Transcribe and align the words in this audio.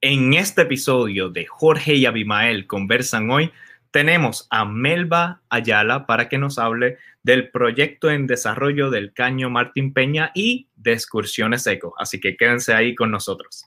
En 0.00 0.32
este 0.34 0.62
episodio 0.62 1.28
de 1.28 1.46
Jorge 1.46 1.96
y 1.96 2.06
Abimael 2.06 2.68
conversan 2.68 3.28
hoy, 3.32 3.50
tenemos 3.90 4.46
a 4.48 4.64
Melba 4.64 5.40
Ayala 5.48 6.06
para 6.06 6.28
que 6.28 6.38
nos 6.38 6.60
hable 6.60 6.98
del 7.24 7.50
proyecto 7.50 8.08
en 8.08 8.28
desarrollo 8.28 8.90
del 8.90 9.12
Caño 9.12 9.50
Martín 9.50 9.92
Peña 9.92 10.30
y 10.36 10.68
de 10.76 10.92
excursiones 10.92 11.66
eco. 11.66 11.94
Así 11.98 12.20
que 12.20 12.36
quédense 12.36 12.74
ahí 12.74 12.94
con 12.94 13.10
nosotros. 13.10 13.64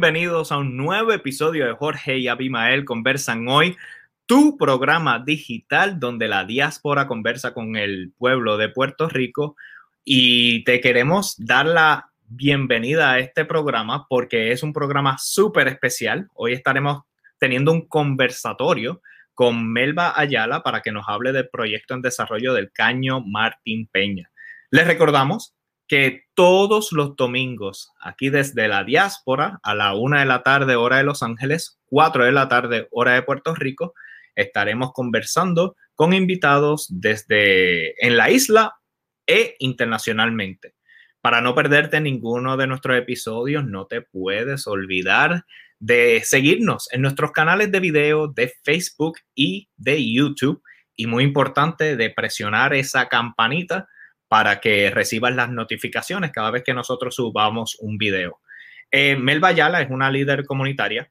Bienvenidos 0.00 0.50
a 0.50 0.56
un 0.56 0.78
nuevo 0.78 1.12
episodio 1.12 1.66
de 1.66 1.74
Jorge 1.74 2.16
y 2.16 2.26
Abimael 2.26 2.86
Conversan 2.86 3.46
Hoy, 3.48 3.76
tu 4.24 4.56
programa 4.56 5.18
digital 5.18 6.00
donde 6.00 6.26
la 6.26 6.46
diáspora 6.46 7.06
conversa 7.06 7.52
con 7.52 7.76
el 7.76 8.10
pueblo 8.16 8.56
de 8.56 8.70
Puerto 8.70 9.10
Rico 9.10 9.56
y 10.02 10.64
te 10.64 10.80
queremos 10.80 11.36
dar 11.36 11.66
la 11.66 12.10
bienvenida 12.28 13.12
a 13.12 13.18
este 13.18 13.44
programa 13.44 14.06
porque 14.08 14.52
es 14.52 14.62
un 14.62 14.72
programa 14.72 15.18
súper 15.18 15.68
especial. 15.68 16.28
Hoy 16.32 16.54
estaremos 16.54 17.02
teniendo 17.38 17.70
un 17.70 17.86
conversatorio 17.86 19.02
con 19.34 19.70
Melba 19.70 20.18
Ayala 20.18 20.62
para 20.62 20.80
que 20.80 20.92
nos 20.92 21.06
hable 21.10 21.32
del 21.32 21.50
proyecto 21.50 21.92
en 21.92 22.00
desarrollo 22.00 22.54
del 22.54 22.72
Caño 22.72 23.20
Martín 23.20 23.86
Peña. 23.92 24.30
Les 24.70 24.86
recordamos 24.86 25.52
que 25.90 26.22
todos 26.34 26.92
los 26.92 27.16
domingos, 27.16 27.90
aquí 28.00 28.30
desde 28.30 28.68
la 28.68 28.84
diáspora, 28.84 29.58
a 29.64 29.74
la 29.74 29.96
una 29.96 30.20
de 30.20 30.26
la 30.26 30.44
tarde, 30.44 30.76
hora 30.76 30.98
de 30.98 31.02
Los 31.02 31.24
Ángeles, 31.24 31.80
cuatro 31.84 32.24
de 32.24 32.30
la 32.30 32.48
tarde, 32.48 32.86
hora 32.92 33.14
de 33.14 33.22
Puerto 33.22 33.56
Rico, 33.56 33.92
estaremos 34.36 34.92
conversando 34.92 35.74
con 35.96 36.12
invitados 36.12 36.86
desde 36.90 38.06
en 38.06 38.16
la 38.16 38.30
isla 38.30 38.76
e 39.26 39.56
internacionalmente. 39.58 40.76
Para 41.20 41.40
no 41.40 41.56
perderte 41.56 42.00
ninguno 42.00 42.56
de 42.56 42.68
nuestros 42.68 42.96
episodios, 42.96 43.64
no 43.64 43.86
te 43.88 44.00
puedes 44.00 44.68
olvidar 44.68 45.44
de 45.80 46.22
seguirnos 46.22 46.86
en 46.92 47.02
nuestros 47.02 47.32
canales 47.32 47.72
de 47.72 47.80
video 47.80 48.28
de 48.28 48.52
Facebook 48.62 49.18
y 49.34 49.68
de 49.76 50.08
YouTube. 50.08 50.62
Y 50.94 51.08
muy 51.08 51.24
importante, 51.24 51.96
de 51.96 52.10
presionar 52.10 52.74
esa 52.74 53.08
campanita 53.08 53.88
para 54.30 54.60
que 54.60 54.92
recibas 54.92 55.34
las 55.34 55.50
notificaciones 55.50 56.30
cada 56.30 56.52
vez 56.52 56.62
que 56.62 56.72
nosotros 56.72 57.16
subamos 57.16 57.76
un 57.80 57.98
video. 57.98 58.38
Eh, 58.88 59.16
Mel 59.16 59.40
Bayala 59.40 59.82
es 59.82 59.90
una 59.90 60.08
líder 60.08 60.44
comunitaria 60.44 61.10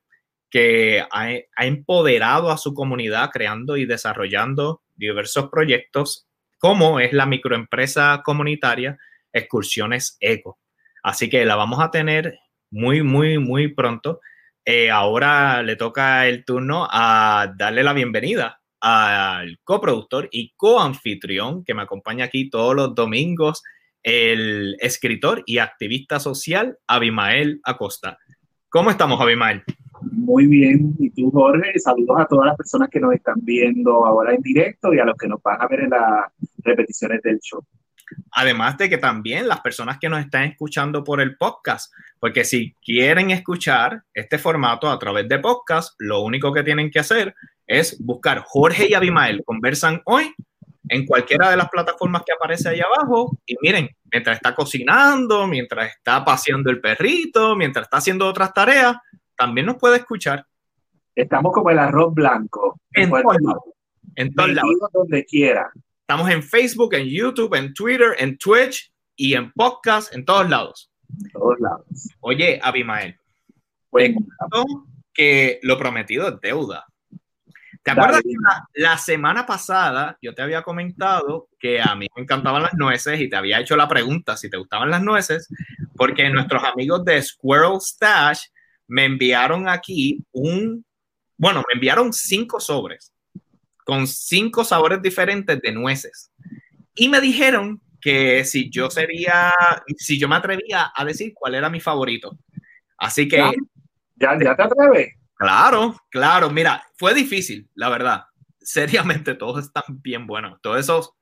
que 0.50 1.04
ha, 1.12 1.66
empoderado 1.66 2.50
a 2.50 2.58
su 2.58 2.74
comunidad 2.74 3.30
creando 3.32 3.76
y 3.76 3.86
desarrollando 3.86 4.84
diversos 4.96 5.50
proyectos, 5.50 6.30
como 6.60 7.02
es 7.02 7.12
la 7.12 7.26
microempresa 7.26 8.22
comunitaria 8.24 8.98
Excursiones 9.34 10.16
Eco. 10.22 10.58
Así 11.04 11.30
que 11.30 11.44
la 11.44 11.58
vamos 11.58 11.82
a 11.82 11.92
tener 11.92 12.40
muy, 12.72 13.04
muy, 13.04 13.38
muy 13.38 13.68
pronto. 13.68 14.22
Eh, 14.64 14.92
ahora 14.92 15.62
le 15.62 15.76
toca 15.76 16.26
el 16.26 16.46
turno 16.46 16.88
a 16.90 17.54
darle 17.58 17.84
la 17.84 17.92
bienvenida 17.92 18.59
al 18.82 19.60
coproductor 19.64 20.28
y 20.32 20.54
coanfitrión 20.56 21.64
que 21.64 21.74
me 21.74 21.82
acompaña 21.82 22.26
aquí 22.26 22.50
todos 22.50 22.76
los 22.76 22.96
domingos, 22.96 23.64
el 24.04 24.78
escritor 24.80 25.44
y 25.46 25.58
activista 25.58 26.20
social 26.20 26.78
Abimael 26.88 27.60
Acosta. 27.64 28.18
¿Cómo 28.70 28.92
estamos, 28.92 29.20
Abimael? 29.20 29.64
Muy 30.12 30.48
bien, 30.48 30.96
y 31.00 31.10
tú, 31.10 31.30
Jorge, 31.32 31.78
saludos 31.80 32.22
a 32.22 32.26
todas 32.26 32.46
las 32.48 32.56
personas 32.56 32.90
que 32.90 33.00
nos 33.00 33.14
están 33.14 33.36
viendo 33.42 34.06
ahora 34.06 34.34
en 34.34 34.42
directo 34.42 34.94
y 34.94 35.00
a 35.00 35.06
los 35.06 35.18
que 35.18 35.28
nos 35.28 35.42
van 35.44 35.62
a 35.62 35.68
ver 35.68 35.82
en 35.82 35.90
las 35.90 36.32
repeticiones 36.60 37.22
del 37.22 37.40
show. 37.40 37.64
Además 38.32 38.78
de 38.78 38.90
que 38.90 38.98
también 38.98 39.48
las 39.48 39.62
personas 39.62 39.98
que 40.00 40.10
nos 40.10 40.20
están 40.20 40.44
escuchando 40.44 41.04
por 41.04 41.20
el 41.22 41.36
podcast, 41.36 41.92
porque 42.20 42.44
si 42.44 42.74
quieren 42.84 43.32
escuchar 43.32 44.04
este 44.14 44.38
formato 44.38 44.90
a 44.90 44.98
través 44.98 45.28
de 45.28 45.40
podcast, 45.40 45.96
lo 46.00 46.22
único 46.22 46.54
que 46.54 46.64
tienen 46.64 46.90
que 46.90 47.00
hacer 47.00 47.36
es 47.70 48.04
buscar 48.04 48.44
Jorge 48.46 48.88
y 48.90 48.96
Abimael 48.96 49.44
conversan 49.46 50.02
hoy 50.06 50.34
en 50.90 51.06
cualquiera 51.06 51.52
de 51.52 51.58
las 51.58 51.70
plataformas 51.70 52.24
que 52.26 52.34
aparece 52.34 52.68
ahí 52.68 52.80
abajo 52.80 53.38
y 53.46 53.56
miren, 53.62 53.88
mientras 54.12 54.38
está 54.38 54.56
cocinando, 54.56 55.46
mientras 55.46 55.96
está 55.96 56.26
paseando 56.26 56.72
el 56.72 56.82
perrito, 56.82 57.56
mientras 57.56 57.86
está 57.86 57.98
haciendo 57.98 58.28
otras 58.28 58.52
tareas, 58.54 58.98
también 59.38 59.68
nos 59.68 59.78
puede 59.78 59.98
escuchar. 59.98 60.46
Estamos 61.14 61.54
como 61.54 61.70
el 61.70 61.78
arroz 61.78 62.12
blanco. 62.12 62.80
En 62.94 63.12
todos 63.12 63.38
lados. 63.40 63.64
En 64.16 64.34
todos 64.34 64.50
lados. 64.50 64.72
Donde 64.92 65.26
quiera. 65.26 65.72
Estamos 66.02 66.30
en 66.32 66.42
Facebook, 66.42 66.96
en 66.96 67.06
YouTube, 67.06 67.54
en 67.54 67.72
Twitter, 67.76 68.16
en 68.18 68.36
Twitch 68.40 68.92
y 69.16 69.36
en 69.36 69.52
podcast, 69.52 70.12
en 70.16 70.26
todos 70.26 70.50
lados. 70.50 70.92
En 71.24 71.32
todos 71.32 71.60
lados. 71.60 71.86
Oye, 72.22 72.60
Abimael, 72.64 73.16
bueno, 73.92 74.18
que 75.14 75.60
lo 75.62 75.78
prometido 75.78 76.30
es 76.30 76.42
deuda. 76.42 76.89
¿Te 77.84 77.92
acuerdas 77.92 78.22
que 78.22 78.82
la, 78.82 78.98
semana 78.98 79.46
pasada 79.46 80.18
yo 80.22 80.36
te 80.36 80.42
había 80.42 80.62
comentado 80.64 81.48
que 81.60 81.82
a 81.82 81.96
mí 81.96 82.08
me 82.16 82.24
encantaban 82.24 82.64
las 82.64 82.74
nueces 82.74 83.20
y 83.20 83.30
te 83.30 83.36
había 83.36 83.60
hecho 83.60 83.76
la 83.76 83.88
pregunta 83.88 84.36
si 84.38 84.50
te 84.50 84.58
gustaban 84.58 84.90
las 84.90 85.02
nueces? 85.02 85.48
Porque 85.96 86.30
nuestros 86.30 86.64
amigos 86.64 87.06
de 87.06 87.22
Squirrel 87.22 87.80
Stash 87.80 88.48
me 88.88 89.06
enviaron 89.06 89.70
aquí 89.70 90.24
un, 90.32 90.86
bueno, 91.38 91.64
me 91.68 91.76
enviaron 91.76 92.12
cinco 92.12 92.60
sobres 92.60 93.14
con 93.86 94.06
cinco 94.06 94.64
sabores 94.64 95.02
diferentes 95.02 95.60
de 95.60 95.72
nueces. 95.72 96.32
Y 96.94 97.10
me 97.10 97.20
dijeron 97.20 97.82
que 98.00 98.46
si 98.46 98.70
yo 98.70 98.90
sería, 98.92 99.52
si 99.98 100.20
yo 100.20 100.28
me 100.28 100.36
atrevía 100.36 100.92
a 100.96 101.06
decir 101.06 101.34
cuál 101.34 101.56
era 101.56 101.72
mi 101.72 101.80
favorito. 101.80 102.38
Así 102.98 103.28
que... 103.28 103.38
¿Ya, 104.18 104.38
ya 104.40 104.56
te 104.56 104.62
atreves? 104.62 105.19
Claro, 105.40 105.96
claro. 106.10 106.50
Mira, 106.50 106.84
fue 106.98 107.14
difícil, 107.14 107.70
la 107.74 107.88
verdad. 107.88 108.24
Seriamente, 108.60 109.36
todos 109.36 109.64
están 109.64 109.84
bien 109.88 110.28
buenos. 110.28 110.60
Todos 110.62 110.80
esos 110.80 111.14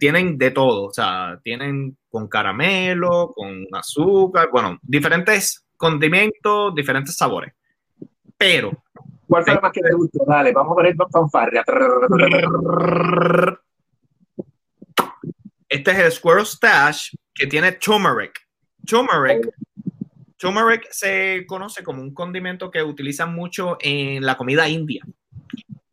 tienen 0.00 0.38
de 0.38 0.50
todo. 0.50 0.86
O 0.86 0.92
sea, 0.92 1.38
tienen 1.44 1.98
con 2.08 2.28
caramelo, 2.28 3.32
con 3.34 3.66
azúcar, 3.72 4.48
bueno, 4.50 4.78
diferentes 4.80 5.66
condimentos, 5.76 6.74
diferentes 6.74 7.14
sabores. 7.14 7.52
Pero. 8.38 8.72
¿Cuál 9.26 9.44
fue 9.44 9.52
el 9.52 9.60
más 9.60 9.72
que 9.72 9.82
te 9.82 9.92
gustó? 9.92 10.24
Dale, 10.26 10.52
vamos 10.52 10.78
a 10.78 10.82
ver 10.82 10.92
el 10.92 10.96
fanfarria. 11.12 11.62
Este 15.68 15.90
es 15.90 15.98
el 15.98 16.12
Squirrel 16.12 16.46
Stash 16.46 17.12
que 17.34 17.46
tiene 17.46 17.72
turmeric. 17.72 18.32
Turmeric 18.86 19.46
Turmeric 20.38 20.86
se 20.90 21.44
conoce 21.46 21.82
como 21.82 22.00
un 22.00 22.14
condimento 22.14 22.70
que 22.70 22.82
utilizan 22.82 23.34
mucho 23.34 23.76
en 23.80 24.24
la 24.24 24.36
comida 24.36 24.68
india. 24.68 25.02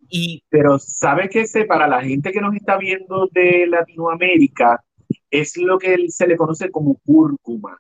Y, 0.08 0.44
Pero 0.50 0.78
sabe 0.80 1.30
que 1.30 1.42
ese, 1.42 1.66
para 1.66 1.88
la 1.88 2.02
gente 2.02 2.32
que 2.32 2.40
nos 2.40 2.56
está 2.56 2.78
viendo 2.78 3.28
de 3.32 3.66
Latinoamérica, 3.68 4.84
es 5.32 5.58
lo 5.58 5.78
que 5.78 5.98
se 6.10 6.28
le 6.28 6.38
conoce 6.38 6.70
como 6.72 6.96
cúrcuma. 7.06 7.78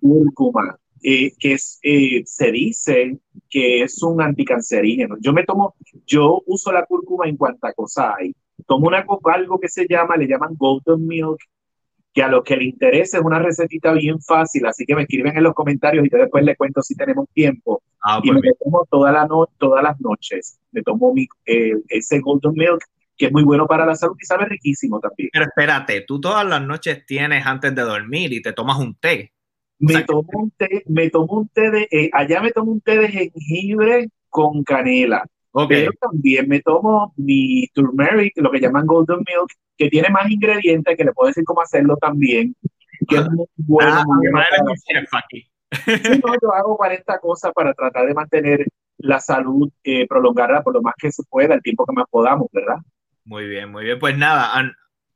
Cúrcuma, 0.00 0.78
eh, 1.02 1.32
que 1.38 1.52
es, 1.54 1.78
eh, 1.82 2.22
se 2.24 2.52
dice 2.52 3.18
que 3.50 3.82
es 3.82 4.02
un 4.02 4.22
anticancerígeno. 4.22 5.16
Yo 5.20 5.32
me 5.32 5.44
tomo, 5.44 5.74
yo 6.06 6.42
uso 6.46 6.72
la 6.72 6.86
cúrcuma 6.86 7.28
en 7.28 7.36
cuanta 7.36 7.72
cosa 7.72 8.14
hay. 8.16 8.34
Tomo 8.66 8.86
una, 8.86 9.04
algo 9.24 9.60
que 9.60 9.68
se 9.68 9.86
llama, 9.88 10.16
le 10.16 10.26
llaman 10.26 10.54
golden 10.56 11.06
milk, 11.06 11.38
que 12.16 12.22
a 12.22 12.28
los 12.28 12.44
que 12.44 12.56
les 12.56 12.68
interese 12.68 13.18
es 13.18 13.22
una 13.22 13.38
recetita 13.38 13.92
bien 13.92 14.18
fácil, 14.22 14.64
así 14.64 14.86
que 14.86 14.94
me 14.94 15.02
escriben 15.02 15.36
en 15.36 15.42
los 15.42 15.52
comentarios 15.52 16.06
y 16.06 16.08
yo 16.10 16.16
después 16.16 16.42
les 16.46 16.56
cuento 16.56 16.80
si 16.80 16.96
tenemos 16.96 17.28
tiempo. 17.34 17.82
Ah, 18.02 18.20
y 18.22 18.30
pues 18.30 18.42
me 18.42 18.52
tomo 18.58 18.86
toda 18.90 19.12
la 19.12 19.26
no, 19.26 19.44
todas 19.58 19.82
las 19.82 20.00
noches. 20.00 20.58
Me 20.72 20.80
tomo 20.80 21.12
mi, 21.12 21.26
eh, 21.44 21.74
ese 21.90 22.20
Golden 22.20 22.54
Milk, 22.54 22.82
que 23.18 23.26
es 23.26 23.32
muy 23.32 23.42
bueno 23.42 23.66
para 23.66 23.84
la 23.84 23.94
salud 23.94 24.16
y 24.18 24.24
sabe 24.24 24.46
riquísimo 24.46 24.98
también. 24.98 25.28
Pero 25.30 25.44
espérate, 25.44 26.06
tú 26.08 26.18
todas 26.18 26.46
las 26.46 26.62
noches 26.62 27.04
tienes 27.04 27.44
antes 27.44 27.74
de 27.74 27.82
dormir 27.82 28.32
y 28.32 28.40
te 28.40 28.54
tomas 28.54 28.78
un 28.78 28.94
té. 28.94 29.34
Me 29.78 30.02
tomo 30.04 30.26
un 30.32 30.50
té, 30.52 30.84
me 30.86 31.10
tomo 31.10 31.40
un 31.40 31.48
té 31.48 31.70
de, 31.70 31.88
eh, 31.90 32.08
allá 32.14 32.40
me 32.40 32.50
tomo 32.50 32.72
un 32.72 32.80
té 32.80 32.96
de 32.96 33.08
jengibre 33.08 34.08
con 34.30 34.64
canela. 34.64 35.22
Pero 35.68 35.92
también 36.00 36.48
me 36.48 36.60
tomo 36.60 37.14
mi 37.16 37.66
turmeric, 37.68 38.34
lo 38.36 38.50
que 38.50 38.60
llaman 38.60 38.86
golden 38.86 39.18
milk, 39.18 39.50
que 39.76 39.88
tiene 39.88 40.10
más 40.10 40.30
ingredientes, 40.30 40.96
que 40.96 41.04
le 41.04 41.12
puedo 41.12 41.28
decir 41.28 41.44
cómo 41.44 41.62
hacerlo 41.62 41.96
también, 41.96 42.54
que 43.08 43.16
es 43.16 43.30
muy 43.30 43.46
bueno. 43.56 43.94
Ah, 43.94 44.04
muy 44.06 44.28
bueno 44.28 44.46
yo 46.42 46.54
hago 46.54 46.76
40 46.76 47.18
cosas 47.20 47.52
para 47.54 47.72
tratar 47.74 48.06
de 48.06 48.14
mantener 48.14 48.66
la 48.98 49.20
salud, 49.20 49.70
eh, 49.82 50.06
prolongarla 50.06 50.62
por 50.62 50.74
lo 50.74 50.82
más 50.82 50.94
que 50.98 51.10
se 51.10 51.22
pueda, 51.24 51.54
el 51.54 51.62
tiempo 51.62 51.84
que 51.86 51.92
más 51.92 52.06
podamos, 52.10 52.48
¿verdad? 52.52 52.76
Muy 53.24 53.46
bien, 53.46 53.70
muy 53.70 53.84
bien. 53.84 53.98
Pues 53.98 54.16
nada, 54.16 54.52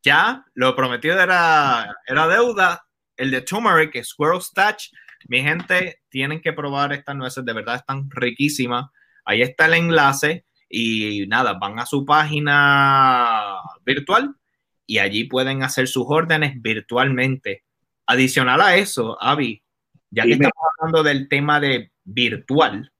ya 0.02 0.44
lo 0.54 0.74
prometido 0.74 1.20
era, 1.20 1.94
era 2.06 2.26
deuda. 2.26 2.82
El 3.16 3.30
de 3.30 3.42
turmeric, 3.42 4.02
Squirrel 4.02 4.40
Touch. 4.54 4.90
Mi 5.28 5.42
gente, 5.42 6.00
tienen 6.08 6.40
que 6.40 6.54
probar 6.54 6.92
estas 6.92 7.14
nueces, 7.14 7.44
de 7.44 7.52
verdad 7.52 7.76
están 7.76 8.08
riquísimas. 8.10 8.86
Ahí 9.30 9.42
está 9.42 9.66
el 9.66 9.74
enlace 9.74 10.44
y 10.68 11.24
nada, 11.28 11.52
van 11.52 11.78
a 11.78 11.86
su 11.86 12.04
página 12.04 13.60
virtual 13.86 14.34
y 14.86 14.98
allí 14.98 15.22
pueden 15.22 15.62
hacer 15.62 15.86
sus 15.86 16.04
órdenes 16.08 16.60
virtualmente. 16.60 17.62
Adicional 18.06 18.60
a 18.60 18.74
eso, 18.74 19.16
Avi, 19.22 19.62
ya 20.10 20.24
que 20.24 20.32
estamos 20.32 20.52
hablando 20.80 21.04
del 21.04 21.28
tema 21.28 21.60
de 21.60 21.92
virtual, 22.02 22.92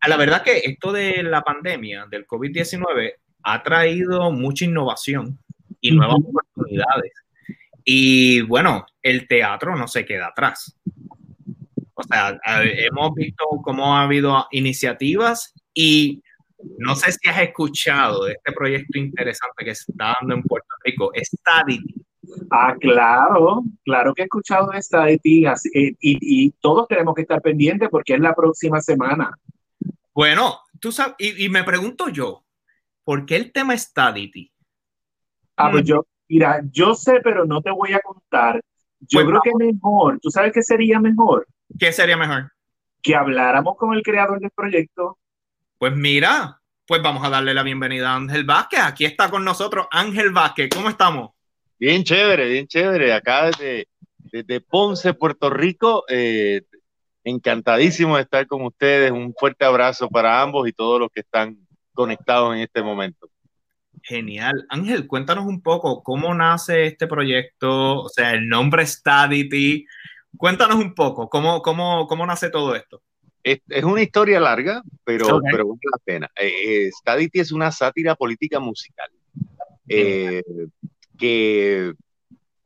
a 0.00 0.08
la 0.10 0.18
verdad 0.18 0.42
que 0.42 0.58
esto 0.58 0.92
de 0.92 1.22
la 1.22 1.40
pandemia, 1.40 2.04
del 2.10 2.26
COVID-19, 2.26 3.14
ha 3.42 3.62
traído 3.62 4.30
mucha 4.30 4.66
innovación 4.66 5.38
y 5.80 5.92
nuevas 5.92 6.16
oportunidades. 6.16 7.12
Y 7.82 8.42
bueno, 8.42 8.84
el 9.02 9.26
teatro 9.26 9.74
no 9.74 9.88
se 9.88 10.04
queda 10.04 10.26
atrás. 10.26 10.78
Sea, 12.10 12.40
hemos 12.44 13.14
visto 13.14 13.44
cómo 13.62 13.96
ha 13.96 14.02
habido 14.02 14.46
iniciativas 14.50 15.54
y 15.74 16.22
no 16.78 16.94
sé 16.94 17.12
si 17.12 17.28
has 17.28 17.40
escuchado 17.40 18.24
de 18.24 18.32
este 18.32 18.52
proyecto 18.52 18.98
interesante 18.98 19.64
que 19.64 19.74
se 19.74 19.92
está 19.92 20.16
dando 20.20 20.34
en 20.34 20.42
Puerto 20.42 20.68
Rico, 20.84 21.10
Stadity. 21.14 21.94
Ah, 22.50 22.74
claro, 22.78 23.62
claro 23.84 24.14
que 24.14 24.22
he 24.22 24.24
escuchado 24.24 24.70
de 24.70 24.82
Stadity 24.82 25.46
y, 25.72 25.96
y, 26.00 26.50
todos 26.60 26.86
tenemos 26.88 27.14
que 27.14 27.22
estar 27.22 27.40
pendientes 27.40 27.88
porque 27.90 28.14
es 28.14 28.20
la 28.20 28.34
próxima 28.34 28.80
semana. 28.80 29.32
Bueno, 30.14 30.60
tú 30.80 30.92
sabes, 30.92 31.14
y, 31.18 31.48
me 31.48 31.64
pregunto 31.64 32.08
yo, 32.08 32.44
¿por 33.04 33.26
qué 33.26 33.36
el 33.36 33.52
tema 33.52 33.76
Stadity? 33.76 34.52
Ah, 35.56 35.70
pues 35.70 35.84
yo, 35.84 36.06
mira, 36.28 36.60
yo 36.70 36.94
sé, 36.94 37.20
pero 37.22 37.44
no 37.44 37.62
te 37.62 37.70
voy 37.70 37.92
a 37.92 38.00
contar. 38.00 38.60
Yo 39.00 39.20
pues 39.20 39.26
creo 39.26 39.40
que 39.42 39.64
mejor, 39.64 40.18
¿tú 40.20 40.30
sabes 40.30 40.52
qué 40.52 40.62
sería 40.62 41.00
mejor? 41.00 41.46
¿Qué 41.78 41.92
sería 41.92 42.16
mejor? 42.16 42.52
Que 43.02 43.14
habláramos 43.14 43.76
con 43.76 43.94
el 43.94 44.02
creador 44.02 44.40
del 44.40 44.50
proyecto 44.50 45.18
pues 45.80 45.96
mira, 45.96 46.60
pues 46.86 47.00
vamos 47.00 47.24
a 47.24 47.30
darle 47.30 47.54
la 47.54 47.62
bienvenida 47.62 48.10
a 48.10 48.16
Ángel 48.16 48.44
Vázquez. 48.44 48.80
Aquí 48.80 49.06
está 49.06 49.30
con 49.30 49.46
nosotros 49.46 49.86
Ángel 49.90 50.28
Vázquez. 50.30 50.68
¿Cómo 50.68 50.90
estamos? 50.90 51.30
Bien 51.78 52.04
chévere, 52.04 52.50
bien 52.50 52.66
chévere. 52.66 53.14
Acá 53.14 53.46
desde, 53.46 53.88
desde 54.18 54.60
Ponce, 54.60 55.14
Puerto 55.14 55.48
Rico. 55.48 56.04
Eh, 56.06 56.60
encantadísimo 57.24 58.16
de 58.16 58.24
estar 58.24 58.46
con 58.46 58.60
ustedes. 58.66 59.10
Un 59.10 59.32
fuerte 59.32 59.64
abrazo 59.64 60.10
para 60.10 60.42
ambos 60.42 60.68
y 60.68 60.72
todos 60.74 61.00
los 61.00 61.08
que 61.10 61.20
están 61.20 61.56
conectados 61.94 62.54
en 62.54 62.60
este 62.60 62.82
momento. 62.82 63.30
Genial. 64.02 64.66
Ángel, 64.68 65.06
cuéntanos 65.06 65.46
un 65.46 65.62
poco 65.62 66.02
cómo 66.02 66.34
nace 66.34 66.84
este 66.84 67.06
proyecto, 67.06 68.02
o 68.02 68.08
sea, 68.10 68.32
el 68.32 68.46
nombre 68.50 68.86
Stadity. 68.86 69.86
Cuéntanos 70.36 70.76
un 70.76 70.94
poco 70.94 71.28
cómo, 71.28 71.62
cómo, 71.62 72.06
cómo 72.06 72.26
nace 72.26 72.50
todo 72.50 72.74
esto 72.74 73.02
es, 73.42 73.84
una 73.84 74.02
historia 74.02 74.40
larga, 74.40 74.82
pero, 75.04 75.40
pero 75.50 75.66
vale 75.66 75.80
la 75.82 75.98
pena. 76.04 76.30
Eh, 76.36 76.90
Stadity 76.92 77.40
es 77.40 77.52
una 77.52 77.70
sátira 77.70 78.14
política 78.14 78.60
musical. 78.60 79.10
Eh, 79.88 80.42
que 81.18 81.92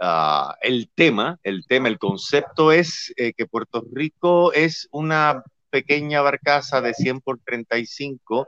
ah, 0.01 0.57
el 0.61 0.91
tema, 0.95 1.39
el 1.43 1.67
tema, 1.67 1.89
el 1.89 1.99
concepto 1.99 2.73
es 2.73 3.13
eh, 3.17 3.33
que 3.33 3.47
Puerto 3.47 3.85
Rico 3.93 4.53
es 4.53 4.89
una 4.91 5.43
pequeña 5.71 6.21
barcaza 6.21 6.81
de 6.81 6.95
100 6.95 7.21
por 7.21 7.41
35 7.41 8.47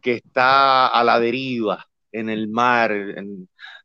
que 0.00 0.14
está 0.14 0.88
a 0.88 1.04
la 1.04 1.18
deriva 1.20 1.86
en 2.12 2.28
el 2.28 2.48
mar, 2.48 2.92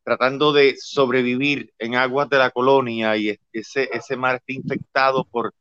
tratando 0.07 0.53
de 0.53 0.77
sobrevivir 0.79 1.73
en 1.77 1.95
aguas 1.95 2.29
de 2.29 2.37
la 2.37 2.51
colonia 2.51 3.17
y 3.17 3.37
ese, 3.51 3.89
ese 3.91 4.15
mar 4.15 4.35
está 4.35 4.53
infectado 4.53 5.25
por 5.25 5.53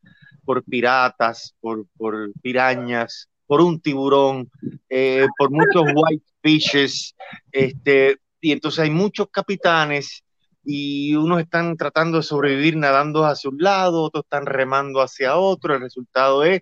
por 0.47 0.63
piratas, 0.63 1.53
por, 1.59 1.85
por 1.97 2.31
pirañas, 2.41 3.27
por 3.45 3.59
un 3.59 3.81
tiburón, 3.81 4.49
eh, 4.87 5.27
por 5.37 5.51
muchos 5.51 5.83
white 5.93 6.25
fishes, 6.41 7.13
este, 7.51 8.15
y 8.39 8.53
entonces 8.53 8.79
hay 8.79 8.89
muchos 8.89 9.27
capitanes 9.29 10.23
y 10.63 11.15
unos 11.15 11.41
están 11.41 11.75
tratando 11.75 12.17
de 12.17 12.23
sobrevivir 12.23 12.77
nadando 12.77 13.25
hacia 13.25 13.49
un 13.49 13.57
lado, 13.57 14.03
otros 14.03 14.23
están 14.23 14.45
remando 14.45 15.01
hacia 15.01 15.35
otro, 15.35 15.75
el 15.75 15.81
resultado 15.81 16.45
es 16.45 16.61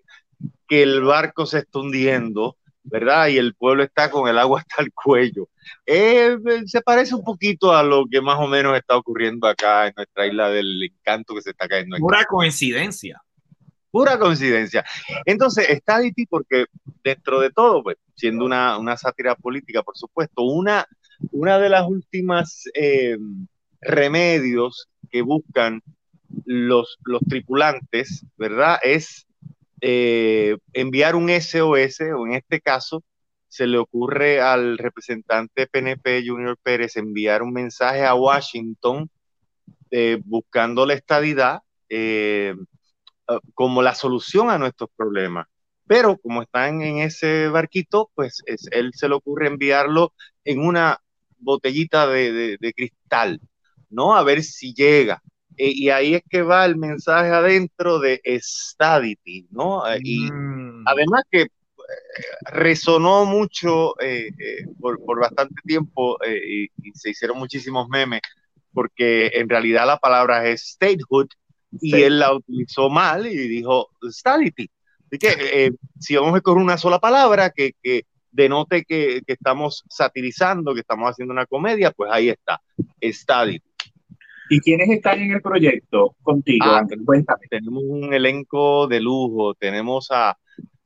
que 0.68 0.82
el 0.82 1.04
barco 1.04 1.46
se 1.46 1.60
está 1.60 1.78
hundiendo, 1.78 2.58
¿verdad? 2.86 3.28
Y 3.28 3.38
el 3.38 3.56
pueblo 3.56 3.84
está 3.84 4.10
con 4.10 4.30
el 4.30 4.38
agua 4.38 4.60
hasta 4.68 4.82
el 4.82 4.94
cuello. 4.94 5.50
Eh, 5.86 6.38
se 6.66 6.82
parece 6.82 7.16
un 7.16 7.24
poquito 7.24 7.76
a 7.76 7.84
lo 7.84 8.06
que 8.10 8.22
más 8.22 8.40
o 8.40 8.48
menos 8.48 8.78
está 8.78 8.96
ocurriendo 8.96 9.48
acá 9.48 9.88
en 9.88 9.94
nuestra 9.98 10.28
isla 10.28 10.50
del 10.50 10.84
encanto 10.84 11.36
que 11.36 11.42
se 11.42 11.52
está 11.52 11.68
cayendo. 11.68 11.98
Pura 11.98 12.24
coincidencia 12.26 13.22
pura 13.96 14.20
coincidencia. 14.20 14.84
Entonces, 15.26 15.70
está 15.70 15.96
Aditi 15.96 16.26
porque 16.26 16.66
dentro 17.02 17.40
de 17.40 17.50
todo, 17.50 17.82
pues, 17.82 17.96
siendo 18.14 18.44
una, 18.44 18.78
una 18.78 18.98
sátira 18.98 19.36
política, 19.36 19.84
por 19.84 19.96
supuesto, 19.96 20.42
una, 20.42 20.86
una 21.32 21.58
de 21.60 21.70
las 21.70 21.88
últimas 21.88 22.66
eh, 22.74 23.16
remedios 23.80 24.90
que 25.10 25.22
buscan 25.22 25.82
los, 26.44 26.98
los 27.06 27.22
tripulantes, 27.22 28.26
¿verdad? 28.36 28.80
Es 28.84 29.25
eh, 29.88 30.58
enviar 30.74 31.16
un 31.16 31.30
SOS, 31.30 32.02
o 32.18 32.26
en 32.26 32.34
este 32.34 32.60
caso, 32.60 33.04
se 33.48 33.68
le 33.68 33.78
ocurre 33.78 34.42
al 34.42 34.80
representante 34.80 35.68
PNP 35.68 36.24
Junior 36.26 36.58
Pérez 36.58 36.98
enviar 36.98 37.44
un 37.44 37.54
mensaje 37.54 38.04
a 38.04 38.16
Washington 38.16 39.08
eh, 39.92 40.20
buscando 40.26 40.88
la 40.88 40.96
estadidad 40.96 41.60
eh, 41.88 42.56
como 43.54 43.84
la 43.84 43.94
solución 43.94 44.50
a 44.50 44.58
nuestros 44.58 44.90
problemas. 44.96 45.46
Pero 45.86 46.18
como 46.18 46.42
están 46.42 46.82
en 46.82 46.98
ese 46.98 47.48
barquito, 47.50 48.10
pues 48.16 48.42
es, 48.48 48.68
él 48.72 48.92
se 48.96 49.08
le 49.08 49.14
ocurre 49.14 49.50
enviarlo 49.50 50.14
en 50.44 50.62
una 50.62 51.00
botellita 51.38 52.08
de, 52.08 52.58
cristal, 52.76 53.40
¿no? 53.92 54.16
A 54.16 54.24
ver 54.24 54.42
si 54.42 54.74
llega. 54.74 55.22
E, 55.58 55.70
y 55.70 55.90
ahí 55.90 56.16
es 56.16 56.24
que 56.30 56.42
va 56.42 56.66
el 56.66 56.76
mensaje 56.78 57.30
adentro 57.30 58.00
de 58.00 58.22
Stadity, 58.26 59.48
¿no? 59.52 59.88
Eh, 59.88 60.00
y 60.04 60.32
mm. 60.32 60.84
además 60.88 61.24
que 61.32 61.42
eh, 61.42 61.50
resonó 62.52 63.26
mucho 63.26 63.94
por, 64.80 65.04
por, 65.04 65.20
bastante 65.20 65.56
tiempo 65.66 66.18
y, 66.26 66.66
y, 66.66 66.92
se 66.94 67.12
hicieron 67.12 67.38
muchísimos 67.38 67.88
memes, 67.90 68.22
porque 68.74 69.32
en 69.34 69.50
realidad 69.50 69.86
la 69.86 69.98
palabra 69.98 70.48
es 70.48 70.62
statehood 70.74 71.28
y 71.82 72.02
él 72.02 72.20
la 72.20 72.34
utilizó 72.34 72.90
mal 72.90 73.26
y 73.26 73.36
dijo 73.36 73.90
stadity. 74.04 74.70
Así 75.08 75.18
que 75.18 75.36
eh, 75.40 75.72
si 76.00 76.16
vamos 76.16 76.36
a 76.36 76.42
con 76.42 76.58
una 76.58 76.78
sola 76.78 77.00
palabra 77.00 77.50
que, 77.50 77.74
que 77.82 78.06
denote 78.32 78.84
que, 78.84 79.22
que, 79.26 79.34
estamos 79.34 79.84
satirizando, 79.90 80.74
que 80.74 80.82
estamos 80.82 81.10
haciendo 81.10 81.32
una 81.32 81.46
comedia, 81.46 81.92
pues 81.92 82.12
ahí 82.12 82.30
está, 82.30 82.62
stadity. 83.02 83.65
¿Y 84.50 84.60
quiénes 84.60 84.90
están 84.90 85.20
en 85.20 85.32
el 85.32 85.42
proyecto 85.42 86.16
contigo? 86.22 86.66
Ah, 86.68 86.86
Cuéntame. 87.06 87.48
Tenemos 87.50 87.84
un 87.86 88.14
elenco 88.14 88.88
de 88.88 89.00
lujo, 89.00 89.54
tenemos 89.56 90.08
a 90.12 90.38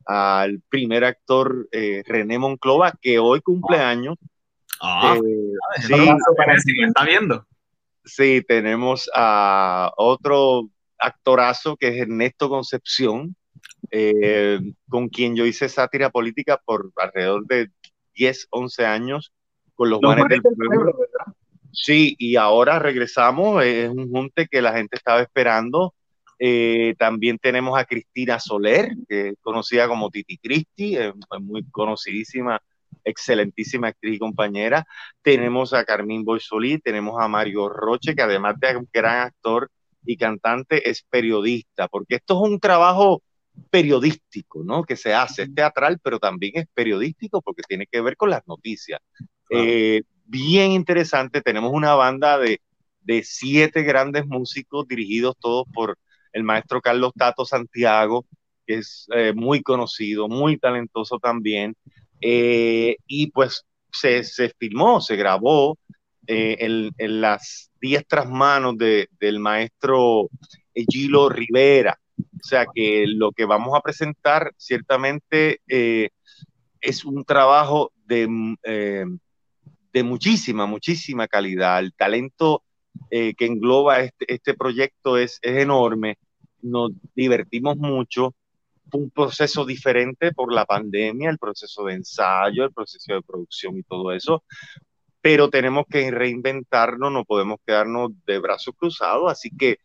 al 0.09 0.61
primer 0.69 1.03
actor 1.03 1.69
eh, 1.71 2.01
René 2.03 2.39
Monclova, 2.39 2.93
que 2.99 3.19
hoy 3.19 3.41
cumple 3.41 3.77
años. 3.77 4.15
Ah, 4.81 5.15
eh, 5.15 5.81
sí, 5.81 5.93
está 6.81 7.05
viendo. 7.05 7.45
Sí, 8.03 8.43
tenemos 8.47 9.07
a 9.13 9.91
otro 9.97 10.67
actorazo 10.97 11.77
que 11.77 11.89
es 11.89 12.01
Ernesto 12.01 12.49
Concepción, 12.49 13.35
eh, 13.91 14.59
con 14.87 15.09
quien 15.09 15.35
yo 15.35 15.45
hice 15.45 15.69
sátira 15.69 16.09
política 16.09 16.59
por 16.65 16.91
alrededor 16.95 17.45
de 17.45 17.69
10, 18.15 18.47
11 18.49 18.85
años 18.87 19.31
con 19.75 19.91
los, 19.91 19.99
guanes 19.99 20.25
del 20.27 20.41
pueblo. 20.41 20.97
Sí, 21.71 22.15
y 22.17 22.35
ahora 22.35 22.79
regresamos, 22.79 23.63
es 23.63 23.89
un 23.89 24.09
junte 24.09 24.47
que 24.47 24.61
la 24.61 24.73
gente 24.73 24.95
estaba 24.95 25.21
esperando. 25.21 25.93
Eh, 26.37 26.95
también 26.97 27.37
tenemos 27.37 27.77
a 27.77 27.85
Cristina 27.85 28.39
Soler, 28.39 28.95
que 29.07 29.29
es 29.29 29.35
conocida 29.41 29.87
como 29.87 30.09
Titi 30.09 30.37
Cristi, 30.37 30.95
es 30.95 31.13
muy 31.41 31.63
conocidísima, 31.69 32.61
excelentísima 33.03 33.89
actriz 33.89 34.15
y 34.15 34.19
compañera. 34.19 34.85
Tenemos 35.21 35.73
a 35.73 35.83
Carmín 35.83 36.23
Boysolí, 36.23 36.79
tenemos 36.79 37.21
a 37.21 37.27
Mario 37.27 37.69
Roche, 37.69 38.15
que 38.15 38.21
además 38.21 38.55
de 38.59 38.77
un 38.77 38.87
gran 38.91 39.27
actor, 39.27 39.69
y 40.05 40.17
cantante 40.17 40.89
es 40.89 41.03
periodista, 41.03 41.87
porque 41.87 42.15
esto 42.15 42.35
es 42.35 42.51
un 42.51 42.59
trabajo 42.59 43.21
periodístico, 43.69 44.63
¿no? 44.63 44.83
Que 44.83 44.95
se 44.95 45.13
hace, 45.13 45.43
es 45.43 45.53
teatral, 45.53 45.99
pero 46.01 46.19
también 46.19 46.53
es 46.55 46.67
periodístico 46.73 47.41
porque 47.41 47.63
tiene 47.67 47.85
que 47.85 48.01
ver 48.01 48.15
con 48.15 48.29
las 48.29 48.47
noticias. 48.47 48.99
Eh, 49.49 50.01
bien 50.29 50.71
interesante, 50.71 51.41
tenemos 51.41 51.71
una 51.73 51.95
banda 51.95 52.37
de, 52.37 52.61
de 53.01 53.23
siete 53.23 53.81
grandes 53.81 54.27
músicos 54.27 54.87
dirigidos 54.87 55.35
todos 55.39 55.65
por 55.73 55.97
el 56.31 56.43
maestro 56.43 56.81
Carlos 56.81 57.13
Tato 57.17 57.45
Santiago, 57.45 58.25
que 58.67 58.75
es 58.75 59.07
eh, 59.15 59.33
muy 59.35 59.63
conocido, 59.63 60.27
muy 60.27 60.57
talentoso 60.57 61.17
también, 61.17 61.75
eh, 62.21 62.97
y 63.07 63.31
pues 63.31 63.65
se, 63.91 64.23
se, 64.23 64.49
filmó, 64.49 65.01
se 65.01 65.15
grabó 65.15 65.79
en, 66.27 66.91
en, 66.99 67.21
las 67.21 67.71
diestras 67.81 68.29
manos 68.29 68.77
de, 68.77 69.09
del 69.19 69.39
maestro 69.39 70.29
Gilo 70.75 71.29
Rivera. 71.29 71.99
O 72.19 72.43
sea 72.43 72.67
que 72.71 73.05
lo 73.07 73.31
que 73.31 73.45
vamos 73.45 73.75
a 73.75 73.81
presentar 73.81 74.53
ciertamente 74.55 75.61
es 75.65 77.03
un 77.03 77.25
trabajo 77.25 77.91
de, 78.05 78.27
de 79.93 80.03
muchísima, 80.03 80.65
muchísima 80.65 81.27
calidad. 81.27 81.79
El 81.79 81.93
talento 81.93 82.63
que 83.09 83.35
engloba 83.39 84.01
este, 84.01 84.33
este 84.33 84.53
proyecto 84.53 85.17
es, 85.17 85.39
es 85.41 85.57
enorme 85.57 86.17
nos 86.61 86.91
divertimos 87.15 87.77
mucho. 87.77 88.35
Fue 88.89 89.01
un 89.01 89.11
proceso 89.11 89.65
diferente 89.65 90.31
por 90.33 90.51
la 90.53 90.65
pandemia, 90.65 91.29
el 91.29 91.37
proceso 91.37 91.83
de 91.85 91.93
ensayo, 91.93 92.63
el 92.63 92.73
proceso 92.73 93.13
de 93.13 93.21
producción 93.21 93.77
y 93.77 93.83
todo 93.83 94.11
eso, 94.11 94.43
pero 95.21 95.49
tenemos 95.49 95.85
que 95.89 96.09
reinventarnos, 96.09 97.11
no 97.11 97.25
podemos 97.25 97.59
quedarnos 97.65 98.11
de 98.25 98.39
brazos 98.39 98.73
cruzados, 98.75 99.31
así 99.31 99.51
que 99.55 99.77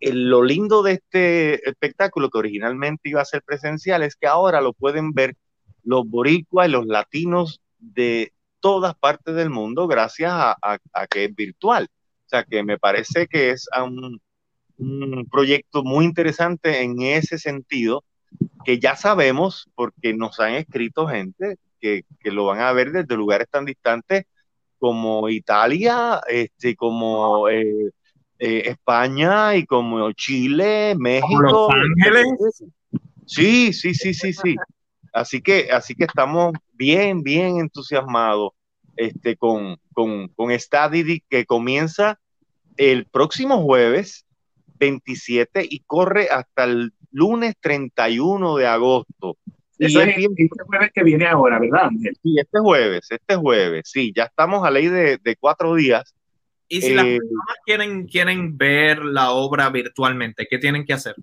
eh, 0.00 0.12
lo 0.12 0.42
lindo 0.42 0.82
de 0.82 0.94
este 0.94 1.68
espectáculo 1.68 2.30
que 2.30 2.38
originalmente 2.38 3.10
iba 3.10 3.20
a 3.20 3.26
ser 3.26 3.42
presencial 3.42 4.02
es 4.02 4.16
que 4.16 4.26
ahora 4.26 4.60
lo 4.60 4.72
pueden 4.72 5.12
ver 5.12 5.36
los 5.84 6.08
boricuas 6.08 6.68
y 6.68 6.72
los 6.72 6.86
latinos 6.86 7.60
de 7.78 8.32
todas 8.60 8.94
partes 8.94 9.34
del 9.34 9.50
mundo 9.50 9.86
gracias 9.86 10.32
a, 10.32 10.56
a 10.92 11.06
que 11.06 11.24
es 11.24 11.34
virtual. 11.34 11.88
O 12.26 12.28
sea 12.28 12.44
que 12.44 12.62
me 12.62 12.78
parece 12.78 13.26
que 13.26 13.50
es 13.50 13.68
un, 13.76 14.20
un 14.78 15.26
proyecto 15.30 15.82
muy 15.82 16.04
interesante 16.04 16.82
en 16.82 17.02
ese 17.02 17.38
sentido, 17.38 18.04
que 18.64 18.78
ya 18.78 18.96
sabemos, 18.96 19.68
porque 19.74 20.14
nos 20.14 20.38
han 20.40 20.54
escrito 20.54 21.06
gente 21.06 21.56
que, 21.80 22.04
que 22.20 22.30
lo 22.30 22.46
van 22.46 22.60
a 22.60 22.72
ver 22.72 22.92
desde 22.92 23.16
lugares 23.16 23.48
tan 23.50 23.64
distantes 23.64 24.24
como 24.78 25.28
Italia, 25.28 26.20
este, 26.28 26.76
como 26.76 27.48
eh, 27.48 27.90
eh, 28.38 28.62
España 28.66 29.56
y 29.56 29.66
como 29.66 30.12
Chile, 30.12 30.94
México. 30.96 31.42
Los 31.42 31.68
Ángeles. 31.70 32.64
Sí, 33.26 33.72
sí, 33.72 33.94
sí, 33.94 34.14
sí, 34.14 34.32
sí. 34.32 34.56
Así 35.12 35.42
que, 35.42 35.70
así 35.70 35.94
que 35.94 36.04
estamos 36.04 36.52
bien, 36.72 37.22
bien 37.22 37.58
entusiasmados 37.58 38.52
este, 38.96 39.36
con, 39.36 39.78
con, 39.92 40.28
con 40.28 40.50
esta 40.50 40.90
que 40.90 41.46
comienza 41.46 42.18
el 42.76 43.06
próximo 43.06 43.62
jueves 43.62 44.24
27 44.78 45.66
y 45.68 45.80
corre 45.80 46.28
hasta 46.30 46.64
el 46.64 46.92
lunes 47.12 47.54
31 47.60 48.56
de 48.56 48.66
agosto. 48.66 49.36
Eso 49.78 50.02
es 50.02 50.16
este 50.18 50.64
jueves 50.66 50.90
que 50.94 51.02
viene 51.02 51.26
ahora, 51.26 51.58
¿verdad, 51.58 51.86
Ángel? 51.86 52.14
Sí, 52.22 52.34
este 52.38 52.58
jueves, 52.58 53.06
este 53.08 53.36
jueves, 53.36 53.82
sí, 53.86 54.12
ya 54.14 54.24
estamos 54.24 54.66
a 54.66 54.70
ley 54.70 54.88
de, 54.88 55.16
de 55.16 55.36
cuatro 55.36 55.74
días. 55.74 56.14
Y 56.68 56.82
si 56.82 56.94
las 56.94 57.06
eh, 57.06 57.18
personas 57.18 57.56
quieren, 57.64 58.06
quieren 58.06 58.58
ver 58.58 59.02
la 59.02 59.30
obra 59.30 59.70
virtualmente, 59.70 60.46
¿qué 60.48 60.58
tienen 60.58 60.84
que 60.84 60.92
hacer? 60.92 61.14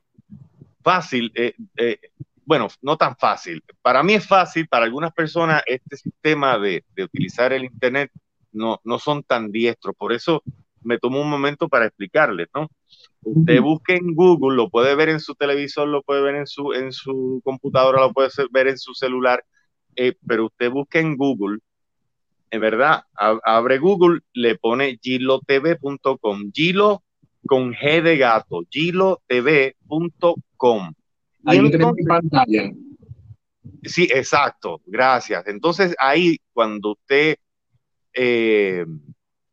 Fácil, 0.82 1.32
eh, 1.36 1.54
eh, 1.78 2.00
bueno, 2.48 2.70
no 2.82 2.96
tan 2.96 3.18
fácil. 3.18 3.62
Para 3.82 4.04
mí 4.04 4.14
es 4.14 4.26
fácil, 4.26 4.70
para 4.70 4.86
algunas 4.86 5.12
personas 5.12 5.62
este 5.66 5.98
sistema 5.98 6.58
de, 6.58 6.86
de 6.96 7.04
utilizar 7.04 7.52
el 7.52 7.66
Internet 7.66 8.10
no, 8.54 8.80
no 8.86 9.00
son 9.00 9.24
tan 9.24 9.52
diestros, 9.52 9.94
por 9.98 10.14
eso 10.14 10.42
me 10.82 10.98
tomo 10.98 11.20
un 11.22 11.30
momento 11.30 11.68
para 11.68 11.88
explicarles, 11.88 12.48
¿no? 12.56 12.70
Usted 13.22 13.60
busque 13.62 13.96
en 13.96 14.16
Google, 14.16 14.56
lo 14.56 14.70
puede 14.70 14.96
ver 14.96 15.10
en 15.10 15.20
su 15.20 15.36
televisor, 15.36 15.90
lo 15.90 16.04
puede 16.04 16.22
ver 16.22 16.36
en 16.36 16.48
su, 16.48 16.72
en 16.72 16.94
su 16.94 17.42
computadora, 17.44 18.00
lo 18.04 18.14
puede 18.14 18.30
ver 18.50 18.70
en 18.70 18.78
su 18.78 18.94
celular, 18.94 19.44
eh, 19.98 20.16
pero 20.26 20.46
usted 20.46 20.72
busque 20.72 21.00
en 21.00 21.18
Google, 21.18 21.60
en 22.50 22.62
verdad, 22.62 23.04
abre 23.44 23.78
Google, 23.78 24.22
le 24.32 24.56
pone 24.56 24.98
gilotv.com, 25.02 26.52
gilo 26.54 27.04
con 27.46 27.74
G 27.74 28.02
de 28.02 28.18
gato, 28.18 28.62
gilotv.com. 28.70 29.34
Ahí 31.48 31.60
lo 31.60 31.72
tenemos 31.72 31.98
en 31.98 32.06
pantalla. 32.06 32.72
Sí, 33.84 34.08
exacto, 34.14 34.82
gracias. 34.86 35.48
Entonces 35.48 35.96
ahí 35.98 36.38
cuando 36.52 36.92
usted, 36.92 37.38
eh, 38.14 38.86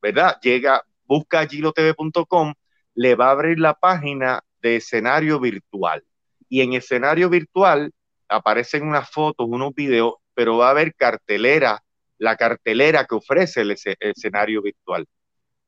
¿verdad? 0.03 0.37
Llega, 0.43 0.83
busca 1.07 1.47
gilotv.com, 1.47 2.53
le 2.95 3.15
va 3.15 3.29
a 3.29 3.31
abrir 3.31 3.61
la 3.61 3.75
página 3.75 4.43
de 4.61 4.77
escenario 4.77 5.39
virtual. 5.39 6.03
Y 6.49 6.63
en 6.63 6.73
escenario 6.73 7.31
virtual 7.31 7.93
aparecen 8.29 8.89
unas 8.89 9.09
fotos, 9.11 9.47
unos 9.49 9.73
videos, 9.75 10.15
pero 10.35 10.57
va 10.57 10.69
a 10.69 10.71
haber 10.71 10.95
cartelera, 10.95 11.81
la 12.19 12.37
cartelera 12.37 13.05
que 13.05 13.15
ofrece 13.15 13.61
el, 13.61 13.77
escenario 14.01 14.63
virtual. 14.63 15.07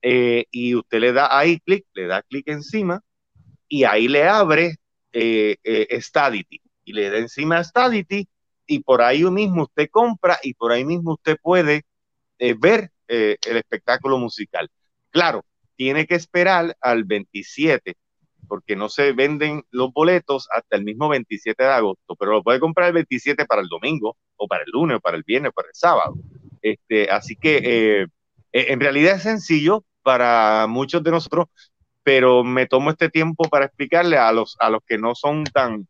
Eh, 0.03 0.47
y 0.51 0.75
usted 0.75 1.01
le 1.01 1.13
da 1.13 1.37
ahí 1.37 1.61
clic, 1.61 1.85
le 1.95 2.07
da 2.07 2.23
clic 2.23 2.49
encima 2.49 3.01
y 3.69 3.85
ahí 3.85 4.09
le 4.09 4.25
abre 4.25 4.77
eh, 5.19 5.57
eh, 5.63 6.01
Stadity 6.01 6.61
y 6.85 6.93
le 6.93 7.11
da 7.11 7.19
encima 7.19 7.63
Stadity 7.63 8.29
y 8.67 8.81
por 8.81 9.03
ahí 9.03 9.25
mismo 9.25 9.63
usted 9.63 9.89
compra 9.91 10.39
y 10.43 10.55
por 10.55 10.73
ahí 10.73 10.85
mismo 10.85 11.13
usted 11.15 11.37
puede 11.41 11.85
ver 12.39 12.91
el 13.09 13.57
espectáculo 13.57 14.19
musical. 14.19 14.69
Claro, 15.11 15.45
tiene 15.77 16.07
que 16.07 16.15
esperar 16.15 16.77
al 16.81 17.05
27, 17.05 17.95
porque 18.49 18.77
no 18.77 18.89
se 18.89 19.13
venden 19.13 19.63
los 19.71 19.93
boletos 19.93 20.49
hasta 20.51 20.77
el 20.77 20.85
mismo 20.85 21.09
27 21.09 21.63
de 21.63 21.69
agosto, 21.69 22.17
pero 22.17 22.33
lo 22.33 22.43
puede 22.43 22.61
comprar 22.61 22.89
el 22.89 22.95
27 22.95 23.45
para 23.47 23.63
el 23.63 23.69
domingo, 23.69 24.17
o 24.37 24.49
para 24.49 24.65
el 24.65 24.71
lunes, 24.73 24.99
o 24.99 25.01
para 25.01 25.17
el 25.17 25.23
viernes, 25.23 25.51
o 25.51 25.53
para 25.53 25.69
el 25.69 25.75
sábado. 25.75 26.15
Este, 26.63 27.11
así 27.11 27.37
que 27.37 27.59
eh, 27.59 28.07
eh, 28.53 28.67
en 28.69 28.81
realidad 28.81 29.17
es 29.17 29.23
sencillo 29.23 29.85
para 30.03 30.67
muchos 30.69 31.03
de 31.03 31.11
nosotros, 31.11 31.47
pero 32.07 32.45
me 32.45 32.67
tomo 32.67 32.91
este 32.91 33.11
tiempo 33.11 33.49
para 33.49 33.65
explicarle 33.65 34.17
a 34.17 34.31
los, 34.31 34.57
a 34.61 34.71
los 34.71 34.81
que 34.87 34.97
no 34.97 35.17
son 35.17 35.43
tan, 35.43 35.89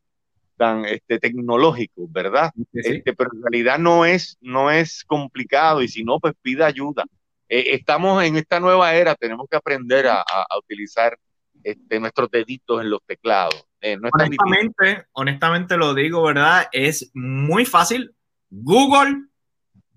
tan 0.56 0.86
este, 0.86 1.18
tecnológicos, 1.18 2.10
¿verdad? 2.10 2.52
Este, 2.72 3.12
pero 3.12 3.28
en 3.34 3.42
realidad 3.42 3.78
no 3.78 4.06
es, 4.06 4.38
no 4.40 4.70
es 4.70 5.04
complicado 5.04 5.82
y 5.82 5.88
si 5.88 6.04
no, 6.04 6.18
pues 6.18 6.32
pida 6.40 6.64
ayuda. 6.64 7.04
Eh, 7.50 7.74
estamos 7.74 8.24
en 8.24 8.36
esta 8.36 8.58
nueva 8.60 8.94
era, 8.94 9.14
tenemos 9.14 9.46
que 9.50 9.58
aprender 9.58 10.06
a, 10.06 10.24
utilizar 10.58 11.18
este, 11.62 12.00
nuestros 12.00 12.30
deditos 12.30 12.80
en 12.80 12.88
los 12.88 13.00
teclados. 13.04 13.66
Eh, 13.82 13.98
honestamente, 14.02 15.04
honestamente 15.12 15.76
lo 15.76 15.92
digo, 15.92 16.22
¿verdad? 16.22 16.66
Es 16.72 17.10
muy 17.12 17.66
fácil. 17.66 18.14
Google, 18.48 19.26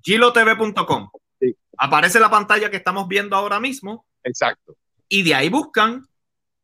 gilotv.com. 0.02 1.12
Aparece 1.78 2.20
la 2.20 2.30
pantalla 2.30 2.70
que 2.70 2.76
estamos 2.76 3.08
viendo 3.08 3.38
ahora 3.38 3.62
mismo. 3.62 4.06
Exacto. 4.22 4.76
Y 5.10 5.24
de 5.24 5.36
ahí 5.36 5.50
buscan 5.50 6.08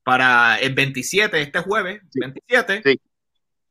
para 0.04 0.60
el 0.60 0.75
27, 0.75 1.42
este 1.42 1.60
jueves, 1.60 2.02
27, 2.14 3.00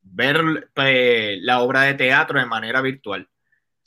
ver 0.03 0.69
eh, 0.77 1.39
la 1.41 1.61
obra 1.61 1.83
de 1.83 1.95
teatro 1.95 2.41
de 2.41 2.47
manera 2.47 2.83
virtual. 2.83 3.29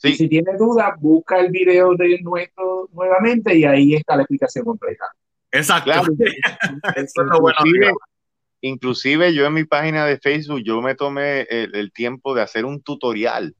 Y 0.02 0.14
si 0.14 0.28
tiene 0.28 0.56
dudas, 0.56 0.92
busca 0.98 1.38
el 1.40 1.50
video 1.50 1.94
de 1.94 2.20
nuestro 2.22 2.88
nuevamente 2.92 3.54
y 3.54 3.64
ahí 3.64 3.94
está 3.94 4.16
la 4.16 4.22
explicación 4.22 4.64
completa. 4.64 5.04
Exacto. 5.50 5.90
Eso 6.96 7.22
es 7.22 7.26
lo 7.28 7.40
bueno. 7.40 7.58
Inclusive, 7.64 7.92
inclusive, 8.62 9.34
yo 9.34 9.46
en 9.46 9.54
mi 9.54 9.64
página 9.64 10.06
de 10.06 10.18
Facebook, 10.18 10.62
yo 10.64 10.80
me 10.80 10.94
tomé 10.94 11.42
el, 11.42 11.92
tiempo 11.92 12.34
de 12.34 12.42
hacer 12.42 12.64
un 12.64 12.80
tutorial, 12.80 13.54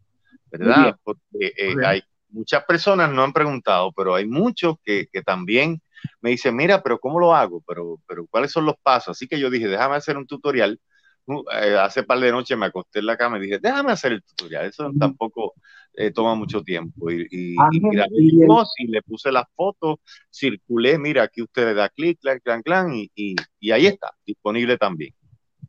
¿verdad? 0.51 0.97
Porque 1.03 1.53
eh, 1.57 1.75
hay 1.85 2.03
muchas 2.31 2.65
personas 2.65 3.13
no 3.13 3.23
han 3.23 3.33
preguntado, 3.33 3.93
pero 3.93 4.15
hay 4.15 4.27
muchos 4.27 4.77
que, 4.85 5.09
que, 5.13 5.23
también 5.23 5.83
me 6.21 6.31
dicen, 6.31 6.57
mira, 6.57 6.83
pero 6.83 6.99
¿cómo 6.99 7.21
lo 7.21 7.35
hago? 7.35 7.63
Pero, 7.67 8.01
pero 8.07 8.27
¿cuáles 8.29 8.53
son 8.53 8.67
los 8.67 8.77
pasos? 8.83 9.17
Así 9.17 9.27
que 9.27 9.39
yo 9.39 9.51
dije, 9.51 9.69
déjame 9.69 9.97
hacer 9.97 10.17
un 10.17 10.27
tutorial 10.27 10.81
uh, 11.29 11.45
eh, 11.63 11.77
hace 11.79 12.03
par 12.03 12.19
de 12.21 12.33
noches 12.33 12.57
me 12.57 12.67
acosté 12.67 13.01
en 13.01 13.07
la 13.07 13.17
cama 13.17 13.39
y 13.39 13.43
dije, 13.43 13.59
déjame 13.61 13.93
hacer 13.93 14.13
el 14.13 14.23
tutorial. 14.23 14.67
Eso 14.67 14.91
tampoco 14.99 15.55
eh, 15.95 16.11
toma 16.11 16.35
mucho 16.35 16.63
tiempo. 16.63 17.11
Y, 17.11 17.27
y, 17.31 17.57
y, 17.73 18.87
le 18.87 19.03
puse 19.03 19.31
las 19.33 19.45
fotos, 19.55 19.97
circulé, 20.33 20.99
mira, 20.99 21.25
aquí 21.25 21.43
usted 21.43 21.67
le 21.67 21.75
da 21.75 21.89
clic, 21.89 22.19
clan, 22.21 22.41
clan, 22.41 22.63
clan, 22.63 22.95
y, 22.95 23.11
y, 23.15 23.71
ahí 23.71 23.87
está, 23.87 24.13
disponible 24.25 24.77
también. 24.79 25.13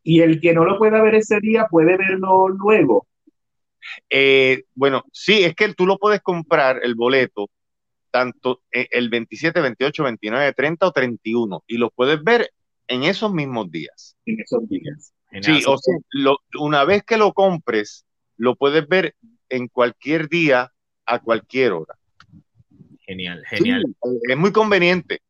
Y 0.03 0.21
el 0.21 0.39
que 0.39 0.53
no 0.53 0.65
lo 0.65 0.77
pueda 0.77 1.01
ver 1.01 1.15
ese 1.15 1.39
día 1.39 1.67
puede 1.69 1.97
verlo 1.97 2.47
luego. 2.47 3.05
Eh, 4.09 4.63
bueno, 4.75 5.03
sí, 5.11 5.43
es 5.43 5.55
que 5.55 5.73
tú 5.73 5.85
lo 5.85 5.97
puedes 5.97 6.21
comprar 6.21 6.79
el 6.83 6.95
boleto 6.95 7.49
tanto 8.11 8.61
eh, 8.71 8.87
el 8.91 9.09
27, 9.09 9.61
28, 9.61 10.03
29, 10.03 10.53
30 10.53 10.87
o 10.87 10.91
31 10.91 11.63
y 11.67 11.77
lo 11.77 11.89
puedes 11.91 12.23
ver 12.23 12.51
en 12.87 13.03
esos 13.03 13.31
mismos 13.31 13.71
días. 13.71 14.17
En 14.25 14.39
esos 14.39 14.67
días. 14.67 15.13
Sí, 15.41 15.63
o 15.67 15.77
sea, 15.77 15.95
una 16.59 16.83
vez 16.85 17.03
que 17.03 17.17
lo 17.17 17.33
compres, 17.33 18.05
lo 18.37 18.55
puedes 18.55 18.87
ver 18.87 19.15
en 19.47 19.67
cualquier 19.67 20.27
día, 20.27 20.71
a 21.05 21.19
cualquier 21.19 21.73
hora. 21.73 21.95
Genial, 23.05 23.43
genial. 23.47 23.83
es 24.27 24.37
muy 24.37 24.51
conveniente. 24.51 25.21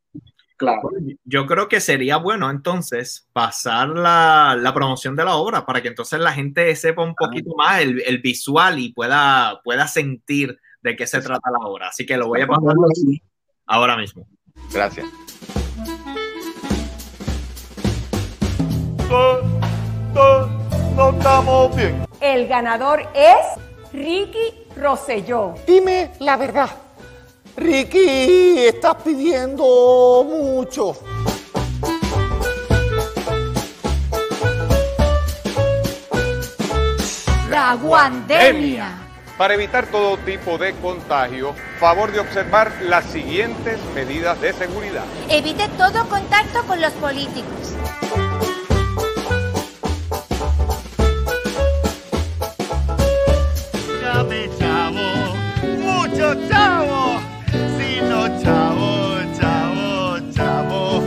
Claro. 0.57 0.89
Yo 1.23 1.45
creo 1.45 1.69
que 1.69 1.79
sería 1.79 2.17
bueno 2.17 2.49
entonces 2.49 3.29
pasar 3.31 3.89
la, 3.89 4.57
la, 4.59 4.73
promoción 4.73 5.15
de 5.15 5.23
la 5.23 5.37
obra 5.37 5.65
para 5.65 5.81
que 5.81 5.87
entonces 5.87 6.19
la 6.19 6.33
gente 6.33 6.75
sepa 6.75 7.01
un 7.01 7.15
poquito 7.15 7.55
más 7.55 7.81
el, 7.81 8.01
el 8.05 8.17
visual 8.17 8.77
y 8.77 8.91
pueda, 8.91 9.61
pueda 9.63 9.87
sentir 9.87 10.59
de 10.81 10.95
qué 10.95 11.07
se 11.07 11.21
trata 11.21 11.51
la 11.51 11.67
obra. 11.67 11.89
Así 11.89 12.05
que 12.05 12.17
lo 12.17 12.27
voy 12.27 12.41
a 12.41 12.47
pasar 12.47 12.75
ahora 13.65 13.97
mismo. 13.97 14.27
Gracias. 14.71 15.05
No 20.95 21.09
estamos 21.11 21.75
bien. 21.75 22.05
El 22.19 22.47
ganador 22.47 23.07
es 23.13 23.59
Ricky 23.93 24.65
Rosselló. 24.75 25.55
Dime 25.65 26.11
la 26.19 26.37
verdad. 26.37 26.69
Ricky, 27.55 28.59
estás 28.59 28.95
pidiendo 29.03 30.25
mucho. 30.27 30.95
La 37.49 37.75
guandemia. 37.75 39.08
Para 39.39 39.53
evitar 39.53 39.87
todo 39.87 40.17
tipo 40.17 40.57
de 40.57 40.73
contagio, 40.73 41.55
favor 41.79 42.11
de 42.11 42.19
observar 42.19 42.73
las 42.81 43.05
siguientes 43.05 43.79
medidas 43.95 44.41
de 44.41 44.51
seguridad. 44.51 45.05
Evite 45.29 45.69
todo 45.77 46.09
contacto 46.09 46.61
con 46.67 46.81
los 46.81 46.91
políticos. 46.95 47.73
Llame 54.01 54.49
chavo, 54.59 55.35
mucho 55.77 56.35
chavo, 56.49 57.21
si 57.77 58.01
no 58.01 58.27
chavo, 58.41 59.19
chavo, 59.39 60.19
chavo. 60.33 61.01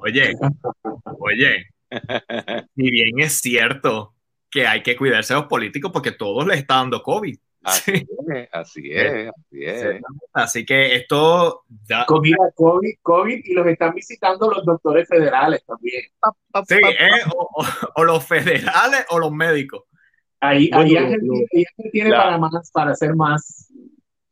Oye, 0.00 0.34
oye, 1.20 1.73
y 2.76 2.90
bien 2.90 3.20
es 3.20 3.40
cierto 3.40 4.14
que 4.50 4.66
hay 4.66 4.82
que 4.82 4.96
cuidarse 4.96 5.34
de 5.34 5.40
los 5.40 5.48
políticos 5.48 5.90
porque 5.92 6.12
todos 6.12 6.46
les 6.46 6.58
está 6.58 6.76
dando 6.76 7.02
COVID. 7.02 7.36
Así 7.64 7.92
es, 7.92 8.48
así 8.52 8.90
es, 8.92 9.30
así 9.30 9.64
es. 9.64 10.02
Así 10.34 10.66
que 10.66 10.96
esto 10.96 11.64
da... 11.88 12.04
COVID, 12.04 12.34
COVID, 12.54 12.94
COVID, 13.00 13.40
y 13.42 13.54
los 13.54 13.66
están 13.66 13.94
visitando 13.94 14.50
los 14.50 14.66
doctores 14.66 15.08
federales 15.08 15.64
también. 15.64 16.02
Sí, 16.68 16.74
eh, 16.74 17.22
o, 17.34 17.64
o, 17.94 18.04
los 18.04 18.22
federales 18.22 19.06
o 19.08 19.18
los 19.18 19.32
médicos. 19.32 19.84
Ahí, 20.40 20.68
ahí 20.74 20.94
Ángel 20.94 21.22
tiene 21.90 22.10
la, 22.10 22.24
para 22.24 22.38
más, 22.38 22.70
para 22.70 22.90
hacer 22.90 23.14
más. 23.16 23.72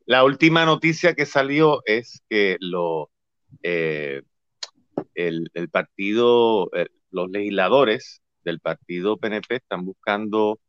La 0.05 0.23
última 0.23 0.63
noticia 0.65 1.15
que 1.15 1.25
salió 1.25 1.81
es 1.85 2.21
que 2.29 2.57
lo, 2.59 3.09
eh, 3.63 4.21
el, 5.15 5.49
el, 5.55 5.69
partido, 5.69 6.69
eh, 6.75 6.87
los 7.13 7.29
legisladores 7.29 8.21
del 8.43 8.59
partido 8.59 9.17
PNP 9.17 9.55
están 9.55 9.85
buscando 9.85 10.59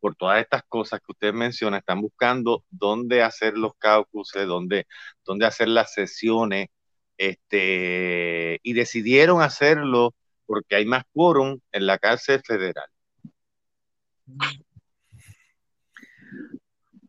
por 0.00 0.16
todas 0.16 0.40
estas 0.40 0.62
cosas 0.68 1.00
que 1.00 1.12
usted 1.12 1.32
menciona, 1.32 1.78
están 1.78 2.00
buscando 2.00 2.64
dónde 2.70 3.22
hacer 3.22 3.56
los 3.56 3.74
caucuses, 3.78 4.46
dónde, 4.46 4.86
dónde 5.24 5.46
hacer 5.46 5.68
las 5.68 5.92
sesiones, 5.92 6.68
este, 7.16 8.58
y 8.62 8.72
decidieron 8.72 9.42
hacerlo 9.42 10.14
porque 10.44 10.76
hay 10.76 10.86
más 10.86 11.04
quórum 11.12 11.60
en 11.70 11.86
la 11.86 11.98
cárcel 11.98 12.42
federal. 12.44 12.86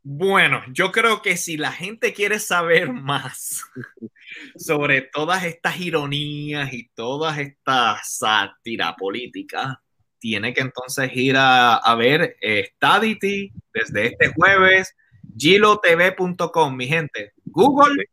Bueno, 0.04 0.62
yo 0.72 0.92
creo 0.92 1.22
que 1.22 1.38
si 1.38 1.58
la 1.58 1.72
gente 1.72 2.14
quiere 2.14 2.38
saber 2.38 2.92
más 2.92 3.64
sobre 4.56 5.02
todas 5.02 5.44
estas 5.44 5.80
ironías 5.80 6.74
y 6.74 6.90
todas 6.96 7.38
estas 7.38 8.18
sátira 8.18 8.96
política, 8.96 9.82
tiene 10.20 10.54
que 10.54 10.62
entonces 10.62 11.12
ir 11.16 11.36
a, 11.36 11.76
a 11.76 11.96
ver 11.96 12.38
eh, 12.42 12.70
Stadity 12.76 13.52
desde 13.74 14.08
este 14.08 14.34
jueves, 14.34 14.96
gilotv.com, 15.38 16.76
mi 16.76 16.88
gente. 16.88 17.34
Google, 17.44 18.06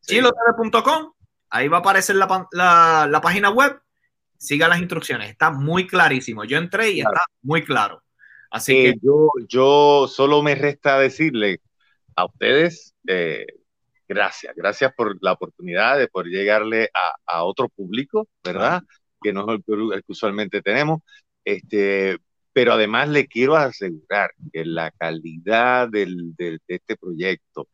sí. 0.00 0.14
gilotv.com, 0.14 1.12
ahí 1.50 1.68
va 1.68 1.78
a 1.78 1.80
aparecer 1.80 2.16
la, 2.16 2.48
la, 2.52 3.08
la, 3.10 3.20
página 3.20 3.50
web. 3.50 3.80
Siga 4.36 4.68
las 4.68 4.78
instrucciones, 4.78 5.30
está 5.30 5.50
muy 5.50 5.86
clarísimo. 5.86 6.44
Yo 6.44 6.58
entré 6.58 6.90
y 6.90 7.00
claro. 7.00 7.16
está 7.16 7.24
muy 7.42 7.64
claro. 7.64 8.02
Así 8.50 8.76
eh, 8.76 8.92
que 8.92 9.00
yo, 9.02 9.28
yo 9.48 10.06
solo 10.08 10.42
me 10.42 10.54
resta 10.54 10.98
decirle 10.98 11.60
a 12.14 12.26
ustedes, 12.26 12.94
eh, 13.06 13.46
gracias, 14.08 14.54
gracias 14.56 14.92
por 14.96 15.16
la 15.22 15.32
oportunidad 15.32 15.98
de 15.98 16.08
poder 16.08 16.28
llegarle 16.28 16.90
a, 16.94 17.14
a 17.26 17.44
otro 17.44 17.68
público, 17.68 18.28
¿verdad? 18.44 18.82
Que 19.22 19.32
no 19.32 19.52
es 19.52 19.60
el, 19.68 19.92
el 19.94 20.00
que 20.04 20.12
usualmente 20.12 20.62
tenemos. 20.62 21.00
Este, 21.44 22.18
pero 22.52 22.72
además 22.72 23.08
le 23.08 23.26
quiero 23.28 23.56
asegurar 23.56 24.30
que 24.52 24.64
la 24.64 24.90
calidad 24.92 25.88
del, 25.88 26.34
del, 26.36 26.60
de 26.66 26.74
este 26.76 26.96
proyecto 26.96 27.68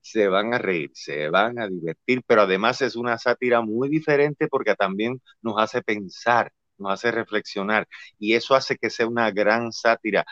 se 0.00 0.28
van 0.28 0.54
a 0.54 0.58
reír, 0.58 0.90
se 0.94 1.28
van 1.30 1.58
a 1.58 1.68
divertir, 1.68 2.22
pero 2.26 2.42
además 2.42 2.82
es 2.82 2.96
una 2.96 3.18
sátira 3.18 3.62
muy 3.62 3.88
diferente 3.88 4.48
porque 4.48 4.74
también 4.74 5.20
nos 5.42 5.54
hace 5.58 5.82
pensar, 5.82 6.52
nos 6.78 6.92
hace 6.92 7.10
reflexionar 7.12 7.88
y 8.18 8.34
eso 8.34 8.54
hace 8.54 8.76
que 8.76 8.90
sea 8.90 9.06
una 9.06 9.30
gran 9.30 9.72
sátira, 9.72 10.24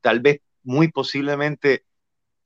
tal 0.00 0.20
vez 0.20 0.40
muy 0.62 0.88
posiblemente 0.90 1.84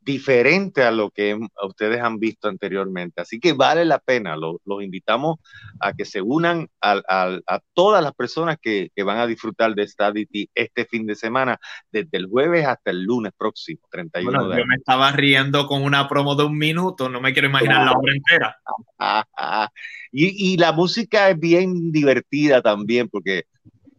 diferente 0.05 0.83
a 0.83 0.91
lo 0.91 1.11
que 1.11 1.39
ustedes 1.67 2.01
han 2.01 2.19
visto 2.19 2.49
anteriormente. 2.49 3.23
Así 3.23 3.41
que 3.41 3.55
vale 3.55 3.85
la 3.85 3.99
pena, 3.99 4.37
los, 4.37 4.57
los 4.65 4.83
invitamos 4.83 5.39
a 5.81 5.93
que 5.93 6.05
se 6.05 6.21
unan 6.21 6.69
a, 6.81 7.01
a, 7.09 7.39
a 7.47 7.61
todas 7.73 8.03
las 8.03 8.13
personas 8.15 8.59
que, 8.61 8.91
que, 8.95 9.03
van 9.03 9.19
a 9.19 9.27
disfrutar 9.27 9.75
de 9.75 9.87
Stadity 9.87 10.51
este 10.55 10.85
fin 10.85 11.07
de 11.07 11.15
semana, 11.15 11.59
desde 11.91 12.19
el 12.19 12.27
jueves 12.27 12.67
hasta 12.67 12.91
el 12.91 13.03
lunes 13.03 13.33
próximo, 13.37 13.81
31 13.91 14.31
bueno, 14.31 14.49
de 14.49 14.61
Yo 14.61 14.67
me 14.67 14.77
estaba 14.77 15.11
riendo 15.13 15.67
con 15.67 15.83
una 15.83 16.09
promo 16.09 16.35
de 16.35 16.45
un 16.45 16.59
minuto, 16.59 17.09
no 17.09 17.21
me 17.21 17.33
quiero 17.33 17.49
imaginar 17.49 17.83
ah, 17.83 17.85
la 17.87 17.93
obra 17.93 18.13
entera. 18.15 18.57
Ah, 18.99 19.25
ah, 19.37 19.69
y, 20.13 20.53
y 20.53 20.57
la 20.59 20.73
música 20.73 21.31
es 21.31 21.39
bien 21.39 21.91
divertida 21.91 22.61
también, 22.61 23.09
porque 23.09 23.45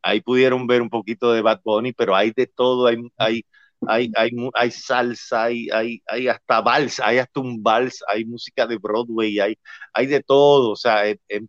ahí 0.03 0.21
pudieron 0.21 0.67
ver 0.67 0.81
un 0.81 0.89
poquito 0.89 1.33
de 1.33 1.41
Bad 1.41 1.61
Bunny, 1.63 1.93
pero 1.93 2.15
hay 2.15 2.31
de 2.31 2.45
todo, 2.45 2.87
hay, 2.87 2.97
hay 3.17 3.45
hay, 3.87 4.11
hay, 4.15 4.31
hay 4.53 4.71
salsa, 4.71 5.43
hay, 5.43 5.69
hay, 5.71 6.01
hay 6.07 6.27
hasta 6.27 6.61
vals, 6.61 6.99
hay 6.99 7.17
hasta 7.19 7.39
un 7.39 7.61
vals, 7.61 8.03
hay 8.07 8.25
música 8.25 8.67
de 8.67 8.77
Broadway, 8.77 9.39
hay, 9.39 9.57
hay 9.93 10.05
de 10.07 10.21
todo, 10.23 10.71
o 10.71 10.75
sea, 10.75 11.05
es, 11.05 11.17
es, 11.27 11.41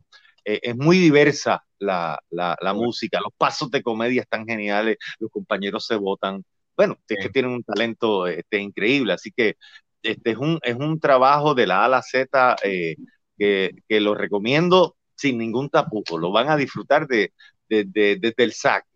es 0.45 0.77
muy 0.77 0.99
diversa 0.99 1.65
la, 1.79 2.19
la, 2.31 2.57
la, 2.61 2.75
música, 2.75 3.21
los 3.21 3.33
pasos 3.37 3.71
de 3.71 3.83
comedia 3.83 4.23
están 4.23 4.47
geniales, 4.47 4.97
los 5.19 5.31
compañeros 5.31 5.87
se 5.87 5.97
votan, 5.97 6.45
bueno, 6.77 6.99
es 7.09 7.19
que 7.23 7.31
tienen 7.31 7.53
un 7.53 7.63
talento 7.65 8.27
este, 8.27 8.59
increíble, 8.59 9.13
así 9.13 9.33
que 9.33 9.57
este 10.03 10.31
es 10.31 10.37
un, 10.37 10.59
es 10.63 10.77
un 10.77 11.01
trabajo 11.01 11.55
de 11.55 11.67
la 11.67 11.83
A 11.83 11.85
a 11.87 11.89
la 11.89 12.03
Z 12.03 12.57
eh, 12.63 12.97
que, 13.37 13.73
que 13.89 14.01
lo 14.01 14.15
recomiendo 14.15 14.97
sin 15.15 15.39
ningún 15.39 15.71
tapujo, 15.71 16.19
lo 16.19 16.31
van 16.31 16.49
a 16.49 16.57
disfrutar 16.57 17.07
desde 17.07 17.33
de, 17.69 17.85
de, 17.85 18.17
de, 18.17 18.35
el 18.37 18.53
saque. 18.53 18.87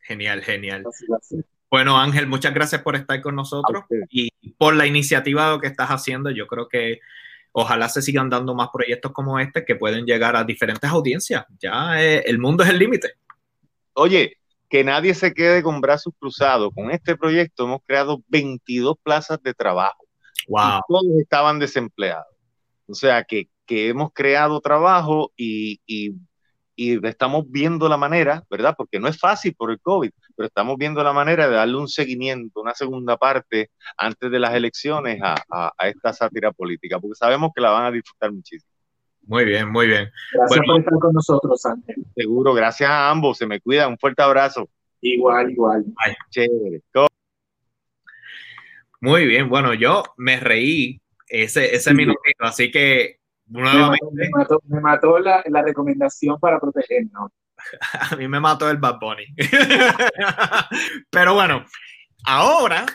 Genial, 0.00 0.42
genial. 0.42 0.84
Bueno, 1.70 1.98
Ángel, 1.98 2.26
muchas 2.26 2.52
gracias 2.52 2.82
por 2.82 2.96
estar 2.96 3.20
con 3.20 3.36
nosotros 3.36 3.84
y 4.10 4.30
por 4.58 4.74
la 4.74 4.86
iniciativa 4.86 5.60
que 5.60 5.68
estás 5.68 5.88
haciendo. 5.88 6.30
Yo 6.30 6.46
creo 6.48 6.68
que 6.68 6.98
ojalá 7.52 7.88
se 7.88 8.02
sigan 8.02 8.28
dando 8.28 8.54
más 8.54 8.70
proyectos 8.72 9.12
como 9.12 9.38
este 9.38 9.64
que 9.64 9.76
pueden 9.76 10.04
llegar 10.04 10.34
a 10.34 10.42
diferentes 10.42 10.90
audiencias. 10.90 11.46
Ya 11.60 12.02
eh, 12.02 12.24
el 12.26 12.38
mundo 12.38 12.64
es 12.64 12.70
el 12.70 12.78
límite. 12.78 13.12
Oye, 13.92 14.38
que 14.68 14.82
nadie 14.82 15.14
se 15.14 15.32
quede 15.32 15.62
con 15.62 15.80
brazos 15.80 16.12
cruzados. 16.18 16.72
Con 16.74 16.90
este 16.90 17.16
proyecto 17.16 17.64
hemos 17.64 17.80
creado 17.86 18.22
22 18.28 18.96
plazas 19.02 19.40
de 19.42 19.54
trabajo. 19.54 20.06
Wow. 20.48 20.60
Y 20.60 20.80
todos 20.88 21.20
estaban 21.20 21.58
desempleados. 21.60 22.34
O 22.88 22.94
sea, 22.94 23.22
que, 23.22 23.48
que 23.64 23.88
hemos 23.88 24.12
creado 24.12 24.60
trabajo 24.60 25.32
y, 25.36 25.80
y 25.86 26.14
y 26.80 27.06
estamos 27.06 27.44
viendo 27.46 27.90
la 27.90 27.98
manera, 27.98 28.42
¿verdad? 28.48 28.74
Porque 28.74 28.98
no 28.98 29.06
es 29.06 29.18
fácil 29.18 29.54
por 29.54 29.70
el 29.70 29.78
COVID, 29.80 30.10
pero 30.34 30.46
estamos 30.46 30.78
viendo 30.78 31.04
la 31.04 31.12
manera 31.12 31.46
de 31.46 31.54
darle 31.56 31.76
un 31.76 31.88
seguimiento, 31.88 32.62
una 32.62 32.74
segunda 32.74 33.18
parte 33.18 33.68
antes 33.98 34.30
de 34.30 34.38
las 34.38 34.54
elecciones 34.54 35.20
a, 35.22 35.34
a, 35.50 35.72
a 35.76 35.88
esta 35.88 36.14
sátira 36.14 36.52
política, 36.52 36.98
porque 36.98 37.16
sabemos 37.16 37.50
que 37.54 37.60
la 37.60 37.68
van 37.70 37.84
a 37.84 37.90
disfrutar 37.90 38.32
muchísimo. 38.32 38.72
Muy 39.26 39.44
bien, 39.44 39.70
muy 39.70 39.88
bien. 39.88 40.10
Gracias 40.32 40.48
bueno, 40.48 40.72
por 40.72 40.80
estar 40.80 40.98
con 40.98 41.12
nosotros, 41.12 41.66
Ángel. 41.66 41.96
Seguro, 42.14 42.54
gracias 42.54 42.88
a 42.88 43.10
ambos, 43.10 43.36
se 43.36 43.46
me 43.46 43.60
cuida, 43.60 43.86
un 43.86 43.98
fuerte 43.98 44.22
abrazo. 44.22 44.70
Igual, 45.02 45.50
igual. 45.50 45.84
Ay, 46.02 46.14
chévere. 46.30 46.80
Muy 49.02 49.26
bien, 49.26 49.50
bueno, 49.50 49.74
yo 49.74 50.02
me 50.16 50.40
reí 50.40 50.98
ese, 51.28 51.74
ese 51.74 51.90
sí. 51.90 51.94
minutito, 51.94 52.42
así 52.42 52.70
que 52.70 53.19
Nuevamente. 53.50 54.06
Me 54.12 54.28
mató, 54.30 54.62
me 54.68 54.80
mató 54.80 55.18
la, 55.18 55.42
la, 55.46 55.62
recomendación 55.62 56.38
para 56.38 56.58
protegernos. 56.60 57.32
A 58.12 58.16
mí 58.16 58.28
me 58.28 58.40
mató 58.40 58.70
el 58.70 58.78
Bad 58.78 58.98
Bunny. 59.00 59.26
Pero 61.10 61.34
bueno, 61.34 61.64
ahora 62.24 62.86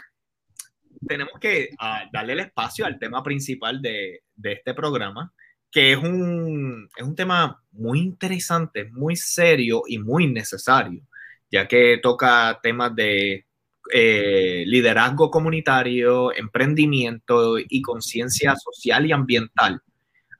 tenemos 1.07 1.39
que 1.39 1.69
ah, 1.79 2.05
darle 2.11 2.33
el 2.33 2.39
espacio 2.39 2.85
al 2.85 2.97
tema 2.97 3.21
principal 3.21 3.81
de, 3.81 4.21
de 4.35 4.53
este 4.53 4.73
programa, 4.73 5.33
que 5.69 5.91
es 5.91 5.97
un, 5.97 6.87
es 6.95 7.03
un 7.03 7.15
tema 7.15 7.61
muy 7.71 7.99
interesante, 7.99 8.85
muy 8.91 9.15
serio 9.15 9.83
y 9.87 9.99
muy 9.99 10.27
necesario, 10.27 11.01
ya 11.51 11.67
que 11.67 11.99
toca 12.01 12.59
temas 12.63 12.95
de 12.95 13.45
eh, 13.93 14.63
liderazgo 14.65 15.29
comunitario, 15.29 16.33
emprendimiento 16.33 17.57
y 17.59 17.81
conciencia 17.81 18.55
social 18.55 19.05
y 19.05 19.11
ambiental. 19.11 19.81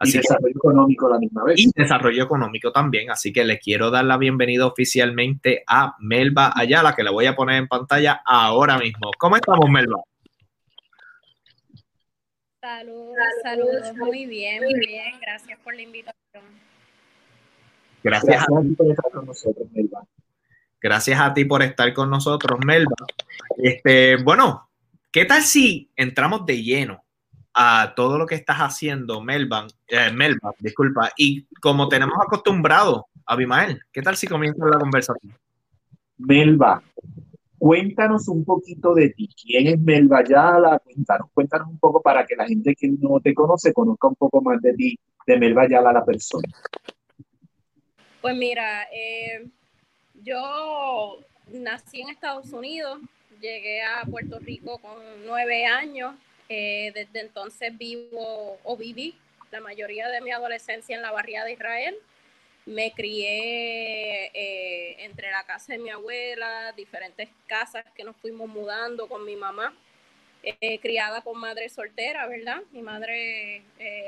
Así 0.06 0.18
y 0.18 0.22
desarrollo 0.22 0.54
que, 0.54 0.58
económico 0.58 1.08
a 1.08 1.10
la 1.10 1.20
misma 1.20 1.44
vez. 1.44 1.60
Y 1.60 1.72
desarrollo 1.76 2.24
económico 2.24 2.72
también. 2.72 3.12
Así 3.12 3.34
que 3.34 3.44
le 3.44 3.60
quiero 3.60 3.92
dar 3.92 4.06
la 4.06 4.18
bienvenida 4.18 4.66
oficialmente 4.66 5.64
a 5.68 5.96
Melba 6.00 6.54
Ayala, 6.56 6.96
que 6.96 7.04
la 7.04 7.12
voy 7.12 7.26
a 7.26 7.36
poner 7.36 7.58
en 7.58 7.68
pantalla 7.68 8.22
ahora 8.26 8.78
mismo. 8.78 9.12
¿Cómo 9.18 9.36
estamos, 9.36 9.70
Melba? 9.70 10.02
Saludos, 12.62 13.18
saludos, 13.44 13.96
muy 13.96 14.26
bien, 14.26 14.64
muy 14.64 14.74
bien. 14.74 15.20
Gracias 15.22 15.60
por 15.60 15.76
la 15.76 15.82
invitación. 15.82 16.44
Gracias, 18.04 18.46
Gracias 18.48 18.50
a 18.50 18.62
ti 18.62 18.76
por 18.76 18.92
estar 18.92 19.12
con 19.12 19.26
nosotros, 19.26 19.68
Melba. 19.72 20.06
Gracias 20.82 21.20
a 21.20 21.34
ti 21.34 21.46
por 21.46 21.64
estar 21.64 21.94
con 21.94 22.10
nosotros, 22.10 22.60
Melba. 22.66 22.96
Este, 23.58 24.18
bueno, 24.18 24.70
¿qué 25.12 25.26
tal 25.26 25.42
si 25.44 25.92
entramos 25.96 26.46
de 26.46 26.62
lleno 26.64 27.05
a 27.58 27.94
todo 27.96 28.18
lo 28.18 28.26
que 28.26 28.36
estás 28.36 28.58
haciendo, 28.58 29.22
Melba, 29.22 29.66
eh, 29.88 30.12
Melba, 30.12 30.54
disculpa, 30.60 31.12
y 31.16 31.46
como 31.62 31.88
tenemos 31.88 32.18
acostumbrado, 32.22 33.08
Abimael, 33.26 33.80
¿qué 33.94 34.02
tal 34.02 34.18
si 34.18 34.28
comienza 34.28 34.66
la 34.66 34.78
conversación? 34.78 35.34
Melba, 36.18 36.84
cuéntanos 37.58 38.28
un 38.28 38.44
poquito 38.44 38.94
de 38.94 39.10
ti. 39.10 39.30
¿Quién 39.42 39.68
es 39.68 39.80
Melba 39.80 40.24
Yala? 40.24 40.80
Cuéntanos, 40.80 41.30
cuéntanos 41.34 41.70
un 41.70 41.80
poco 41.80 42.02
para 42.02 42.26
que 42.26 42.36
la 42.36 42.46
gente 42.46 42.76
que 42.76 42.90
no 42.90 43.22
te 43.22 43.34
conoce 43.34 43.74
conozca 43.74 44.10
un 44.10 44.16
poco 44.16 44.42
más 44.42 44.62
de 44.62 44.74
ti, 44.74 45.00
de 45.26 45.38
Melba 45.38 45.68
Yala, 45.68 45.94
la 45.94 46.04
persona. 46.04 46.48
Pues 48.22 48.36
mira, 48.36 48.84
eh, 48.92 49.48
yo 50.24 51.20
nací 51.54 52.02
en 52.02 52.10
Estados 52.10 52.52
Unidos, 52.52 53.00
llegué 53.40 53.82
a 53.82 54.04
Puerto 54.06 54.40
Rico 54.40 54.78
con 54.80 54.98
nueve 55.26 55.66
años. 55.66 56.16
Eh, 56.48 56.92
desde 56.94 57.22
entonces 57.22 57.76
vivo 57.76 58.60
o 58.64 58.78
viví 58.78 59.18
la 59.52 59.62
mayoría 59.62 60.10
de 60.10 60.22
mi 60.22 60.32
adolescencia 60.32 60.96
en 60.96 61.02
la 61.02 61.12
barriada 61.12 61.48
de 61.48 61.54
Israel. 61.54 61.96
Me 62.66 62.92
crié 62.92 64.32
eh, 64.34 65.04
entre 65.06 65.32
la 65.32 65.44
casa 65.44 65.74
de 65.74 65.80
mi 65.80 65.90
abuela, 65.90 66.72
diferentes 66.76 67.30
casas 67.48 67.86
que 67.96 68.04
nos 68.04 68.16
fuimos 68.18 68.48
mudando 68.48 69.08
con 69.08 69.24
mi 69.26 69.36
mamá, 69.36 69.74
eh, 70.44 70.80
criada 70.80 71.22
con 71.22 71.40
madre 71.40 71.70
soltera, 71.70 72.28
¿verdad? 72.28 72.62
Mi 72.72 72.82
madre 72.82 73.64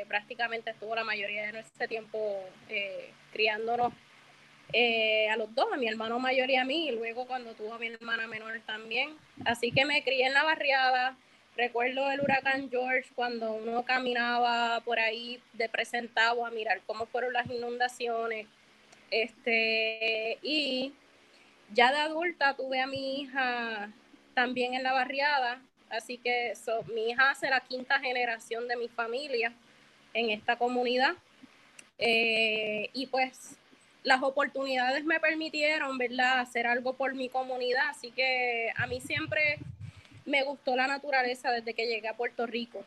prácticamente 0.08 0.72
estuvo 0.72 0.96
la 0.96 1.04
mayoría 1.04 1.46
de 1.48 1.54
nuestro 1.54 1.88
tiempo 1.88 2.44
criándonos 3.32 3.94
a 4.74 5.38
los 5.38 5.54
dos, 5.54 5.68
a 5.72 5.78
mi 5.78 5.88
hermano 5.88 6.20
mayor 6.20 6.50
y 6.50 6.56
a 6.56 6.66
mí, 6.66 6.90
y 6.90 6.92
luego 6.92 7.26
cuando 7.26 7.54
tuvo 7.54 7.76
a 7.76 7.80
mi 7.80 7.88
hermana 7.88 8.28
menor 8.28 8.60
también. 8.66 9.16
Así 9.46 9.72
que 9.72 9.86
me 9.86 10.04
crié 10.04 10.26
en 10.28 10.34
la 10.34 10.44
barriada. 10.44 11.18
Recuerdo 11.58 12.12
el 12.12 12.22
huracán 12.22 12.70
George 12.70 13.10
cuando 13.16 13.54
uno 13.54 13.84
caminaba 13.84 14.80
por 14.82 15.00
ahí 15.00 15.42
de 15.54 15.68
presentado 15.68 16.46
a 16.46 16.52
mirar 16.52 16.82
cómo 16.86 17.08
fueron 17.08 17.34
las 17.34 17.50
inundaciones. 17.50 18.46
Este, 19.10 20.38
y 20.44 20.94
ya 21.74 21.92
de 21.92 21.98
adulta 21.98 22.56
tuve 22.56 22.80
a 22.80 22.86
mi 22.86 23.22
hija 23.22 23.92
también 24.36 24.76
en 24.76 24.84
la 24.84 24.94
barriada, 24.94 25.60
así 25.90 26.20
que 26.20 26.54
mi 26.94 27.10
hija 27.10 27.32
hace 27.32 27.50
la 27.50 27.62
quinta 27.62 27.98
generación 28.00 28.68
de 28.68 28.76
mi 28.76 28.88
familia 28.88 29.52
en 30.14 30.30
esta 30.30 30.58
comunidad. 30.58 31.16
Eh, 31.98 32.92
y 32.94 33.08
pues 33.08 33.58
las 34.04 34.22
oportunidades 34.22 35.06
me 35.06 35.20
permitieron, 35.20 35.98
¿verdad?, 35.98 36.40
hacer 36.40 36.68
algo 36.68 36.94
por 36.94 37.16
mi 37.16 37.30
comunidad. 37.30 37.90
Así 37.90 38.12
que 38.12 38.72
a 38.76 38.86
mí 38.86 39.02
siempre 39.02 39.58
me 40.28 40.44
gustó 40.44 40.76
la 40.76 40.88
naturaleza 40.88 41.52
desde 41.52 41.74
que 41.74 41.88
llegué 41.88 42.08
a 42.08 42.16
Puerto 42.16 42.46
Rico. 42.46 42.86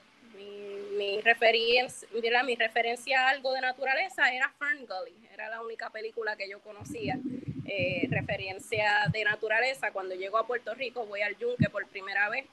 Mi, 0.96 1.20
referencia, 1.22 2.06
mi 2.44 2.54
referencia 2.54 3.26
a 3.26 3.30
algo 3.30 3.52
de 3.54 3.62
naturaleza 3.62 4.32
era 4.32 4.52
Fern 4.58 4.86
Gully, 4.86 5.16
era 5.32 5.48
la 5.48 5.62
única 5.62 5.88
película 5.88 6.36
que 6.36 6.48
yo 6.48 6.60
conocía. 6.60 7.18
Eh, 7.66 8.06
referencia 8.10 9.08
de 9.10 9.24
naturaleza, 9.24 9.92
cuando 9.92 10.14
llego 10.14 10.36
a 10.36 10.46
Puerto 10.46 10.74
Rico 10.74 11.06
voy 11.06 11.22
al 11.22 11.36
yunque 11.38 11.70
por 11.70 11.86
primera 11.86 12.28
vez 12.28 12.44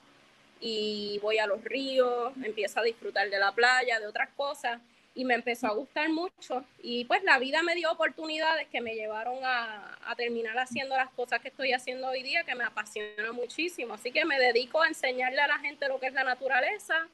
y 0.61 1.19
voy 1.21 1.39
a 1.39 1.47
los 1.47 1.63
ríos, 1.63 2.33
empiezo 2.43 2.79
a 2.79 2.83
disfrutar 2.83 3.29
de 3.29 3.39
la 3.39 3.51
playa, 3.51 3.99
de 3.99 4.07
otras 4.07 4.29
cosas 4.37 4.79
y 5.17 5.25
me 5.25 5.33
empezó 5.33 5.65
a 5.65 5.73
gustar 5.73 6.09
mucho 6.09 6.63
y 6.81 7.05
pues 7.05 7.23
la 7.23 7.39
vida 7.39 7.63
me 7.63 7.73
dio 7.73 7.91
oportunidades 7.91 8.67
que 8.67 8.81
me 8.81 8.93
llevaron 8.93 9.43
a, 9.43 9.97
a, 10.05 10.15
terminar 10.15 10.55
haciendo 10.59 10.95
las 10.95 11.09
cosas 11.09 11.41
que 11.41 11.47
estoy 11.47 11.73
haciendo 11.73 12.07
hoy 12.07 12.21
día 12.21 12.43
que 12.43 12.53
me 12.53 12.63
apasiona 12.63 13.31
muchísimo. 13.31 13.95
Así 13.95 14.11
que 14.11 14.25
me 14.25 14.37
dedico 14.37 14.79
a 14.79 14.87
enseñarle 14.87 15.41
a 15.41 15.47
la 15.47 15.57
gente 15.57 15.87
lo 15.87 15.99
que 15.99 16.05
es 16.05 16.13
la 16.13 16.23
naturaleza 16.23 17.07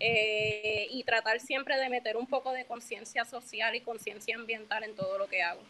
eh, 0.00 0.88
y 0.90 1.04
tratar 1.04 1.38
siempre 1.38 1.76
de 1.76 1.88
meter 1.88 2.16
un 2.16 2.26
poco 2.26 2.50
de 2.50 2.64
conciencia 2.64 3.24
social 3.24 3.72
y 3.76 3.82
conciencia 3.82 4.34
ambiental 4.34 4.82
en 4.82 4.96
todo 4.96 5.16
lo 5.16 5.28
que 5.28 5.40
hago. 5.40 5.62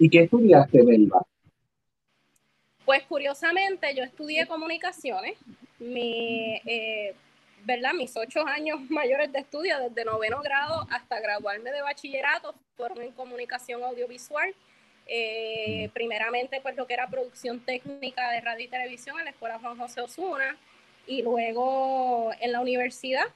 ¿Y 0.00 0.10
qué 0.10 0.22
estudiaste, 0.22 0.82
Melba? 0.82 1.24
Pues 2.84 3.04
curiosamente 3.04 3.94
yo 3.94 4.02
estudié 4.02 4.48
comunicaciones. 4.48 5.38
Mi, 5.78 6.60
eh, 6.66 7.14
¿verdad? 7.64 7.92
Mis 7.94 8.16
ocho 8.16 8.46
años 8.46 8.80
mayores 8.90 9.32
de 9.32 9.40
estudio, 9.40 9.78
desde 9.78 10.04
noveno 10.04 10.40
grado 10.42 10.86
hasta 10.90 11.20
graduarme 11.20 11.70
de 11.70 11.82
bachillerato, 11.82 12.54
fueron 12.76 13.02
en 13.02 13.12
comunicación 13.12 13.82
audiovisual. 13.82 14.54
Eh, 15.06 15.90
primeramente, 15.92 16.60
pues 16.62 16.76
lo 16.76 16.86
que 16.86 16.94
era 16.94 17.08
producción 17.08 17.60
técnica 17.60 18.30
de 18.30 18.40
radio 18.40 18.64
y 18.64 18.68
televisión 18.68 19.18
en 19.18 19.26
la 19.26 19.30
Escuela 19.32 19.58
Juan 19.58 19.76
José 19.76 20.00
Osuna. 20.00 20.56
Y 21.06 21.22
luego 21.22 22.32
en 22.40 22.52
la 22.52 22.60
universidad, 22.60 23.26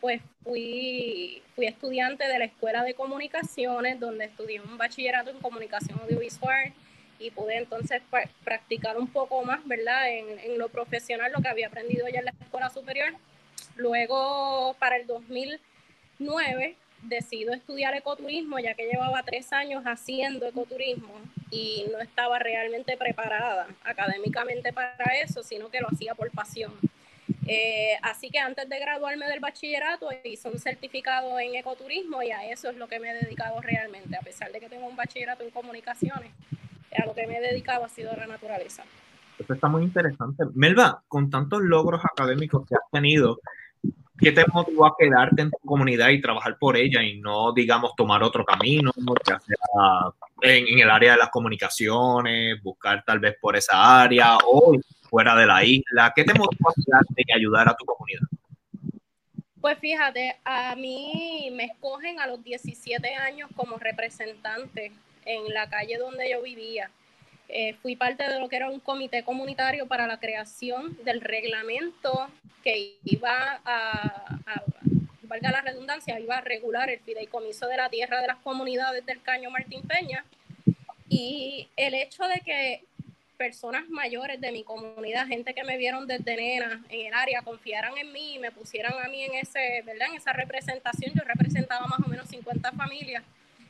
pues 0.00 0.22
fui, 0.42 1.42
fui 1.54 1.66
estudiante 1.66 2.26
de 2.26 2.38
la 2.38 2.46
Escuela 2.46 2.82
de 2.82 2.94
Comunicaciones, 2.94 4.00
donde 4.00 4.26
estudié 4.26 4.60
un 4.60 4.78
bachillerato 4.78 5.30
en 5.30 5.38
comunicación 5.38 6.00
audiovisual 6.00 6.72
y 7.18 7.30
pude 7.30 7.58
entonces 7.58 8.00
practicar 8.44 8.96
un 8.96 9.08
poco 9.08 9.42
más, 9.44 9.66
¿verdad? 9.66 10.08
En, 10.08 10.38
en, 10.38 10.58
lo 10.58 10.68
profesional, 10.68 11.32
lo 11.32 11.42
que 11.42 11.48
había 11.48 11.66
aprendido 11.66 12.06
ya 12.08 12.20
en 12.20 12.26
la 12.26 12.34
escuela 12.40 12.70
superior. 12.70 13.12
Luego, 13.78 14.74
para 14.80 14.96
el 14.96 15.06
2009, 15.06 16.76
decido 17.02 17.54
estudiar 17.54 17.94
ecoturismo, 17.94 18.58
ya 18.58 18.74
que 18.74 18.86
llevaba 18.86 19.22
tres 19.22 19.52
años 19.52 19.84
haciendo 19.84 20.46
ecoturismo 20.46 21.14
y 21.50 21.86
no 21.92 22.00
estaba 22.00 22.40
realmente 22.40 22.96
preparada 22.96 23.68
académicamente 23.84 24.72
para 24.72 25.14
eso, 25.22 25.44
sino 25.44 25.70
que 25.70 25.80
lo 25.80 25.86
hacía 25.88 26.14
por 26.16 26.30
pasión. 26.32 26.72
Eh, 27.46 27.96
así 28.02 28.30
que 28.30 28.40
antes 28.40 28.68
de 28.68 28.78
graduarme 28.78 29.26
del 29.26 29.40
bachillerato 29.40 30.08
hice 30.24 30.48
un 30.48 30.58
certificado 30.58 31.38
en 31.38 31.54
ecoturismo 31.54 32.22
y 32.22 32.30
a 32.32 32.50
eso 32.50 32.68
es 32.68 32.76
lo 32.76 32.88
que 32.88 32.98
me 32.98 33.10
he 33.10 33.14
dedicado 33.14 33.60
realmente, 33.60 34.16
a 34.16 34.20
pesar 34.20 34.50
de 34.50 34.60
que 34.60 34.68
tengo 34.68 34.86
un 34.86 34.96
bachillerato 34.96 35.44
en 35.44 35.50
comunicaciones, 35.50 36.32
a 36.96 37.06
lo 37.06 37.14
que 37.14 37.26
me 37.26 37.38
he 37.38 37.40
dedicado 37.40 37.84
ha 37.84 37.88
sido 37.88 38.14
la 38.16 38.26
naturaleza. 38.26 38.82
Eso 39.38 39.54
está 39.54 39.68
muy 39.68 39.84
interesante. 39.84 40.44
Melba, 40.54 41.04
con 41.06 41.30
tantos 41.30 41.62
logros 41.62 42.04
académicos 42.04 42.66
que 42.66 42.74
has 42.74 42.90
tenido, 42.90 43.38
¿Qué 44.18 44.32
te 44.32 44.44
motivó 44.52 44.86
a 44.86 44.96
quedarte 44.98 45.42
en 45.42 45.50
tu 45.50 45.58
comunidad 45.58 46.08
y 46.08 46.20
trabajar 46.20 46.58
por 46.58 46.76
ella 46.76 47.02
y 47.02 47.20
no, 47.20 47.52
digamos, 47.52 47.94
tomar 47.96 48.22
otro 48.22 48.44
camino, 48.44 48.90
ya 49.26 49.38
sea 49.38 50.12
en, 50.42 50.78
el 50.78 50.90
área 50.90 51.12
de 51.12 51.18
las 51.18 51.30
comunicaciones, 51.30 52.60
buscar 52.62 53.04
tal 53.04 53.20
vez 53.20 53.36
por 53.40 53.56
esa 53.56 54.02
área 54.02 54.36
o 54.44 54.72
fuera 55.08 55.36
de 55.36 55.46
la 55.46 55.64
isla? 55.64 56.12
¿Qué 56.14 56.24
te 56.24 56.34
motivó 56.34 56.70
a 56.70 56.74
quedarte 56.74 57.22
y 57.24 57.32
ayudar 57.32 57.68
a 57.68 57.76
tu 57.76 57.84
comunidad? 57.84 58.26
Pues 59.60 59.78
fíjate, 59.78 60.36
a 60.44 60.74
mí 60.76 61.50
me 61.52 61.64
escogen 61.64 62.20
a 62.20 62.26
los 62.26 62.42
17 62.42 63.14
años 63.14 63.50
como 63.54 63.76
representante 63.76 64.92
en 65.24 65.52
la 65.52 65.68
calle 65.68 65.98
donde 65.98 66.30
yo 66.30 66.42
vivía. 66.42 66.90
Eh, 67.48 67.74
fui 67.80 67.96
parte 67.96 68.28
de 68.28 68.38
lo 68.38 68.48
que 68.48 68.56
era 68.56 68.68
un 68.68 68.78
comité 68.78 69.22
comunitario 69.22 69.86
para 69.86 70.06
la 70.06 70.20
creación 70.20 70.98
del 71.02 71.22
reglamento 71.22 72.28
que 72.62 72.98
iba 73.04 73.60
a, 73.64 74.62
valga 75.22 75.50
la 75.50 75.62
redundancia, 75.62 76.20
iba 76.20 76.36
a 76.36 76.40
regular 76.42 76.90
el 76.90 77.00
fideicomiso 77.00 77.66
de 77.66 77.78
la 77.78 77.88
tierra 77.88 78.20
de 78.20 78.26
las 78.26 78.36
comunidades 78.38 79.04
del 79.06 79.22
Caño 79.22 79.50
Martín 79.50 79.82
Peña. 79.82 80.24
Y 81.08 81.68
el 81.76 81.94
hecho 81.94 82.24
de 82.24 82.40
que 82.40 82.84
personas 83.38 83.88
mayores 83.88 84.40
de 84.42 84.52
mi 84.52 84.62
comunidad, 84.62 85.26
gente 85.26 85.54
que 85.54 85.64
me 85.64 85.78
vieron 85.78 86.06
desde 86.06 86.36
nena 86.36 86.84
en 86.90 87.06
el 87.06 87.14
área, 87.14 87.40
confiaran 87.40 87.96
en 87.96 88.12
mí 88.12 88.34
y 88.34 88.38
me 88.38 88.50
pusieran 88.50 88.92
a 89.02 89.08
mí 89.08 89.22
en, 89.22 89.34
ese, 89.34 89.82
¿verdad? 89.86 90.08
en 90.10 90.16
esa 90.16 90.32
representación, 90.34 91.14
yo 91.14 91.22
representaba 91.24 91.86
más 91.86 92.00
o 92.04 92.08
menos 92.10 92.28
50 92.28 92.72
familias, 92.72 93.22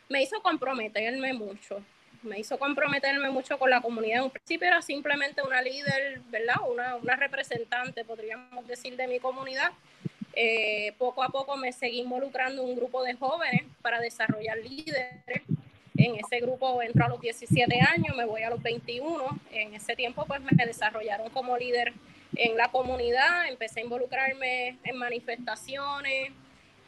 me 0.08 0.22
hizo 0.22 0.40
comprometerme 0.42 1.32
mucho 1.34 1.84
me 2.28 2.38
hizo 2.38 2.58
comprometerme 2.58 3.30
mucho 3.30 3.58
con 3.58 3.70
la 3.70 3.80
comunidad. 3.80 4.18
En 4.18 4.24
un 4.24 4.30
principio 4.30 4.68
era 4.68 4.82
simplemente 4.82 5.42
una 5.42 5.60
líder, 5.62 6.20
¿verdad? 6.30 6.56
Una, 6.70 6.96
una 6.96 7.16
representante, 7.16 8.04
podríamos 8.04 8.66
decir, 8.66 8.96
de 8.96 9.08
mi 9.08 9.18
comunidad. 9.18 9.72
Eh, 10.34 10.92
poco 10.98 11.24
a 11.24 11.30
poco 11.30 11.56
me 11.56 11.72
seguí 11.72 12.00
involucrando 12.00 12.62
en 12.62 12.68
un 12.68 12.76
grupo 12.76 13.02
de 13.02 13.14
jóvenes 13.14 13.62
para 13.82 13.98
desarrollar 14.00 14.58
líderes. 14.58 15.42
En 15.96 16.14
ese 16.14 16.38
grupo 16.38 16.80
entro 16.80 17.06
a 17.06 17.08
los 17.08 17.20
17 17.20 17.80
años, 17.80 18.16
me 18.16 18.24
voy 18.24 18.42
a 18.42 18.50
los 18.50 18.62
21. 18.62 19.40
En 19.50 19.74
ese 19.74 19.96
tiempo 19.96 20.24
pues 20.26 20.40
me 20.40 20.64
desarrollaron 20.64 21.28
como 21.30 21.58
líder 21.58 21.92
en 22.36 22.56
la 22.56 22.68
comunidad, 22.68 23.48
empecé 23.48 23.80
a 23.80 23.82
involucrarme 23.82 24.78
en 24.84 24.96
manifestaciones, 24.96 26.30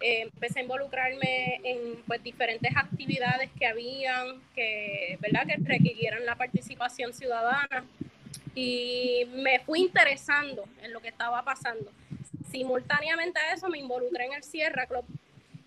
eh, 0.01 0.23
empecé 0.23 0.61
a 0.61 0.63
involucrarme 0.63 1.61
en 1.63 2.03
pues, 2.07 2.23
diferentes 2.23 2.75
actividades 2.77 3.51
que 3.59 3.67
habían, 3.67 4.41
que, 4.55 5.19
¿verdad? 5.21 5.47
que 5.47 5.57
requirieran 5.63 6.25
la 6.25 6.37
participación 6.37 7.13
ciudadana 7.13 7.85
y 8.55 9.27
me 9.35 9.61
fui 9.61 9.81
interesando 9.81 10.65
en 10.83 10.93
lo 10.93 11.01
que 11.01 11.09
estaba 11.09 11.43
pasando. 11.45 11.91
Simultáneamente 12.51 13.39
a 13.39 13.53
eso 13.53 13.69
me 13.69 13.79
involucré 13.79 14.27
en 14.27 14.33
el 14.33 14.43
Sierra 14.43 14.87
Club 14.87 15.05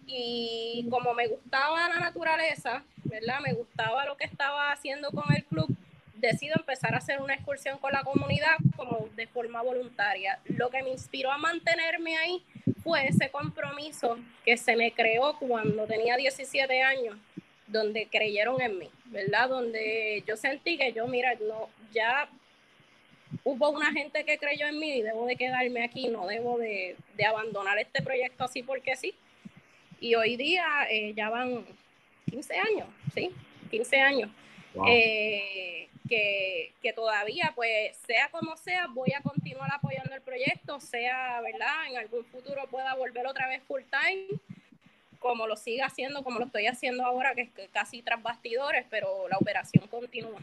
y 0.07 0.87
como 0.89 1.13
me 1.13 1.27
gustaba 1.27 1.87
la 1.87 1.99
naturaleza, 1.99 2.83
¿verdad? 3.03 3.39
Me 3.39 3.53
gustaba 3.53 4.05
lo 4.05 4.17
que 4.17 4.25
estaba 4.25 4.71
haciendo 4.71 5.11
con 5.11 5.31
el 5.33 5.43
club, 5.45 5.67
decido 6.15 6.55
empezar 6.57 6.93
a 6.95 6.97
hacer 6.97 7.21
una 7.21 7.35
excursión 7.35 7.77
con 7.77 7.93
la 7.93 8.03
comunidad 8.03 8.57
como 8.75 9.09
de 9.15 9.27
forma 9.27 9.61
voluntaria. 9.61 10.39
Lo 10.45 10.69
que 10.69 10.83
me 10.83 10.89
inspiró 10.89 11.31
a 11.31 11.37
mantenerme 11.37 12.17
ahí 12.17 12.43
fue 12.83 13.07
ese 13.07 13.29
compromiso 13.29 14.17
que 14.45 14.57
se 14.57 14.75
me 14.75 14.91
creó 14.91 15.37
cuando 15.39 15.85
tenía 15.85 16.17
17 16.17 16.81
años, 16.81 17.17
donde 17.67 18.07
creyeron 18.07 18.61
en 18.61 18.77
mí, 18.77 18.89
¿verdad? 19.05 19.49
Donde 19.49 20.23
yo 20.27 20.35
sentí 20.35 20.77
que 20.77 20.91
yo, 20.91 21.07
mira, 21.07 21.33
no, 21.35 21.69
ya 21.93 22.29
hubo 23.43 23.69
una 23.69 23.91
gente 23.91 24.25
que 24.25 24.37
creyó 24.37 24.67
en 24.67 24.79
mí 24.79 24.97
y 24.97 25.01
debo 25.01 25.25
de 25.25 25.35
quedarme 25.35 25.83
aquí, 25.83 26.07
no 26.09 26.27
debo 26.27 26.57
de, 26.57 26.95
de 27.15 27.25
abandonar 27.25 27.77
este 27.79 28.01
proyecto 28.01 28.43
así 28.43 28.63
porque 28.63 28.95
sí. 28.95 29.13
Y 29.99 30.15
hoy 30.15 30.35
día 30.35 30.65
eh, 30.89 31.13
ya 31.15 31.29
van 31.29 31.65
15 32.29 32.53
años, 32.57 32.87
¿sí? 33.13 33.31
15 33.71 33.99
años. 33.99 34.29
Eh, 34.87 35.87
que, 36.07 36.73
que, 36.81 36.93
todavía, 36.93 37.51
pues, 37.55 37.97
sea 38.05 38.29
como 38.31 38.55
sea, 38.57 38.87
voy 38.87 39.11
a 39.17 39.21
continuar 39.21 39.69
apoyando 39.73 40.13
el 40.13 40.21
proyecto, 40.21 40.79
sea, 40.79 41.41
¿verdad? 41.41 41.89
En 41.89 41.97
algún 41.97 42.23
futuro 42.25 42.61
pueda 42.69 42.95
volver 42.95 43.25
otra 43.27 43.47
vez 43.47 43.61
full 43.63 43.81
time, 43.89 44.39
como 45.19 45.47
lo 45.47 45.55
siga 45.55 45.85
haciendo, 45.85 46.23
como 46.23 46.39
lo 46.39 46.45
estoy 46.45 46.67
haciendo 46.67 47.05
ahora, 47.05 47.33
que 47.33 47.41
es 47.41 47.49
casi 47.71 48.01
tras 48.01 48.21
bastidores, 48.21 48.85
pero 48.89 49.27
la 49.29 49.37
operación 49.37 49.85
continúa. 49.87 50.39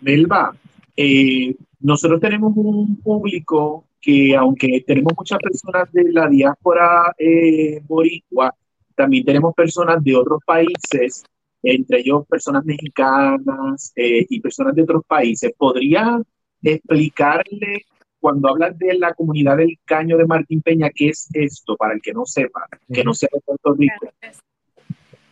Melba, 0.00 0.56
eh, 0.96 1.54
nosotros 1.80 2.20
tenemos 2.20 2.52
un 2.56 2.96
público 2.96 3.84
que, 4.00 4.34
aunque 4.36 4.82
tenemos 4.86 5.12
muchas 5.16 5.38
personas 5.38 5.92
de 5.92 6.12
la 6.12 6.28
diáspora 6.28 7.14
eh, 7.18 7.80
boricua, 7.86 8.54
también 8.94 9.24
tenemos 9.24 9.54
personas 9.54 10.02
de 10.02 10.16
otros 10.16 10.40
países 10.44 11.24
entre 11.62 12.00
ellos 12.00 12.26
personas 12.26 12.64
mexicanas 12.64 13.92
eh, 13.96 14.26
y 14.28 14.40
personas 14.40 14.74
de 14.74 14.82
otros 14.82 15.02
países. 15.06 15.52
¿Podría 15.56 16.20
explicarle 16.62 17.84
cuando 18.20 18.48
hablas 18.48 18.78
de 18.78 18.94
la 18.94 19.14
comunidad 19.14 19.56
del 19.56 19.78
Caño 19.84 20.16
de 20.16 20.26
Martín 20.26 20.62
Peña, 20.62 20.90
qué 20.94 21.10
es 21.10 21.28
esto 21.32 21.76
para 21.76 21.94
el 21.94 22.02
que 22.02 22.12
no 22.12 22.24
sepa, 22.24 22.66
que 22.92 23.04
no 23.04 23.14
sea 23.14 23.28
de 23.32 23.40
Puerto 23.40 23.74
Rico? 23.74 24.12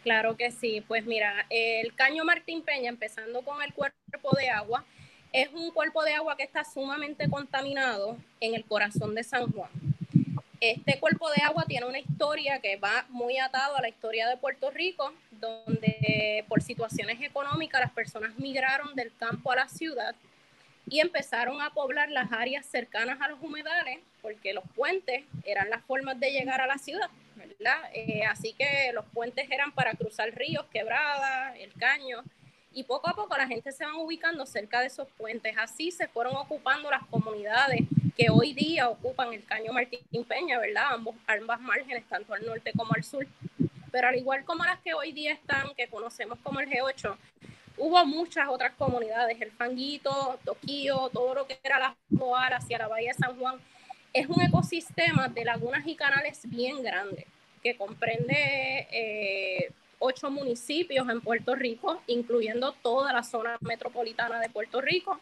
Claro 0.03 0.37
que 0.37 0.51
sí, 0.51 0.83
pues 0.87 1.07
mira, 1.07 1.47
el 1.49 1.95
Caño 1.95 2.25
Martín 2.25 2.63
Peña, 2.63 2.91
empezando 2.91 3.43
con 3.43 3.63
el 3.63 3.73
cuerpo 3.73 4.37
de 4.37 4.51
agua, 4.51 4.85
es 5.33 5.49
un 5.53 5.73
cuerpo 5.73 6.05
de 6.05 6.13
agua 6.13 6.37
que 6.37 6.45
está 6.45 6.63
sumamente 6.63 7.29
contaminado 7.29 8.17
en 8.41 8.55
el 8.55 8.65
corazón 8.65 9.15
de 9.15 9.25
San 9.25 9.51
Juan. 9.51 9.71
Este 10.61 11.01
cuerpo 11.01 11.29
de 11.31 11.43
agua 11.43 11.65
tiene 11.67 11.87
una 11.87 11.99
historia 11.99 12.61
que 12.61 12.77
va 12.77 13.07
muy 13.09 13.39
atado 13.39 13.77
a 13.77 13.83
la 13.83 13.89
historia 13.89 14.29
de 14.29 14.37
Puerto 14.37 14.71
Rico, 14.71 15.13
donde 15.45 16.45
por 16.49 16.63
situaciones 16.63 17.21
económicas 17.21 17.81
las 17.81 17.93
personas 17.93 18.37
migraron 18.39 18.95
del 18.95 19.13
campo 19.17 19.53
a 19.53 19.57
la 19.57 19.69
ciudad 19.69 20.15
y 20.89 21.01
empezaron 21.01 21.61
a 21.61 21.71
poblar 21.71 22.11
las 22.11 22.31
áreas 22.33 22.67
cercanas 22.67 23.21
a 23.21 23.29
los 23.29 23.41
humedales, 23.41 23.99
porque 24.21 24.53
los 24.53 24.65
puentes 24.75 25.25
eran 25.45 25.71
las 25.71 25.83
formas 25.85 26.19
de 26.21 26.31
llegar 26.31 26.61
a 26.61 26.67
la 26.67 26.79
ciudad, 26.79 27.09
¿verdad? 27.37 27.91
Eh, 27.95 28.25
así 28.25 28.53
que 28.53 28.91
los 28.93 29.05
puentes 29.07 29.51
eran 29.51 29.73
para 29.73 29.95
cruzar 29.95 30.31
ríos, 30.35 30.67
quebradas, 30.73 31.57
el 31.59 31.73
caño, 31.75 32.23
y 32.75 32.83
poco 32.83 33.09
a 33.09 33.15
poco 33.15 33.37
la 33.37 33.47
gente 33.47 33.71
se 33.73 33.87
va 33.87 33.97
ubicando 33.97 34.45
cerca 34.47 34.81
de 34.81 34.89
esos 34.89 35.09
puentes. 35.17 35.55
Así 35.57 35.93
se 35.93 36.09
fueron 36.09 36.35
ocupando 36.37 36.91
las 36.91 37.07
comunidades 37.07 37.81
que 38.17 38.31
hoy 38.31 38.53
día 38.53 38.89
ocupan 38.89 39.33
el 39.33 39.45
Caño 39.45 39.73
Martín 39.73 40.01
Peña, 40.27 40.59
¿verdad? 40.59 40.95
Ambos, 40.95 41.15
ambas 41.27 41.61
márgenes, 41.61 42.05
tanto 42.09 42.35
al 42.35 42.45
norte 42.45 42.73
como 42.77 42.93
al 42.95 43.05
sur. 43.05 43.27
Pero 43.95 44.09
al 44.09 44.17
igual 44.17 44.45
como 44.45 44.65
las 44.65 44.81
que 44.81 44.93
hoy 44.93 45.13
día 45.13 45.33
están, 45.33 45.73
que 45.77 45.87
conocemos 45.87 46.37
como 46.43 46.59
el 46.59 46.69
G8, 46.69 47.17
hubo 47.79 48.05
muchas 48.05 48.49
otras 48.49 48.73
comunidades, 48.75 49.41
el 49.41 49.53
Fanguito, 49.53 50.37
Toquío, 50.45 51.11
todo 51.13 51.33
lo 51.33 51.47
que 51.47 51.61
era 51.63 51.79
la 51.79 51.97
Joar 52.19 52.55
hacia 52.55 52.79
la 52.79 52.89
Bahía 52.89 53.13
de 53.13 53.19
San 53.25 53.39
Juan. 53.39 53.55
Es 54.13 54.27
un 54.27 54.43
ecosistema 54.43 55.29
de 55.29 55.45
lagunas 55.45 55.87
y 55.87 55.95
canales 55.95 56.41
bien 56.43 56.83
grande 56.83 57.25
que 57.63 57.77
comprende 57.77 58.89
eh, 58.91 59.71
ocho 60.01 60.29
municipios 60.29 61.09
en 61.09 61.21
Puerto 61.21 61.55
Rico, 61.55 62.03
incluyendo 62.09 62.73
toda 62.73 63.13
la 63.13 63.23
zona 63.23 63.59
metropolitana 63.61 64.41
de 64.41 64.49
Puerto 64.49 64.81
Rico. 64.81 65.21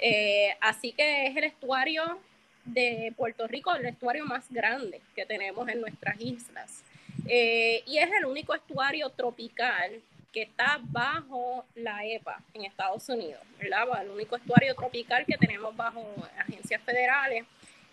Eh, 0.00 0.56
así 0.60 0.90
que 0.90 1.28
es 1.28 1.36
el 1.36 1.44
estuario 1.44 2.18
de 2.64 3.14
Puerto 3.16 3.46
Rico, 3.46 3.72
el 3.76 3.86
estuario 3.86 4.24
más 4.24 4.50
grande 4.50 5.00
que 5.14 5.24
tenemos 5.24 5.68
en 5.68 5.80
nuestras 5.80 6.20
islas. 6.20 6.82
Eh, 7.26 7.82
y 7.86 7.98
es 7.98 8.10
el 8.12 8.24
único 8.26 8.54
estuario 8.54 9.10
tropical 9.10 10.00
que 10.32 10.42
está 10.42 10.78
bajo 10.82 11.64
la 11.74 12.04
EPA 12.04 12.42
en 12.54 12.64
Estados 12.64 13.08
Unidos, 13.08 13.40
¿verdad? 13.58 14.02
El 14.02 14.10
único 14.10 14.36
estuario 14.36 14.74
tropical 14.74 15.24
que 15.26 15.36
tenemos 15.38 15.74
bajo 15.74 16.04
agencias 16.38 16.82
federales, 16.82 17.44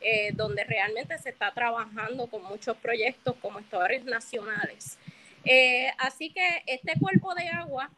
eh, 0.02 0.32
donde 0.34 0.64
realmente 0.66 1.18
se 1.18 1.30
está 1.30 1.52
trabajando 1.52 2.28
con 2.28 2.44
muchos 2.44 2.78
proyectos 2.78 3.36
como 3.42 3.60
estuarios 3.60 4.04
nacionales. 4.04 4.98
Eh, 5.46 5.92
así 5.98 6.32
que 6.32 6.64
este 6.66 7.00
cuerpo 7.00 7.34
de 7.36 7.48
agua 7.48 7.90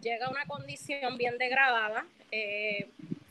llega 0.00 0.26
a 0.26 0.30
una 0.30 0.44
condición 0.46 1.16
bien 1.16 1.38
degradada, 1.38 2.04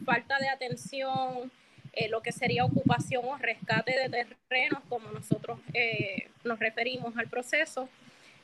falta 0.05 0.37
de 0.39 0.49
atención, 0.49 1.51
eh, 1.93 2.07
lo 2.09 2.21
que 2.21 2.31
sería 2.31 2.65
ocupación 2.65 3.23
o 3.25 3.37
rescate 3.37 3.91
de 3.91 4.09
terrenos, 4.09 4.81
como 4.89 5.11
nosotros 5.11 5.59
nos 6.43 6.59
referimos 6.59 7.17
al 7.17 7.27
proceso. 7.27 7.89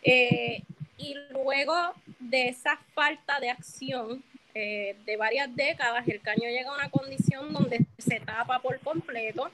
y 0.03 1.15
luego 1.31 1.75
de 2.19 2.47
esa 2.49 2.77
falta 2.93 3.39
de 3.39 3.49
acción 3.49 4.23
de 4.53 5.17
varias 5.17 5.55
décadas, 5.55 6.07
el 6.07 6.19
caño 6.21 6.49
llega 6.49 6.71
a 6.71 6.75
una 6.75 6.89
condición 6.89 7.53
donde 7.53 7.85
se 7.99 8.19
tapa 8.19 8.59
por 8.59 8.79
completo 8.79 9.51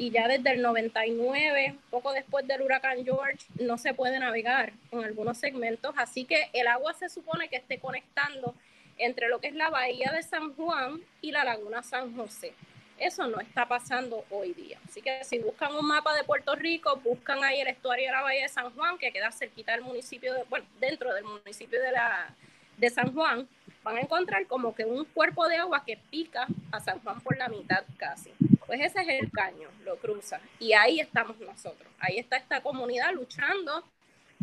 y 0.00 0.10
ya 0.10 0.28
desde 0.28 0.52
el 0.52 0.62
99, 0.62 1.76
poco 1.90 2.12
después 2.12 2.46
del 2.46 2.62
huracán 2.62 3.04
George, 3.04 3.46
no 3.60 3.76
se 3.76 3.92
puede 3.92 4.18
navegar 4.18 4.72
en 4.92 5.04
algunos 5.04 5.36
segmentos, 5.36 5.94
así 5.98 6.24
que 6.24 6.48
el 6.52 6.68
agua 6.68 6.94
se 6.94 7.10
supone 7.10 7.48
que 7.48 7.56
esté 7.56 7.78
conectando 7.78 8.54
entre 8.96 9.28
lo 9.28 9.40
que 9.40 9.48
es 9.48 9.54
la 9.54 9.68
bahía 9.68 10.10
de 10.12 10.22
San 10.22 10.54
Juan 10.54 11.02
y 11.20 11.32
la 11.32 11.44
laguna 11.44 11.82
San 11.82 12.16
José. 12.16 12.54
Eso 13.00 13.26
no 13.26 13.40
está 13.40 13.66
pasando 13.66 14.26
hoy 14.28 14.52
día. 14.52 14.78
Así 14.86 15.00
que 15.00 15.24
si 15.24 15.38
buscan 15.38 15.74
un 15.74 15.88
mapa 15.88 16.14
de 16.14 16.22
Puerto 16.22 16.54
Rico, 16.54 17.00
buscan 17.02 17.42
ahí 17.42 17.58
el 17.60 17.68
estuario 17.68 18.06
de 18.06 18.12
la 18.12 18.20
bahía 18.20 18.42
de 18.42 18.48
San 18.50 18.70
Juan, 18.74 18.98
que 18.98 19.10
queda 19.10 19.32
cerquita 19.32 19.72
del 19.72 19.80
municipio, 19.80 20.34
de, 20.34 20.44
bueno, 20.50 20.66
dentro 20.78 21.14
del 21.14 21.24
municipio 21.24 21.80
de, 21.80 21.92
la, 21.92 22.34
de 22.76 22.90
San 22.90 23.14
Juan, 23.14 23.48
van 23.82 23.96
a 23.96 24.00
encontrar 24.00 24.46
como 24.46 24.74
que 24.74 24.84
un 24.84 25.06
cuerpo 25.06 25.48
de 25.48 25.56
agua 25.56 25.82
que 25.82 25.96
pica 26.10 26.46
a 26.70 26.80
San 26.80 27.00
Juan 27.00 27.22
por 27.22 27.38
la 27.38 27.48
mitad 27.48 27.84
casi. 27.96 28.32
Pues 28.66 28.82
ese 28.82 29.00
es 29.00 29.08
el 29.08 29.32
caño, 29.32 29.70
lo 29.82 29.96
cruza. 29.96 30.38
Y 30.58 30.74
ahí 30.74 31.00
estamos 31.00 31.38
nosotros. 31.40 31.90
Ahí 32.00 32.18
está 32.18 32.36
esta 32.36 32.60
comunidad 32.60 33.14
luchando 33.14 33.82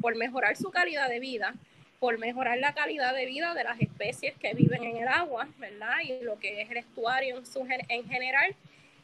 por 0.02 0.16
mejorar 0.16 0.58
su 0.58 0.72
calidad 0.72 1.10
de 1.10 1.20
vida, 1.20 1.54
por 2.00 2.18
mejorar 2.20 2.58
la 2.60 2.74
calidad 2.74 3.14
de 3.16 3.26
vida 3.26 3.54
de 3.54 3.64
las 3.64 3.80
especies 3.80 4.36
que 4.38 4.54
viven 4.54 4.84
en 4.84 4.98
el 4.98 5.08
agua, 5.08 5.48
¿verdad? 5.58 5.96
Y 6.04 6.24
lo 6.24 6.38
que 6.40 6.62
es 6.62 6.70
el 6.70 6.78
estuario 6.78 7.38
en, 7.38 7.46
su, 7.46 7.66
en 7.90 8.08
general. 8.08 8.56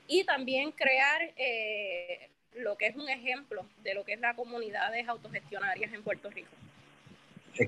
Y 0.08 0.24
también 0.26 0.72
crear 0.72 1.32
eh, 1.38 2.30
lo 2.56 2.76
que 2.78 2.88
es 2.88 2.96
un 2.96 3.10
ejemplo 3.10 3.66
de 3.84 3.94
lo 3.94 4.04
que 4.04 4.14
es 4.14 4.20
la 4.20 4.36
comunidades 4.36 5.08
autogestionarias 5.08 5.92
en 5.94 6.04
Puerto 6.04 6.30
Rico. 6.30 6.52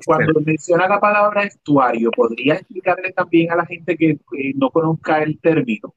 Cuando 0.05 0.39
menciona 0.41 0.87
la 0.87 0.99
palabra 0.99 1.43
estuario, 1.43 2.09
¿podría 2.11 2.55
explicarle 2.55 3.11
también 3.11 3.51
a 3.51 3.55
la 3.55 3.65
gente 3.65 3.95
que 3.95 4.17
no 4.55 4.71
conozca 4.71 5.21
el 5.21 5.39
término? 5.39 5.93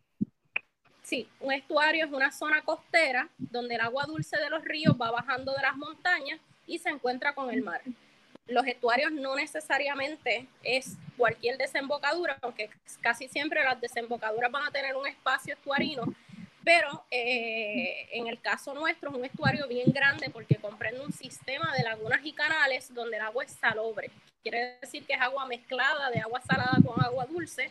Sí, 1.03 1.27
un 1.41 1.53
estuario 1.53 2.05
es 2.05 2.13
una 2.13 2.31
zona 2.31 2.61
costera 2.61 3.31
donde 3.39 3.77
el 3.77 3.81
agua 3.81 4.05
dulce 4.07 4.37
de 4.37 4.51
los 4.51 4.63
ríos 4.63 4.95
va 5.01 5.11
bajando 5.11 5.55
de 5.55 5.63
las 5.63 5.75
montañas 5.75 6.39
y 6.67 6.79
se 6.79 6.91
encuentra 6.91 7.35
con 7.35 7.51
el 7.51 7.63
mar. 7.63 7.81
Los 8.49 8.67
estuarios 8.67 9.13
no 9.13 9.37
necesariamente 9.37 10.47
es 10.63 10.97
cualquier 11.17 11.59
desembocadura, 11.59 12.39
aunque 12.41 12.71
casi 13.01 13.29
siempre 13.29 13.63
las 13.63 13.81
desembocaduras 13.81 14.51
van 14.51 14.67
a 14.67 14.71
tener 14.71 14.97
un 14.97 15.07
espacio 15.07 15.55
estuarino, 15.55 16.05
pero 16.65 17.05
eh, 17.11 18.09
en 18.13 18.27
el 18.27 18.41
caso 18.41 18.75
nuestro 18.75 19.11
es 19.11 19.17
un 19.17 19.25
estuario 19.25 19.67
bien 19.69 19.91
grande 19.93 20.31
porque 20.31 20.57
comprende 20.57 21.01
un 21.01 21.13
sistema 21.13 21.73
de 21.77 21.85
lagunas 21.85 22.21
y 22.25 22.33
canales 22.33 22.93
donde 22.93 23.17
el 23.17 23.23
agua 23.23 23.45
es 23.45 23.53
salobre. 23.53 24.11
Quiere 24.43 24.77
decir 24.81 25.05
que 25.05 25.15
es 25.15 25.21
agua 25.21 25.47
mezclada 25.47 26.11
de 26.11 26.21
agua 26.21 26.41
salada 26.41 26.79
con 26.85 27.03
agua 27.05 27.27
dulce. 27.27 27.71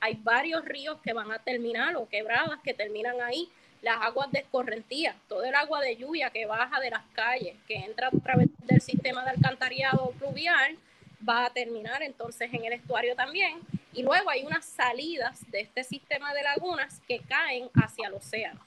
Hay 0.00 0.14
varios 0.22 0.64
ríos 0.64 1.00
que 1.02 1.12
van 1.12 1.32
a 1.32 1.38
terminar 1.38 1.96
o 1.96 2.08
quebradas 2.08 2.60
que 2.62 2.74
terminan 2.74 3.20
ahí 3.20 3.50
las 3.82 4.00
aguas 4.02 4.30
de 4.32 4.40
escorrentía, 4.40 5.16
todo 5.28 5.44
el 5.44 5.54
agua 5.54 5.80
de 5.80 5.96
lluvia 5.96 6.30
que 6.30 6.46
baja 6.46 6.80
de 6.80 6.90
las 6.90 7.04
calles, 7.12 7.56
que 7.66 7.76
entra 7.76 8.08
a 8.08 8.22
través 8.22 8.48
del 8.66 8.80
sistema 8.80 9.24
de 9.24 9.30
alcantarillado 9.30 10.10
pluvial, 10.18 10.76
va 11.26 11.46
a 11.46 11.50
terminar 11.50 12.02
entonces 12.02 12.52
en 12.52 12.64
el 12.64 12.72
estuario 12.72 13.14
también. 13.14 13.60
Y 13.92 14.02
luego 14.02 14.30
hay 14.30 14.44
unas 14.44 14.64
salidas 14.64 15.50
de 15.50 15.60
este 15.60 15.84
sistema 15.84 16.32
de 16.34 16.42
lagunas 16.42 17.00
que 17.06 17.20
caen 17.20 17.68
hacia 17.74 18.08
el 18.08 18.14
océano. 18.14 18.60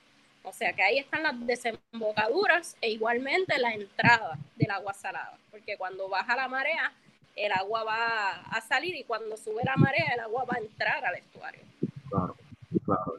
O 0.44 0.52
sea 0.52 0.74
que 0.74 0.82
ahí 0.82 0.98
están 0.98 1.24
las 1.24 1.46
desembocaduras 1.46 2.76
e 2.82 2.90
igualmente 2.90 3.58
la 3.60 3.74
entrada 3.74 4.38
del 4.56 4.72
agua 4.72 4.94
salada, 4.94 5.38
porque 5.52 5.78
cuando 5.78 6.10
baja 6.10 6.36
la 6.36 6.48
marea, 6.48 6.92
el 7.36 7.52
agua 7.52 7.84
va 7.84 8.32
a 8.50 8.62
salir 8.62 8.96
y 8.96 9.04
cuando 9.04 9.38
sube 9.38 9.62
la 9.64 9.76
marea, 9.78 10.12
el 10.14 10.20
agua 10.20 10.46
va 10.46 10.56
a 10.56 10.60
entrar 10.60 11.06
al 11.06 11.16
estuario. 11.16 11.62
Claro. 12.10 12.36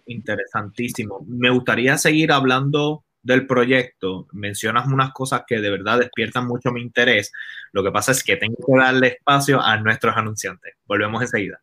Interesantísimo. 0.06 1.24
Me 1.26 1.50
gustaría 1.50 1.98
seguir 1.98 2.32
hablando 2.32 3.04
del 3.22 3.46
proyecto. 3.46 4.26
Mencionas 4.32 4.87
unas 4.87 5.12
cosas 5.12 5.42
que 5.46 5.61
de 5.61 5.70
verdad 5.70 5.98
despiertan 6.00 6.46
mucho 6.46 6.72
mi 6.72 6.82
interés. 6.82 7.32
Lo 7.72 7.82
que 7.82 7.92
pasa 7.92 8.12
es 8.12 8.22
que 8.24 8.37
tengo 8.37 8.56
que 8.56 8.76
darle 8.76 9.08
espacio 9.08 9.61
a 9.61 9.76
nuestros 9.78 10.16
anunciantes. 10.16 10.74
Volvemos 10.87 11.22
enseguida. 11.22 11.61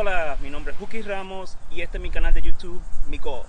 Hola, 0.00 0.36
mi 0.40 0.48
nombre 0.48 0.72
es 0.72 0.78
Juki 0.78 1.02
Ramos 1.02 1.56
y 1.72 1.80
este 1.80 1.96
es 1.96 2.00
mi 2.00 2.08
canal 2.08 2.32
de 2.32 2.40
YouTube, 2.40 2.80
Mi 3.08 3.18
Golf. 3.18 3.48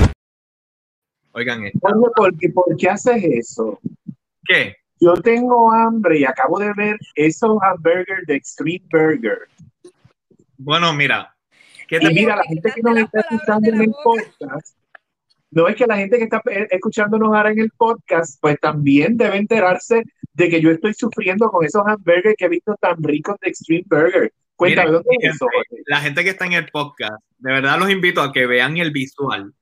Oigan, 1.33 1.61
Oye, 1.61 1.71
¿por 2.15 2.37
qué, 2.37 2.49
¿por 2.49 2.77
qué 2.77 2.89
haces 2.89 3.23
eso? 3.23 3.79
¿Qué? 4.45 4.75
Yo 4.99 5.13
tengo 5.13 5.71
hambre 5.71 6.19
y 6.19 6.25
acabo 6.25 6.59
de 6.59 6.73
ver 6.73 6.97
esos 7.15 7.57
hamburgers 7.61 8.25
de 8.27 8.35
Extreme 8.35 8.83
Burger. 8.91 9.47
Bueno, 10.57 10.93
mira. 10.93 11.35
¿qué 11.87 11.97
Y 11.97 11.99
te 11.99 12.13
mira, 12.13 12.35
la 12.35 12.43
gente 12.43 12.71
que 12.71 12.81
nos 12.81 12.97
está 12.97 13.21
escuchando 13.21 13.69
en 13.69 13.81
el 13.81 13.93
podcast, 14.03 14.77
no 15.49 15.67
es 15.67 15.75
que 15.75 15.87
la 15.87 15.97
gente 15.97 16.17
que 16.17 16.25
está 16.25 16.41
eh, 16.51 16.67
escuchándonos 16.69 17.33
ahora 17.33 17.51
en 17.51 17.59
el 17.59 17.71
podcast, 17.71 18.39
pues 18.41 18.59
también 18.59 19.17
debe 19.17 19.37
enterarse 19.37 20.03
de 20.33 20.49
que 20.49 20.61
yo 20.61 20.69
estoy 20.69 20.93
sufriendo 20.93 21.49
con 21.49 21.65
esos 21.65 21.81
hamburgers 21.85 22.35
que 22.37 22.45
he 22.45 22.49
visto 22.49 22.75
tan 22.79 23.01
ricos 23.01 23.37
de 23.41 23.49
Extreme 23.49 23.83
Burger. 23.87 24.31
Cuéntame, 24.55 24.91
¿dónde 24.91 25.09
es 25.19 25.35
eso? 25.35 25.47
La 25.87 26.01
gente 26.01 26.23
que 26.23 26.29
está 26.29 26.45
en 26.45 26.53
el 26.53 26.67
podcast, 26.67 27.23
de 27.39 27.53
verdad 27.53 27.79
los 27.79 27.89
invito 27.89 28.21
a 28.21 28.31
que 28.31 28.45
vean 28.45 28.77
el 28.77 28.91
visual, 28.91 29.53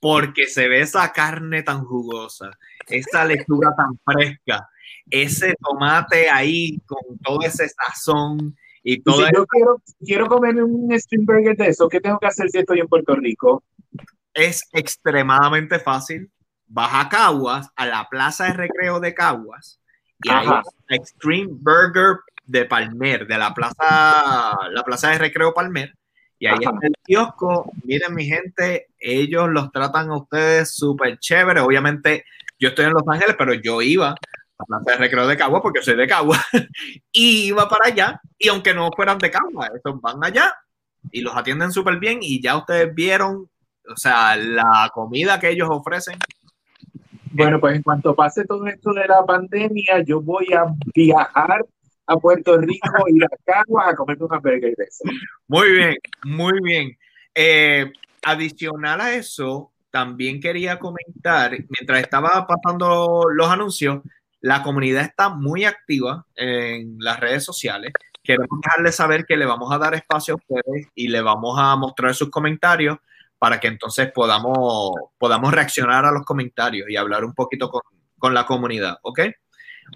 porque 0.00 0.46
se 0.46 0.68
ve 0.68 0.80
esa 0.80 1.12
carne 1.12 1.62
tan 1.62 1.84
jugosa, 1.84 2.50
esa 2.86 3.24
lechuga 3.24 3.74
tan 3.76 3.98
fresca, 4.04 4.68
ese 5.10 5.54
tomate 5.60 6.30
ahí 6.30 6.78
con 6.86 7.18
todo 7.22 7.40
ese 7.42 7.68
sazón 7.68 8.56
y 8.82 9.02
todo 9.02 9.16
si 9.16 9.22
eso. 9.22 9.32
yo 9.34 9.46
quiero, 9.46 9.82
quiero 10.00 10.26
comerme 10.26 10.62
un 10.62 10.92
Extreme 10.92 11.24
Burger 11.26 11.56
de 11.56 11.68
eso, 11.68 11.88
¿qué 11.88 12.00
tengo 12.00 12.18
que 12.18 12.26
hacer 12.26 12.48
si 12.50 12.58
estoy 12.58 12.80
en 12.80 12.88
Puerto 12.88 13.14
Rico? 13.16 13.64
es 14.38 14.68
extremadamente 14.72 15.78
fácil. 15.78 16.30
Vas 16.66 16.90
a 16.92 17.08
Caguas, 17.08 17.70
a 17.76 17.86
la 17.86 18.08
plaza 18.08 18.44
de 18.44 18.52
recreo 18.52 19.00
de 19.00 19.14
Caguas, 19.14 19.80
y 20.22 20.30
ahí 20.30 20.46
Ajá. 20.46 20.62
está 20.64 20.94
Extreme 20.94 21.48
Burger 21.50 22.18
de 22.44 22.64
Palmer, 22.66 23.26
de 23.26 23.38
la 23.38 23.54
plaza, 23.54 24.56
la 24.70 24.82
plaza 24.84 25.10
de 25.10 25.18
recreo 25.18 25.54
Palmer. 25.54 25.94
Y 26.38 26.46
ahí 26.46 26.58
Ajá. 26.64 26.74
está 26.74 26.86
el 26.86 26.94
kiosco. 27.04 27.72
Miren, 27.84 28.14
mi 28.14 28.24
gente, 28.24 28.88
ellos 28.98 29.48
los 29.50 29.72
tratan 29.72 30.10
a 30.10 30.18
ustedes 30.18 30.74
súper 30.74 31.18
chévere. 31.18 31.60
Obviamente, 31.60 32.24
yo 32.58 32.68
estoy 32.68 32.86
en 32.86 32.92
Los 32.92 33.02
Ángeles, 33.06 33.34
pero 33.38 33.54
yo 33.54 33.82
iba 33.82 34.10
a 34.10 34.14
la 34.68 34.78
plaza 34.80 34.92
de 34.92 34.96
recreo 34.98 35.26
de 35.26 35.36
Caguas 35.36 35.62
porque 35.62 35.82
soy 35.82 35.96
de 35.96 36.06
Caguas. 36.06 36.40
y 37.12 37.46
iba 37.46 37.68
para 37.68 37.86
allá. 37.86 38.20
Y 38.38 38.48
aunque 38.48 38.74
no 38.74 38.90
fueran 38.94 39.18
de 39.18 39.30
Caguas, 39.30 39.70
estos 39.74 40.00
van 40.00 40.22
allá 40.22 40.54
y 41.10 41.20
los 41.20 41.36
atienden 41.36 41.72
súper 41.72 41.98
bien. 41.98 42.18
Y 42.22 42.40
ya 42.40 42.56
ustedes 42.56 42.94
vieron, 42.94 43.48
o 43.90 43.96
sea, 43.96 44.36
la 44.36 44.90
comida 44.94 45.40
que 45.40 45.50
ellos 45.50 45.68
ofrecen. 45.70 46.18
Bueno, 47.30 47.60
pues 47.60 47.76
en 47.76 47.82
cuanto 47.82 48.14
pase 48.14 48.44
todo 48.44 48.66
esto 48.66 48.92
de 48.92 49.06
la 49.06 49.24
pandemia, 49.24 50.02
yo 50.04 50.20
voy 50.20 50.52
a 50.54 50.64
viajar 50.94 51.64
a 52.08 52.16
Puerto 52.16 52.56
Rico, 52.56 52.90
ir 53.08 53.24
a 53.24 53.28
Caguas 53.44 53.88
a 53.88 53.94
comerme 53.94 54.24
una 54.24 54.40
eso. 54.78 55.04
Muy 55.46 55.70
bien, 55.72 55.96
muy 56.24 56.58
bien. 56.62 56.98
Eh, 57.34 57.92
adicional 58.22 59.00
a 59.00 59.14
eso, 59.14 59.72
también 59.90 60.40
quería 60.40 60.78
comentar, 60.78 61.52
mientras 61.68 62.00
estaba 62.00 62.46
pasando 62.46 63.24
los 63.30 63.48
anuncios, 63.48 64.00
la 64.40 64.62
comunidad 64.62 65.02
está 65.02 65.28
muy 65.28 65.64
activa 65.64 66.26
en 66.34 66.96
las 66.98 67.20
redes 67.20 67.44
sociales. 67.44 67.92
Queremos 68.22 68.58
dejarles 68.62 68.96
saber 68.96 69.26
que 69.26 69.36
le 69.36 69.44
vamos 69.44 69.70
a 69.70 69.78
dar 69.78 69.94
espacio 69.94 70.34
a 70.34 70.36
ustedes 70.36 70.88
y 70.94 71.08
le 71.08 71.20
vamos 71.20 71.58
a 71.58 71.76
mostrar 71.76 72.14
sus 72.14 72.30
comentarios 72.30 72.96
para 73.38 73.60
que 73.60 73.68
entonces 73.68 74.10
podamos, 74.12 74.92
podamos 75.18 75.52
reaccionar 75.52 76.06
a 76.06 76.12
los 76.12 76.24
comentarios 76.24 76.88
y 76.88 76.96
hablar 76.96 77.24
un 77.24 77.34
poquito 77.34 77.70
con, 77.70 77.82
con 78.16 78.32
la 78.32 78.46
comunidad, 78.46 78.98
¿ok? 79.02 79.20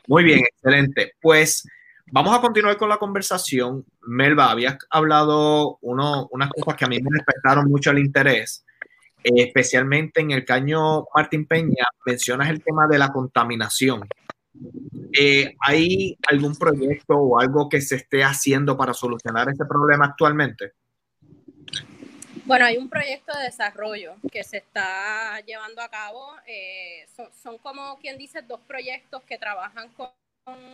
Muy 0.08 0.24
bien, 0.24 0.40
excelente. 0.40 1.14
Pues 1.20 1.64
vamos 2.12 2.36
a 2.36 2.40
continuar 2.40 2.76
con 2.76 2.88
la 2.88 2.98
conversación. 2.98 3.84
Melba, 4.02 4.50
habías 4.50 4.76
hablado 4.90 5.78
uno, 5.80 6.28
unas 6.30 6.50
cosas 6.50 6.76
que 6.76 6.84
a 6.84 6.88
mí 6.88 7.00
me 7.00 7.10
despertaron 7.10 7.68
mucho 7.68 7.90
el 7.90 7.98
interés, 7.98 8.64
eh, 9.24 9.30
especialmente 9.36 10.20
en 10.20 10.30
el 10.30 10.44
caño 10.44 11.06
Martín 11.14 11.46
Peña, 11.46 11.86
mencionas 12.06 12.50
el 12.50 12.62
tema 12.62 12.86
de 12.86 12.98
la 12.98 13.10
contaminación. 13.10 14.06
Eh, 15.18 15.56
¿Hay 15.60 16.18
algún 16.28 16.54
proyecto 16.54 17.16
o 17.16 17.40
algo 17.40 17.68
que 17.68 17.80
se 17.80 17.96
esté 17.96 18.22
haciendo 18.22 18.76
para 18.76 18.92
solucionar 18.92 19.48
ese 19.48 19.64
problema 19.64 20.06
actualmente? 20.06 20.72
Bueno, 22.44 22.66
hay 22.66 22.76
un 22.76 22.90
proyecto 22.90 23.36
de 23.38 23.44
desarrollo 23.44 24.16
que 24.30 24.44
se 24.44 24.58
está 24.58 25.40
llevando 25.46 25.80
a 25.80 25.88
cabo. 25.88 26.34
eh, 26.46 27.06
son, 27.42 27.56
como 27.58 27.98
quien 28.00 28.18
dice 28.18 28.42
dos 28.42 28.60
proyectos 28.66 29.22
que 29.22 29.38
trabajan 29.38 29.88
con 29.94 30.10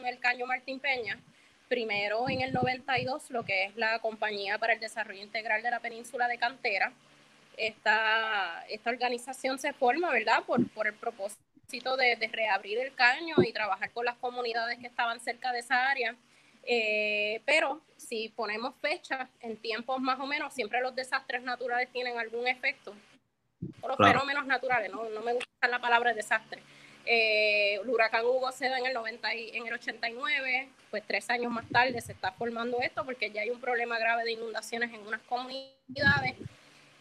el 0.04 0.18
Caño 0.18 0.46
Martín 0.46 0.80
Peña. 0.80 1.20
Primero, 1.68 2.28
en 2.28 2.40
el 2.40 2.52
92, 2.52 3.30
lo 3.30 3.44
que 3.44 3.64
es 3.66 3.76
la 3.76 3.98
Compañía 3.98 4.58
para 4.58 4.72
el 4.72 4.80
Desarrollo 4.80 5.22
Integral 5.22 5.62
de 5.62 5.70
la 5.70 5.80
Península 5.80 6.26
de 6.28 6.38
Cantera. 6.38 6.92
Esta, 7.56 8.64
esta 8.68 8.90
organización 8.90 9.58
se 9.58 9.72
forma, 9.72 10.10
¿verdad?, 10.10 10.44
por, 10.46 10.66
por 10.70 10.86
el 10.86 10.94
propósito 10.94 11.96
de, 11.96 12.16
de 12.16 12.28
reabrir 12.28 12.78
el 12.78 12.94
caño 12.94 13.36
y 13.46 13.52
trabajar 13.52 13.90
con 13.90 14.04
las 14.04 14.16
comunidades 14.16 14.78
que 14.78 14.86
estaban 14.86 15.20
cerca 15.20 15.52
de 15.52 15.60
esa 15.60 15.90
área 15.90 16.14
Eh, 16.70 17.40
pero 17.46 17.80
si 17.96 18.28
ponemos 18.28 18.74
fechas 18.82 19.28
en 19.40 19.56
tiempos 19.56 20.00
más 20.00 20.18
o 20.20 20.26
menos, 20.26 20.52
siempre 20.52 20.80
los 20.82 20.94
desastres 20.94 21.42
naturales 21.42 21.88
tienen 21.92 22.18
algún 22.18 22.46
efecto. 22.46 22.94
O 23.80 23.88
los 23.88 23.96
Claro. 23.96 24.12
fenómenos 24.12 24.44
naturales, 24.46 24.90
no, 24.92 25.08
no 25.08 25.22
me 25.22 25.32
gusta 25.32 25.68
la 25.68 25.78
palabra 25.78 26.12
desastre. 26.12 26.60
Eh, 27.10 27.76
el 27.82 27.88
huracán 27.88 28.24
Hugo 28.26 28.52
se 28.52 28.68
da 28.68 28.78
en 28.78 28.84
el, 28.86 28.92
90 28.92 29.34
y- 29.34 29.56
en 29.56 29.66
el 29.66 29.72
89, 29.72 30.68
pues 30.90 31.02
tres 31.06 31.30
años 31.30 31.50
más 31.50 31.66
tarde 31.70 31.98
se 32.02 32.12
está 32.12 32.32
formando 32.32 32.78
esto 32.82 33.02
porque 33.04 33.30
ya 33.30 33.40
hay 33.40 33.48
un 33.50 33.60
problema 33.60 33.98
grave 33.98 34.24
de 34.24 34.32
inundaciones 34.32 34.92
en 34.92 35.00
unas 35.06 35.22
comunidades. 35.22 36.34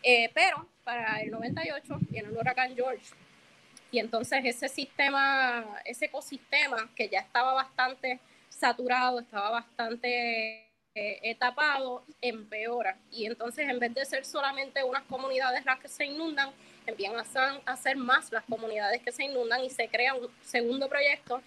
Eh, 0.04 0.30
pero 0.34 0.66
para 0.86 1.20
el 1.22 1.32
98 1.32 1.98
viene 2.10 2.30
el 2.30 2.38
huracán 2.38 2.74
George. 2.74 3.06
Y 3.92 4.00
entonces 4.00 4.40
ese 4.46 4.70
sistema, 4.70 5.66
ese 5.84 6.06
ecosistema 6.06 6.90
que 6.96 7.10
ya 7.10 7.20
estaba 7.20 7.54
bastante 7.54 8.20
saturado, 8.50 9.20
estaba 9.20 9.50
bastante 9.50 10.66
eh, 10.96 11.36
tapado, 11.36 12.06
empeora. 12.22 12.98
Y 13.12 13.26
entonces 13.26 13.68
en 13.70 13.78
vez 13.80 13.94
de 13.94 14.06
ser 14.06 14.24
solamente 14.26 14.84
unas 14.84 15.04
comunidades 15.04 15.66
las 15.66 15.80
que 15.80 15.90
se 15.90 16.06
inundan, 16.06 16.52
empiezan 16.88 17.20
a 17.20 17.62
a 17.66 17.78
ser 17.78 17.98
más 17.98 18.32
las 18.32 18.44
comunidades 18.46 19.02
que 19.04 19.12
se 19.12 19.26
inundan 19.26 19.64
y 19.64 19.70
se 19.70 19.88
crea 19.88 20.16
un 20.16 20.28
segundo 20.42 20.90
proyecto 20.90 21.42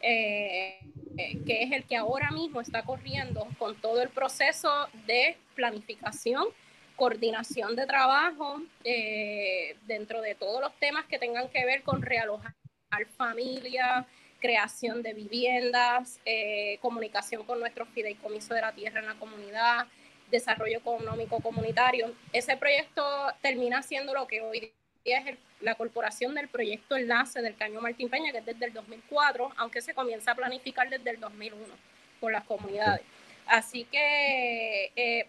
eh, 0.00 0.78
eh, 1.16 1.38
que 1.46 1.62
es 1.62 1.72
el 1.72 1.84
que 1.84 1.96
ahora 1.96 2.30
mismo 2.30 2.60
está 2.60 2.82
corriendo 2.82 3.48
con 3.58 3.74
todo 3.80 4.02
el 4.02 4.10
proceso 4.10 4.70
de 5.06 5.36
planificación, 5.54 6.46
coordinación 6.96 7.74
de 7.76 7.86
trabajo 7.86 8.60
eh, 8.84 9.76
dentro 9.86 10.20
de 10.20 10.34
todos 10.34 10.60
los 10.60 10.74
temas 10.78 11.06
que 11.06 11.18
tengan 11.18 11.48
que 11.48 11.64
ver 11.64 11.82
con 11.82 12.02
realojar 12.02 12.54
familias, 13.16 14.06
creación 14.38 15.02
de 15.02 15.14
viviendas, 15.14 16.20
comunicación 16.80 17.44
con 17.44 17.58
nuestros 17.58 17.88
fideicomisos 17.88 18.50
de 18.50 18.60
la 18.60 18.72
tierra 18.72 19.00
en 19.00 19.06
la 19.06 19.14
comunidad, 19.14 19.86
desarrollo 20.30 20.78
económico 20.78 21.40
comunitario. 21.40 22.14
Ese 22.32 22.56
proyecto 22.56 23.02
termina 23.42 23.82
siendo 23.82 24.14
lo 24.14 24.26
que 24.26 24.42
hoy 24.42 24.72
es 25.12 25.26
el- 25.26 25.38
la 25.60 25.74
corporación 25.74 26.34
del 26.34 26.48
proyecto 26.48 26.96
Enlace 26.96 27.40
del 27.40 27.56
Caño 27.56 27.80
Martín 27.80 28.08
Peña, 28.08 28.32
que 28.32 28.38
es 28.38 28.46
desde 28.46 28.66
el 28.66 28.72
2004, 28.72 29.52
aunque 29.56 29.80
se 29.80 29.94
comienza 29.94 30.32
a 30.32 30.34
planificar 30.34 30.88
desde 30.90 31.10
el 31.10 31.20
2001 31.20 31.74
por 32.20 32.32
las 32.32 32.44
comunidades. 32.44 33.02
Así 33.46 33.84
que 33.84 34.92
eh, 34.96 35.26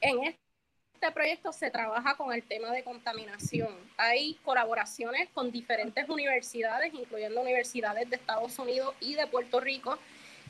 en 0.00 0.24
este 0.24 1.12
proyecto 1.14 1.52
se 1.52 1.70
trabaja 1.70 2.16
con 2.16 2.32
el 2.32 2.42
tema 2.42 2.72
de 2.72 2.82
contaminación. 2.82 3.74
Hay 3.96 4.34
colaboraciones 4.44 5.28
con 5.30 5.50
diferentes 5.50 6.08
universidades, 6.08 6.92
incluyendo 6.92 7.40
universidades 7.40 8.10
de 8.10 8.16
Estados 8.16 8.58
Unidos 8.58 8.94
y 9.00 9.14
de 9.14 9.26
Puerto 9.26 9.60
Rico, 9.60 9.98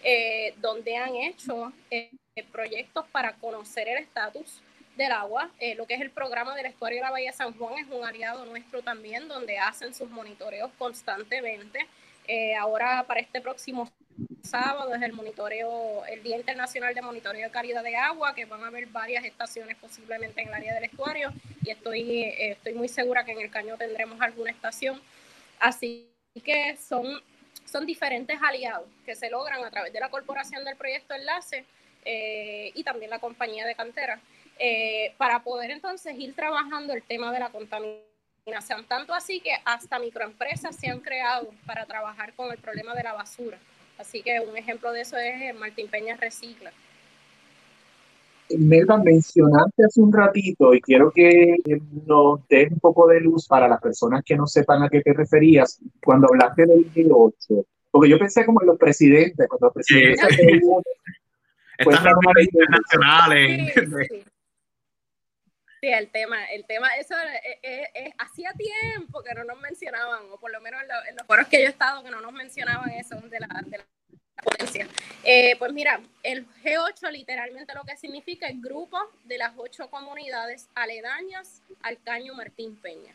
eh, 0.02 0.54
donde 0.58 0.96
han 0.96 1.14
hecho 1.16 1.72
eh, 1.90 2.10
proyectos 2.52 3.06
para 3.08 3.34
conocer 3.34 3.88
el 3.88 3.98
estatus 3.98 4.62
del 4.98 5.12
agua. 5.12 5.50
Eh, 5.60 5.76
lo 5.76 5.86
que 5.86 5.94
es 5.94 6.00
el 6.00 6.10
programa 6.10 6.54
del 6.54 6.66
estuario 6.66 6.98
de 6.98 7.04
la 7.04 7.10
Bahía 7.10 7.32
San 7.32 7.54
Juan 7.56 7.78
es 7.78 7.86
un 7.88 8.04
aliado 8.04 8.44
nuestro 8.44 8.82
también, 8.82 9.28
donde 9.28 9.56
hacen 9.56 9.94
sus 9.94 10.10
monitoreos 10.10 10.70
constantemente. 10.76 11.86
Eh, 12.26 12.54
ahora 12.56 13.04
para 13.06 13.20
este 13.20 13.40
próximo 13.40 13.88
sábado 14.42 14.94
es 14.94 15.00
el 15.00 15.12
monitoreo, 15.12 16.04
el 16.06 16.22
Día 16.22 16.36
Internacional 16.36 16.94
de 16.94 17.00
Monitoreo 17.00 17.46
de 17.46 17.50
Calidad 17.50 17.82
de 17.82 17.96
Agua, 17.96 18.34
que 18.34 18.44
van 18.44 18.62
a 18.64 18.66
haber 18.66 18.86
varias 18.86 19.24
estaciones 19.24 19.76
posiblemente 19.76 20.42
en 20.42 20.48
el 20.48 20.54
área 20.54 20.74
del 20.74 20.84
estuario 20.84 21.32
y 21.62 21.70
estoy, 21.70 22.24
eh, 22.24 22.50
estoy 22.50 22.74
muy 22.74 22.88
segura 22.88 23.24
que 23.24 23.32
en 23.32 23.40
el 23.40 23.50
Caño 23.50 23.76
tendremos 23.78 24.20
alguna 24.20 24.50
estación. 24.50 25.00
Así 25.60 26.10
que 26.44 26.76
son, 26.76 27.22
son 27.64 27.86
diferentes 27.86 28.36
aliados 28.42 28.88
que 29.06 29.14
se 29.14 29.30
logran 29.30 29.64
a 29.64 29.70
través 29.70 29.92
de 29.92 30.00
la 30.00 30.08
corporación 30.08 30.64
del 30.64 30.76
proyecto 30.76 31.14
Enlace 31.14 31.64
y 32.04 32.82
también 32.84 33.10
la 33.10 33.18
compañía 33.18 33.66
de 33.66 33.74
cantera 33.74 34.18
eh, 34.58 35.14
para 35.18 35.42
poder 35.42 35.70
entonces 35.70 36.18
ir 36.18 36.34
trabajando 36.34 36.92
el 36.92 37.02
tema 37.02 37.32
de 37.32 37.40
la 37.40 37.50
contaminación. 37.50 38.84
Tanto 38.88 39.14
así 39.14 39.40
que 39.40 39.50
hasta 39.64 39.98
microempresas 39.98 40.74
se 40.76 40.88
han 40.88 41.00
creado 41.00 41.50
para 41.66 41.84
trabajar 41.86 42.32
con 42.34 42.50
el 42.50 42.58
problema 42.58 42.94
de 42.94 43.02
la 43.02 43.12
basura. 43.12 43.58
Así 43.98 44.22
que 44.22 44.40
un 44.40 44.56
ejemplo 44.56 44.92
de 44.92 45.02
eso 45.02 45.16
es 45.16 45.40
eh, 45.42 45.52
Martín 45.52 45.88
Peña 45.88 46.16
Recicla. 46.16 46.72
Melba, 48.56 48.96
mencionaste 48.96 49.84
hace 49.84 50.00
un 50.00 50.12
ratito 50.12 50.72
y 50.72 50.80
quiero 50.80 51.10
que 51.10 51.56
nos 52.06 52.46
des 52.48 52.70
un 52.72 52.80
poco 52.80 53.06
de 53.06 53.20
luz 53.20 53.46
para 53.46 53.68
las 53.68 53.80
personas 53.80 54.22
que 54.24 54.36
no 54.36 54.46
sepan 54.46 54.82
a 54.82 54.88
qué 54.88 55.02
te 55.02 55.12
referías 55.12 55.78
cuando 56.02 56.28
hablaste 56.28 56.64
del 56.64 56.90
G8. 56.94 57.66
Porque 57.90 58.08
yo 58.08 58.18
pensé 58.18 58.46
como 58.46 58.62
en 58.62 58.68
los 58.68 58.78
presidentes, 58.78 59.46
cuando 59.48 59.66
los 59.66 59.74
presidentes 59.74 60.26
Sí. 60.30 60.36
se 60.36 60.42
reúnen, 60.42 60.82
Estas 61.78 62.02
reuniones 62.02 62.48
internacionales. 62.52 63.72
Sí, 63.74 64.16
sí. 64.16 64.24
Sí, 65.80 65.88
el 65.88 66.10
tema, 66.10 66.44
el 66.46 66.64
tema, 66.64 66.88
eso 66.96 67.14
eh, 67.18 67.58
eh, 67.62 67.88
eh, 67.94 68.12
hacía 68.18 68.52
tiempo 68.52 69.22
que 69.22 69.32
no 69.34 69.44
nos 69.44 69.60
mencionaban, 69.60 70.22
o 70.32 70.38
por 70.38 70.50
lo 70.50 70.60
menos 70.60 70.82
en, 70.82 70.88
lo- 70.88 71.04
en 71.08 71.16
los 71.16 71.26
foros 71.26 71.46
que 71.46 71.60
yo 71.60 71.66
he 71.66 71.70
estado, 71.70 72.02
que 72.02 72.10
no 72.10 72.20
nos 72.20 72.32
mencionaban 72.32 72.90
eso 72.90 73.14
de 73.20 73.38
la, 73.40 73.48
de 73.64 73.78
la 73.78 73.84
potencia. 74.42 74.88
Eh, 75.22 75.54
pues 75.58 75.72
mira, 75.72 76.00
el 76.24 76.46
G8 76.64 77.10
literalmente 77.12 77.74
lo 77.74 77.84
que 77.84 77.96
significa 77.96 78.48
es 78.48 78.60
grupo 78.60 78.98
de 79.24 79.38
las 79.38 79.52
ocho 79.56 79.88
comunidades 79.88 80.68
aledañas 80.74 81.62
al 81.82 82.02
Caño 82.02 82.34
Martín 82.34 82.74
Peña. 82.76 83.14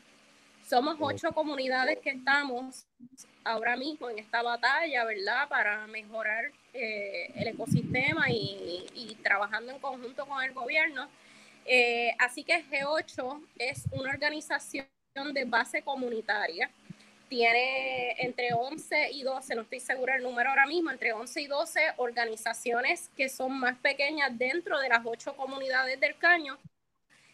Somos 0.65 0.95
ocho 1.01 1.33
comunidades 1.33 1.99
que 1.99 2.11
estamos 2.11 2.85
ahora 3.43 3.75
mismo 3.75 4.09
en 4.09 4.19
esta 4.19 4.41
batalla, 4.41 5.03
¿verdad? 5.03 5.49
Para 5.49 5.85
mejorar 5.87 6.45
eh, 6.73 7.29
el 7.35 7.49
ecosistema 7.49 8.29
y, 8.29 8.85
y 8.93 9.15
trabajando 9.21 9.73
en 9.73 9.79
conjunto 9.79 10.25
con 10.25 10.41
el 10.41 10.53
gobierno. 10.53 11.09
Eh, 11.65 12.13
así 12.19 12.43
que 12.43 12.63
G8 12.65 13.41
es 13.57 13.83
una 13.91 14.09
organización 14.09 14.85
de 15.33 15.45
base 15.45 15.81
comunitaria. 15.81 16.69
Tiene 17.29 18.11
entre 18.19 18.53
11 18.53 19.11
y 19.11 19.23
12, 19.23 19.55
no 19.55 19.61
estoy 19.61 19.79
segura 19.79 20.15
el 20.15 20.23
número 20.23 20.49
ahora 20.49 20.67
mismo, 20.67 20.91
entre 20.91 21.13
11 21.13 21.41
y 21.41 21.47
12 21.47 21.79
organizaciones 21.97 23.09
que 23.15 23.29
son 23.29 23.59
más 23.59 23.77
pequeñas 23.79 24.37
dentro 24.37 24.79
de 24.79 24.89
las 24.89 25.01
ocho 25.05 25.35
comunidades 25.35 25.99
del 25.99 26.15
Caño. 26.17 26.57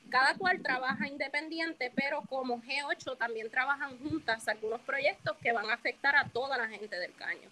Cada 0.10 0.36
cual 0.36 0.62
trabaja 0.64 1.08
independiente, 1.08 1.92
pero 1.94 2.22
como 2.24 2.62
G8 2.62 3.18
también 3.18 3.50
trabajan 3.52 4.00
juntas 4.00 4.48
algunos 4.48 4.82
proyectos 4.82 5.38
que 5.38 5.52
van 5.52 5.70
a 5.70 5.74
afectar 5.74 6.16
a 6.16 6.28
toda 6.30 6.58
la 6.58 6.68
gente 6.68 6.98
del 6.98 7.14
Caño. 7.14 7.50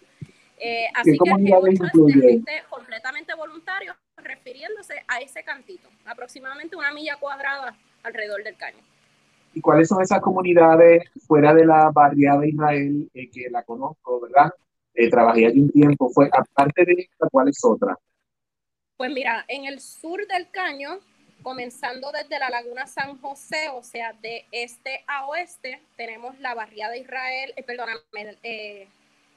Eh, 0.58 0.88
así 0.94 1.16
que 1.22 1.30
el 1.30 1.36
comunidades 1.36 1.78
G8 1.78 2.08
es 2.08 2.20
de 2.20 2.28
gente 2.30 2.64
completamente 2.68 3.34
voluntario, 3.34 3.94
refiriéndose 4.22 5.02
a 5.06 5.20
ese 5.20 5.42
cantito, 5.42 5.88
aproximadamente 6.04 6.76
una 6.76 6.92
milla 6.92 7.16
cuadrada 7.16 7.76
alrededor 8.02 8.42
del 8.44 8.56
caño. 8.56 8.82
¿Y 9.54 9.60
cuáles 9.60 9.88
son 9.88 10.02
esas 10.02 10.20
comunidades 10.20 11.04
fuera 11.26 11.54
de 11.54 11.64
la 11.64 11.90
barriada 11.90 12.40
de 12.40 12.48
Israel 12.50 13.10
eh, 13.14 13.30
que 13.30 13.48
la 13.50 13.62
conozco, 13.62 14.20
verdad? 14.20 14.52
Eh, 14.94 15.08
trabajé 15.08 15.46
allí 15.46 15.60
un 15.60 15.70
tiempo. 15.70 16.10
Fue, 16.10 16.28
aparte 16.32 16.84
de 16.84 16.92
esta, 16.92 17.28
¿cuál 17.30 17.48
es 17.48 17.58
otra? 17.64 17.96
Pues 18.96 19.12
mira, 19.12 19.44
en 19.46 19.64
el 19.64 19.80
sur 19.80 20.26
del 20.26 20.50
caño, 20.50 20.98
comenzando 21.42 22.10
desde 22.10 22.38
la 22.38 22.50
laguna 22.50 22.86
San 22.86 23.16
José, 23.20 23.68
o 23.72 23.82
sea, 23.82 24.12
de 24.12 24.44
este 24.50 25.04
a 25.06 25.26
oeste, 25.26 25.80
tenemos 25.96 26.38
la 26.40 26.54
barriada 26.54 26.92
de 26.92 26.98
Israel, 26.98 27.52
eh, 27.56 27.62
perdóname, 27.62 28.00
eh, 28.42 28.88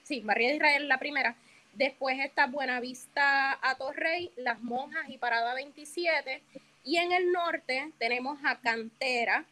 sí, 0.03 0.21
barriada 0.21 0.51
de 0.51 0.57
Israel 0.57 0.87
la 0.87 0.97
primera. 0.97 1.35
Después 1.73 2.19
está 2.19 2.47
Buenavista 2.47 3.57
a 3.61 3.75
Torrey, 3.75 4.31
Las 4.35 4.61
Monjas 4.61 5.09
y 5.09 5.17
Parada 5.17 5.53
27. 5.53 6.43
Y 6.83 6.97
en 6.97 7.11
el 7.11 7.31
norte 7.31 7.91
tenemos 7.97 8.39
a 8.43 8.59
Cantera, 8.59 9.45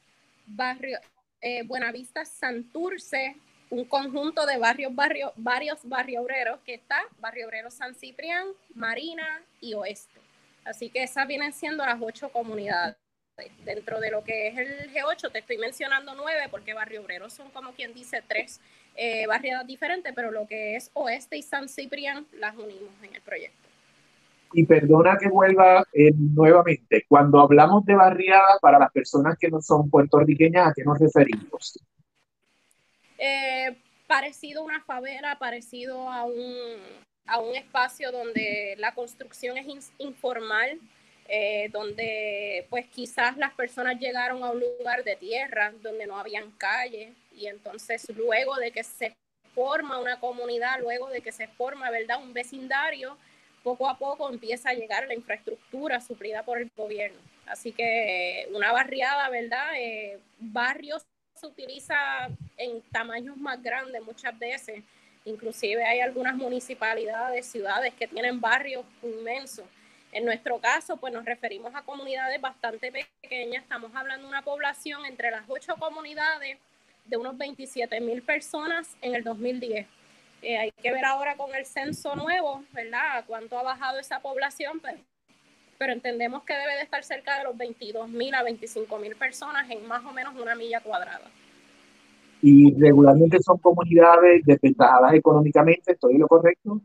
barrio, 0.46 1.00
eh, 1.42 1.64
Buenavista 1.64 2.26
Santurce, 2.26 3.36
un 3.70 3.86
conjunto 3.86 4.46
de 4.46 4.58
barrios, 4.58 4.94
barrio, 4.94 5.32
varios 5.36 5.80
barrio 5.84 6.22
obreros 6.22 6.60
que 6.66 6.74
está 6.74 7.02
Barrio 7.20 7.48
Obrero 7.48 7.70
San 7.70 7.94
Ciprián, 7.96 8.48
Marina 8.74 9.42
y 9.62 9.76
Oeste. 9.76 10.20
Así 10.66 10.90
que 10.90 11.04
esas 11.04 11.28
vienen 11.28 11.54
siendo 11.54 11.86
las 11.86 12.02
ocho 12.02 12.32
comunidades. 12.32 12.98
Dentro 13.64 14.02
de 14.02 14.12
lo 14.12 14.22
que 14.22 14.50
es 14.50 14.58
el 14.58 14.94
G8, 14.94 15.32
te 15.32 15.40
estoy 15.40 15.58
mencionando 15.58 16.14
nueve 16.14 16.48
porque 16.52 16.74
Barrio 16.74 17.02
Obrero 17.02 17.30
son 17.30 17.50
como 17.52 17.72
quien 17.72 17.94
dice 17.94 18.22
tres 18.28 18.60
eh, 19.02 19.26
barriadas 19.28 19.66
diferentes, 19.66 20.12
pero 20.14 20.30
lo 20.30 20.46
que 20.46 20.76
es 20.76 20.92
Oeste 20.94 21.38
y 21.38 21.42
San 21.42 21.70
Ciprián 21.70 22.28
las 22.34 22.54
unimos 22.56 22.92
en 23.02 23.16
el 23.16 23.22
proyecto. 23.22 23.70
Y 24.52 24.66
perdona 24.66 25.18
que 25.18 25.30
vuelva 25.30 25.86
eh, 25.94 26.12
nuevamente. 26.16 27.06
Cuando 27.08 27.40
hablamos 27.40 27.86
de 27.86 27.96
barriada, 27.96 28.60
para 28.62 28.78
las 28.78 28.92
personas 28.92 29.38
que 29.40 29.50
no 29.50 29.62
son 29.62 29.90
puertorriqueñas, 29.90 30.68
¿a 30.68 30.74
qué 30.76 30.84
nos 30.84 31.00
referimos? 31.00 31.80
Eh, 33.18 33.78
parecido 34.08 34.62
a 34.62 34.66
una 34.66 34.82
favela, 34.82 35.38
parecido 35.40 36.10
a 36.10 36.26
un, 36.26 36.78
a 37.28 37.40
un 37.40 37.56
espacio 37.56 38.12
donde 38.12 38.76
la 38.80 38.94
construcción 38.94 39.58
es 39.58 39.68
in- 39.68 40.08
informal, 40.10 40.80
eh, 41.28 41.70
donde 41.72 42.66
pues 42.70 42.88
quizás 42.88 43.38
las 43.38 43.54
personas 43.54 44.00
llegaron 44.00 44.44
a 44.44 44.50
un 44.50 44.60
lugar 44.60 45.04
de 45.04 45.16
tierra 45.16 45.72
donde 45.84 46.08
no 46.08 46.18
habían 46.18 46.50
calles 46.58 47.10
y 47.40 47.48
entonces 47.48 48.08
luego 48.16 48.56
de 48.58 48.72
que 48.72 48.84
se 48.84 49.16
forma 49.56 49.98
una 50.00 50.20
comunidad, 50.20 50.80
luego 50.82 51.10
de 51.10 51.22
que 51.22 51.32
se 51.32 51.48
forma, 51.48 51.90
¿verdad? 51.90 52.22
Un 52.22 52.34
vecindario, 52.34 53.18
poco 53.64 53.90
a 53.90 53.98
poco 53.98 54.30
empieza 54.30 54.70
a 54.70 54.74
llegar 54.74 55.08
la 55.08 55.14
infraestructura 55.14 56.02
suplida 56.02 56.44
por 56.44 56.60
el 56.60 56.70
gobierno. 56.76 57.20
Así 57.46 57.72
que 57.72 58.48
una 58.54 58.72
barriada, 58.72 59.30
¿verdad? 59.30 59.70
Eh, 59.78 60.20
barrios 60.40 61.06
se 61.34 61.48
utiliza 61.48 61.96
en 62.58 62.82
tamaños 62.92 63.38
más 63.38 63.62
grandes 63.62 64.02
muchas 64.04 64.38
veces. 64.38 64.84
Inclusive 65.26 65.84
hay 65.84 66.02
algunas 66.02 66.36
municipalidades, 66.36 67.46
ciudades 67.46 67.94
que 67.94 68.08
tienen 68.08 68.40
barrios 68.42 68.86
inmensos. 69.02 69.66
En 70.12 70.26
nuestro 70.26 70.60
caso, 70.60 70.98
pues 70.98 71.14
nos 71.14 71.24
referimos 71.24 71.74
a 71.76 71.84
comunidades 71.84 72.42
bastante 72.42 72.92
pequeñas. 72.92 73.64
Estamos 73.64 73.92
hablando 73.96 74.24
de 74.24 74.30
una 74.30 74.42
población 74.42 75.06
entre 75.06 75.32
las 75.32 75.44
ocho 75.48 75.76
comunidades 75.76 76.58
de 77.10 77.18
unos 77.18 77.38
27 77.38 78.00
mil 78.02 78.22
personas 78.22 78.96
en 79.02 79.16
el 79.16 79.24
2010. 79.24 79.88
Eh, 80.42 80.58
hay 80.58 80.72
que 80.72 80.92
ver 80.92 81.04
ahora 81.04 81.36
con 81.36 81.54
el 81.54 81.66
censo 81.66 82.16
nuevo, 82.16 82.64
¿verdad? 82.72 83.24
Cuánto 83.28 83.58
ha 83.58 83.64
bajado 83.64 84.00
esa 84.00 84.20
población, 84.20 84.80
pero, 84.80 84.98
pero 85.78 85.94
entendemos 85.94 86.44
que 86.44 86.54
debe 86.54 86.76
de 86.76 86.84
estar 86.84 87.04
cerca 87.04 87.38
de 87.38 87.44
los 87.44 87.58
22 87.58 88.08
mil 88.10 88.34
a 88.34 88.44
25 88.44 88.98
mil 89.00 89.16
personas 89.16 89.70
en 89.70 89.86
más 89.86 90.06
o 90.06 90.14
menos 90.14 90.36
una 90.40 90.56
milla 90.56 90.80
cuadrada. 90.80 91.30
Y 92.42 92.74
regularmente 92.80 93.38
son 93.42 93.58
comunidades 93.58 94.46
desventajadas 94.46 95.14
económicamente, 95.14 95.92
¿estoy 95.92 96.18
lo 96.18 96.28
correcto? 96.28 96.80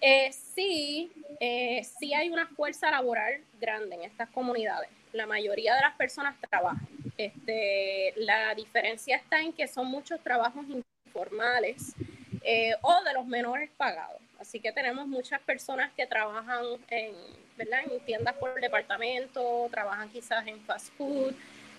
Eh, 0.00 0.30
sí, 0.32 1.10
eh, 1.40 1.82
sí 1.98 2.14
hay 2.14 2.30
una 2.30 2.46
fuerza 2.46 2.90
laboral 2.90 3.40
grande 3.58 3.96
en 3.96 4.02
estas 4.02 4.28
comunidades. 4.30 4.90
La 5.12 5.26
mayoría 5.26 5.74
de 5.74 5.80
las 5.80 5.96
personas 5.96 6.36
trabajan. 6.48 6.86
Este, 7.16 8.12
la 8.16 8.54
diferencia 8.54 9.16
está 9.16 9.40
en 9.40 9.52
que 9.52 9.68
son 9.68 9.86
muchos 9.86 10.20
trabajos 10.20 10.64
informales 11.06 11.94
eh, 12.42 12.74
o 12.82 13.02
de 13.04 13.12
los 13.12 13.26
menores 13.26 13.70
pagados. 13.76 14.20
Así 14.38 14.60
que 14.60 14.72
tenemos 14.72 15.06
muchas 15.06 15.40
personas 15.40 15.92
que 15.94 16.06
trabajan 16.06 16.64
en, 16.88 17.14
¿verdad? 17.56 17.80
en 17.90 18.00
tiendas 18.00 18.34
por 18.34 18.60
departamento, 18.60 19.68
trabajan 19.70 20.10
quizás 20.10 20.46
en 20.46 20.60
fast 20.62 20.92
food, 20.96 21.34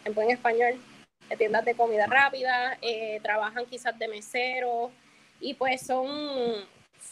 en 0.06 0.14
buen 0.14 0.32
español, 0.32 0.82
en 1.30 1.38
tiendas 1.38 1.66
de 1.66 1.76
comida 1.76 2.08
rápida, 2.08 2.78
eh, 2.82 3.20
trabajan 3.22 3.66
quizás 3.66 3.98
de 4.00 4.08
mesero 4.08 4.92
y 5.42 5.54
pues 5.54 5.82
son, 5.82 6.66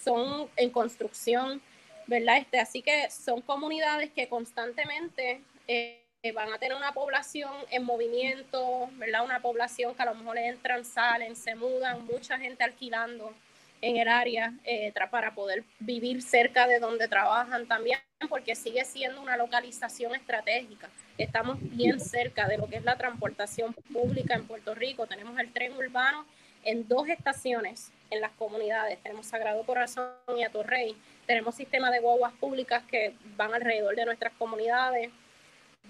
son 0.04 0.50
en 0.56 0.70
construcción, 0.70 1.62
¿verdad? 2.08 2.38
Este, 2.38 2.60
así 2.60 2.82
que 2.82 3.10
son 3.10 3.42
comunidades 3.42 4.12
que 4.12 4.30
constantemente... 4.30 5.42
Eh, 5.68 6.03
van 6.32 6.54
a 6.54 6.58
tener 6.58 6.78
una 6.78 6.94
población 6.94 7.52
en 7.70 7.84
movimiento, 7.84 8.90
¿verdad? 8.94 9.26
Una 9.26 9.42
población 9.42 9.94
que 9.94 10.04
a 10.04 10.06
lo 10.06 10.16
mejor 10.16 10.38
entran, 10.38 10.86
salen, 10.86 11.36
se 11.36 11.54
mudan, 11.56 12.06
mucha 12.06 12.40
gente 12.40 12.64
alquilando 12.64 13.34
en 13.82 13.98
el 13.98 14.08
área 14.08 14.54
eh, 14.64 14.94
para 15.12 15.36
poder 15.36 15.66
vivir 15.80 16.22
cerca 16.22 16.66
de 16.66 16.80
donde 16.80 17.10
trabajan 17.10 17.68
también, 17.68 18.00
porque 18.30 18.56
sigue 18.56 18.86
siendo 18.86 19.22
una 19.22 19.36
localización 19.36 20.16
estratégica. 20.16 20.90
Estamos 21.18 21.58
bien 21.60 22.00
cerca 22.00 22.48
de 22.48 22.58
lo 22.58 22.68
que 22.68 22.78
es 22.78 22.86
la 22.86 22.96
transportación 22.96 23.74
pública 23.92 24.36
en 24.36 24.48
Puerto 24.48 24.74
Rico. 24.74 25.06
Tenemos 25.06 25.38
el 25.38 25.52
tren 25.52 25.76
urbano 25.76 26.26
en 26.64 26.88
dos 26.88 27.10
estaciones 27.10 27.92
en 28.10 28.22
las 28.22 28.32
comunidades. 28.32 28.98
Tenemos 29.04 29.26
Sagrado 29.26 29.66
Corazón 29.66 30.14
y 30.38 30.44
Atorrey. 30.44 30.96
Tenemos 31.28 31.56
sistema 31.56 31.92
de 31.92 32.00
guaguas 32.00 32.32
públicas 32.36 32.82
que 32.90 33.14
van 33.36 33.54
alrededor 33.54 33.98
de 33.98 34.06
nuestras 34.06 34.32
comunidades 34.40 35.12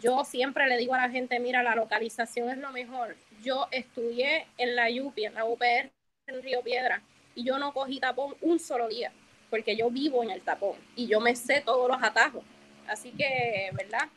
yo 0.02 0.24
siempre 0.26 0.68
le 0.68 0.78
digo 0.78 0.94
a 0.94 1.02
la 1.02 1.10
gente, 1.10 1.40
mira, 1.40 1.64
la 1.64 1.76
localización 1.76 2.50
es 2.50 2.58
lo 2.58 2.72
mejor. 2.72 3.16
Yo 3.44 3.68
estudié 3.72 4.46
en 4.58 4.76
la 4.76 4.88
UPI, 4.90 5.26
en 5.26 5.34
la 5.34 5.46
UPR, 5.46 5.92
en 6.28 6.42
Río 6.42 6.62
Piedra, 6.62 7.02
y 7.36 7.44
yo 7.44 7.58
no 7.58 7.74
cogí 7.74 8.00
tapón 8.00 8.36
un 8.42 8.60
solo 8.60 8.88
día, 8.88 9.12
porque 9.50 9.76
yo 9.76 9.90
vivo 9.90 10.24
en 10.24 10.32
el 10.32 10.42
tapón 10.42 10.76
y 10.96 11.08
yo 11.08 11.20
me 11.20 11.36
sé 11.36 11.62
todos 11.66 11.90
los 11.90 12.02
atajos. 12.02 12.44
Así 12.88 13.12
que, 13.12 13.70
¿verdad? 13.74 14.10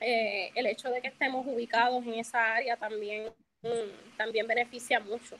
Eh, 0.00 0.50
el 0.54 0.66
hecho 0.66 0.90
de 0.90 1.00
que 1.00 1.08
estemos 1.08 1.46
ubicados 1.46 2.04
en 2.04 2.14
esa 2.14 2.54
área 2.54 2.76
también, 2.76 3.26
mm, 3.62 4.16
también 4.16 4.46
beneficia 4.46 5.00
mucho. 5.00 5.36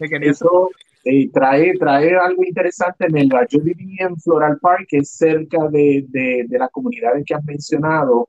Eso 0.00 0.70
eh, 1.04 1.28
trae, 1.32 1.76
trae 1.78 2.16
algo 2.16 2.44
interesante 2.44 3.06
el 3.06 3.30
Yo 3.48 3.60
viví 3.60 3.96
en 4.00 4.16
Floral 4.16 4.58
Park, 4.60 4.86
que 4.88 4.98
es 4.98 5.10
cerca 5.10 5.68
de, 5.68 6.04
de, 6.08 6.44
de 6.46 6.58
las 6.58 6.70
comunidades 6.70 7.24
que 7.24 7.34
has 7.34 7.44
mencionado, 7.44 8.28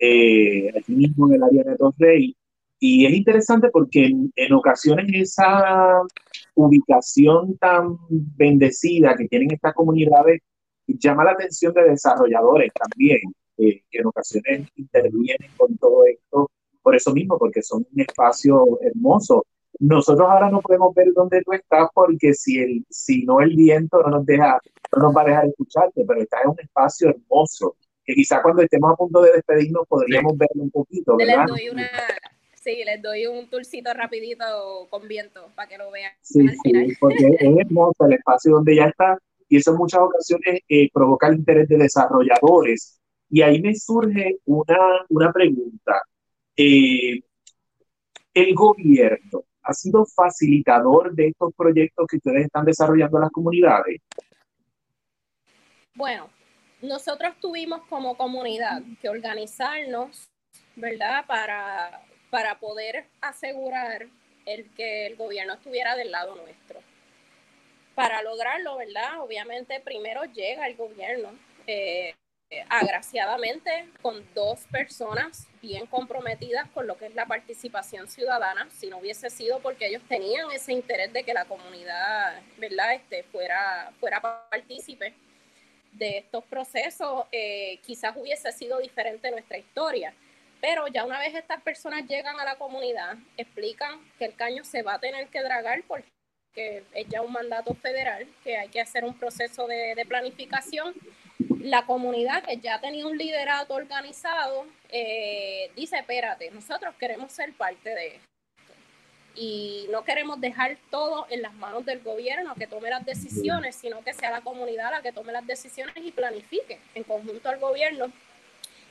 eh, 0.00 0.70
aquí 0.76 0.92
mismo 0.92 1.28
en 1.28 1.34
el 1.34 1.42
área 1.42 1.62
de 1.64 1.76
Torrey. 1.76 2.36
Y 2.78 3.04
es 3.06 3.12
interesante 3.12 3.68
porque 3.70 4.06
en, 4.06 4.52
ocasiones 4.54 5.06
esa 5.12 6.00
ubicación 6.54 7.58
tan 7.58 7.98
bendecida 8.08 9.14
que 9.16 9.28
tienen 9.28 9.52
estas 9.52 9.74
comunidades 9.74 10.40
llama 10.86 11.24
la 11.24 11.32
atención 11.32 11.74
de 11.74 11.84
desarrolladores 11.84 12.72
también, 12.72 13.20
eh, 13.58 13.82
que 13.90 13.98
en 13.98 14.06
ocasiones 14.06 14.68
intervienen 14.76 15.50
con 15.56 15.76
todo 15.76 16.04
esto 16.06 16.50
por 16.82 16.96
eso 16.96 17.12
mismo, 17.12 17.38
porque 17.38 17.62
son 17.62 17.86
un 17.92 18.00
espacio 18.00 18.80
hermoso. 18.80 19.44
Nosotros 19.78 20.26
ahora 20.28 20.50
no 20.50 20.60
podemos 20.60 20.94
ver 20.94 21.08
dónde 21.14 21.42
tú 21.42 21.52
estás 21.52 21.88
porque 21.94 22.32
si, 22.32 22.58
el, 22.58 22.84
si 22.88 23.24
no 23.24 23.40
el 23.40 23.54
viento 23.54 24.02
no 24.02 24.08
nos, 24.08 24.26
deja, 24.26 24.58
no 24.96 25.02
nos 25.04 25.16
va 25.16 25.22
a 25.22 25.26
dejar 25.26 25.46
escucharte, 25.46 26.04
pero 26.06 26.22
estás 26.22 26.40
en 26.44 26.50
un 26.50 26.60
espacio 26.60 27.10
hermoso 27.10 27.76
que 28.10 28.14
quizá 28.14 28.42
cuando 28.42 28.62
estemos 28.62 28.92
a 28.92 28.96
punto 28.96 29.22
de 29.22 29.32
despedirnos 29.32 29.86
podríamos 29.86 30.36
verlo 30.36 30.64
un 30.64 30.70
poquito. 30.70 31.16
¿verdad? 31.16 31.46
Les 31.46 31.46
doy 31.46 31.68
una, 31.70 31.90
sí, 32.54 32.82
les 32.84 33.00
doy 33.00 33.26
un 33.26 33.48
tourcito 33.48 33.94
rapidito 33.94 34.88
con 34.90 35.06
viento 35.06 35.48
para 35.54 35.68
que 35.68 35.78
lo 35.78 35.90
vean. 35.90 36.12
Sí, 36.20 36.46
sí 36.48 36.96
porque 36.98 37.36
es 37.38 37.56
hermoso 37.58 38.04
el 38.06 38.14
espacio 38.14 38.52
donde 38.52 38.76
ya 38.76 38.86
está 38.86 39.18
y 39.48 39.56
eso 39.56 39.72
en 39.72 39.78
muchas 39.78 40.00
ocasiones 40.00 40.60
eh, 40.68 40.88
provoca 40.92 41.28
el 41.28 41.36
interés 41.36 41.68
de 41.68 41.76
desarrolladores. 41.76 43.00
Y 43.28 43.42
ahí 43.42 43.60
me 43.60 43.74
surge 43.74 44.38
una, 44.44 45.04
una 45.08 45.32
pregunta. 45.32 46.02
Eh, 46.56 47.20
el 48.34 48.54
gobierno 48.54 49.44
ha 49.62 49.72
sido 49.72 50.04
facilitador 50.04 51.14
de 51.14 51.28
estos 51.28 51.52
proyectos 51.54 52.06
que 52.08 52.16
ustedes 52.16 52.46
están 52.46 52.64
desarrollando 52.64 53.18
en 53.18 53.22
las 53.22 53.30
comunidades. 53.30 54.00
Bueno, 55.94 56.28
nosotros 56.82 57.34
tuvimos 57.40 57.82
como 57.88 58.16
comunidad 58.16 58.82
que 59.00 59.08
organizarnos, 59.08 60.28
¿verdad? 60.76 61.26
Para, 61.26 62.02
para 62.30 62.58
poder 62.58 63.06
asegurar 63.20 64.06
el 64.46 64.70
que 64.74 65.06
el 65.06 65.16
gobierno 65.16 65.54
estuviera 65.54 65.94
del 65.96 66.10
lado 66.10 66.34
nuestro. 66.36 66.80
Para 67.94 68.22
lograrlo, 68.22 68.76
¿verdad? 68.76 69.20
Obviamente 69.20 69.80
primero 69.80 70.24
llega 70.24 70.66
el 70.66 70.76
gobierno, 70.76 71.30
eh, 71.66 72.14
agraciadamente, 72.68 73.88
con 74.02 74.26
dos 74.34 74.60
personas 74.72 75.46
bien 75.62 75.86
comprometidas 75.86 76.68
con 76.70 76.86
lo 76.86 76.96
que 76.96 77.06
es 77.06 77.14
la 77.14 77.26
participación 77.26 78.08
ciudadana, 78.08 78.68
si 78.70 78.88
no 78.88 78.98
hubiese 78.98 79.30
sido 79.30 79.60
porque 79.60 79.86
ellos 79.86 80.02
tenían 80.08 80.50
ese 80.50 80.72
interés 80.72 81.12
de 81.12 81.22
que 81.22 81.34
la 81.34 81.44
comunidad, 81.44 82.40
¿verdad? 82.56 82.94
Este, 82.94 83.22
fuera, 83.24 83.92
fuera 84.00 84.20
partícipe 84.20 85.14
de 85.92 86.18
estos 86.18 86.44
procesos, 86.44 87.26
eh, 87.32 87.78
quizás 87.84 88.16
hubiese 88.16 88.50
sido 88.52 88.78
diferente 88.78 89.30
nuestra 89.30 89.58
historia. 89.58 90.14
Pero 90.60 90.86
ya 90.88 91.04
una 91.04 91.18
vez 91.18 91.34
estas 91.34 91.62
personas 91.62 92.06
llegan 92.06 92.38
a 92.38 92.44
la 92.44 92.56
comunidad, 92.56 93.16
explican 93.36 93.98
que 94.18 94.26
el 94.26 94.34
caño 94.34 94.64
se 94.64 94.82
va 94.82 94.94
a 94.94 94.98
tener 94.98 95.28
que 95.28 95.42
dragar 95.42 95.82
porque 95.86 96.04
es 96.54 97.08
ya 97.08 97.22
un 97.22 97.32
mandato 97.32 97.74
federal, 97.74 98.26
que 98.44 98.56
hay 98.56 98.68
que 98.68 98.80
hacer 98.80 99.04
un 99.04 99.18
proceso 99.18 99.66
de, 99.66 99.94
de 99.94 100.04
planificación. 100.04 100.94
La 101.60 101.86
comunidad 101.86 102.42
que 102.44 102.58
ya 102.58 102.80
tenía 102.80 103.06
un 103.06 103.16
liderato 103.16 103.74
organizado 103.74 104.66
eh, 104.90 105.70
dice, 105.76 105.98
espérate, 105.98 106.50
nosotros 106.50 106.94
queremos 106.98 107.32
ser 107.32 107.52
parte 107.54 107.90
de 107.90 108.06
esto 108.16 108.29
y 109.34 109.86
no 109.90 110.04
queremos 110.04 110.40
dejar 110.40 110.76
todo 110.90 111.26
en 111.30 111.42
las 111.42 111.54
manos 111.54 111.84
del 111.84 112.00
gobierno 112.00 112.54
que 112.54 112.66
tome 112.66 112.90
las 112.90 113.04
decisiones, 113.04 113.76
sino 113.76 114.02
que 114.02 114.12
sea 114.12 114.30
la 114.30 114.40
comunidad 114.40 114.90
la 114.90 115.02
que 115.02 115.12
tome 115.12 115.32
las 115.32 115.46
decisiones 115.46 115.96
y 115.96 116.10
planifique 116.10 116.80
en 116.94 117.04
conjunto 117.04 117.48
al 117.48 117.58
gobierno. 117.58 118.06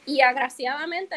Y 0.05 0.21
agraciadamente, 0.21 1.15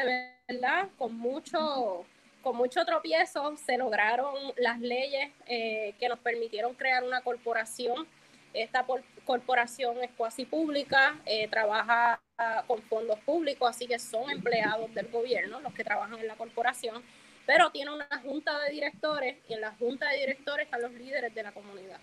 ¿verdad? 0.49 0.89
Con 0.99 1.17
mucho, 1.17 2.05
con 2.43 2.57
mucho 2.57 2.85
tropiezo 2.85 3.57
se 3.57 3.79
lograron 3.79 4.35
las 4.57 4.81
leyes 4.81 5.31
eh, 5.47 5.95
que 5.99 6.09
nos 6.09 6.19
permitieron 6.19 6.75
crear 6.75 7.05
una 7.05 7.21
corporación. 7.23 8.07
Esta 8.53 8.85
corporación 9.25 10.03
es 10.03 10.11
cuasi 10.17 10.45
pública, 10.45 11.19
eh, 11.25 11.49
trabaja 11.49 12.21
con 12.67 12.83
fondos 12.83 13.21
públicos, 13.21 13.71
así 13.71 13.87
que 13.87 14.01
son 14.01 14.29
empleados 14.29 14.93
del 14.95 15.07
gobierno 15.09 15.61
los 15.61 15.73
que 15.75 15.85
trabajan 15.85 16.19
en 16.19 16.27
la 16.27 16.35
corporación 16.35 17.03
pero 17.47 17.71
tiene 17.71 17.93
una 17.93 18.09
junta 18.23 18.59
de 18.61 18.71
directores 18.71 19.37
y 19.49 19.55
en 19.55 19.61
la 19.61 19.73
junta 19.73 20.09
de 20.11 20.19
directores 20.19 20.67
están 20.67 20.83
los 20.83 20.93
líderes 20.93 21.35
de 21.35 21.43
la 21.43 21.53
comunidad. 21.53 21.99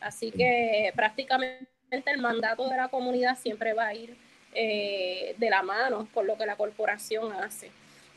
Así 0.00 0.30
que 0.30 0.92
prácticamente 0.94 1.66
el 1.90 2.20
mandato 2.20 2.68
de 2.68 2.76
la 2.76 2.88
comunidad 2.88 3.38
siempre 3.38 3.72
va 3.72 3.86
a 3.86 3.94
ir 3.94 4.16
eh, 4.54 5.34
de 5.38 5.50
la 5.50 5.62
mano 5.62 6.08
con 6.12 6.26
lo 6.26 6.36
que 6.36 6.46
la 6.46 6.56
corporación 6.56 7.32
hace. 7.32 7.70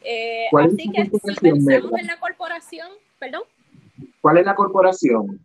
Eh, 0.04 0.48
así 0.56 0.92
que 0.92 1.06
si 1.06 1.36
pensamos 1.40 2.00
en 2.00 2.08
la 2.08 2.20
corporación, 2.20 2.90
perdón. 3.20 3.44
¿Cuál 4.22 4.38
es 4.38 4.46
la 4.46 4.56
corporación? 4.56 5.40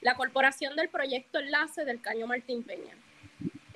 La 0.00 0.14
corporación 0.14 0.76
del 0.76 0.88
proyecto 0.88 1.38
Enlace 1.38 1.84
del 1.84 2.00
Caño 2.00 2.26
Martín 2.26 2.62
Peña. 2.62 2.94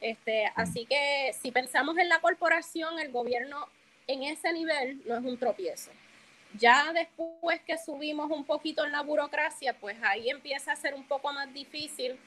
Este, 0.01 0.51
así 0.57 0.87
que 0.87 1.33
si 1.41 1.53
pensamos 1.53 1.97
en 1.99 2.09
la 2.09 2.21
corporación, 2.21 2.99
el 2.99 3.13
gobierno 3.13 3.67
en 4.07 4.23
ese 4.25 4.53
nivel 4.53 5.03
no 5.07 5.17
es 5.17 5.25
un 5.25 5.37
tropiezo. 5.39 5.91
Ya 6.59 6.93
después 6.93 7.61
que 7.63 7.79
subimos 7.79 8.31
un 8.31 8.45
poquito 8.45 8.85
en 8.85 8.93
la 8.93 9.03
burocracia, 9.03 9.73
pues 9.75 9.97
ahí 10.03 10.31
empieza 10.31 10.73
a 10.73 10.77
ser 10.77 10.95
un 10.95 11.05
poco 11.05 11.33
más 11.33 11.53
difícil, 11.55 12.19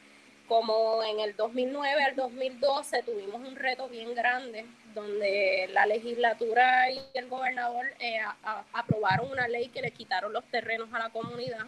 como 0.47 1.03
en 1.03 1.19
el 1.19 1.35
2009 1.35 2.03
al 2.03 2.15
2012 2.15 3.03
tuvimos 3.03 3.47
un 3.47 3.55
reto 3.55 3.87
bien 3.89 4.13
grande, 4.13 4.65
donde 4.93 5.69
la 5.71 5.85
legislatura 5.85 6.91
y 6.91 6.99
el 7.13 7.27
gobernador 7.27 7.85
eh, 7.99 8.19
aprobaron 8.73 9.31
una 9.31 9.47
ley 9.47 9.69
que 9.69 9.81
le 9.81 9.91
quitaron 9.91 10.31
los 10.31 10.43
terrenos 10.45 10.89
a 10.93 10.99
la 10.99 11.09
comunidad, 11.09 11.65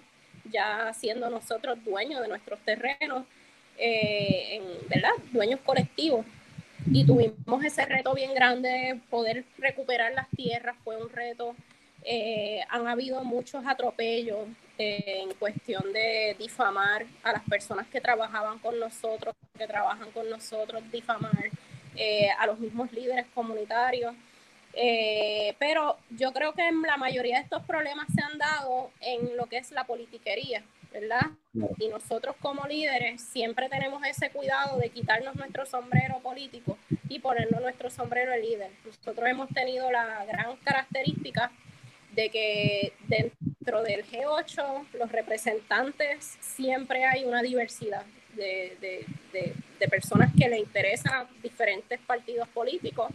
ya 0.51 0.93
siendo 0.93 1.30
nosotros 1.30 1.84
dueños 1.84 2.22
de 2.22 2.28
nuestros 2.28 2.60
terrenos, 2.62 3.26
eh, 3.78 4.56
en, 4.56 4.64
¿verdad? 4.89 5.12
Dueños 5.32 5.60
colectivos. 5.62 6.26
Y 6.91 7.06
tuvimos 7.06 7.64
ese 7.64 7.86
reto 7.86 8.14
bien 8.14 8.34
grande, 8.34 8.99
poder 9.10 9.43
recuperar 9.58 10.14
las 10.14 10.30
tierras 10.30 10.76
fue 10.84 11.01
un 11.01 11.10
reto 11.10 11.56
eh, 12.08 12.64
han 12.70 12.88
habido 12.88 13.24
muchos 13.24 13.66
atropellos 13.66 14.47
eh, 14.78 15.24
en 15.24 15.34
cuestión 15.34 15.91
de 15.91 16.36
difamar 16.38 17.03
a 17.24 17.32
las 17.32 17.43
personas 17.45 17.88
que 17.88 17.99
trabajaban 17.99 18.60
con 18.60 18.80
nosotros, 18.80 19.34
que 19.58 19.66
trabajan 19.66 20.12
con 20.12 20.30
nosotros, 20.30 20.84
difamar 20.91 21.49
eh, 21.95 22.30
a 22.38 22.45
los 22.45 22.60
mismos 22.60 22.91
líderes 22.91 23.26
comunitarios. 23.34 24.14
pero 25.58 25.97
yo 26.12 26.32
creo 26.32 26.53
que 26.53 26.70
la 26.86 26.97
mayoría 26.97 27.38
de 27.38 27.43
estos 27.43 27.64
problemas 27.64 28.08
se 28.14 28.22
han 28.22 28.38
dado 28.38 28.91
en 29.01 29.36
lo 29.36 29.47
que 29.47 29.58
es 29.58 29.72
la 29.72 29.86
politiquería, 29.86 30.64
¿verdad? 30.91 31.32
Y 31.80 31.88
nosotros 31.88 32.36
como 32.39 32.68
líderes 32.68 33.22
siempre 33.22 33.68
tenemos 33.70 34.06
ese 34.06 34.30
cuidado 34.30 34.78
de 34.78 34.89
quitarnos 34.89 35.36
nuestro 35.36 35.66
sombrero 35.66 36.20
político 36.20 36.78
y 37.10 37.20
ponernos 37.20 37.62
nuestro 37.62 37.89
sombrero 37.89 38.32
de 38.32 38.41
líder. 38.41 38.72
Nosotros 38.86 39.28
hemos 39.28 39.49
tenido 39.49 39.89
la 39.91 40.26
gran 40.26 40.56
característica 40.58 41.51
de 42.16 42.30
que 42.30 42.93
dentro 43.07 43.84
del 43.84 44.05
G8 44.05 44.88
los 44.93 45.11
representantes 45.11 46.38
siempre 46.39 47.03
hay 47.05 47.26
una 47.26 47.41
diversidad 47.41 48.05
de, 48.34 48.78
de, 48.82 49.05
de, 49.80 49.88
personas 49.88 50.32
que 50.38 50.49
le 50.49 50.57
interesan 50.57 51.28
diferentes 51.43 51.99
partidos 52.01 52.47
políticos 52.49 53.09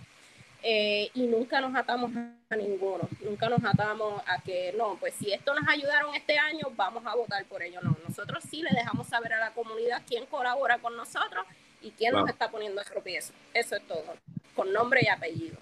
eh, 0.62 1.10
y 1.14 1.22
nunca 1.26 1.60
nos 1.60 1.74
atamos 1.74 2.10
a 2.14 2.56
ninguno, 2.56 3.08
nunca 3.22 3.48
nos 3.48 3.62
atamos 3.64 4.22
a 4.26 4.40
que 4.40 4.72
no, 4.76 4.96
pues 5.00 5.14
si 5.14 5.32
esto 5.32 5.52
nos 5.54 5.68
ayudaron 5.68 6.14
este 6.14 6.38
año, 6.38 6.68
vamos 6.76 7.04
a 7.06 7.14
votar 7.16 7.44
por 7.46 7.62
ello. 7.62 7.80
No, 7.82 7.96
nosotros 8.06 8.44
sí 8.48 8.62
le 8.62 8.70
dejamos 8.70 9.08
saber 9.08 9.32
a 9.32 9.40
la 9.40 9.50
comunidad 9.52 10.02
quién 10.06 10.26
colabora 10.26 10.78
con 10.78 10.96
nosotros 10.96 11.44
y 11.82 11.90
quién 11.90 12.12
nos 12.12 12.28
está 12.28 12.50
poniendo 12.50 12.80
el 12.80 12.86
tropiezo. 12.86 13.32
Eso 13.52 13.76
es 13.76 13.86
todo, 13.86 14.14
con 14.54 14.72
nombre 14.72 15.00
y 15.02 15.08
apellido. 15.08 15.56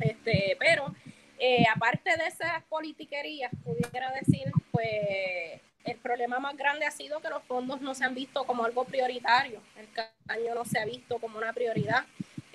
Este, 0.00 0.56
pero 0.58 0.94
eh, 1.38 1.64
aparte 1.74 2.10
de 2.16 2.26
esas 2.26 2.62
politiquerías, 2.68 3.50
pudiera 3.64 4.10
decir, 4.12 4.50
pues 4.70 5.60
el 5.84 5.96
problema 5.98 6.38
más 6.38 6.56
grande 6.56 6.86
ha 6.86 6.90
sido 6.90 7.20
que 7.20 7.28
los 7.28 7.42
fondos 7.44 7.80
no 7.80 7.94
se 7.94 8.04
han 8.04 8.14
visto 8.14 8.44
como 8.44 8.64
algo 8.64 8.84
prioritario. 8.84 9.60
El 9.78 9.86
caño 10.26 10.54
no 10.54 10.64
se 10.64 10.78
ha 10.78 10.84
visto 10.84 11.18
como 11.18 11.38
una 11.38 11.52
prioridad. 11.52 12.04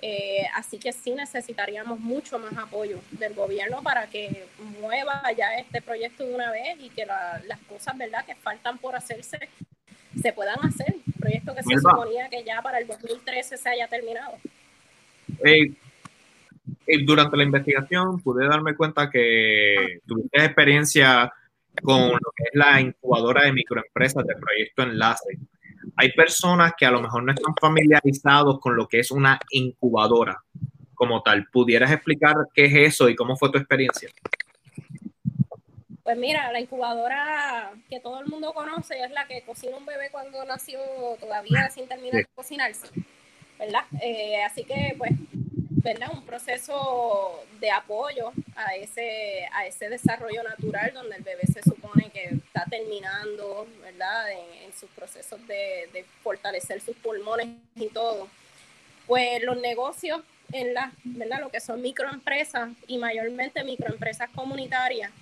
Eh, 0.04 0.44
así 0.56 0.78
que 0.78 0.92
sí 0.92 1.12
necesitaríamos 1.12 2.00
mucho 2.00 2.36
más 2.38 2.52
apoyo 2.58 2.98
del 3.12 3.34
gobierno 3.34 3.82
para 3.84 4.08
que 4.08 4.46
mueva 4.80 5.22
ya 5.36 5.54
este 5.54 5.80
proyecto 5.80 6.26
de 6.26 6.34
una 6.34 6.50
vez 6.50 6.76
y 6.80 6.90
que 6.90 7.06
las 7.06 7.60
cosas, 7.68 7.96
¿verdad?, 7.96 8.24
que 8.24 8.34
faltan 8.34 8.78
por 8.78 8.96
hacerse 8.96 9.38
se 10.20 10.32
puedan 10.32 10.58
hacer. 10.66 10.96
proyecto 11.18 11.54
que 11.54 11.62
se 11.62 11.78
suponía 11.78 12.28
que 12.28 12.42
ya 12.42 12.60
para 12.62 12.78
el 12.78 12.86
2013 12.88 13.56
se 13.56 13.68
haya 13.68 13.86
terminado. 13.86 14.36
Hey 15.42 15.76
durante 17.04 17.36
la 17.36 17.44
investigación 17.44 18.20
pude 18.20 18.46
darme 18.46 18.76
cuenta 18.76 19.10
que 19.10 20.00
tuviste 20.06 20.44
experiencia 20.44 21.32
con 21.82 22.10
lo 22.10 22.32
que 22.36 22.44
es 22.44 22.54
la 22.54 22.80
incubadora 22.80 23.44
de 23.44 23.52
microempresas 23.52 24.24
del 24.24 24.36
proyecto 24.36 24.82
Enlace. 24.82 25.38
Hay 25.96 26.12
personas 26.12 26.72
que 26.76 26.86
a 26.86 26.90
lo 26.90 27.00
mejor 27.00 27.24
no 27.24 27.32
están 27.32 27.54
familiarizados 27.60 28.60
con 28.60 28.76
lo 28.76 28.86
que 28.86 29.00
es 29.00 29.10
una 29.10 29.38
incubadora 29.50 30.42
como 30.94 31.22
tal. 31.22 31.46
¿Pudieras 31.52 31.90
explicar 31.90 32.36
qué 32.54 32.66
es 32.66 32.74
eso 32.74 33.08
y 33.08 33.16
cómo 33.16 33.36
fue 33.36 33.50
tu 33.50 33.58
experiencia? 33.58 34.08
Pues 36.02 36.16
mira, 36.18 36.52
la 36.52 36.60
incubadora 36.60 37.72
que 37.88 38.00
todo 38.00 38.20
el 38.20 38.26
mundo 38.26 38.52
conoce 38.52 39.00
es 39.02 39.10
la 39.12 39.26
que 39.26 39.42
cocina 39.42 39.76
un 39.76 39.86
bebé 39.86 40.10
cuando 40.10 40.44
nació 40.44 40.78
todavía 41.20 41.70
sin 41.70 41.88
terminar 41.88 42.22
de 42.22 42.26
cocinarse, 42.34 42.88
¿verdad? 43.58 43.84
Eh, 44.00 44.42
así 44.44 44.64
que 44.64 44.94
pues 44.98 45.12
¿verdad? 45.82 46.10
un 46.12 46.24
proceso 46.24 47.44
de 47.60 47.70
apoyo 47.70 48.32
a 48.54 48.74
ese, 48.76 49.46
a 49.52 49.66
ese 49.66 49.88
desarrollo 49.88 50.42
natural 50.42 50.92
donde 50.94 51.16
el 51.16 51.22
bebé 51.22 51.46
se 51.46 51.62
supone 51.62 52.10
que 52.10 52.24
está 52.34 52.64
terminando 52.70 53.66
¿verdad? 53.82 54.30
En, 54.30 54.72
sus 54.72 54.88
procesos 54.90 55.46
de, 55.46 56.04
fortalecer 56.22 56.80
sus 56.80 56.96
pulmones 56.96 57.48
y 57.76 57.88
todo. 57.88 58.26
Pues 59.06 59.42
los 59.42 59.58
negocios 59.58 60.22
en 60.50 60.72
la, 60.72 60.92
¿verdad? 61.04 61.40
lo 61.40 61.50
que 61.50 61.60
son 61.60 61.82
microempresas 61.82 62.70
y 62.86 62.98
mayormente 62.98 63.62
microempresas 63.62 64.30
comunitarias 64.30 65.12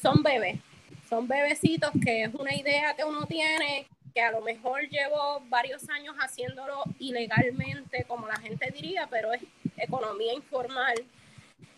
son 0.00 0.22
bebés, 0.22 0.60
son 1.08 1.26
bebecitos 1.26 1.90
que 2.04 2.24
es 2.24 2.34
una 2.34 2.54
idea 2.54 2.94
que 2.94 3.04
uno 3.04 3.26
tiene 3.26 3.86
que 4.14 4.20
a 4.20 4.32
lo 4.32 4.40
mejor 4.40 4.88
llevo 4.88 5.42
varios 5.48 5.88
años 5.88 6.14
haciéndolo 6.18 6.82
ilegalmente, 6.98 8.04
como 8.04 8.26
la 8.26 8.36
gente 8.36 8.70
diría, 8.70 9.06
pero 9.10 9.32
es 9.32 9.42
economía 9.78 10.34
informal. 10.34 10.96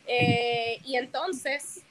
Eh, 0.06 0.80
y 0.84 0.96
entonces, 0.96 1.84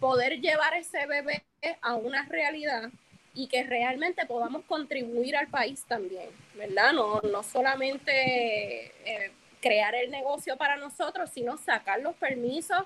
poder 0.00 0.40
llevar 0.40 0.74
ese 0.74 1.06
bebé 1.06 1.44
a 1.82 1.94
una 1.94 2.24
realidad 2.24 2.90
y 3.34 3.46
que 3.46 3.62
realmente 3.62 4.26
podamos 4.26 4.64
contribuir 4.64 5.36
al 5.36 5.48
país 5.48 5.84
también, 5.86 6.28
¿verdad? 6.56 6.92
No, 6.92 7.20
no 7.20 7.42
solamente 7.42 8.86
eh, 9.04 9.32
crear 9.60 9.94
el 9.94 10.10
negocio 10.10 10.56
para 10.56 10.76
nosotros, 10.76 11.30
sino 11.30 11.56
sacar 11.56 12.00
los 12.00 12.16
permisos, 12.16 12.82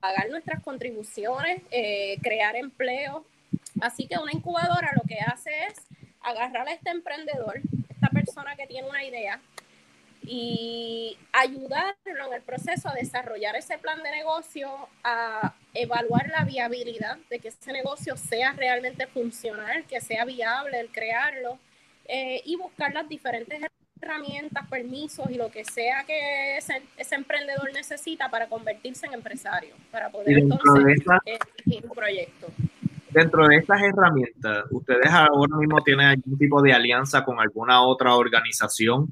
pagar 0.00 0.28
nuestras 0.30 0.62
contribuciones, 0.62 1.62
eh, 1.70 2.18
crear 2.22 2.56
empleo. 2.56 3.24
Así 3.80 4.06
que 4.06 4.18
una 4.18 4.32
incubadora 4.32 4.90
lo 4.94 5.02
que 5.08 5.18
hace 5.20 5.50
es 5.66 5.74
agarrar 6.20 6.68
a 6.68 6.72
este 6.72 6.90
emprendedor, 6.90 7.60
esta 7.88 8.08
persona 8.08 8.56
que 8.56 8.66
tiene 8.66 8.88
una 8.88 9.04
idea, 9.04 9.40
y 10.24 11.16
ayudarlo 11.32 12.26
en 12.26 12.34
el 12.34 12.42
proceso 12.42 12.88
a 12.88 12.94
desarrollar 12.94 13.56
ese 13.56 13.78
plan 13.78 14.02
de 14.02 14.10
negocio, 14.10 14.70
a 15.02 15.54
evaluar 15.74 16.28
la 16.28 16.44
viabilidad 16.44 17.18
de 17.28 17.38
que 17.38 17.48
ese 17.48 17.72
negocio 17.72 18.16
sea 18.16 18.52
realmente 18.52 19.06
funcional, 19.06 19.84
que 19.84 20.00
sea 20.00 20.24
viable 20.24 20.78
el 20.78 20.90
crearlo 20.90 21.58
eh, 22.06 22.42
y 22.44 22.56
buscar 22.56 22.92
las 22.92 23.08
diferentes 23.08 23.60
herramientas, 24.00 24.68
permisos 24.68 25.30
y 25.30 25.34
lo 25.34 25.50
que 25.50 25.64
sea 25.64 26.04
que 26.04 26.56
ese, 26.56 26.82
emprendedor 27.14 27.72
necesita 27.72 28.28
para 28.28 28.48
convertirse 28.48 29.06
en 29.06 29.14
empresario, 29.14 29.74
para 29.90 30.10
poder 30.10 30.38
entonces 30.38 31.04
eh, 31.26 31.38
un 31.82 31.90
proyecto. 31.90 32.48
Dentro 33.10 33.46
de 33.46 33.56
estas 33.56 33.82
herramientas, 33.82 34.64
¿ustedes 34.70 35.10
ahora 35.10 35.56
mismo 35.56 35.82
tienen 35.82 36.06
algún 36.06 36.38
tipo 36.38 36.62
de 36.62 36.72
alianza 36.72 37.24
con 37.24 37.38
alguna 37.38 37.82
otra 37.82 38.14
organización 38.14 39.08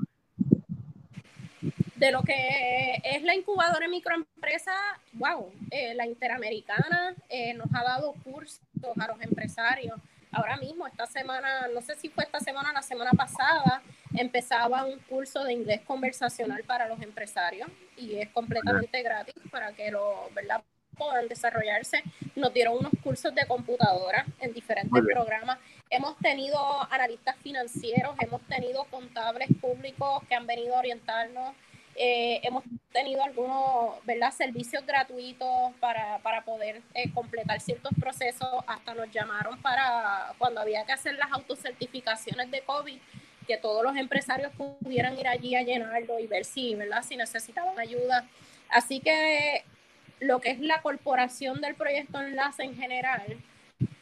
de 2.00 2.10
lo 2.12 2.22
que 2.22 3.02
es 3.04 3.22
la 3.22 3.34
incubadora 3.34 3.86
microempresa, 3.86 4.72
wow, 5.12 5.52
eh, 5.70 5.94
la 5.94 6.06
Interamericana 6.06 7.14
eh, 7.28 7.52
nos 7.52 7.66
ha 7.74 7.84
dado 7.84 8.14
cursos 8.24 8.58
a 8.98 9.06
los 9.06 9.20
empresarios. 9.20 10.00
Ahora 10.32 10.56
mismo, 10.56 10.86
esta 10.86 11.06
semana, 11.06 11.68
no 11.74 11.82
sé 11.82 11.96
si 11.96 12.08
fue 12.08 12.24
esta 12.24 12.40
semana 12.40 12.70
o 12.70 12.72
la 12.72 12.80
semana 12.80 13.10
pasada, 13.10 13.82
empezaba 14.16 14.86
un 14.86 14.98
curso 15.00 15.44
de 15.44 15.52
inglés 15.52 15.82
conversacional 15.82 16.64
para 16.64 16.88
los 16.88 17.02
empresarios 17.02 17.68
y 17.98 18.14
es 18.16 18.30
completamente 18.30 19.02
gratis 19.02 19.34
para 19.50 19.72
que 19.72 19.90
lo, 19.90 20.30
¿verdad? 20.34 20.62
puedan 20.96 21.28
desarrollarse. 21.28 22.02
Nos 22.34 22.54
dieron 22.54 22.78
unos 22.78 22.92
cursos 23.02 23.34
de 23.34 23.46
computadora 23.46 24.24
en 24.40 24.54
diferentes 24.54 25.02
programas. 25.12 25.58
Hemos 25.90 26.16
tenido 26.18 26.58
analistas 26.90 27.36
financieros, 27.42 28.14
hemos 28.20 28.40
tenido 28.42 28.84
contables 28.84 29.48
públicos 29.60 30.22
que 30.28 30.34
han 30.34 30.46
venido 30.46 30.76
a 30.76 30.78
orientarnos 30.78 31.54
eh, 32.02 32.40
hemos 32.44 32.64
tenido 32.94 33.22
algunos 33.22 34.02
¿verdad? 34.06 34.32
servicios 34.32 34.86
gratuitos 34.86 35.74
para, 35.80 36.18
para 36.20 36.42
poder 36.42 36.80
eh, 36.94 37.12
completar 37.12 37.60
ciertos 37.60 37.92
procesos. 38.00 38.48
Hasta 38.66 38.94
nos 38.94 39.10
llamaron 39.12 39.60
para 39.60 40.32
cuando 40.38 40.62
había 40.62 40.86
que 40.86 40.92
hacer 40.92 41.16
las 41.16 41.30
autocertificaciones 41.30 42.50
de 42.50 42.62
COVID, 42.62 42.98
que 43.46 43.58
todos 43.58 43.84
los 43.84 43.94
empresarios 43.96 44.50
pudieran 44.56 45.18
ir 45.18 45.28
allí 45.28 45.54
a 45.54 45.62
llenarlo 45.62 46.18
y 46.18 46.26
ver 46.26 46.46
si, 46.46 46.74
¿verdad? 46.74 47.02
si 47.02 47.16
necesitaban 47.16 47.78
ayuda. 47.78 48.26
Así 48.70 49.00
que 49.00 49.62
lo 50.20 50.40
que 50.40 50.52
es 50.52 50.60
la 50.60 50.80
corporación 50.80 51.60
del 51.60 51.74
proyecto 51.74 52.22
Enlace 52.22 52.62
en 52.62 52.76
general, 52.76 53.36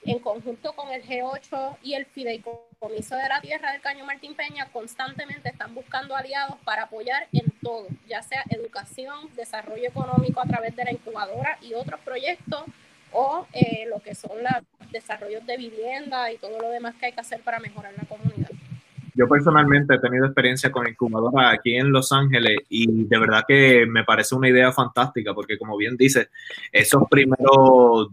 en 0.04 0.20
conjunto 0.20 0.72
con 0.74 0.92
el 0.92 1.02
G8 1.02 1.78
y 1.82 1.94
el 1.94 2.06
Fideicomiso 2.06 2.67
fideicomiso 2.78 3.16
de 3.16 3.28
la 3.28 3.40
tierra 3.40 3.72
del 3.72 3.80
Caño 3.80 4.04
Martín 4.04 4.34
Peña 4.34 4.68
constantemente 4.72 5.48
están 5.48 5.74
buscando 5.74 6.14
aliados 6.14 6.56
para 6.64 6.84
apoyar 6.84 7.26
en 7.32 7.52
todo, 7.62 7.86
ya 8.08 8.22
sea 8.22 8.44
educación, 8.50 9.28
desarrollo 9.36 9.88
económico 9.88 10.40
a 10.40 10.46
través 10.46 10.74
de 10.76 10.84
la 10.84 10.92
incubadora 10.92 11.58
y 11.62 11.74
otros 11.74 12.00
proyectos, 12.00 12.62
o 13.12 13.46
eh, 13.52 13.86
lo 13.88 14.00
que 14.00 14.14
son 14.14 14.32
los 14.42 14.90
desarrollos 14.92 15.44
de 15.46 15.56
vivienda 15.56 16.30
y 16.30 16.36
todo 16.36 16.58
lo 16.60 16.70
demás 16.70 16.94
que 16.96 17.06
hay 17.06 17.12
que 17.12 17.20
hacer 17.20 17.40
para 17.40 17.58
mejorar 17.58 17.92
la 17.96 18.04
comunidad. 18.04 18.50
Yo 19.14 19.26
personalmente 19.26 19.94
he 19.94 19.98
tenido 19.98 20.26
experiencia 20.26 20.70
con 20.70 20.86
incubadora 20.86 21.50
aquí 21.50 21.74
en 21.74 21.90
Los 21.90 22.12
Ángeles 22.12 22.58
y 22.68 23.04
de 23.04 23.18
verdad 23.18 23.42
que 23.48 23.84
me 23.86 24.04
parece 24.04 24.36
una 24.36 24.48
idea 24.48 24.70
fantástica 24.70 25.34
porque 25.34 25.58
como 25.58 25.76
bien 25.76 25.96
dices, 25.96 26.28
esos 26.70 27.02
primeros 27.10 28.10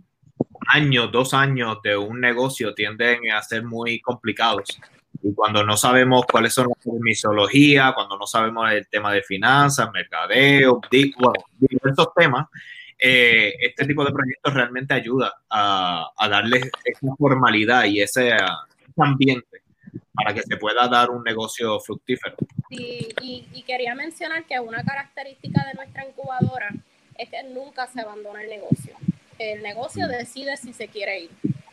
años, 0.68 1.11
dos 1.11 1.34
años 1.34 1.78
de 1.84 1.97
un 1.97 2.20
negocio 2.20 2.74
tienden 2.74 3.32
a 3.32 3.41
ser 3.41 3.63
muy 3.63 3.99
complicados. 4.01 4.80
Y 5.22 5.34
cuando 5.34 5.63
no 5.63 5.78
sabemos 5.78 6.26
cuáles 6.32 6.53
son 6.53 6.68
las 6.68 6.84
permisologías, 6.84 7.93
cuando 7.93 8.18
no 8.18 8.28
sabemos 8.28 8.72
el 8.72 8.88
tema 8.88 9.11
de 9.11 9.24
finanzas, 9.24 9.91
mercadeo, 9.91 10.82
bueno, 11.18 11.34
diversos 11.57 12.09
temas, 12.16 12.47
eh, 12.97 13.53
este 13.59 13.86
tipo 13.86 14.05
de 14.05 14.11
proyectos 14.11 14.53
realmente 14.53 14.93
ayuda 14.93 15.34
a, 15.49 16.11
a 16.18 16.30
darle 16.30 16.70
esa 16.84 17.16
formalidad 17.18 17.86
y 17.86 18.01
ese, 18.01 18.36
ese, 18.36 18.43
ambiente 18.97 19.61
para 20.13 20.34
que 20.34 20.43
se 20.43 20.55
pueda 20.57 20.88
dar 20.88 21.09
un 21.09 21.24
negocio 21.24 21.80
fructífero. 21.80 22.36
Sí, 22.70 23.09
y, 23.22 23.47
y 23.53 23.63
quería 23.63 23.95
mencionar 23.95 24.45
que 24.45 24.59
una 24.59 24.84
característica 24.84 25.66
de 25.66 25.74
nuestra 25.74 26.05
incubadora 26.05 26.70
es 27.18 27.30
que 27.30 27.43
nunca 27.43 27.88
se 27.88 28.01
abandona 28.01 28.41
el 28.41 28.49
negocio 28.49 28.95
el 29.40 29.62
negocio 29.62 30.08
decide 30.08 30.58
si 30.58 30.74
se 30.74 30.88
quiere 30.88 31.22
ir. 31.22 31.32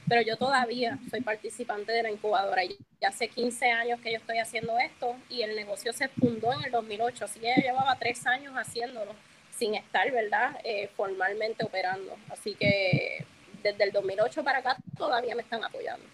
Pero 0.08 0.22
yo 0.22 0.36
todavía 0.36 0.98
soy 1.10 1.20
participante 1.20 1.92
de 1.92 2.02
la 2.02 2.10
incubadora. 2.10 2.62
Ya 3.00 3.08
hace 3.08 3.28
15 3.28 3.70
años 3.70 4.00
que 4.00 4.12
yo 4.12 4.18
estoy 4.18 4.38
haciendo 4.38 4.78
esto 4.78 5.14
y 5.30 5.42
el 5.42 5.56
negocio 5.56 5.92
se 5.92 6.08
fundó 6.08 6.52
en 6.52 6.64
el 6.64 6.70
2008. 6.70 7.24
Así 7.24 7.40
que 7.40 7.46
ya 7.46 7.62
llevaba 7.62 7.96
tres 7.98 8.26
años 8.26 8.54
haciéndolo 8.54 9.12
sin 9.50 9.74
estar, 9.74 10.10
¿verdad?, 10.10 10.56
eh, 10.64 10.90
formalmente 10.96 11.64
operando. 11.64 12.14
Así 12.30 12.54
que 12.54 13.24
desde 13.62 13.84
el 13.84 13.92
2008 13.92 14.42
para 14.42 14.58
acá 14.58 14.76
todavía 14.96 15.34
me 15.34 15.42
están 15.42 15.64
apoyando. 15.64 16.04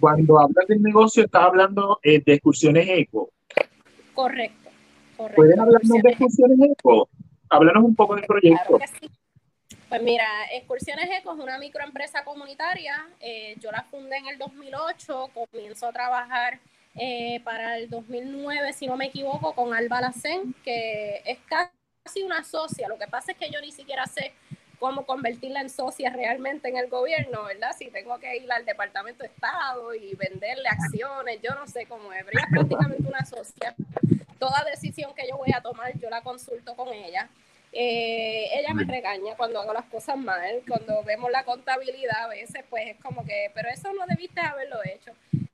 Cuando 0.00 0.40
hablas 0.40 0.66
del 0.66 0.82
negocio, 0.82 1.24
estás 1.24 1.42
hablando 1.42 2.00
eh, 2.02 2.22
de 2.24 2.34
excursiones 2.34 2.88
eco. 2.88 3.30
Correcto, 4.14 4.70
correcto. 5.16 5.36
¿Puedes 5.36 5.58
hablarnos 5.58 6.02
de 6.02 6.10
excursiones 6.10 6.58
eco? 6.72 7.08
Háblanos 7.50 7.84
un 7.84 7.94
poco 7.94 8.16
del 8.16 8.24
proyecto. 8.24 8.76
Claro 8.76 8.78
que 8.78 9.06
sí. 9.06 9.12
Pues 9.90 10.02
mira, 10.02 10.24
Excursiones 10.52 11.10
Eco 11.10 11.32
es 11.32 11.40
una 11.40 11.58
microempresa 11.58 12.22
comunitaria. 12.22 13.08
Eh, 13.18 13.56
yo 13.58 13.72
la 13.72 13.82
fundé 13.90 14.18
en 14.18 14.28
el 14.28 14.38
2008, 14.38 15.32
comienzo 15.34 15.88
a 15.88 15.92
trabajar 15.92 16.60
eh, 16.94 17.40
para 17.42 17.76
el 17.76 17.90
2009, 17.90 18.72
si 18.72 18.86
no 18.86 18.96
me 18.96 19.06
equivoco, 19.06 19.52
con 19.52 19.74
Alba 19.74 20.00
Lacen, 20.00 20.54
que 20.62 21.20
es 21.24 21.38
casi 21.40 22.22
una 22.22 22.44
socia. 22.44 22.86
Lo 22.86 22.98
que 22.98 23.08
pasa 23.08 23.32
es 23.32 23.38
que 23.38 23.50
yo 23.50 23.60
ni 23.60 23.72
siquiera 23.72 24.06
sé 24.06 24.32
cómo 24.78 25.04
convertirla 25.04 25.60
en 25.60 25.68
socia 25.68 26.10
realmente 26.10 26.68
en 26.68 26.76
el 26.76 26.88
gobierno, 26.88 27.42
¿verdad? 27.42 27.72
Si 27.76 27.90
tengo 27.90 28.16
que 28.20 28.36
ir 28.36 28.52
al 28.52 28.64
Departamento 28.64 29.24
de 29.24 29.30
Estado 29.30 29.92
y 29.92 30.14
venderle 30.14 30.68
acciones, 30.68 31.40
yo 31.42 31.52
no 31.56 31.66
sé 31.66 31.86
cómo 31.86 32.12
es, 32.12 32.24
pero 32.24 32.38
es 32.38 32.46
prácticamente 32.48 33.08
una 33.08 33.24
socia. 33.24 33.74
Toda 34.38 34.64
decisión 34.70 35.12
que 35.16 35.26
yo 35.28 35.36
voy 35.36 35.50
a 35.52 35.60
tomar, 35.60 35.98
yo 35.98 36.08
la 36.08 36.22
consulto 36.22 36.76
con 36.76 36.94
ella. 36.94 37.28
Eh, 37.72 38.48
ella 38.52 38.74
me 38.74 38.84
regaña 38.84 39.36
cuando 39.36 39.60
hago 39.60 39.72
las 39.72 39.84
cosas 39.86 40.16
mal, 40.16 40.62
cuando 40.66 41.02
vemos 41.04 41.30
la 41.30 41.44
contabilidad 41.44 42.24
a 42.24 42.28
veces, 42.28 42.64
pues 42.68 42.88
es 42.88 42.96
como 43.00 43.24
que, 43.24 43.50
pero 43.54 43.68
eso 43.68 43.92
no 43.92 44.04
debiste 44.06 44.40
haberlo 44.40 44.78
hecho. 44.84 45.12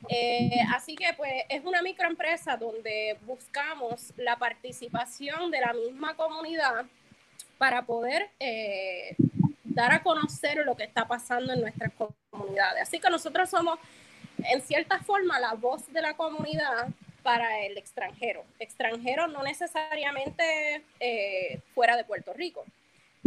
Eh, 0.08 0.60
así 0.74 0.94
que 0.94 1.12
pues 1.16 1.32
es 1.48 1.64
una 1.64 1.82
microempresa 1.82 2.56
donde 2.56 3.18
buscamos 3.22 4.12
la 4.16 4.36
participación 4.36 5.50
de 5.50 5.60
la 5.60 5.72
misma 5.72 6.14
comunidad 6.14 6.86
para 7.58 7.82
poder 7.82 8.30
eh, 8.38 9.16
dar 9.64 9.92
a 9.92 10.02
conocer 10.02 10.58
lo 10.64 10.76
que 10.76 10.84
está 10.84 11.06
pasando 11.06 11.52
en 11.52 11.60
nuestras 11.60 11.92
comunidades. 11.92 12.82
Así 12.82 12.98
que 12.98 13.10
nosotros 13.10 13.50
somos, 13.50 13.78
en 14.38 14.62
cierta 14.62 15.00
forma, 15.00 15.40
la 15.40 15.54
voz 15.54 15.92
de 15.92 16.00
la 16.00 16.14
comunidad 16.14 16.88
para 17.26 17.66
el 17.66 17.76
extranjero. 17.76 18.44
Extranjero 18.60 19.26
no 19.26 19.42
necesariamente 19.42 20.84
eh, 21.00 21.58
fuera 21.74 21.96
de 21.96 22.04
Puerto 22.04 22.32
Rico. 22.32 22.64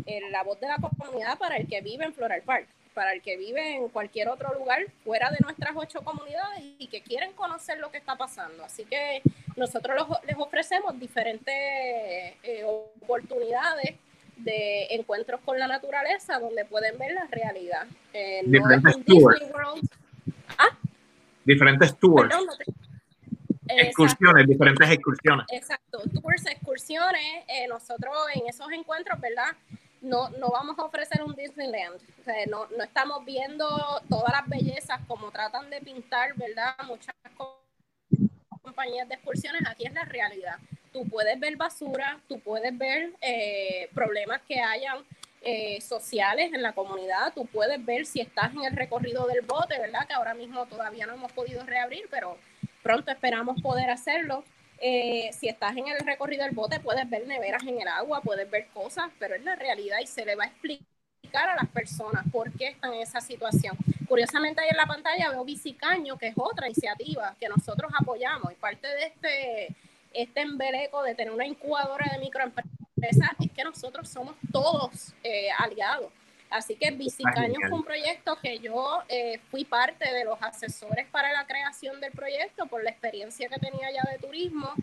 Eh, 0.06 0.22
la 0.32 0.42
voz 0.44 0.58
de 0.62 0.68
la 0.68 0.78
comunidad 0.78 1.38
para 1.38 1.58
el 1.58 1.68
que 1.68 1.82
vive 1.82 2.06
en 2.06 2.14
Floral 2.14 2.42
Park, 2.44 2.70
para 2.94 3.12
el 3.12 3.22
que 3.22 3.36
vive 3.36 3.76
en 3.76 3.90
cualquier 3.90 4.30
otro 4.30 4.54
lugar 4.58 4.86
fuera 5.04 5.30
de 5.32 5.40
nuestras 5.42 5.72
ocho 5.76 6.02
comunidades 6.02 6.64
y 6.80 6.88
que 6.88 7.02
quieren 7.02 7.34
conocer 7.34 7.78
lo 7.80 7.92
que 7.92 7.98
está 7.98 8.16
pasando. 8.16 8.64
Así 8.64 8.86
que 8.86 9.22
nosotros 9.58 10.08
les 10.26 10.38
ofrecemos 10.38 10.98
diferentes 10.98 11.54
eh, 11.54 12.64
oportunidades 12.64 13.96
de 14.38 14.88
encuentros 14.92 15.42
con 15.42 15.60
la 15.60 15.68
naturaleza 15.68 16.40
donde 16.40 16.64
pueden 16.64 16.98
ver 16.98 17.12
la 17.12 17.28
realidad. 17.30 17.86
diferentes 18.46 19.04
tours. 19.04 19.42
¿Ah? 20.58 20.70
Diferentes 21.44 22.00
tours. 22.00 22.34
Excursiones, 23.78 24.48
diferentes 24.48 24.90
excursiones. 24.90 25.46
Exacto, 25.52 26.02
tours, 26.14 26.46
excursiones. 26.48 27.44
Eh, 27.48 27.68
nosotros 27.68 28.14
en 28.34 28.48
esos 28.48 28.72
encuentros, 28.72 29.20
¿verdad? 29.20 29.56
No, 30.02 30.30
no 30.30 30.50
vamos 30.50 30.80
a 30.80 30.84
ofrecer 30.84 31.22
un 31.24 31.36
Disneyland. 31.36 31.96
O 32.20 32.24
sea, 32.24 32.46
no, 32.48 32.68
no 32.76 32.84
estamos 32.84 33.24
viendo 33.26 33.68
todas 34.10 34.32
las 34.32 34.48
bellezas 34.48 35.00
como 35.08 35.30
tratan 35.32 35.70
de 35.70 35.82
pintar, 35.82 36.36
¿verdad? 36.36 36.76
Muchas 36.88 37.14
compañías 38.62 39.08
de 39.08 39.16
excursiones. 39.16 39.62
Aquí 39.68 39.86
es 39.86 39.94
la 39.94 40.06
realidad. 40.06 40.58
Tú 40.92 41.08
puedes 41.08 41.40
ver 41.40 41.56
basura, 41.56 42.20
tú 42.28 42.40
puedes 42.40 42.76
ver 42.76 43.14
eh, 43.22 43.90
problemas 43.94 44.42
que 44.48 44.60
hayan 44.60 45.04
eh, 45.42 45.80
sociales 45.82 46.52
en 46.54 46.62
la 46.62 46.74
comunidad. 46.74 47.34
Tú 47.34 47.46
puedes 47.46 47.84
ver 47.86 48.06
si 48.06 48.22
estás 48.22 48.52
en 48.54 48.64
el 48.64 48.76
recorrido 48.76 49.28
del 49.28 49.42
bote, 49.42 49.78
¿verdad? 49.80 50.08
Que 50.08 50.14
ahora 50.14 50.34
mismo 50.34 50.66
todavía 50.66 51.06
no 51.06 51.14
hemos 51.14 51.32
podido 51.32 51.64
reabrir, 51.66 52.08
pero 52.10 52.38
pronto 52.84 53.12
esperamos 53.12 53.62
poder 53.62 53.90
hacerlo. 53.90 54.44
Eh, 54.82 55.30
si 55.34 55.50
estás 55.50 55.76
en 55.76 55.88
el 55.88 56.00
recorrido 56.00 56.46
del 56.46 56.56
bote, 56.56 56.80
puedes 56.80 57.10
ver 57.10 57.28
neveras 57.28 57.64
en 57.64 57.82
el 57.82 57.88
agua, 57.88 58.22
puedes 58.22 58.50
ver 58.50 58.68
cosas, 58.68 59.12
pero 59.20 59.36
es 59.36 59.44
la 59.44 59.56
realidad 59.56 59.98
y 60.02 60.08
se 60.08 60.26
le 60.26 60.36
va 60.36 60.46
a 60.46 60.48
explicar 60.48 61.50
a 61.50 61.56
las 61.56 61.68
personas 61.68 62.24
por 62.32 62.52
qué 62.54 62.70
están 62.70 62.94
en 62.94 63.02
esa 63.02 63.20
situación. 63.22 63.78
Curiosamente, 64.08 64.62
ahí 64.62 64.70
en 64.72 64.78
la 64.78 64.86
pantalla 64.86 65.30
veo 65.30 65.44
Bicicaño, 65.44 66.18
que 66.18 66.28
es 66.28 66.34
otra 66.38 66.68
iniciativa 66.68 67.36
que 67.40 67.50
nosotros 67.50 67.92
apoyamos 68.00 68.52
y 68.52 68.56
parte 68.56 68.88
de 68.88 69.04
este, 69.06 69.76
este 70.14 70.42
embeleco 70.42 71.04
de 71.04 71.14
tener 71.14 71.34
una 71.34 71.46
incubadora 71.46 72.10
de 72.12 72.20
microempresas 72.20 73.30
es 73.40 73.52
que 73.52 73.64
nosotros 73.64 74.10
somos 74.10 74.36
todos 74.52 75.14
eh, 75.24 75.50
aliados. 75.58 76.12
Así 76.50 76.76
que 76.76 76.92
Bicicaños 76.92 77.60
fue 77.70 77.78
un 77.78 77.84
proyecto 77.84 78.38
que 78.42 78.58
yo 78.60 79.04
eh, 79.08 79.40
fui 79.52 79.66
parte 79.66 80.12
de 80.12 80.26
los 80.26 80.42
asesores 80.42 81.08
para 81.12 81.32
la 81.32 81.46
creación 81.46 82.02
del 82.02 82.12
proyecto 82.12 82.66
por 82.66 82.84
la 82.84 82.90
experiencia 82.90 83.48
que 83.50 83.60
tenía 83.60 83.92
ya 83.92 84.10
de 84.12 84.18
turismo 84.18 84.74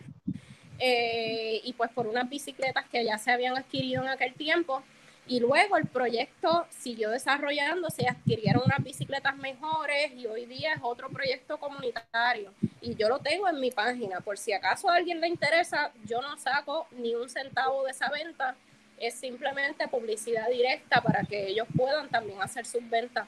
eh, 0.79 1.61
y 1.65 1.73
pues 1.73 1.91
por 1.91 2.07
unas 2.07 2.29
bicicletas 2.29 2.85
que 2.87 3.05
ya 3.05 3.19
se 3.19 3.33
habían 3.33 3.57
adquirido 3.57 4.03
en 4.03 4.09
aquel 4.09 4.35
tiempo. 4.35 4.83
Y 5.29 5.41
luego 5.41 5.77
el 5.77 5.87
proyecto 5.87 6.67
siguió 6.71 7.11
desarrollando, 7.11 7.91
se 7.91 8.07
adquirieron 8.07 8.63
unas 8.65 8.85
bicicletas 8.85 9.37
mejores 9.37 10.13
y 10.15 10.29
hoy 10.29 10.47
día 10.47 10.75
es 10.75 10.81
otro 10.83 11.09
proyecto 11.11 11.59
comunitario. 11.59 12.55
Y 12.81 12.95
yo 12.95 13.09
lo 13.09 13.19
tengo 13.19 13.49
en 13.49 13.59
mi 13.59 13.73
página, 13.73 14.21
por 14.21 14.39
si 14.39 14.53
acaso 14.53 14.89
a 14.89 14.95
alguien 14.95 15.21
le 15.21 15.27
interesa, 15.27 15.91
yo 16.05 16.23
no 16.23 16.39
saco 16.39 16.87
ni 16.93 17.17
un 17.17 17.29
centavo 17.29 17.83
de 17.83 17.91
esa 17.91 18.09
venta 18.09 18.55
es 18.99 19.15
simplemente 19.15 19.89
publicidad 19.89 20.49
directa 20.49 21.01
para 21.01 21.25
que 21.25 21.49
ellos 21.49 21.67
puedan 21.77 22.09
también 22.09 22.41
hacer 22.43 22.67
sus 22.67 22.89
ventas 22.89 23.27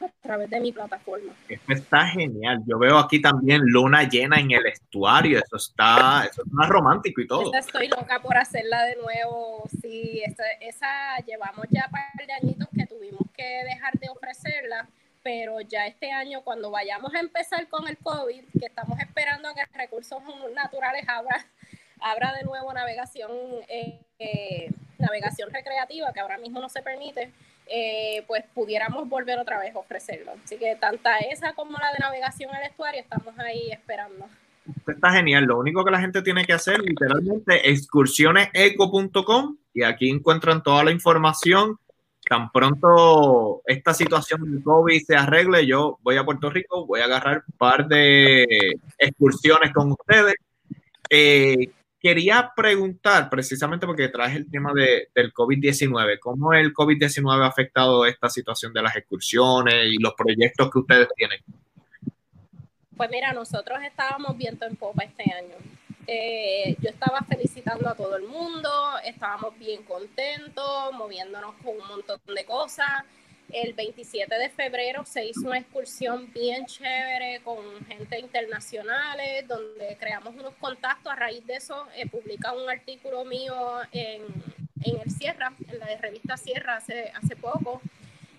a 0.00 0.08
través 0.22 0.48
de 0.50 0.60
mi 0.60 0.72
plataforma. 0.72 1.32
Esto 1.48 1.72
está 1.72 2.06
genial. 2.06 2.62
Yo 2.66 2.78
veo 2.78 2.98
aquí 2.98 3.20
también 3.20 3.62
luna 3.64 4.04
llena 4.08 4.38
en 4.38 4.52
el 4.52 4.66
estuario. 4.66 5.38
Eso 5.38 5.56
está, 5.56 6.24
eso 6.30 6.42
es 6.42 6.52
más 6.52 6.68
romántico 6.68 7.20
y 7.20 7.26
todo. 7.26 7.52
Estoy 7.52 7.88
loca 7.88 8.20
por 8.20 8.36
hacerla 8.36 8.84
de 8.84 8.96
nuevo. 8.96 9.64
Sí, 9.80 10.22
esa, 10.24 10.44
esa 10.60 11.16
llevamos 11.26 11.66
ya 11.70 11.88
par 11.90 12.26
de 12.26 12.32
añitos 12.32 12.68
que 12.74 12.86
tuvimos 12.86 13.22
que 13.36 13.64
dejar 13.64 13.94
de 13.94 14.08
ofrecerla 14.08 14.88
pero 15.22 15.60
ya 15.60 15.86
este 15.86 16.10
año 16.10 16.40
cuando 16.42 16.70
vayamos 16.70 17.14
a 17.14 17.20
empezar 17.20 17.68
con 17.68 17.86
el 17.86 17.98
COVID, 17.98 18.44
que 18.58 18.64
estamos 18.64 18.98
esperando 18.98 19.50
que 19.54 19.62
recursos 19.76 20.22
naturales 20.54 21.04
abra, 21.06 21.44
abra 22.00 22.32
de 22.34 22.44
nuevo 22.44 22.72
navegación 22.72 23.30
eh, 23.68 24.00
eh, 24.18 24.70
navegación 24.98 25.50
recreativa, 25.52 26.12
que 26.12 26.20
ahora 26.20 26.38
mismo 26.38 26.60
no 26.60 26.68
se 26.68 26.82
permite, 26.82 27.30
eh, 27.66 28.24
pues 28.26 28.44
pudiéramos 28.54 29.08
volver 29.08 29.38
otra 29.38 29.58
vez 29.58 29.74
a 29.74 29.78
ofrecerlo. 29.78 30.32
Así 30.44 30.56
que 30.56 30.76
tanta 30.76 31.18
esa 31.18 31.52
como 31.54 31.78
la 31.78 31.92
de 31.92 31.98
navegación 32.00 32.54
al 32.54 32.64
estuario 32.64 33.00
estamos 33.00 33.38
ahí 33.38 33.70
esperando. 33.70 34.26
Está 34.86 35.12
genial. 35.12 35.44
Lo 35.44 35.58
único 35.58 35.84
que 35.84 35.90
la 35.90 36.00
gente 36.00 36.22
tiene 36.22 36.44
que 36.44 36.52
hacer 36.52 36.80
literalmente 36.80 37.70
excursioneseco.com 37.70 39.56
y 39.72 39.82
aquí 39.82 40.10
encuentran 40.10 40.62
toda 40.62 40.84
la 40.84 40.90
información 40.90 41.78
tan 42.28 42.50
pronto 42.50 43.62
esta 43.64 43.94
situación 43.94 44.44
del 44.44 44.62
COVID 44.62 45.02
se 45.02 45.16
arregle, 45.16 45.66
yo 45.66 45.98
voy 46.02 46.16
a 46.16 46.24
Puerto 46.24 46.50
Rico, 46.50 46.84
voy 46.84 47.00
a 47.00 47.04
agarrar 47.04 47.42
un 47.46 47.56
par 47.56 47.88
de 47.88 48.78
excursiones 48.98 49.72
con 49.72 49.92
ustedes. 49.92 50.34
Eh, 51.08 51.70
quería 52.00 52.52
preguntar, 52.54 53.28
precisamente 53.28 53.86
porque 53.86 54.08
traes 54.08 54.36
el 54.36 54.50
tema 54.50 54.72
de, 54.72 55.08
del 55.14 55.32
COVID-19, 55.32 56.18
¿cómo 56.20 56.52
el 56.52 56.72
COVID-19 56.72 57.42
ha 57.42 57.46
afectado 57.46 58.06
esta 58.06 58.28
situación 58.28 58.72
de 58.72 58.82
las 58.82 58.96
excursiones 58.96 59.86
y 59.86 59.98
los 59.98 60.14
proyectos 60.14 60.70
que 60.70 60.78
ustedes 60.78 61.08
tienen? 61.16 61.40
Pues 62.96 63.10
mira, 63.10 63.32
nosotros 63.32 63.78
estábamos 63.84 64.36
viendo 64.36 64.66
en 64.66 64.76
popa 64.76 65.04
este 65.04 65.32
año. 65.32 65.54
Eh, 66.06 66.74
yo 66.80 66.88
estaba 66.88 67.20
felicitando 67.28 67.88
a 67.88 67.94
todo 67.94 68.16
el 68.16 68.24
mundo, 68.24 68.70
estábamos 69.04 69.58
bien 69.58 69.82
contentos, 69.82 70.92
moviéndonos 70.94 71.54
con 71.62 71.76
un 71.80 71.86
montón 71.86 72.18
de 72.34 72.44
cosas. 72.44 73.04
El 73.52 73.72
27 73.72 74.34
de 74.34 74.50
febrero 74.50 75.04
se 75.06 75.24
hizo 75.24 75.40
una 75.46 75.58
excursión 75.58 76.30
bien 76.32 76.66
chévere 76.66 77.40
con 77.42 77.58
gente 77.86 78.18
internacionales, 78.18 79.48
donde 79.48 79.96
creamos 79.98 80.34
unos 80.34 80.54
contactos. 80.60 81.10
A 81.10 81.16
raíz 81.16 81.46
de 81.46 81.56
eso, 81.56 81.86
he 81.96 82.06
publicado 82.06 82.62
un 82.62 82.68
artículo 82.68 83.24
mío 83.24 83.54
en, 83.92 84.22
en 84.84 85.00
el 85.00 85.10
Sierra, 85.10 85.54
en 85.66 85.78
la 85.78 85.86
revista 85.96 86.36
Sierra 86.36 86.76
hace, 86.76 87.10
hace 87.14 87.36
poco, 87.36 87.80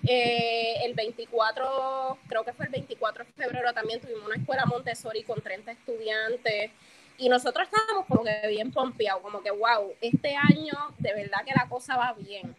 eh, 0.03 0.85
el 0.85 0.93
24, 0.93 2.17
creo 2.27 2.43
que 2.45 2.53
fue 2.53 2.65
el 2.67 2.71
24 2.71 3.25
de 3.25 3.31
febrero, 3.31 3.73
también 3.73 3.99
tuvimos 3.99 4.25
una 4.25 4.37
escuela 4.37 4.65
Montessori 4.65 5.23
con 5.23 5.41
30 5.41 5.71
estudiantes 5.71 6.71
y 7.17 7.27
nosotros 7.27 7.67
estábamos 7.67 8.05
como 8.07 8.23
que 8.23 8.47
bien 8.47 8.71
pompeados, 8.71 9.21
como 9.21 9.41
que 9.41 9.51
wow, 9.51 9.93
este 9.99 10.35
año 10.35 10.73
de 10.97 11.13
verdad 11.13 11.43
que 11.45 11.53
la 11.53 11.67
cosa 11.67 11.97
va 11.97 12.13
bien. 12.13 12.55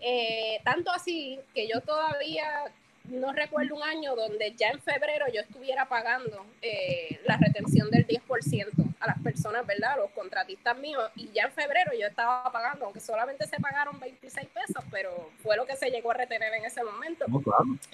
Eh, 0.00 0.60
tanto 0.64 0.90
así 0.90 1.40
que 1.54 1.66
yo 1.68 1.80
todavía 1.80 2.72
no 3.04 3.32
recuerdo 3.32 3.76
un 3.76 3.82
año 3.82 4.16
donde 4.16 4.54
ya 4.54 4.68
en 4.68 4.80
febrero 4.80 5.26
yo 5.32 5.42
estuviera 5.42 5.86
pagando 5.86 6.46
eh, 6.62 7.20
la 7.26 7.36
retención 7.36 7.90
del 7.90 8.06
10% 8.06 8.70
a 9.00 9.06
las 9.06 9.18
personas, 9.20 9.66
¿verdad? 9.66 9.96
Los 9.98 10.10
contratistas 10.12 10.76
míos. 10.78 11.10
Y 11.14 11.30
ya 11.32 11.44
en 11.44 11.52
febrero 11.52 11.92
yo 11.98 12.06
estaba 12.06 12.50
pagando, 12.50 12.86
aunque 12.86 13.00
solamente 13.00 13.46
se 13.46 13.58
pagaron 13.58 14.00
26 14.00 14.48
pesos, 14.48 14.82
pero 14.90 15.30
fue 15.42 15.56
lo 15.56 15.66
que 15.66 15.76
se 15.76 15.90
llegó 15.90 16.12
a 16.12 16.14
retener 16.14 16.52
en 16.54 16.64
ese 16.64 16.82
momento. 16.82 17.26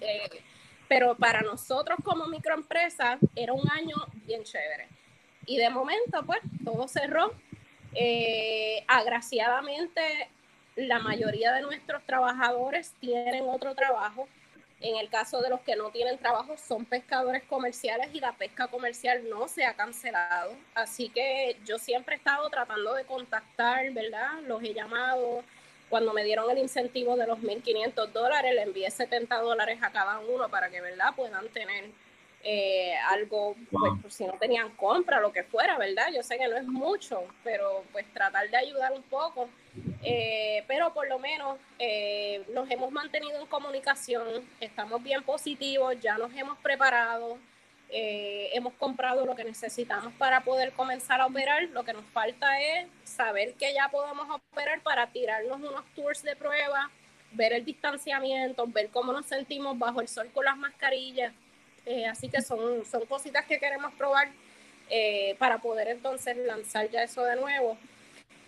Eh, 0.01 0.43
pero 0.89 1.17
para 1.17 1.43
nosotros 1.43 1.99
como 2.05 2.27
microempresa 2.27 3.19
era 3.35 3.53
un 3.53 3.69
año 3.71 3.97
bien 4.27 4.45
chévere. 4.45 4.89
Y 5.47 5.57
de 5.57 5.71
momento, 5.71 6.25
pues, 6.25 6.41
todo 6.65 6.87
cerró. 6.87 7.33
Eh, 7.95 8.85
agraciadamente, 8.87 10.29
la 10.77 10.99
mayoría 10.99 11.53
de 11.53 11.63
nuestros 11.63 12.03
trabajadores 12.05 12.93
tienen 13.01 13.45
otro 13.49 13.75
trabajo 13.75 14.29
en 14.81 14.97
el 14.97 15.11
caso 15.11 15.43
de 15.43 15.51
los 15.51 15.61
que 15.61 15.77
no 15.77 15.91
tienen 15.91 16.17
trabajo, 16.19 16.57
son 16.57 16.87
pescadores 16.87 17.43
comerciales 17.45 18.09
y 18.15 18.21
la 18.21 18.33
pesca 18.33 18.67
comercial 18.69 19.29
no 19.29 19.47
se 19.47 19.65
ha 19.65 19.75
cancelado. 19.75 20.57
Así 20.75 21.11
que 21.11 21.59
yo 21.67 21.79
siempre 21.79 22.15
he 22.15 22.19
estado 22.19 22.49
tratando 22.49 22.95
de 22.95 23.05
contactar, 23.05 23.91
¿verdad? 23.93 24.41
Los 24.47 24.63
he 24.63 24.73
llamado. 24.73 25.45
Cuando 25.91 26.15
me 26.15 26.25
dieron 26.25 26.51
el 26.51 26.59
incentivo 26.59 27.17
de 27.17 27.27
los 27.27 27.41
1.500 27.41 28.07
dólares, 28.13 28.55
le 28.55 28.63
envié 28.63 28.91
70 28.91 29.37
dólares 29.41 29.81
a 29.83 29.91
cada 29.91 30.21
uno 30.21 30.49
para 30.49 30.71
que, 30.71 30.81
¿verdad?, 30.81 31.13
puedan 31.15 31.49
tener 31.49 31.91
eh, 32.43 32.95
algo, 33.09 33.55
pues, 33.71 33.93
pues, 34.01 34.15
si 34.15 34.25
no 34.25 34.33
tenían 34.33 34.71
compra, 34.71 35.21
lo 35.21 35.31
que 35.31 35.43
fuera, 35.45 35.77
¿verdad? 35.77 36.07
Yo 36.15 36.23
sé 36.23 36.39
que 36.39 36.49
no 36.49 36.57
es 36.57 36.65
mucho, 36.65 37.23
pero 37.45 37.85
pues 37.93 38.07
tratar 38.15 38.49
de 38.49 38.57
ayudar 38.57 38.93
un 38.93 39.03
poco. 39.03 39.49
Eh, 40.03 40.65
pero 40.67 40.93
por 40.95 41.07
lo 41.07 41.19
menos 41.19 41.59
eh, 41.79 42.43
nos 42.55 42.69
hemos 42.71 42.91
mantenido 42.91 43.39
en 43.39 43.47
comunicación, 43.47 44.27
estamos 44.59 45.03
bien 45.03 45.23
positivos, 45.23 46.01
ya 46.01 46.17
nos 46.17 46.35
hemos 46.35 46.59
preparado, 46.59 47.39
hemos 47.93 48.73
comprado 48.75 49.27
lo 49.27 49.35
que 49.35 49.45
necesitamos 49.45 50.13
para 50.15 50.43
poder 50.43 50.73
comenzar 50.73 51.21
a 51.21 51.27
operar. 51.27 51.65
Lo 51.71 51.85
que 51.85 51.93
nos 51.93 52.05
falta 52.07 52.61
es 52.63 52.89
saber 53.05 53.55
que 53.55 53.75
ya 53.75 53.89
podemos 53.89 54.27
operar 54.31 54.81
para 54.81 55.09
tirarnos 55.09 55.59
unos 55.59 55.85
tours 55.95 56.23
de 56.23 56.37
prueba, 56.37 56.91
ver 57.33 57.53
el 57.53 57.65
distanciamiento, 57.65 58.67
ver 58.69 58.89
cómo 58.89 59.13
nos 59.13 59.27
sentimos 59.27 59.79
bajo 59.79 60.01
el 60.01 60.09
sol 60.09 60.31
con 60.33 60.45
las 60.45 60.57
mascarillas 60.57 61.35
eh, 61.87 62.07
así 62.07 62.29
que 62.29 62.43
son, 62.43 62.85
son 62.85 63.07
cositas 63.07 63.45
que 63.47 63.59
queremos 63.59 63.93
probar 63.95 64.29
eh, 64.89 65.35
para 65.39 65.59
poder 65.59 65.89
entonces 65.89 66.37
lanzar 66.37 66.91
ya 66.91 67.03
eso 67.03 67.23
de 67.25 67.37
nuevo. 67.37 67.77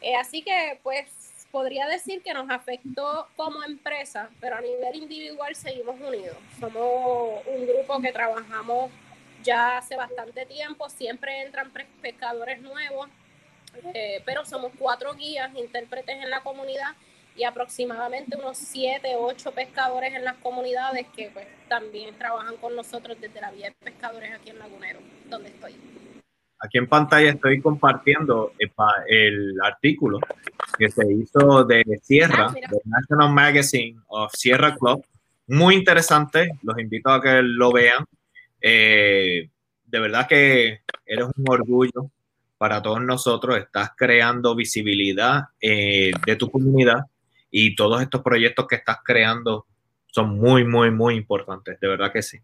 Eh, 0.01 0.15
así 0.17 0.43
que 0.43 0.79
pues 0.83 1.07
podría 1.51 1.87
decir 1.87 2.23
que 2.23 2.35
nos 2.35 2.51
afectó 2.51 3.29
como 3.37 3.63
empresa, 3.63 4.31
pero 4.41 4.57
a 4.57 4.61
nivel 4.61 4.97
individual 4.97 5.55
seguimos 5.55 6.01
unidos. 6.01 6.37
Somos 6.59 7.47
un 7.47 7.67
grupo 7.67 8.01
que 8.01 8.13
trabajamos 8.13 8.91
ya 9.43 9.79
hace 9.79 9.97
bastante 9.97 10.47
tiempo, 10.47 10.89
siempre 10.89 11.43
entran 11.43 11.71
pescadores 12.01 12.61
nuevos, 12.63 13.09
pero 14.25 14.45
somos 14.45 14.73
cuatro 14.79 15.15
guías, 15.15 15.53
intérpretes 15.57 16.23
en 16.23 16.31
la 16.31 16.41
comunidad 16.41 16.95
y 17.37 17.45
aproximadamente 17.45 18.37
unos 18.37 18.59
7, 18.59 19.15
8 19.17 19.53
pescadores 19.53 20.15
en 20.15 20.25
las 20.25 20.37
comunidades 20.37 21.07
que 21.15 21.31
pues, 21.33 21.47
también 21.69 22.15
trabajan 22.17 22.57
con 22.57 22.77
nosotros 22.77 23.17
desde 23.21 23.41
la 23.41 23.51
vía 23.51 23.69
de 23.69 23.75
pescadores 23.85 24.33
aquí 24.33 24.51
en 24.51 24.59
Lagunero, 24.59 25.01
donde 25.29 25.49
estoy. 25.49 25.75
Aquí 26.59 26.79
en 26.79 26.87
pantalla 26.87 27.31
estoy 27.31 27.61
compartiendo 27.61 28.53
el, 29.09 29.59
artículo 29.63 30.21
que 30.79 30.91
se 30.91 31.13
hizo 31.13 31.65
de 31.65 31.83
Sierra, 32.03 32.49
ah, 32.51 32.55
de 32.55 32.79
National 32.85 33.33
Magazine 33.33 33.99
of 34.07 34.33
Sierra 34.33 34.77
Club. 34.77 35.05
Muy 35.49 35.75
interesante, 35.75 36.53
los 36.63 36.79
invito 36.79 37.11
a 37.11 37.21
que 37.21 37.43
lo 37.43 37.73
vean. 37.73 38.05
Eh, 38.61 39.49
de 39.85 39.99
verdad 39.99 40.29
que 40.29 40.83
eres 41.05 41.27
un 41.37 41.45
orgullo 41.49 42.11
para 42.59 42.81
todos 42.81 43.01
nosotros, 43.01 43.59
estás 43.59 43.91
creando 43.97 44.55
visibilidad 44.55 45.47
eh, 45.61 46.13
de 46.25 46.37
tu 46.37 46.49
comunidad 46.49 47.07
y 47.53 47.77
todos 47.77 48.03
estos 48.03 48.23
proyectos 48.23 48.67
que 48.67 48.77
estás 48.77 48.99
creando 49.05 49.67
son 50.07 50.37
muy, 50.37 50.65
muy, 50.65 50.91
muy 50.91 51.15
importantes, 51.15 51.79
de 51.79 51.89
verdad 51.89 52.11
que 52.13 52.23
sí. 52.23 52.39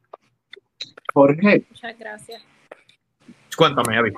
Jorge. 1.13 1.65
Muchas 1.71 1.99
gracias. 1.99 2.43
Cuéntame, 3.57 3.97
Avi. 3.97 4.13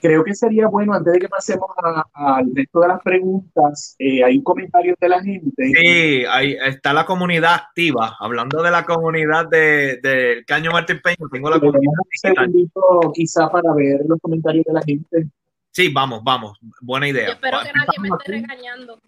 Creo 0.00 0.24
que 0.24 0.34
sería 0.34 0.66
bueno, 0.66 0.94
antes 0.94 1.12
de 1.12 1.20
que 1.20 1.28
pasemos 1.28 1.70
al 2.12 2.46
resto 2.52 2.80
de 2.80 2.88
las 2.88 3.00
preguntas, 3.02 3.94
eh, 4.00 4.24
hay 4.24 4.42
comentarios 4.42 4.96
de 5.00 5.08
la 5.08 5.22
gente. 5.22 5.64
Sí, 5.64 6.24
ahí 6.28 6.56
está 6.66 6.92
la 6.92 7.06
comunidad 7.06 7.54
activa. 7.54 8.16
Hablando 8.18 8.62
de 8.64 8.70
la 8.72 8.84
comunidad 8.84 9.48
del 9.48 10.02
de, 10.02 10.44
Caño 10.44 10.72
Martín 10.72 11.00
Peña, 11.02 11.28
tengo 11.30 11.48
la 11.48 11.60
comunidad. 11.60 11.92
Un 11.98 12.34
segundito 12.34 13.12
quizá 13.14 13.48
para 13.48 13.72
ver 13.74 14.00
los 14.08 14.18
comentarios 14.20 14.64
de 14.64 14.72
la 14.72 14.82
gente. 14.82 15.28
Sí, 15.70 15.88
vamos, 15.92 16.20
vamos. 16.24 16.58
Buena 16.80 17.08
idea. 17.08 17.26
Yo 17.26 17.32
espero 17.34 17.60
que 17.60 17.72
nadie 17.72 18.00
me 18.00 18.08
esté 18.08 18.32
regañando. 18.32 18.98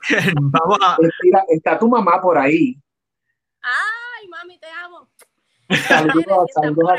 Vamos 0.40 0.78
a... 0.82 0.96
Está 1.48 1.78
tu 1.78 1.88
mamá 1.88 2.20
por 2.20 2.38
ahí. 2.38 2.76
Ay, 3.62 4.28
mami, 4.28 4.58
te 4.58 4.66
amo. 4.68 5.08
Saludos, 5.88 6.50
saludos 6.54 6.98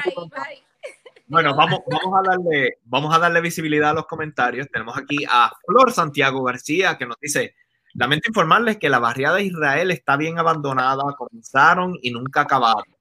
Bueno, 1.27 1.55
vamos, 1.55 1.81
vamos, 1.87 2.19
a 2.19 2.29
darle, 2.29 2.77
vamos 2.85 3.15
a 3.15 3.19
darle 3.19 3.41
visibilidad 3.41 3.91
a 3.91 3.93
los 3.93 4.07
comentarios. 4.07 4.67
Tenemos 4.71 4.97
aquí 4.97 5.17
a 5.29 5.51
Flor 5.65 5.91
Santiago 5.91 6.43
García 6.43 6.97
que 6.97 7.05
nos 7.05 7.19
dice, 7.19 7.55
lamento 7.93 8.29
informarles 8.29 8.77
que 8.77 8.89
la 8.89 8.99
barriada 8.99 9.37
de 9.37 9.43
Israel 9.43 9.91
está 9.91 10.17
bien 10.17 10.39
abandonada, 10.39 11.03
comenzaron 11.17 11.97
y 12.01 12.11
nunca 12.11 12.41
acabaron. 12.41 12.95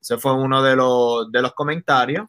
Ese 0.00 0.18
fue 0.18 0.34
uno 0.34 0.62
de 0.62 0.74
los, 0.74 1.30
de 1.30 1.42
los 1.42 1.52
comentarios. 1.52 2.26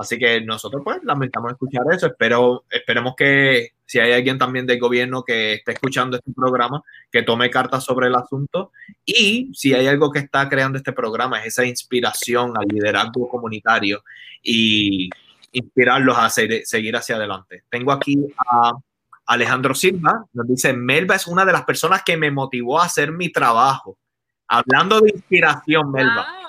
Así 0.00 0.18
que 0.18 0.40
nosotros 0.40 0.80
pues 0.82 0.98
lamentamos 1.04 1.52
escuchar 1.52 1.82
eso. 1.92 2.06
Espero, 2.06 2.64
esperemos 2.70 3.14
que 3.14 3.72
si 3.84 3.98
hay 3.98 4.12
alguien 4.12 4.38
también 4.38 4.64
del 4.66 4.80
gobierno 4.80 5.22
que 5.22 5.52
esté 5.54 5.72
escuchando 5.72 6.16
este 6.16 6.32
programa, 6.32 6.82
que 7.12 7.22
tome 7.22 7.50
cartas 7.50 7.84
sobre 7.84 8.06
el 8.06 8.14
asunto. 8.14 8.72
Y 9.04 9.52
si 9.52 9.74
hay 9.74 9.88
algo 9.88 10.10
que 10.10 10.20
está 10.20 10.48
creando 10.48 10.78
este 10.78 10.94
programa, 10.94 11.40
es 11.40 11.48
esa 11.48 11.66
inspiración 11.66 12.54
al 12.56 12.66
liderazgo 12.66 13.28
comunitario 13.28 14.02
y 14.42 15.10
inspirarlos 15.52 16.16
a 16.16 16.30
seguir 16.30 16.96
hacia 16.96 17.16
adelante. 17.16 17.64
Tengo 17.68 17.92
aquí 17.92 18.16
a 18.38 18.72
Alejandro 19.26 19.74
Silva, 19.74 20.24
nos 20.32 20.48
dice, 20.48 20.72
Melba 20.72 21.16
es 21.16 21.26
una 21.26 21.44
de 21.44 21.52
las 21.52 21.64
personas 21.66 22.02
que 22.02 22.16
me 22.16 22.30
motivó 22.30 22.80
a 22.80 22.86
hacer 22.86 23.12
mi 23.12 23.30
trabajo. 23.30 23.98
Hablando 24.48 24.98
de 25.00 25.10
inspiración, 25.10 25.92
Melba. 25.92 26.48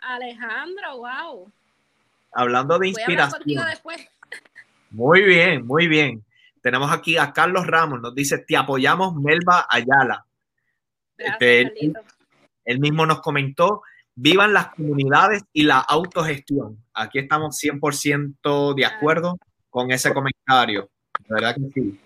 Alejandro, 0.00 0.98
wow 0.98 1.52
hablando 2.32 2.78
de 2.78 2.88
inspiración. 2.88 3.42
Muy 4.90 5.22
bien, 5.22 5.66
muy 5.66 5.86
bien. 5.86 6.24
Tenemos 6.62 6.92
aquí 6.92 7.16
a 7.16 7.32
Carlos 7.32 7.66
Ramos, 7.66 8.00
nos 8.00 8.14
dice, 8.14 8.38
te 8.38 8.56
apoyamos 8.56 9.14
Melba 9.14 9.66
Ayala. 9.68 10.26
Este, 11.16 11.60
él, 12.64 12.80
mismo 12.80 13.06
nos 13.06 13.20
comentó, 13.20 13.82
vivan 14.14 14.52
las 14.52 14.68
comunidades 14.74 15.42
y 15.52 15.62
la 15.64 15.78
autogestión. 15.78 16.82
Aquí 16.94 17.18
estamos 17.18 17.58
100% 17.62 18.74
de 18.74 18.84
acuerdo 18.84 19.38
con 19.68 19.90
ese 19.90 20.12
comentario. 20.12 20.90
verdad 21.28 21.54
que 21.54 21.70
sí. 21.72 22.00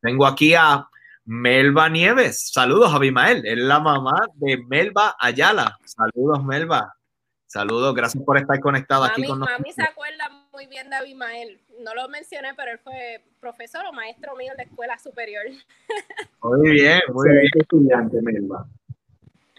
Tengo 0.00 0.26
aquí 0.26 0.54
a 0.54 0.88
Melba 1.24 1.88
Nieves. 1.88 2.50
Saludos, 2.52 2.94
Abimael. 2.94 3.44
Es 3.44 3.58
la 3.58 3.80
mamá 3.80 4.26
de 4.34 4.58
Melba 4.68 5.16
Ayala. 5.18 5.78
Saludos, 5.84 6.44
Melba. 6.44 6.95
Saludos, 7.46 7.94
gracias 7.94 8.22
por 8.24 8.36
estar 8.38 8.58
conectada 8.60 9.06
aquí 9.06 9.24
con 9.24 9.38
nosotros. 9.38 9.60
mami 9.60 9.72
se 9.72 9.82
acuerda 9.82 10.28
muy 10.52 10.66
bien 10.66 10.90
de 10.90 10.96
Abimael. 10.96 11.60
No 11.80 11.94
lo 11.94 12.08
mencioné, 12.08 12.54
pero 12.56 12.72
él 12.72 12.78
fue 12.82 13.22
profesor 13.40 13.84
o 13.86 13.92
maestro 13.92 14.34
mío 14.36 14.50
en 14.50 14.56
la 14.56 14.62
escuela 14.64 14.98
superior. 14.98 15.44
Muy 16.42 16.70
bien, 16.70 17.00
muy 17.12 17.28
bien. 17.28 17.38
Excelente 17.44 17.58
estudiante, 17.60 18.22
Melba. 18.22 18.66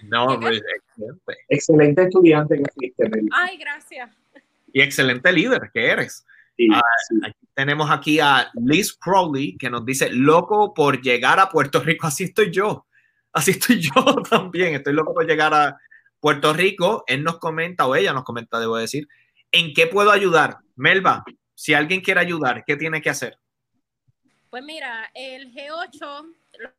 No, 0.04 0.40
pues, 0.40 0.62
excelente. 0.62 1.34
Excelente 1.50 2.02
estudiante 2.04 2.58
que 2.58 2.64
fuiste, 2.74 3.10
Melba. 3.10 3.28
Ay, 3.34 3.58
gracias. 3.58 4.10
Y 4.72 4.82
excelente 4.82 5.32
líder 5.34 5.70
que 5.74 5.86
eres. 5.86 6.26
Sí, 6.56 6.68
Ah, 6.74 6.82
sí. 7.10 7.16
aquí 7.24 7.48
tenemos 7.54 7.90
aquí 7.92 8.20
a 8.20 8.50
Liz 8.56 8.94
Crowley 8.98 9.58
que 9.58 9.70
nos 9.70 9.86
dice, 9.86 10.10
loco 10.12 10.74
por 10.74 11.02
llegar 11.02 11.40
a 11.40 11.50
Puerto 11.50 11.82
Rico. 11.82 12.08
Así 12.08 12.24
estoy 12.26 12.52
yo. 12.52 12.86
Así 13.34 13.52
estoy 13.52 13.80
yo 13.82 13.92
también. 14.30 14.76
Estoy 14.76 14.94
loco 14.94 15.14
por 15.14 15.26
llegar 15.28 15.54
a 15.54 15.78
Puerto 16.28 16.52
Rico. 16.52 17.06
Él 17.08 17.24
nos 17.24 17.38
comenta, 17.40 17.88
o 17.88 17.96
ella 17.96 18.12
nos 18.12 18.26
comenta, 18.26 18.60
debo 18.60 18.76
decir, 18.76 19.08
¿en 19.54 19.74
qué 19.74 19.88
puedo 19.88 20.12
ayudar? 20.12 20.58
Melba, 20.76 21.24
si 21.56 21.74
alguien 21.74 22.02
quiere 22.02 22.20
ayudar, 22.20 22.66
¿qué 22.66 22.76
tiene 22.76 23.02
que 23.02 23.10
hacer? 23.10 23.40
Pues 24.50 24.62
mira, 24.62 25.10
el 25.14 25.54
G8, 25.54 26.34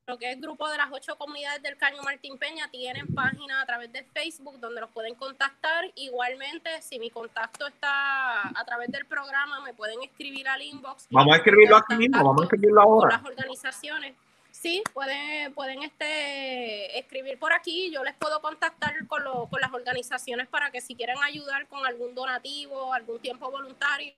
lo- 0.07 0.18
que 0.18 0.32
es 0.32 0.38
grupo 0.38 0.68
de 0.68 0.76
las 0.76 0.88
ocho 0.92 1.16
comunidades 1.16 1.62
del 1.62 1.78
Caño 1.78 2.03
Martín 2.03 2.36
Peña, 2.36 2.70
tienen 2.70 3.07
página 3.14 3.62
a 3.62 3.64
través 3.64 3.90
de 3.90 4.05
Facebook 4.12 4.61
donde 4.61 4.82
los 4.82 4.90
pueden 4.90 5.14
contactar. 5.14 5.90
Igualmente, 5.94 6.68
si 6.82 6.99
mi 6.99 7.09
contacto 7.09 7.66
está 7.68 8.49
a 8.49 8.64
través 8.66 8.90
del 8.90 9.07
programa, 9.07 9.62
me 9.64 9.72
pueden 9.72 10.03
escribir 10.03 10.46
al 10.46 10.61
inbox. 10.61 11.07
Vamos 11.09 11.32
a 11.32 11.38
escribirlo 11.38 11.78
aquí 11.78 11.94
mismo, 11.96 12.18
vamos 12.22 12.42
a 12.42 12.44
escribirlo 12.44 12.82
Con 12.82 12.92
ahora. 12.92 13.16
las 13.16 13.24
organizaciones. 13.24 14.14
Sí, 14.61 14.82
pueden, 14.92 15.52
pueden 15.54 15.84
este, 15.84 16.98
escribir 16.98 17.38
por 17.38 17.52
aquí. 17.52 17.92
Yo 17.92 18.02
les 18.02 18.14
puedo 18.16 18.40
contactar 18.40 18.92
con, 19.06 19.22
lo- 19.22 19.46
con 19.46 19.61
las 19.61 19.72
organizaciones 19.72 20.48
para 20.48 20.70
que 20.72 20.80
si 20.80 20.96
quieren 20.96 21.16
ayudar 21.22 21.68
con 21.68 21.86
algún 21.86 22.12
donativo, 22.14 22.92
algún 22.92 23.20
tiempo 23.20 23.50
voluntario, 23.52 24.12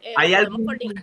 eh, 0.00 0.14
¿Hay 0.16 0.34
algún, 0.34 0.64
coordinar. 0.64 1.02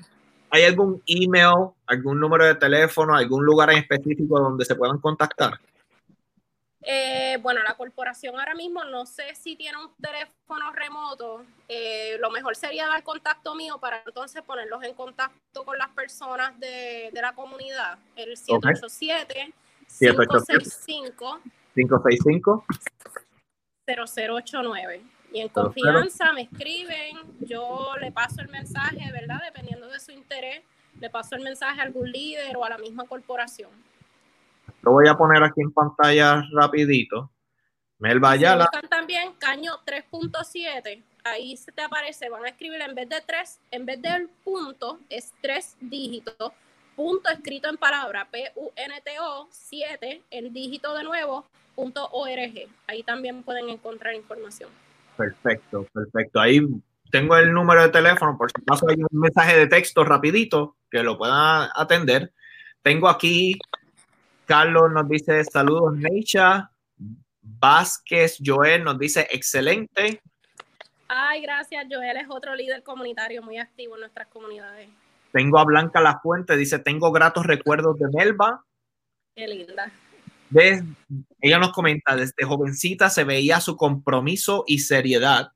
¿Hay 0.50 0.64
algún 0.64 1.04
email, 1.08 1.72
algún 1.88 2.20
número 2.22 2.46
de 2.46 2.56
teléfono, 2.56 3.16
algún 3.16 3.46
lugar 3.46 3.70
en 3.72 3.80
específico 3.80 4.40
donde 4.40 4.64
se 4.64 4.76
puedan 4.76 4.98
contactar? 5.00 5.60
Eh, 6.82 7.38
bueno, 7.42 7.62
la 7.62 7.76
corporación 7.76 8.40
ahora 8.40 8.56
mismo 8.56 8.84
no 8.86 9.06
sé 9.06 9.36
si 9.36 9.56
tiene 9.56 9.78
un 9.78 9.94
teléfono 10.02 10.72
remoto. 10.72 11.44
Eh, 11.68 12.18
lo 12.20 12.32
mejor 12.32 12.56
sería 12.56 12.88
dar 12.88 13.04
contacto 13.04 13.54
mío 13.54 13.78
para 13.80 14.02
entonces 14.06 14.42
ponerlos 14.44 14.84
en 14.84 14.94
contacto 14.94 15.66
con 15.66 15.78
las 15.78 15.90
personas 15.90 16.58
de, 16.60 17.10
de 17.12 17.22
la 17.22 17.34
comunidad. 17.34 17.98
El 18.16 18.38
787 18.38 19.54
565 20.00 21.42
565 21.76 22.66
0089. 23.96 25.02
Y 25.32 25.42
en 25.42 25.50
confianza 25.50 26.32
me 26.34 26.44
escriben, 26.44 27.18
yo 27.42 27.94
le 28.00 28.12
paso 28.12 28.42
el 28.42 28.50
mensaje, 28.50 29.12
¿verdad? 29.12 29.42
Dependiendo 29.46 29.88
de 29.88 30.00
su 30.00 30.12
interés, 30.12 30.64
le 31.00 31.10
paso 31.10 31.36
el 31.36 31.44
mensaje 31.44 31.80
a 31.82 31.84
algún 31.84 32.12
líder 32.12 32.58
o 32.58 32.66
a 32.66 32.70
la 32.70 32.78
misma 32.78 33.06
corporación. 33.06 33.70
Lo 34.82 34.92
voy 34.92 35.08
a 35.08 35.16
poner 35.16 35.44
aquí 35.44 35.62
en 35.62 35.72
pantalla 35.72 36.44
rapidito. 36.54 37.32
Melba 38.00 38.38
Si 38.38 38.46
buscan 38.46 38.90
también 38.90 39.34
Caño 39.34 39.74
3.7, 39.86 41.04
ahí 41.26 41.58
se 41.58 41.72
te 41.74 41.82
aparece, 41.82 42.30
van 42.30 42.46
a 42.46 42.50
escribir 42.50 42.82
en 42.82 42.96
vez 42.96 43.10
de 43.10 43.22
3, 43.22 43.60
en 43.72 43.86
vez 43.86 44.02
del 44.02 44.30
punto, 44.44 45.00
es 45.10 45.34
3 45.42 45.76
dígitos, 45.82 46.54
punto 46.96 47.30
escrito 47.30 47.68
en 47.70 47.76
palabra, 47.76 48.26
P-U-N-T-O, 48.32 49.50
7, 49.52 50.22
en 50.32 50.54
dígito 50.54 50.96
de 50.96 51.04
nuevo, 51.04 51.46
punto 51.76 52.08
org. 52.12 52.70
Ahí 52.88 53.04
también 53.04 53.44
pueden 53.44 53.68
encontrar 53.68 54.14
información. 54.16 54.70
Perfecto, 55.18 55.86
perfecto. 55.94 56.40
Ahí 56.40 56.62
tengo 57.12 57.36
el 57.36 57.52
número 57.52 57.82
de 57.82 57.90
teléfono, 57.90 58.38
por 58.38 58.50
si 58.50 58.62
acaso 58.62 58.88
hay 58.88 58.96
un 58.96 59.20
mensaje 59.20 59.58
de 59.58 59.68
texto 59.68 60.06
rapidito 60.06 60.78
que 60.90 61.04
lo 61.04 61.18
puedan 61.18 61.70
atender. 61.76 62.32
Tengo 62.82 63.10
aquí, 63.10 63.60
Carlos 64.50 64.92
nos 64.92 65.08
dice 65.08 65.44
saludos, 65.44 65.96
Neisha. 65.96 66.72
Vázquez 67.40 68.40
Joel 68.44 68.84
nos 68.84 68.98
dice 68.98 69.28
excelente. 69.30 70.24
Ay, 71.08 71.44
gracias, 71.44 71.86
Joel 71.88 72.18
es 72.18 72.26
otro 72.30 72.56
líder 72.56 72.82
comunitario 72.82 73.44
muy 73.44 73.60
activo 73.60 73.94
en 73.94 74.02
nuestras 74.02 74.28
comunidades. 74.28 74.90
Tengo 75.32 75.60
a 75.60 75.66
Blanca 75.66 76.02
La 76.02 76.20
Fuente, 76.20 76.58
dice 76.58 76.80
tengo 76.80 77.12
gratos 77.12 77.46
recuerdos 77.46 78.00
de 78.00 78.08
Melba. 78.12 78.66
Qué 79.36 79.48
linda. 79.48 79.92
Ella 81.40 81.60
nos 81.60 81.72
comenta, 81.72 82.16
desde 82.16 82.44
jovencita 82.44 83.12
se 83.12 83.26
veía 83.26 83.60
su 83.60 83.78
compromiso 83.78 84.64
y 84.66 84.80
seriedad. 84.80 85.52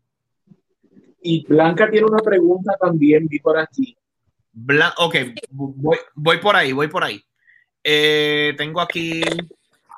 Y 1.19 1.47
Blanca 1.47 1.89
tiene 1.89 2.05
una 2.05 2.19
pregunta 2.19 2.77
también, 2.79 3.27
vi 3.27 3.39
por 3.39 3.57
aquí. 3.57 3.97
Bla- 4.53 4.93
ok, 4.97 5.15
voy, 5.49 5.97
voy 6.13 6.37
por 6.37 6.55
ahí, 6.55 6.73
voy 6.73 6.89
por 6.89 7.03
ahí. 7.03 7.23
Eh, 7.83 8.53
tengo 8.57 8.81
aquí 8.81 9.21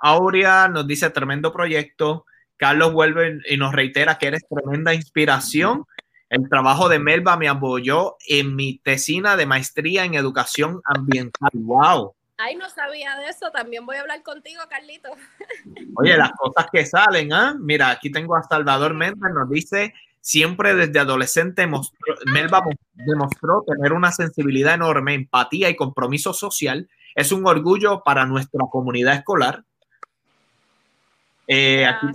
Aurea, 0.01 0.67
nos 0.67 0.87
dice 0.87 1.09
tremendo 1.09 1.51
proyecto. 1.53 2.25
Carlos 2.57 2.93
vuelve 2.93 3.39
y 3.49 3.57
nos 3.57 3.73
reitera 3.73 4.17
que 4.17 4.27
eres 4.27 4.45
tremenda 4.49 4.93
inspiración. 4.93 5.85
El 6.29 6.49
trabajo 6.49 6.89
de 6.89 6.99
Melba 6.99 7.37
me 7.37 7.47
apoyó 7.47 8.15
en 8.27 8.55
mi 8.55 8.79
tesina 8.79 9.35
de 9.37 9.45
maestría 9.45 10.05
en 10.05 10.15
educación 10.15 10.81
ambiental. 10.85 11.49
¡Wow! 11.53 12.13
Ay, 12.37 12.55
no 12.55 12.69
sabía 12.69 13.15
de 13.17 13.27
eso, 13.29 13.49
también 13.51 13.85
voy 13.85 13.95
a 13.95 14.01
hablar 14.01 14.21
contigo, 14.23 14.61
Carlito. 14.69 15.09
Oye, 15.95 16.17
las 16.17 16.31
cosas 16.33 16.67
que 16.71 16.85
salen, 16.85 17.31
¿ah? 17.31 17.55
Mira, 17.57 17.89
aquí 17.91 18.11
tengo 18.11 18.35
a 18.35 18.43
Salvador 18.43 18.93
Méndez, 18.93 19.31
nos 19.33 19.49
dice, 19.49 19.93
siempre 20.19 20.75
desde 20.75 20.99
adolescente 20.99 21.65
mostró- 21.67 22.15
Melba 22.25 22.59
mo- 22.61 22.71
demostró 22.93 23.63
tener 23.65 23.93
una 23.93 24.11
sensibilidad 24.11 24.73
enorme, 24.73 25.13
empatía 25.13 25.69
y 25.69 25.75
compromiso 25.77 26.33
social. 26.33 26.89
Es 27.15 27.31
un 27.31 27.47
orgullo 27.47 28.03
para 28.03 28.25
nuestra 28.25 28.65
comunidad 28.69 29.15
escolar. 29.15 29.63
Eh, 31.47 31.85
aquí 31.85 32.07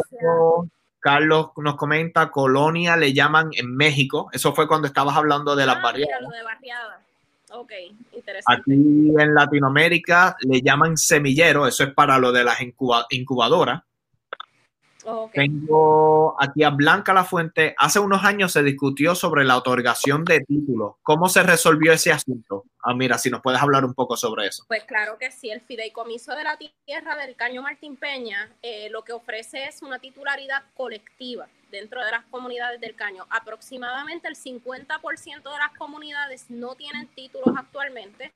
Carlos 0.98 1.51
nos 1.57 1.76
comenta, 1.76 2.30
colonia 2.30 2.94
le 2.96 3.14
llaman 3.14 3.48
en 3.53 3.74
México. 3.74 4.28
Eso 4.32 4.55
fue 4.55 4.68
cuando 4.68 4.86
estabas 4.86 5.16
hablando 5.16 5.57
de 5.57 5.64
las 5.64 5.76
Ah, 5.76 5.80
barriadas. 5.82 6.20
mira, 6.20 6.30
lo 6.30 6.36
de 6.36 6.42
barriada. 6.44 7.01
Ok, 7.53 7.72
interesante. 8.12 8.61
Aquí 8.62 8.72
en 9.18 9.34
Latinoamérica 9.34 10.36
le 10.40 10.61
llaman 10.61 10.96
semillero, 10.98 11.66
eso 11.66 11.84
es 11.84 11.94
para 11.94 12.18
lo 12.18 12.30
de 12.32 12.44
las 12.44 12.61
incuba- 12.61 13.07
incubadoras. 15.11 15.28
Ok. 15.28 15.32
Tengo 15.34 16.36
aquí 16.40 16.62
a 16.62 16.70
Blanca 16.70 17.12
La 17.12 17.24
Fuente. 17.24 17.74
Hace 17.78 18.00
unos 18.00 18.24
años 18.24 18.52
se 18.52 18.62
discutió 18.62 19.14
sobre 19.14 19.44
la 19.44 19.56
otorgación 19.56 20.24
de 20.24 20.40
títulos. 20.40 20.94
¿Cómo 21.02 21.28
se 21.28 21.42
resolvió 21.42 21.92
ese 21.92 22.12
asunto? 22.12 22.64
Ah, 22.82 22.94
mira, 22.94 23.18
si 23.18 23.30
nos 23.30 23.42
puedes 23.42 23.61
hablar 23.61 23.84
un 23.84 23.94
poco 23.94 24.16
sobre 24.16 24.46
eso. 24.46 24.64
Pues 24.68 24.84
claro 24.84 25.18
que 25.18 25.30
sí, 25.30 25.50
el 25.50 25.61
fideicomiso 25.61 26.34
de 26.34 26.44
la 26.44 26.56
tierra 26.56 27.16
del 27.16 27.36
Caño 27.36 27.62
Martín 27.62 27.96
Peña 27.96 28.50
eh, 28.62 28.88
lo 28.90 29.02
que 29.02 29.12
ofrece 29.12 29.64
es 29.64 29.82
una 29.82 29.98
titularidad 29.98 30.62
colectiva 30.74 31.46
dentro 31.70 32.04
de 32.04 32.11
las 32.11 32.24
comunidades 32.26 32.80
del 32.80 32.94
Caño. 32.94 33.26
Aproximadamente 33.30 34.28
el 34.28 34.36
50% 34.36 35.42
de 35.42 35.58
las 35.58 35.76
comunidades 35.78 36.50
no 36.50 36.74
tienen 36.74 37.06
títulos 37.08 37.54
actualmente 37.56 38.32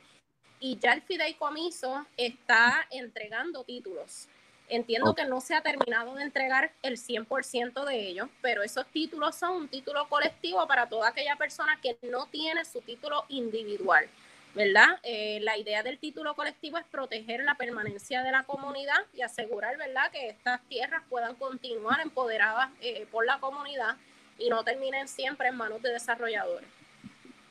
y 0.61 0.79
ya 0.79 0.93
el 0.93 1.03
fideicomiso 1.03 2.07
está 2.17 2.87
entregando 2.91 3.65
títulos. 3.65 4.29
Entiendo 4.75 5.15
que 5.15 5.25
no 5.25 5.41
se 5.41 5.55
ha 5.55 5.63
terminado 5.63 6.17
de 6.17 6.25
entregar 6.25 6.73
el 6.83 6.97
100% 6.97 7.85
de 7.85 8.09
ellos, 8.09 8.29
pero 8.43 8.65
esos 8.65 8.85
títulos 8.87 9.37
son 9.37 9.53
un 9.53 9.69
título 9.69 10.09
colectivo 10.09 10.67
para 10.67 10.89
toda 10.89 11.11
aquella 11.11 11.37
persona 11.37 11.79
que 11.81 11.97
no 12.03 12.27
tiene 12.27 12.65
su 12.65 12.81
título 12.81 13.25
individual. 13.29 14.09
¿verdad? 14.55 14.99
Eh, 15.03 15.41
la 15.43 15.57
idea 15.59 15.83
del 15.83 15.99
título 15.99 16.35
colectivo 16.35 16.79
es 16.79 16.85
proteger 16.85 17.43
la 17.45 17.55
permanencia 17.57 18.23
de 18.23 18.31
la 18.31 18.45
comunidad 18.45 18.99
y 19.13 19.23
asegurar, 19.23 19.77
¿verdad?, 19.77 20.11
que 20.13 20.29
estas 20.29 20.61
tierras 20.69 21.03
puedan 21.11 21.35
continuar 21.35 22.01
empoderadas 22.01 22.71
eh, 22.81 23.07
por 23.11 23.27
la 23.27 23.39
comunidad 23.41 23.97
y 24.39 24.49
no 24.51 24.63
terminen 24.63 25.09
siempre 25.09 25.49
en 25.49 25.57
manos 25.57 25.83
de 25.83 25.91
desarrolladores. 25.91 26.69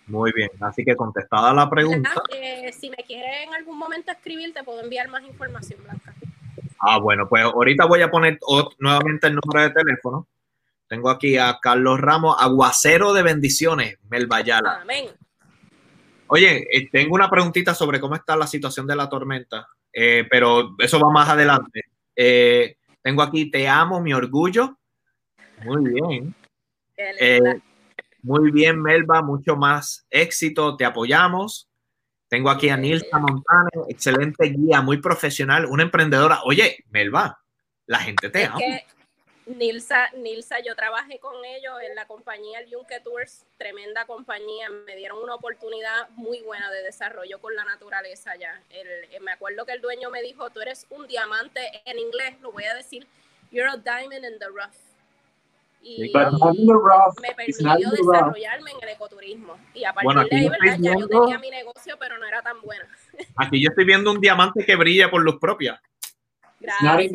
Muy 0.08 0.34
bien, 0.34 0.50
así 0.60 0.84
que 0.84 0.96
contestada 0.96 1.54
la 1.54 1.70
pregunta. 1.70 2.12
Eh, 2.34 2.74
si 2.74 2.90
me 2.90 2.98
quiere 2.98 3.44
en 3.44 3.54
algún 3.54 3.78
momento 3.78 4.12
escribir, 4.12 4.54
te 4.54 4.64
puedo 4.64 4.82
enviar 4.82 5.08
más 5.08 5.24
información, 5.24 5.82
Blanca. 5.84 6.03
Ah, 6.86 6.98
bueno, 7.00 7.28
pues 7.30 7.44
ahorita 7.44 7.86
voy 7.86 8.02
a 8.02 8.12
poner 8.12 8.38
nuevamente 8.80 9.28
el 9.28 9.36
número 9.36 9.62
de 9.62 9.70
teléfono. 9.70 10.28
Tengo 10.88 11.10
aquí 11.10 11.38
a 11.38 11.58
Carlos 11.62 12.00
Ramos, 12.00 12.36
aguacero 12.40 13.14
de 13.14 13.24
bendiciones, 13.24 13.98
Melbayala. 14.10 14.82
Amén. 14.82 15.06
Oye, 16.28 16.68
eh, 16.72 16.90
tengo 16.92 17.16
una 17.16 17.30
preguntita 17.30 17.74
sobre 17.74 18.00
cómo 18.00 18.16
está 18.16 18.36
la 18.36 18.48
situación 18.48 18.86
de 18.86 18.96
la 18.96 19.10
tormenta, 19.10 19.68
eh, 19.94 20.28
pero 20.30 20.76
eso 20.80 21.00
va 21.00 21.10
más 21.10 21.30
adelante. 21.30 21.82
Eh, 22.16 22.76
tengo 23.02 23.22
aquí, 23.22 23.50
te 23.50 23.68
amo, 23.68 24.02
mi 24.02 24.14
orgullo. 24.14 24.78
Muy 25.64 25.94
bien. 25.94 26.36
Muy 28.22 28.52
bien, 28.52 28.82
Melba, 28.82 29.22
mucho 29.22 29.56
más 29.56 30.06
éxito, 30.10 30.76
te 30.76 30.86
apoyamos. 30.86 31.70
Tengo 32.34 32.50
aquí 32.50 32.68
a 32.70 32.78
Nilsa 32.78 33.20
Montane, 33.20 33.70
excelente 33.90 34.46
guía, 34.46 34.82
muy 34.82 34.98
profesional, 34.98 35.68
una 35.68 35.84
emprendedora. 35.84 36.42
Oye, 36.46 36.84
Melba, 36.90 37.40
la 37.86 38.00
gente 38.00 38.32
te 38.32 38.42
Es 38.42 38.50
ama. 38.50 38.58
que 38.58 38.84
Nilsa, 39.46 40.10
Nilsa, 40.18 40.60
yo 40.66 40.76
trabajé 40.76 41.20
con 41.20 41.36
ellos 41.46 41.76
en 41.88 41.94
la 41.94 42.08
compañía 42.08 42.58
el 42.58 42.72
Yunque 42.72 43.00
Tours, 43.02 43.46
tremenda 43.60 44.06
compañía, 44.06 44.68
me 44.72 44.96
dieron 44.96 45.20
una 45.22 45.36
oportunidad 45.36 46.10
muy 46.16 46.42
buena 46.42 46.72
de 46.72 46.82
desarrollo 46.82 47.38
con 47.40 47.56
la 47.56 47.66
naturaleza 47.66 48.32
allá. 48.32 48.60
El- 48.72 49.14
eh, 49.14 49.20
me 49.22 49.34
acuerdo 49.34 49.68
que 49.68 49.74
el 49.74 49.82
dueño 49.82 50.10
me 50.10 50.24
dijo, 50.24 50.50
tú 50.50 50.60
eres 50.60 50.88
un 50.90 51.06
diamante, 51.06 51.84
en 51.86 52.00
inglés 52.00 52.42
lo 52.42 52.52
voy 52.52 52.64
a 52.64 52.74
decir, 52.74 53.06
you're 53.52 53.70
a 53.70 53.78
diamond 53.78 54.26
in 54.26 54.40
the 54.40 54.48
rough. 54.48 54.74
Y 55.86 56.00
me 56.00 56.06
it's 56.08 57.62
not 57.62 57.78
permitió 57.78 57.92
desarrollarme 57.92 58.72
en 58.72 58.78
el 58.84 58.90
ecoturismo. 58.96 59.58
Y 59.74 59.84
a 59.84 59.94
partir 59.94 60.06
Bueno, 60.06 60.24
de 60.30 60.36
ahí, 60.36 60.46
yo 60.46 60.52
¿verdad? 60.52 60.78
Ya 60.80 60.98
yo 60.98 61.08
tenía 61.08 61.38
mi 61.40 61.50
negocio, 61.50 61.96
pero 62.00 62.18
no 62.18 62.26
era 62.26 62.42
tan 62.42 62.62
buena. 62.62 62.88
Aquí 63.36 63.62
yo 63.62 63.70
estoy 63.70 63.86
viendo 63.86 64.12
un 64.12 64.22
diamante 64.22 64.66
que 64.66 64.76
brilla 64.78 65.12
por 65.12 65.22
luz 65.22 65.38
propia. 65.40 65.82
Gracias. 66.60 67.12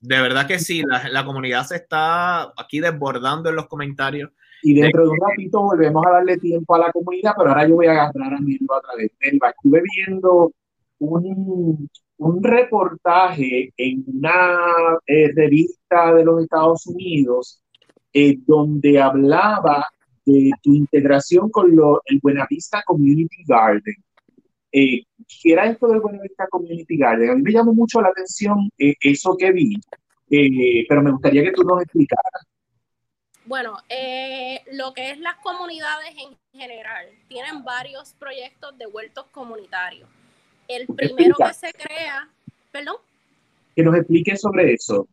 De 0.00 0.20
verdad 0.20 0.46
que 0.46 0.58
sí, 0.58 0.82
la, 0.86 1.08
la 1.10 1.24
comunidad 1.24 1.64
se 1.66 1.76
está 1.76 2.52
aquí 2.56 2.80
desbordando 2.80 3.50
en 3.50 3.56
los 3.56 3.66
comentarios. 3.66 4.30
Y 4.62 4.74
dentro 4.74 5.04
de 5.04 5.10
un 5.10 5.18
ratito 5.20 5.60
volvemos 5.60 6.06
a 6.06 6.10
darle 6.10 6.38
tiempo 6.38 6.74
a 6.74 6.78
la 6.78 6.92
comunidad, 6.92 7.34
pero 7.36 7.50
ahora 7.50 7.66
yo 7.66 7.74
voy 7.74 7.86
a 7.86 7.92
agarrar 7.92 8.34
a 8.34 8.40
Melba 8.40 8.78
otra 8.78 8.94
vez. 8.96 9.10
Melba, 9.20 9.50
estuve 9.50 9.82
viendo 9.96 10.52
un, 11.00 11.88
un 12.20 12.42
reportaje 12.42 13.72
en 13.76 14.04
una 14.06 14.58
eh, 15.06 15.32
revista 15.34 16.12
de 16.14 16.24
los 16.24 16.42
Estados 16.42 16.86
Unidos 16.86 17.62
eh, 18.12 18.36
donde 18.46 19.00
hablaba 19.00 19.86
de 20.26 20.50
tu 20.62 20.74
integración 20.74 21.50
con 21.50 21.74
lo- 21.74 22.02
el 22.04 22.18
Buenavista 22.22 22.82
Community 22.84 23.42
Garden. 23.46 23.94
Eh, 24.72 25.02
¿Qué 25.42 25.52
era 25.52 25.64
esto 25.66 25.88
del 25.88 26.00
Buenavista 26.00 26.46
Community 26.48 26.96
Garden? 26.98 27.30
A 27.30 27.34
mí 27.36 27.42
me 27.42 27.52
llamó 27.52 27.72
mucho 27.72 28.00
la 28.02 28.08
atención 28.08 28.68
eso 28.76 29.36
que 29.38 29.50
vi, 29.52 29.74
pero 30.88 31.02
me 31.02 31.12
gustaría 31.12 31.42
que 31.42 31.52
tú 31.52 31.62
nos 31.62 31.82
explicaras. 31.82 32.46
Bueno, 33.46 33.78
lo 34.72 34.92
que 34.92 35.10
es 35.10 35.18
las 35.18 35.36
comunidades 35.36 36.10
en 36.24 36.36
general, 36.52 37.06
tienen 37.28 37.64
varios 37.64 38.12
proyectos 38.14 38.76
de 38.76 38.86
huertos 38.86 39.24
comunitarios. 39.32 40.08
El 40.70 40.86
primero 40.86 41.36
Explica. 41.38 41.48
que 41.48 41.54
se 41.54 41.72
crea, 41.72 42.28
perdón, 42.70 42.96
Que 43.74 43.82
nos 43.82 43.96
expliques 43.96 44.40
sobre 44.40 44.72
eso. 44.74 45.08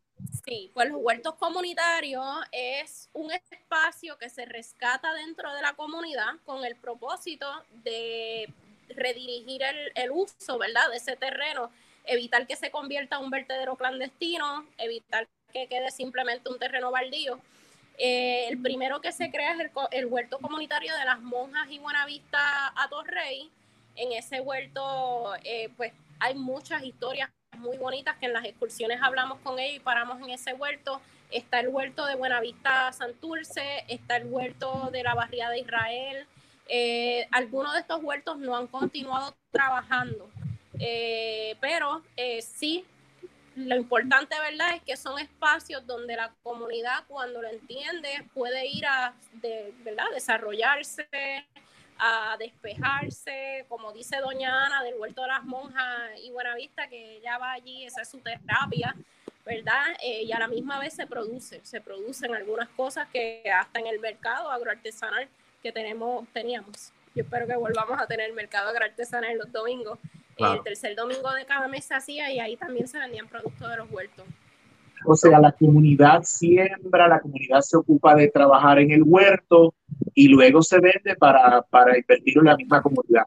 sí, 0.45 0.69
pues 0.73 0.89
los 0.89 0.99
huertos 1.01 1.35
comunitarios 1.35 2.25
es 2.51 3.09
un 3.13 3.31
espacio 3.31 4.17
que 4.17 4.29
se 4.29 4.45
rescata 4.45 5.13
dentro 5.13 5.53
de 5.53 5.61
la 5.61 5.73
comunidad 5.73 6.35
con 6.45 6.63
el 6.65 6.75
propósito 6.75 7.47
de 7.83 8.51
redirigir 8.89 9.63
el, 9.63 9.91
el 9.95 10.11
uso, 10.11 10.57
¿verdad?, 10.57 10.89
de 10.91 10.97
ese 10.97 11.15
terreno, 11.15 11.71
evitar 12.05 12.45
que 12.47 12.55
se 12.55 12.71
convierta 12.71 13.17
en 13.17 13.23
un 13.25 13.29
vertedero 13.29 13.75
clandestino, 13.75 14.65
evitar 14.77 15.27
que 15.53 15.67
quede 15.67 15.91
simplemente 15.91 16.49
un 16.49 16.59
terreno 16.59 16.91
baldío. 16.91 17.39
Eh, 17.97 18.47
el 18.47 18.61
primero 18.61 19.01
que 19.01 19.11
se 19.11 19.31
crea 19.31 19.53
es 19.53 19.59
el, 19.59 19.71
el 19.91 20.05
huerto 20.05 20.37
comunitario 20.39 20.95
de 20.95 21.05
las 21.05 21.19
monjas 21.19 21.67
y 21.71 21.79
Buenavista 21.79 22.67
a 22.75 22.87
Torrey. 22.89 23.49
En 23.97 24.11
ese 24.11 24.39
huerto, 24.41 25.33
eh, 25.43 25.69
pues 25.75 25.91
hay 26.19 26.35
muchas 26.35 26.83
historias 26.83 27.29
muy 27.57 27.77
bonitas 27.77 28.15
que 28.17 28.27
en 28.27 28.33
las 28.33 28.45
excursiones 28.45 28.99
hablamos 29.01 29.39
con 29.39 29.57
ellos 29.57 29.77
y 29.77 29.79
paramos 29.79 30.21
en 30.21 30.29
ese 30.29 30.53
huerto. 30.53 31.01
Está 31.31 31.59
el 31.59 31.69
huerto 31.69 32.05
de 32.05 32.15
Buenavista 32.15 32.93
Santurce, 32.93 33.83
está 33.87 34.17
el 34.17 34.27
huerto 34.27 34.89
de 34.91 35.01
la 35.01 35.15
barriada 35.15 35.51
de 35.51 35.59
Israel. 35.59 36.27
Eh, 36.69 37.27
algunos 37.31 37.73
de 37.73 37.79
estos 37.79 38.03
huertos 38.03 38.37
no 38.37 38.55
han 38.55 38.67
continuado 38.67 39.35
trabajando, 39.51 40.29
eh, 40.79 41.55
pero 41.59 42.03
sí 42.41 42.85
lo 43.55 43.75
importante, 43.75 44.35
¿verdad?, 44.39 44.75
es 44.75 44.83
que 44.83 44.95
son 44.95 45.17
espacios 45.17 45.85
donde 45.87 46.15
la 46.15 46.31
comunidad, 46.43 47.05
cuando 47.07 47.41
lo 47.41 47.49
entiende, 47.49 48.23
puede 48.35 48.67
ir 48.67 48.85
a 48.85 49.15
¿verdad? 49.83 50.05
desarrollarse, 50.13 51.07
a 51.99 52.37
despejarse, 52.37 53.65
como 53.69 53.91
dice 53.91 54.17
doña 54.17 54.65
Ana 54.65 54.83
del 54.83 54.95
Huerto 54.95 55.21
de 55.21 55.27
las 55.27 55.43
Monjas 55.43 56.11
y 56.23 56.31
Buenavista, 56.31 56.87
que 56.87 57.17
ella 57.17 57.37
va 57.37 57.53
allí, 57.53 57.85
esa 57.85 58.01
es 58.01 58.09
su 58.09 58.19
terapia, 58.19 58.95
¿verdad? 59.45 59.95
Eh, 60.03 60.23
y 60.23 60.31
a 60.31 60.39
la 60.39 60.47
misma 60.47 60.79
vez 60.79 60.93
se 60.93 61.07
produce, 61.07 61.61
se 61.63 61.81
producen 61.81 62.35
algunas 62.35 62.69
cosas 62.69 63.07
que 63.09 63.43
hasta 63.51 63.79
en 63.79 63.87
el 63.87 63.99
mercado 63.99 64.51
agroartesanal 64.51 65.27
que 65.63 65.71
tenemos, 65.71 66.27
teníamos. 66.33 66.91
Yo 67.15 67.23
espero 67.23 67.47
que 67.47 67.55
volvamos 67.55 67.99
a 67.99 68.05
tener 68.05 68.31
mercado 68.33 68.69
agroartesanal 68.69 69.37
los 69.37 69.51
domingos. 69.51 69.97
Claro. 70.35 70.55
El 70.55 70.63
tercer 70.63 70.95
domingo 70.95 71.31
de 71.33 71.45
cada 71.45 71.67
mes 71.67 71.85
se 71.85 71.95
hacía 71.95 72.31
y 72.31 72.39
ahí 72.39 72.55
también 72.57 72.87
se 72.87 72.99
vendían 72.99 73.27
productos 73.27 73.67
de 73.69 73.77
los 73.77 73.89
huertos. 73.89 74.25
O 75.05 75.15
sea, 75.15 75.39
la 75.39 75.51
comunidad 75.51 76.23
siembra, 76.23 77.07
la 77.07 77.19
comunidad 77.19 77.61
se 77.61 77.77
ocupa 77.77 78.15
de 78.15 78.29
trabajar 78.29 78.79
en 78.79 78.91
el 78.91 79.03
huerto 79.03 79.73
y 80.13 80.27
luego 80.27 80.61
se 80.61 80.79
vende 80.79 81.15
para, 81.17 81.61
para 81.61 81.97
invertir 81.97 82.37
en 82.37 82.45
la 82.45 82.55
misma 82.55 82.81
comunidad. 82.81 83.23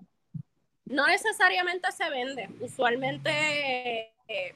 No 0.84 1.06
necesariamente 1.06 1.90
se 1.92 2.10
vende, 2.10 2.48
usualmente 2.60 3.30
eh, 4.28 4.54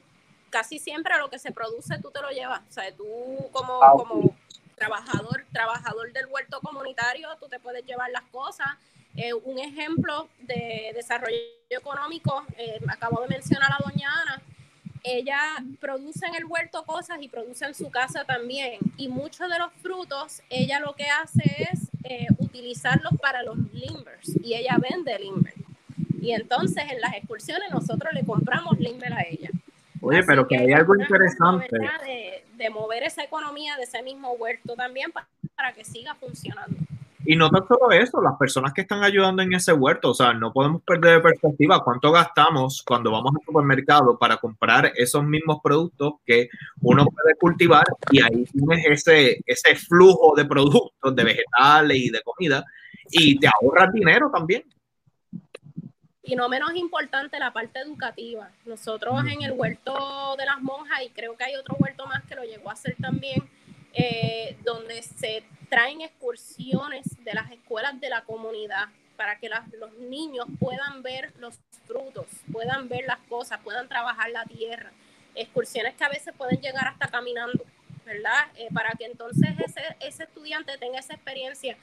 casi 0.49 0.79
siempre 0.79 1.17
lo 1.17 1.29
que 1.29 1.39
se 1.39 1.51
produce 1.51 1.97
tú 2.01 2.11
te 2.11 2.21
lo 2.21 2.29
llevas. 2.29 2.61
O 2.69 2.71
sea, 2.71 2.83
tú 2.95 3.05
como, 3.51 3.81
Ah, 3.81 3.93
como 3.95 4.35
trabajador, 4.75 5.45
trabajador 5.51 6.11
del 6.13 6.27
huerto 6.27 6.59
comunitario, 6.61 7.29
tú 7.39 7.47
te 7.47 7.59
puedes 7.59 7.85
llevar 7.85 8.11
las 8.11 8.23
cosas. 8.23 8.67
Eh, 9.15 9.33
un 9.33 9.59
ejemplo 9.59 10.27
de 10.39 10.91
desarrollo 10.93 11.37
económico, 11.69 12.43
eh, 12.57 12.79
acabo 12.89 13.21
de 13.21 13.29
mencionar 13.29 13.71
a 13.71 13.83
doña 13.83 14.09
Ana, 14.21 14.41
ella 15.05 15.39
produce 15.79 16.25
en 16.25 16.35
el 16.35 16.45
huerto 16.45 16.83
cosas 16.83 17.17
y 17.21 17.29
produce 17.29 17.65
en 17.65 17.73
su 17.73 17.89
casa 17.89 18.23
también. 18.25 18.79
Y 18.97 19.07
muchos 19.07 19.49
de 19.49 19.59
los 19.59 19.71
frutos, 19.81 20.41
ella 20.49 20.79
lo 20.79 20.95
que 20.95 21.05
hace 21.05 21.43
es 21.71 21.89
eh, 22.03 22.27
utilizarlos 22.37 23.13
para 23.21 23.43
los 23.43 23.57
limbers 23.73 24.35
y 24.43 24.55
ella 24.55 24.77
vende 24.77 25.17
limber. 25.19 25.53
Y 26.21 26.31
entonces 26.31 26.83
en 26.91 26.99
las 27.01 27.13
excursiones 27.13 27.71
nosotros 27.71 28.11
le 28.13 28.25
compramos 28.25 28.79
limber 28.79 29.13
a 29.13 29.21
ella. 29.21 29.49
Oye, 30.01 30.19
Así 30.19 30.27
pero 30.27 30.47
que 30.47 30.57
hay 30.57 30.73
algo 30.73 30.95
interesante. 30.95 31.67
De, 32.05 32.43
de 32.55 32.69
mover 32.69 33.03
esa 33.03 33.23
economía 33.23 33.75
de 33.77 33.83
ese 33.83 34.01
mismo 34.01 34.31
huerto 34.33 34.75
también 34.75 35.11
para, 35.11 35.27
para 35.55 35.73
que 35.73 35.83
siga 35.83 36.15
funcionando. 36.15 36.77
Y 37.25 37.35
no 37.35 37.49
tan 37.49 37.67
solo 37.67 37.91
eso, 37.91 38.21
las 38.21 38.37
personas 38.37 38.73
que 38.73 38.81
están 38.81 39.03
ayudando 39.03 39.41
en 39.41 39.53
ese 39.53 39.73
huerto, 39.73 40.11
o 40.11 40.13
sea, 40.13 40.33
no 40.33 40.53
podemos 40.53 40.81
perder 40.83 41.15
de 41.15 41.21
perspectiva 41.21 41.83
cuánto 41.83 42.11
gastamos 42.11 42.83
cuando 42.85 43.11
vamos 43.11 43.31
al 43.35 43.45
supermercado 43.45 44.17
para 44.17 44.37
comprar 44.37 44.91
esos 44.95 45.23
mismos 45.23 45.59
productos 45.63 46.15
que 46.25 46.49
uno 46.81 47.05
puede 47.05 47.35
cultivar 47.35 47.85
y 48.11 48.21
ahí 48.21 48.45
tienes 48.45 48.85
ese, 48.85 49.41
ese 49.45 49.75
flujo 49.75 50.33
de 50.35 50.45
productos, 50.45 51.15
de 51.15 51.23
vegetales 51.23 51.97
y 51.97 52.09
de 52.09 52.21
comida 52.21 52.63
y 53.09 53.39
te 53.39 53.47
ahorras 53.47 53.91
dinero 53.93 54.29
también. 54.31 54.63
Y 56.23 56.35
no 56.35 56.49
menos 56.49 56.75
importante 56.75 57.37
la 57.37 57.53
parte 57.53 57.79
educativa. 57.79 58.49
Nosotros 58.65 59.13
en 59.31 59.43
el 59.43 59.51
huerto 59.51 60.35
de 60.37 60.45
las 60.45 60.59
monjas, 60.59 61.01
y 61.05 61.09
creo 61.09 61.37
que 61.37 61.43
hay 61.43 61.55
otro 61.55 61.75
huerto 61.77 62.07
más 62.07 62.23
que 62.23 62.35
lo 62.35 62.43
llegó 62.43 62.71
a 62.71 62.73
hacer 62.73 62.95
también, 62.99 63.47
eh, 63.95 64.57
donde 64.63 65.01
se 65.01 65.43
traen 65.69 66.01
excursiones 66.01 67.05
de 67.23 67.33
las 67.33 67.49
escuelas 67.51 67.99
de 67.99 68.09
la 68.09 68.23
comunidad 68.25 68.89
para 69.15 69.39
que 69.39 69.49
los 69.49 69.93
niños 69.97 70.47
puedan 70.59 71.01
ver 71.01 71.33
los 71.39 71.59
frutos, 71.85 72.25
puedan 72.51 72.89
ver 72.89 73.05
las 73.05 73.19
cosas, 73.29 73.59
puedan 73.63 73.87
trabajar 73.87 74.29
la 74.31 74.43
tierra. 74.43 74.91
Excursiones 75.33 75.95
que 75.95 76.03
a 76.03 76.09
veces 76.09 76.33
pueden 76.37 76.59
llegar 76.61 76.87
hasta 76.87 77.07
caminando, 77.07 77.63
¿verdad? 78.05 78.47
Eh, 78.55 78.67
para 78.73 78.91
que 78.91 79.05
entonces 79.05 79.49
ese, 79.65 79.81
ese 80.01 80.23
estudiante 80.23 80.77
tenga 80.77 80.99
esa 80.99 81.13
experiencia. 81.13 81.77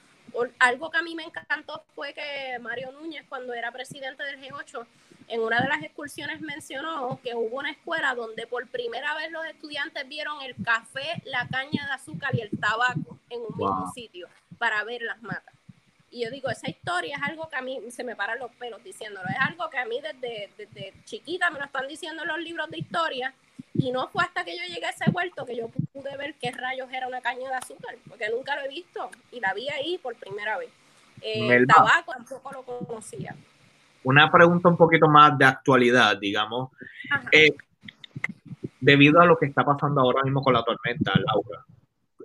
Algo 0.59 0.91
que 0.91 0.99
a 0.99 1.03
mí 1.03 1.15
me 1.15 1.25
encantó 1.25 1.85
fue 1.95 2.15
que 2.15 2.59
Mario 2.61 2.93
Núñez, 2.93 3.25
cuando 3.29 3.53
era 3.55 3.71
presidente 3.71 4.23
del 4.23 4.41
G8, 4.41 4.87
en 5.29 5.41
una 5.41 5.61
de 5.61 5.69
las 5.69 5.83
excursiones 5.83 6.41
mencionó 6.41 7.21
que 7.23 7.35
hubo 7.35 7.59
una 7.59 7.71
escuela 7.71 8.15
donde 8.15 8.47
por 8.47 8.67
primera 8.69 9.15
vez 9.15 9.31
los 9.31 9.45
estudiantes 9.47 10.07
vieron 10.09 10.43
el 10.43 10.55
café, 10.63 11.23
la 11.25 11.47
caña 11.49 11.87
de 11.87 11.93
azúcar 11.93 12.35
y 12.35 12.41
el 12.41 12.51
tabaco 12.51 13.19
en 13.31 13.41
un 13.41 13.57
mismo 13.57 13.91
sitio 13.95 14.29
para 14.59 14.83
ver 14.85 15.03
las 15.03 15.23
matas. 15.23 15.55
Y 16.13 16.25
yo 16.25 16.31
digo, 16.31 16.51
esa 16.51 16.69
historia 16.69 17.17
es 17.17 17.23
algo 17.23 17.49
que 17.49 17.57
a 17.57 17.63
mí 17.63 17.81
se 17.91 18.05
me 18.05 18.15
paran 18.15 18.39
los 18.39 18.53
pelos 18.57 18.85
diciéndolo. 18.85 19.27
Es 19.31 19.41
algo 19.41 19.71
que 19.71 19.79
a 19.79 19.87
mí 19.87 19.99
desde, 19.99 20.51
desde 20.59 20.93
chiquita 21.07 21.51
me 21.51 21.59
lo 21.59 21.65
están 21.65 21.89
diciendo 21.89 22.23
en 22.23 22.29
los 22.29 22.39
libros 22.39 22.71
de 22.71 22.79
historia. 22.79 23.33
Y 23.75 23.91
no 23.91 24.09
fue 24.09 24.23
hasta 24.23 24.45
que 24.45 24.55
yo 24.55 24.63
llegué 24.63 24.85
a 24.85 24.91
ese 24.91 25.11
huerto 25.11 25.47
que 25.47 25.57
yo 25.57 25.69
pude 25.69 26.15
ver 26.19 26.35
qué 26.35 26.51
rayos 26.51 26.93
era 26.93 27.09
una 27.09 27.23
caña 27.23 27.49
de 27.49 27.55
azúcar, 27.55 27.97
porque 28.07 28.29
nunca 28.29 28.55
lo 28.57 28.63
he 28.63 28.69
visto 28.69 29.11
y 29.33 29.41
la 29.41 29.55
vi 29.55 29.71
ahí 29.71 29.97
por 29.97 30.15
primera 30.17 30.59
vez. 30.59 30.69
Eh, 31.23 31.49
el 31.49 31.67
tabaco 31.67 32.13
tampoco 32.13 32.53
lo 32.53 32.63
conocía. 32.63 33.35
Una 34.05 34.31
pregunta 34.31 34.69
un 34.69 34.77
poquito 34.77 35.09
más 35.09 35.39
de 35.39 35.47
actualidad, 35.47 36.19
digamos. 36.19 36.71
Eh, 37.31 37.55
debido 38.79 39.21
a 39.21 39.25
lo 39.25 39.39
que 39.39 39.47
está 39.47 39.65
pasando 39.65 40.03
ahora 40.03 40.23
mismo 40.25 40.43
con 40.43 40.53
la 40.53 40.63
tormenta, 40.63 41.13
Laura, 41.15 41.65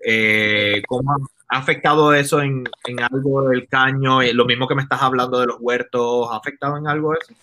eh, 0.04 0.82
¿cómo, 0.88 1.16
¿Ha 1.50 1.58
afectado 1.60 2.14
eso 2.14 2.42
en, 2.42 2.66
en 2.86 3.02
algo 3.02 3.50
del 3.50 3.68
caño? 3.68 4.22
Eh, 4.22 4.34
Lo 4.34 4.46
mismo 4.46 4.68
que 4.68 4.76
me 4.76 4.82
estás 4.82 5.02
hablando 5.02 5.40
de 5.40 5.48
los 5.48 5.58
huertos, 5.60 6.30
¿ha 6.32 6.38
afectado 6.38 6.78
en 6.78 6.88
algo 6.88 7.14
eso? 7.14 7.34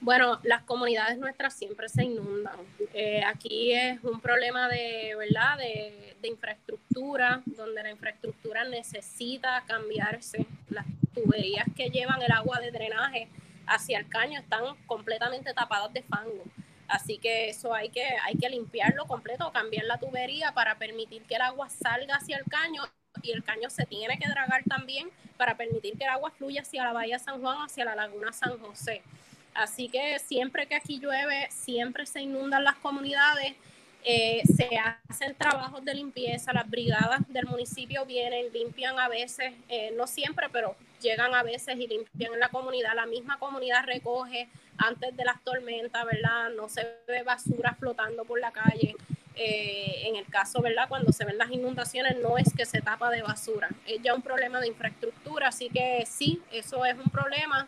Bueno, 0.00 0.38
las 0.42 0.62
comunidades 0.62 1.18
nuestras 1.18 1.54
siempre 1.54 1.88
se 1.88 2.04
inundan. 2.04 2.56
Eh, 2.92 3.22
aquí 3.24 3.72
es 3.72 4.02
un 4.02 4.20
problema 4.20 4.68
de, 4.68 5.14
¿verdad? 5.16 5.58
De, 5.58 6.16
de 6.20 6.28
infraestructura, 6.28 7.42
donde 7.46 7.82
la 7.82 7.90
infraestructura 7.90 8.64
necesita 8.64 9.62
cambiarse. 9.66 10.46
Las 10.70 10.86
tuberías 11.14 11.66
que 11.76 11.90
llevan 11.90 12.20
el 12.22 12.32
agua 12.32 12.58
de 12.60 12.70
drenaje 12.70 13.28
hacia 13.66 13.98
el 13.98 14.08
caño 14.08 14.40
están 14.40 14.62
completamente 14.86 15.52
tapadas 15.54 15.92
de 15.92 16.02
fango. 16.02 16.44
Así 16.92 17.16
que 17.16 17.48
eso 17.48 17.72
hay 17.72 17.88
que, 17.88 18.04
hay 18.22 18.36
que 18.36 18.50
limpiarlo 18.50 19.06
completo, 19.06 19.50
cambiar 19.50 19.86
la 19.86 19.96
tubería 19.96 20.52
para 20.52 20.76
permitir 20.76 21.22
que 21.22 21.36
el 21.36 21.40
agua 21.40 21.70
salga 21.70 22.16
hacia 22.16 22.36
el 22.36 22.44
caño 22.44 22.82
y 23.22 23.30
el 23.30 23.42
caño 23.42 23.70
se 23.70 23.86
tiene 23.86 24.18
que 24.18 24.28
dragar 24.28 24.62
también 24.64 25.08
para 25.38 25.56
permitir 25.56 25.96
que 25.96 26.04
el 26.04 26.10
agua 26.10 26.30
fluya 26.32 26.60
hacia 26.60 26.84
la 26.84 26.92
bahía 26.92 27.18
San 27.18 27.40
Juan, 27.40 27.56
hacia 27.64 27.86
la 27.86 27.94
laguna 27.94 28.30
San 28.34 28.58
José. 28.58 29.00
Así 29.54 29.88
que 29.88 30.18
siempre 30.18 30.66
que 30.66 30.74
aquí 30.74 30.98
llueve, 31.00 31.48
siempre 31.50 32.04
se 32.04 32.20
inundan 32.20 32.62
las 32.62 32.76
comunidades, 32.76 33.54
eh, 34.04 34.42
se 34.54 34.68
hacen 34.76 35.34
trabajos 35.34 35.82
de 35.86 35.94
limpieza, 35.94 36.52
las 36.52 36.68
brigadas 36.68 37.20
del 37.28 37.46
municipio 37.46 38.04
vienen, 38.04 38.52
limpian 38.52 38.98
a 38.98 39.08
veces, 39.08 39.54
eh, 39.70 39.94
no 39.96 40.06
siempre, 40.06 40.48
pero 40.52 40.76
llegan 41.02 41.34
a 41.34 41.42
veces 41.42 41.76
y 41.76 41.86
limpian 41.86 42.34
en 42.34 42.40
la 42.40 42.48
comunidad, 42.48 42.94
la 42.94 43.06
misma 43.06 43.38
comunidad 43.38 43.84
recoge 43.84 44.48
antes 44.78 45.16
de 45.16 45.24
las 45.24 45.42
tormentas, 45.42 46.04
¿verdad? 46.04 46.50
No 46.56 46.68
se 46.68 46.86
ve 47.06 47.22
basura 47.22 47.74
flotando 47.78 48.24
por 48.24 48.40
la 48.40 48.52
calle. 48.52 48.94
Eh, 49.34 50.08
en 50.08 50.16
el 50.16 50.26
caso, 50.26 50.60
¿verdad? 50.60 50.88
Cuando 50.88 51.10
se 51.10 51.24
ven 51.24 51.38
las 51.38 51.50
inundaciones, 51.50 52.18
no 52.18 52.36
es 52.36 52.52
que 52.54 52.66
se 52.66 52.82
tapa 52.82 53.08
de 53.10 53.22
basura, 53.22 53.70
es 53.86 54.02
ya 54.02 54.14
un 54.14 54.20
problema 54.20 54.60
de 54.60 54.68
infraestructura, 54.68 55.48
así 55.48 55.70
que 55.70 56.04
sí, 56.06 56.42
eso 56.52 56.84
es 56.84 56.94
un 56.94 57.10
problema 57.10 57.66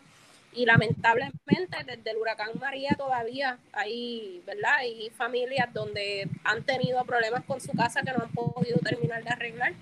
y 0.55 0.65
lamentablemente 0.65 1.77
desde 1.85 2.11
el 2.11 2.17
huracán 2.17 2.51
María 2.59 2.95
todavía 2.97 3.59
hay, 3.73 4.41
¿verdad? 4.45 4.75
Hay 4.77 5.09
familias 5.09 5.71
donde 5.73 6.29
han 6.43 6.63
tenido 6.63 7.03
problemas 7.03 7.43
con 7.43 7.59
su 7.59 7.73
casa 7.73 8.01
que 8.01 8.11
no 8.11 8.23
han 8.23 8.31
podido 8.31 8.77
terminar 8.79 9.23
de 9.23 9.29
arreglar 9.29 9.73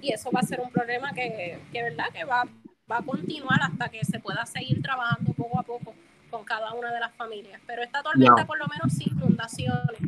y 0.00 0.12
eso 0.12 0.30
va 0.30 0.40
a 0.40 0.44
ser 0.44 0.60
un 0.60 0.70
problema 0.70 1.12
que, 1.12 1.58
que 1.72 1.82
¿verdad? 1.82 2.06
Que 2.12 2.24
va, 2.24 2.44
va 2.90 2.98
a 2.98 3.02
continuar 3.02 3.60
hasta 3.62 3.88
que 3.88 4.04
se 4.04 4.20
pueda 4.20 4.44
seguir 4.46 4.80
trabajando 4.82 5.32
poco 5.32 5.58
a 5.58 5.62
poco 5.62 5.94
con 6.30 6.44
cada 6.44 6.72
una 6.74 6.92
de 6.92 7.00
las 7.00 7.14
familias. 7.14 7.60
Pero 7.66 7.82
esta 7.82 8.02
tormenta 8.02 8.42
No. 8.42 8.46
por 8.46 8.58
lo 8.58 8.66
menos 8.68 8.92
sin 8.92 9.16
inundaciones. 9.16 9.98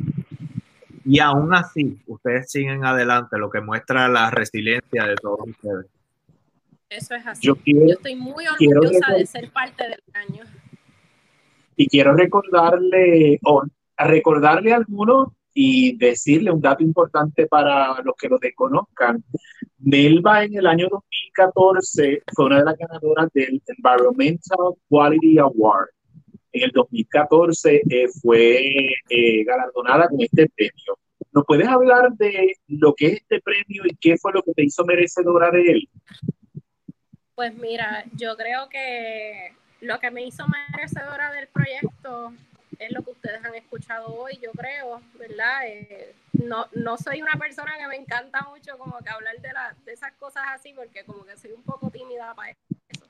Y 1.03 1.19
aún 1.19 1.53
así, 1.55 1.99
ustedes 2.05 2.51
siguen 2.51 2.85
adelante, 2.85 3.37
lo 3.37 3.49
que 3.49 3.59
muestra 3.59 4.07
la 4.07 4.29
resiliencia 4.29 5.05
de 5.05 5.15
todos 5.15 5.39
ustedes. 5.47 5.87
Eso 6.89 7.15
es 7.15 7.25
así. 7.25 7.47
Yo 7.47 7.55
quiero- 7.55 7.91
estoy 7.91 8.15
muy 8.15 8.45
orgullosa 8.47 9.13
de 9.13 9.25
ser 9.25 9.49
parte 9.49 9.83
del 9.83 9.99
año. 10.13 10.43
Y 11.75 11.87
quiero 11.87 12.13
recordarle, 12.13 13.39
o 13.43 13.63
a 13.97 14.03
recordarle 14.07 14.73
a 14.73 14.77
algunos 14.77 15.29
y 15.53 15.97
decirle 15.97 16.51
un 16.51 16.61
dato 16.61 16.83
importante 16.83 17.47
para 17.47 18.01
los 18.03 18.15
que 18.15 18.29
lo 18.29 18.37
desconozcan. 18.37 19.23
Melba 19.79 20.43
en 20.43 20.55
el 20.55 20.67
año 20.67 20.87
2014 20.89 22.23
fue 22.33 22.45
una 22.45 22.59
de 22.59 22.65
las 22.65 22.77
ganadoras 22.77 23.29
del 23.33 23.61
Environmental 23.67 24.75
Quality 24.89 25.39
Award. 25.39 25.87
En 26.53 26.63
el 26.63 26.71
2014 26.71 27.81
eh, 27.89 28.07
fue 28.21 28.93
eh, 29.09 29.43
galardonada 29.43 30.07
con 30.07 30.21
este 30.21 30.49
premio. 30.55 30.97
¿Nos 31.33 31.45
puedes 31.45 31.67
hablar 31.67 32.11
de 32.17 32.55
lo 32.67 32.93
que 32.93 33.07
es 33.07 33.13
este 33.21 33.39
premio 33.41 33.83
y 33.85 33.95
qué 33.95 34.17
fue 34.17 34.33
lo 34.33 34.43
que 34.43 34.53
te 34.53 34.65
hizo 34.65 34.83
merecedora 34.85 35.49
de 35.49 35.61
él? 35.61 35.89
Pues 37.35 37.55
mira, 37.55 38.03
yo 38.13 38.35
creo 38.35 38.67
que 38.69 39.53
lo 39.79 39.99
que 39.99 40.11
me 40.11 40.25
hizo 40.25 40.45
merecedora 40.47 41.31
del 41.31 41.47
proyecto 41.47 42.33
es 42.79 42.91
lo 42.91 43.03
que 43.03 43.11
ustedes 43.11 43.43
han 43.43 43.55
escuchado 43.55 44.07
hoy, 44.07 44.39
yo 44.41 44.51
creo, 44.51 45.01
¿verdad? 45.15 45.67
Eh, 45.67 46.15
no, 46.33 46.67
no 46.73 46.97
soy 46.97 47.21
una 47.21 47.33
persona 47.33 47.77
que 47.77 47.87
me 47.87 47.95
encanta 47.95 48.41
mucho 48.43 48.77
como 48.77 48.97
que 48.99 49.09
hablar 49.09 49.39
de, 49.39 49.53
la, 49.53 49.75
de 49.85 49.93
esas 49.93 50.11
cosas 50.13 50.43
así, 50.49 50.73
porque 50.73 51.03
como 51.03 51.25
que 51.25 51.37
soy 51.37 51.51
un 51.51 51.63
poco 51.63 51.89
tímida 51.89 52.33
para 52.33 52.51
eso. 52.51 53.05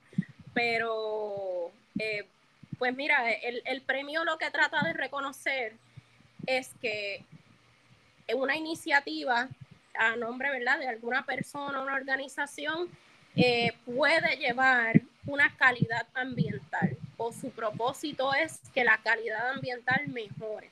Pero, 0.53 1.71
eh, 1.97 2.25
pues 2.77 2.95
mira, 2.95 3.31
el, 3.31 3.61
el 3.65 3.81
premio 3.81 4.23
lo 4.25 4.37
que 4.37 4.51
trata 4.51 4.81
de 4.83 4.93
reconocer 4.93 5.73
es 6.45 6.71
que 6.81 7.23
una 8.33 8.55
iniciativa 8.55 9.47
a 9.93 10.15
nombre, 10.15 10.49
¿verdad?, 10.51 10.79
de 10.79 10.87
alguna 10.87 11.25
persona, 11.25 11.81
una 11.81 11.93
organización, 11.93 12.89
eh, 13.35 13.73
puede 13.85 14.37
llevar 14.37 15.01
una 15.25 15.55
calidad 15.55 16.07
ambiental 16.13 16.97
su 17.31 17.51
propósito 17.51 18.33
es 18.33 18.59
que 18.73 18.83
la 18.83 18.97
calidad 18.97 19.51
ambiental 19.51 20.07
mejore. 20.07 20.71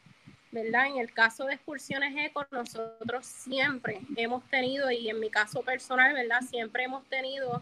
¿verdad? 0.52 0.88
En 0.88 0.98
el 0.98 1.14
caso 1.14 1.46
de 1.46 1.54
excursiones 1.54 2.14
eco, 2.18 2.46
nosotros 2.52 3.26
siempre 3.26 4.02
hemos 4.16 4.44
tenido, 4.46 4.90
y 4.90 5.10
en 5.10 5.20
mi 5.20 5.30
caso 5.30 5.62
personal, 5.62 6.14
¿verdad? 6.14 6.42
Siempre 6.42 6.84
hemos 6.86 7.06
tenido 7.06 7.62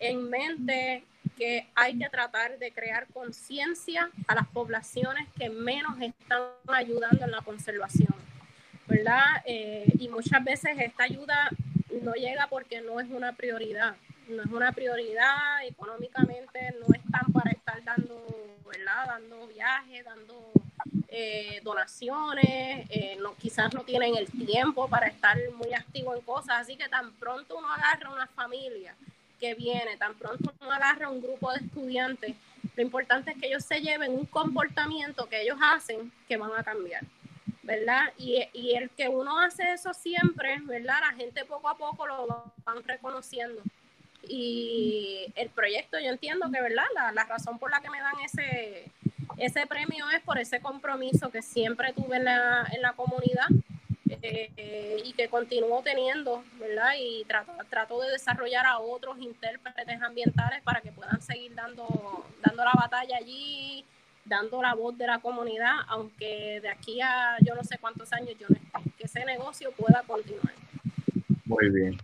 en 0.00 0.28
mente 0.28 1.04
que 1.36 1.68
hay 1.74 1.96
que 1.96 2.08
tratar 2.08 2.58
de 2.58 2.72
crear 2.72 3.06
conciencia 3.08 4.10
a 4.26 4.34
las 4.34 4.48
poblaciones 4.48 5.28
que 5.38 5.48
menos 5.48 6.00
están 6.00 6.42
ayudando 6.66 7.24
en 7.24 7.30
la 7.30 7.40
conservación, 7.42 8.14
¿verdad? 8.88 9.42
Eh, 9.44 9.86
y 9.98 10.08
muchas 10.08 10.42
veces 10.42 10.76
esta 10.78 11.04
ayuda 11.04 11.48
no 12.02 12.12
llega 12.14 12.48
porque 12.48 12.80
no 12.80 12.98
es 12.98 13.08
una 13.10 13.32
prioridad, 13.34 13.94
no 14.28 14.42
es 14.42 14.50
una 14.50 14.72
prioridad 14.72 15.64
económicamente, 15.64 16.74
no 16.80 16.92
están 16.94 17.32
para 17.32 17.52
estar 17.68 17.84
dando, 17.84 18.26
¿verdad? 18.66 19.06
Dando 19.06 19.46
viajes, 19.46 20.04
dando 20.04 20.52
eh, 21.08 21.60
donaciones, 21.62 22.86
eh, 22.90 23.16
no, 23.20 23.34
quizás 23.34 23.72
no 23.74 23.82
tienen 23.82 24.16
el 24.16 24.26
tiempo 24.46 24.88
para 24.88 25.06
estar 25.06 25.36
muy 25.54 25.72
activo 25.74 26.14
en 26.14 26.22
cosas, 26.22 26.60
así 26.60 26.76
que 26.76 26.88
tan 26.88 27.12
pronto 27.14 27.58
uno 27.58 27.70
agarra 27.72 28.10
una 28.10 28.26
familia 28.26 28.94
que 29.40 29.54
viene, 29.54 29.96
tan 29.96 30.14
pronto 30.14 30.52
uno 30.60 30.72
agarra 30.72 31.10
un 31.10 31.20
grupo 31.20 31.52
de 31.52 31.58
estudiantes, 31.58 32.34
lo 32.76 32.82
importante 32.82 33.32
es 33.32 33.38
que 33.38 33.48
ellos 33.48 33.64
se 33.64 33.80
lleven 33.80 34.12
un 34.12 34.26
comportamiento 34.26 35.28
que 35.28 35.42
ellos 35.42 35.58
hacen 35.60 36.12
que 36.26 36.36
van 36.36 36.52
a 36.56 36.62
cambiar. 36.62 37.04
¿verdad? 37.62 38.14
Y, 38.16 38.42
y, 38.54 38.76
el 38.76 38.88
que 38.88 39.10
uno 39.10 39.38
hace 39.38 39.74
eso 39.74 39.92
siempre, 39.92 40.58
¿verdad? 40.62 41.00
La 41.00 41.12
gente 41.12 41.44
poco 41.44 41.68
a 41.68 41.76
poco 41.76 42.06
lo 42.06 42.50
van 42.64 42.82
reconociendo. 42.82 43.60
Y 44.28 45.32
el 45.36 45.48
proyecto, 45.50 45.98
yo 45.98 46.10
entiendo 46.10 46.50
que, 46.50 46.60
¿verdad? 46.60 46.84
La, 46.94 47.12
la 47.12 47.24
razón 47.24 47.58
por 47.58 47.70
la 47.70 47.80
que 47.80 47.90
me 47.90 48.00
dan 48.00 48.20
ese, 48.24 48.90
ese 49.38 49.66
premio 49.66 50.08
es 50.10 50.20
por 50.22 50.38
ese 50.38 50.60
compromiso 50.60 51.30
que 51.30 51.42
siempre 51.42 51.92
tuve 51.92 52.16
en 52.16 52.24
la, 52.24 52.66
en 52.72 52.82
la 52.82 52.92
comunidad 52.92 53.46
eh, 54.22 55.02
y 55.04 55.12
que 55.12 55.28
continúo 55.28 55.82
teniendo, 55.82 56.42
¿verdad? 56.58 56.92
Y 56.98 57.24
trato, 57.24 57.52
trato 57.68 58.00
de 58.00 58.10
desarrollar 58.10 58.66
a 58.66 58.78
otros 58.78 59.18
intérpretes 59.18 60.02
ambientales 60.02 60.62
para 60.62 60.80
que 60.80 60.90
puedan 60.90 61.20
seguir 61.20 61.54
dando, 61.54 62.26
dando 62.44 62.64
la 62.64 62.72
batalla 62.72 63.16
allí, 63.16 63.84
dando 64.24 64.60
la 64.62 64.74
voz 64.74 64.96
de 64.98 65.06
la 65.06 65.20
comunidad, 65.20 65.74
aunque 65.88 66.60
de 66.60 66.68
aquí 66.68 67.00
a 67.00 67.36
yo 67.42 67.54
no 67.54 67.62
sé 67.64 67.78
cuántos 67.78 68.12
años 68.12 68.34
yo 68.38 68.46
no 68.48 68.56
esté, 68.56 68.90
que 68.98 69.04
ese 69.04 69.24
negocio 69.24 69.70
pueda 69.72 70.02
continuar. 70.06 70.54
Muy 71.44 71.70
bien. 71.70 71.98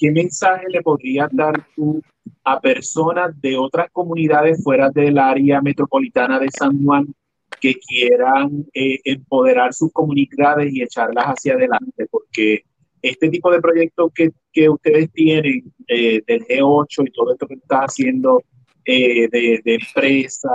¿Qué 0.00 0.10
mensaje 0.10 0.64
le 0.70 0.80
podrías 0.80 1.28
dar 1.30 1.62
tú 1.76 2.00
a 2.42 2.58
personas 2.58 3.38
de 3.38 3.58
otras 3.58 3.90
comunidades 3.92 4.64
fuera 4.64 4.88
del 4.88 5.18
área 5.18 5.60
metropolitana 5.60 6.38
de 6.38 6.48
San 6.50 6.82
Juan 6.82 7.14
que 7.60 7.74
quieran 7.74 8.64
eh, 8.72 8.98
empoderar 9.04 9.74
sus 9.74 9.92
comunidades 9.92 10.72
y 10.72 10.82
echarlas 10.82 11.26
hacia 11.26 11.52
adelante? 11.52 12.06
Porque 12.10 12.64
este 13.02 13.28
tipo 13.28 13.50
de 13.50 13.60
proyectos 13.60 14.10
que, 14.14 14.30
que 14.50 14.70
ustedes 14.70 15.12
tienen 15.12 15.70
eh, 15.86 16.22
del 16.26 16.46
G8 16.46 17.06
y 17.06 17.12
todo 17.12 17.32
esto 17.32 17.46
que 17.46 17.54
estás 17.54 17.80
haciendo 17.80 18.42
eh, 18.86 19.28
de, 19.30 19.60
de, 19.62 19.74
empresa, 19.74 20.48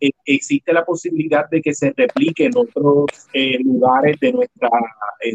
eh, 0.00 0.10
existe 0.26 0.70
la 0.70 0.84
posibilidad 0.84 1.48
de 1.48 1.62
que 1.62 1.72
se 1.72 1.94
replique 1.96 2.44
en 2.44 2.52
otros 2.54 3.06
lugares 3.64 4.20
de, 4.20 4.32
nuestra, 4.34 4.68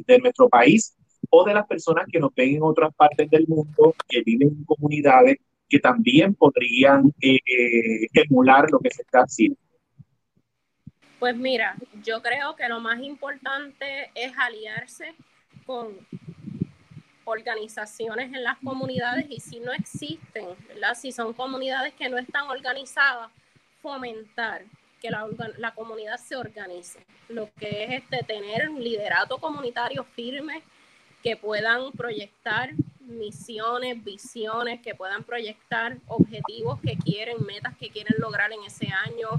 de 0.05 0.19
nuestro 0.19 0.47
país 0.47 0.95
o 1.29 1.43
de 1.43 1.53
las 1.53 1.67
personas 1.67 2.05
que 2.11 2.19
nos 2.19 2.33
ven 2.33 2.55
en 2.55 2.63
otras 2.63 2.93
partes 2.95 3.29
del 3.29 3.47
mundo, 3.47 3.95
que 4.07 4.21
viven 4.21 4.49
en 4.49 4.63
comunidades 4.65 5.37
que 5.69 5.79
también 5.79 6.33
podrían 6.33 7.13
eh, 7.21 7.39
emular 8.13 8.69
lo 8.71 8.79
que 8.79 8.89
se 8.89 9.01
está 9.01 9.19
haciendo. 9.19 9.59
Pues 11.19 11.35
mira, 11.35 11.75
yo 12.03 12.21
creo 12.21 12.55
que 12.55 12.69
lo 12.69 12.79
más 12.79 13.01
importante 13.01 14.11
es 14.13 14.31
aliarse 14.37 15.15
con 15.65 15.97
organizaciones 17.25 18.33
en 18.33 18.43
las 18.43 18.57
comunidades 18.59 19.25
y 19.29 19.39
si 19.39 19.59
no 19.59 19.73
existen, 19.73 20.45
¿verdad? 20.69 20.95
Si 20.95 21.11
son 21.11 21.33
comunidades 21.33 21.93
que 21.95 22.07
no 22.07 22.17
están 22.17 22.47
organizadas, 22.49 23.29
fomentar 23.81 24.63
que 25.01 25.09
la, 25.09 25.27
la 25.57 25.73
comunidad 25.73 26.17
se 26.17 26.35
organice. 26.35 27.05
Lo 27.29 27.49
que 27.59 27.83
es 27.83 28.03
este, 28.03 28.23
tener 28.23 28.69
un 28.69 28.81
liderato 28.81 29.37
comunitario 29.39 30.03
firme 30.03 30.63
que 31.23 31.35
puedan 31.35 31.91
proyectar 31.93 32.71
misiones, 32.99 34.03
visiones, 34.03 34.81
que 34.81 34.95
puedan 34.95 35.23
proyectar 35.23 35.97
objetivos 36.07 36.79
que 36.81 36.97
quieren, 36.97 37.37
metas 37.45 37.75
que 37.77 37.89
quieren 37.89 38.15
lograr 38.19 38.51
en 38.51 38.63
ese 38.63 38.87
año, 38.87 39.29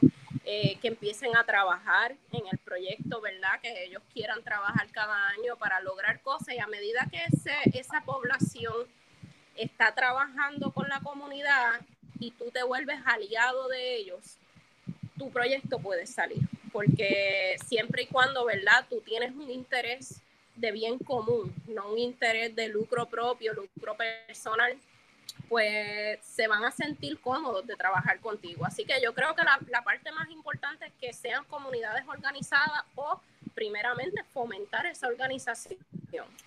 eh, 0.44 0.78
que 0.80 0.88
empiecen 0.88 1.36
a 1.36 1.44
trabajar 1.44 2.16
en 2.32 2.46
el 2.50 2.58
proyecto, 2.58 3.20
¿verdad? 3.20 3.60
Que 3.62 3.84
ellos 3.84 4.02
quieran 4.12 4.42
trabajar 4.42 4.90
cada 4.90 5.28
año 5.28 5.56
para 5.56 5.80
lograr 5.80 6.20
cosas 6.22 6.54
y 6.54 6.58
a 6.58 6.66
medida 6.66 7.06
que 7.10 7.22
esa 7.78 8.02
población 8.04 8.74
está 9.54 9.94
trabajando 9.94 10.70
con 10.72 10.88
la 10.88 11.00
comunidad 11.00 11.80
y 12.18 12.30
tú 12.32 12.50
te 12.50 12.62
vuelves 12.62 12.98
aliado 13.04 13.68
de 13.68 13.96
ellos, 13.96 14.38
tu 15.18 15.30
proyecto 15.30 15.78
puede 15.78 16.06
salir, 16.06 16.40
porque 16.72 17.56
siempre 17.66 18.02
y 18.02 18.06
cuando, 18.06 18.44
¿verdad? 18.44 18.86
Tú 18.88 19.00
tienes 19.00 19.32
un 19.32 19.50
interés 19.50 20.22
de 20.60 20.72
bien 20.72 20.98
común, 20.98 21.54
no 21.66 21.92
un 21.92 21.98
interés 21.98 22.54
de 22.54 22.68
lucro 22.68 23.06
propio, 23.06 23.52
lucro 23.54 23.96
personal, 23.96 24.76
pues 25.48 26.18
se 26.22 26.46
van 26.46 26.64
a 26.64 26.70
sentir 26.70 27.18
cómodos 27.20 27.66
de 27.66 27.76
trabajar 27.76 28.20
contigo. 28.20 28.66
Así 28.66 28.84
que 28.84 29.00
yo 29.02 29.14
creo 29.14 29.34
que 29.34 29.44
la, 29.44 29.58
la 29.68 29.82
parte 29.82 30.10
más 30.12 30.28
importante 30.30 30.86
es 30.86 30.92
que 31.00 31.12
sean 31.12 31.44
comunidades 31.44 32.04
organizadas 32.06 32.84
o 32.94 33.20
primeramente 33.54 34.22
fomentar 34.32 34.86
esa 34.86 35.08
organización 35.08 35.78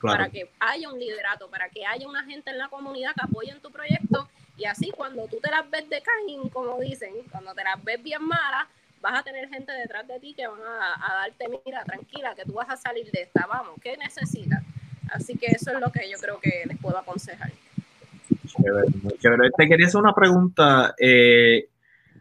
para 0.01 0.29
que 0.29 0.49
haya 0.59 0.89
un 0.89 0.99
liderato, 0.99 1.49
para 1.49 1.69
que 1.69 1.85
haya 1.85 2.07
una 2.07 2.23
gente 2.23 2.51
en 2.51 2.57
la 2.57 2.69
comunidad 2.69 3.13
que 3.13 3.21
apoye 3.23 3.51
en 3.51 3.59
tu 3.59 3.71
proyecto 3.71 4.29
y 4.57 4.65
así 4.65 4.91
cuando 4.91 5.27
tú 5.27 5.37
te 5.41 5.49
las 5.49 5.69
ves 5.69 5.89
de 5.89 6.01
caín, 6.01 6.49
como 6.49 6.79
dicen, 6.79 7.13
cuando 7.31 7.53
te 7.53 7.63
las 7.63 7.83
ves 7.83 8.01
bien 8.01 8.23
malas, 8.23 8.67
vas 9.01 9.19
a 9.19 9.23
tener 9.23 9.49
gente 9.49 9.71
detrás 9.73 10.07
de 10.07 10.19
ti 10.19 10.33
que 10.33 10.47
van 10.47 10.59
a, 10.61 11.13
darte, 11.21 11.45
mira, 11.65 11.83
tranquila, 11.83 12.35
que 12.35 12.45
tú 12.45 12.53
vas 12.53 12.69
a 12.69 12.77
salir 12.77 13.09
de 13.11 13.23
esta, 13.23 13.45
vamos, 13.47 13.75
¿qué 13.81 13.97
necesitas? 13.97 14.63
Así 15.11 15.35
que 15.37 15.47
eso 15.47 15.71
es 15.71 15.79
lo 15.79 15.91
que 15.91 16.09
yo 16.09 16.17
creo 16.19 16.39
que 16.39 16.63
les 16.65 16.77
puedo 16.77 16.97
aconsejar. 16.97 17.51
Te 19.57 19.67
quería 19.67 19.87
hacer 19.87 19.99
una 19.99 20.13
pregunta. 20.13 20.93
Eh, 20.97 21.67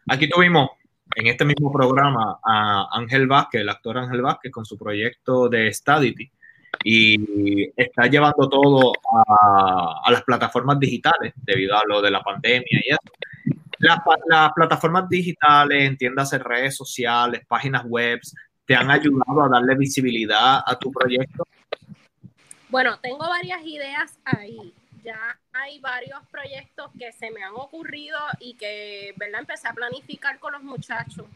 aquí 0.08 0.28
tuvimos 0.28 0.70
en 1.14 1.26
este 1.28 1.44
mismo 1.44 1.72
programa 1.72 2.40
a 2.44 2.88
Ángel 2.92 3.26
Vázquez, 3.26 3.60
el 3.60 3.68
actor 3.68 3.98
Ángel 3.98 4.22
Vázquez, 4.22 4.50
con 4.50 4.64
su 4.64 4.76
proyecto 4.76 5.48
de 5.48 5.72
Stadity 5.72 6.30
y 6.84 7.70
está 7.76 8.06
llevando 8.06 8.48
todo 8.48 8.92
a, 9.12 10.10
las 10.10 10.22
plataformas 10.22 10.78
digitales 10.78 11.32
debido 11.36 11.76
a 11.76 11.84
lo 11.86 12.00
de 12.00 12.10
la 12.10 12.22
pandemia 12.22 12.64
y 12.70 12.90
eso. 12.90 13.12
Las, 13.80 13.98
las 14.26 14.52
plataformas 14.52 15.08
digitales, 15.08 15.84
entiéndase 15.84 16.38
redes 16.38 16.76
sociales, 16.76 17.42
páginas 17.48 17.84
web, 17.84 18.20
te 18.64 18.74
han 18.74 18.90
ayudado 18.90 19.42
a 19.42 19.48
darle 19.48 19.74
visibilidad 19.74 20.62
a 20.64 20.78
tu 20.78 20.92
proyecto. 20.92 21.44
Bueno, 22.68 22.98
tengo 23.00 23.28
varias 23.28 23.62
ideas 23.64 24.16
ahí. 24.24 24.72
Ya 25.02 25.38
hay 25.52 25.80
varios 25.80 26.20
proyectos 26.30 26.90
que 26.98 27.10
se 27.12 27.30
me 27.30 27.42
han 27.42 27.54
ocurrido 27.54 28.18
y 28.38 28.54
que, 28.54 29.12
¿verdad? 29.16 29.40
Empecé 29.40 29.66
a 29.66 29.72
planificar 29.72 30.38
con 30.38 30.52
los 30.52 30.62
muchachos 30.62 31.26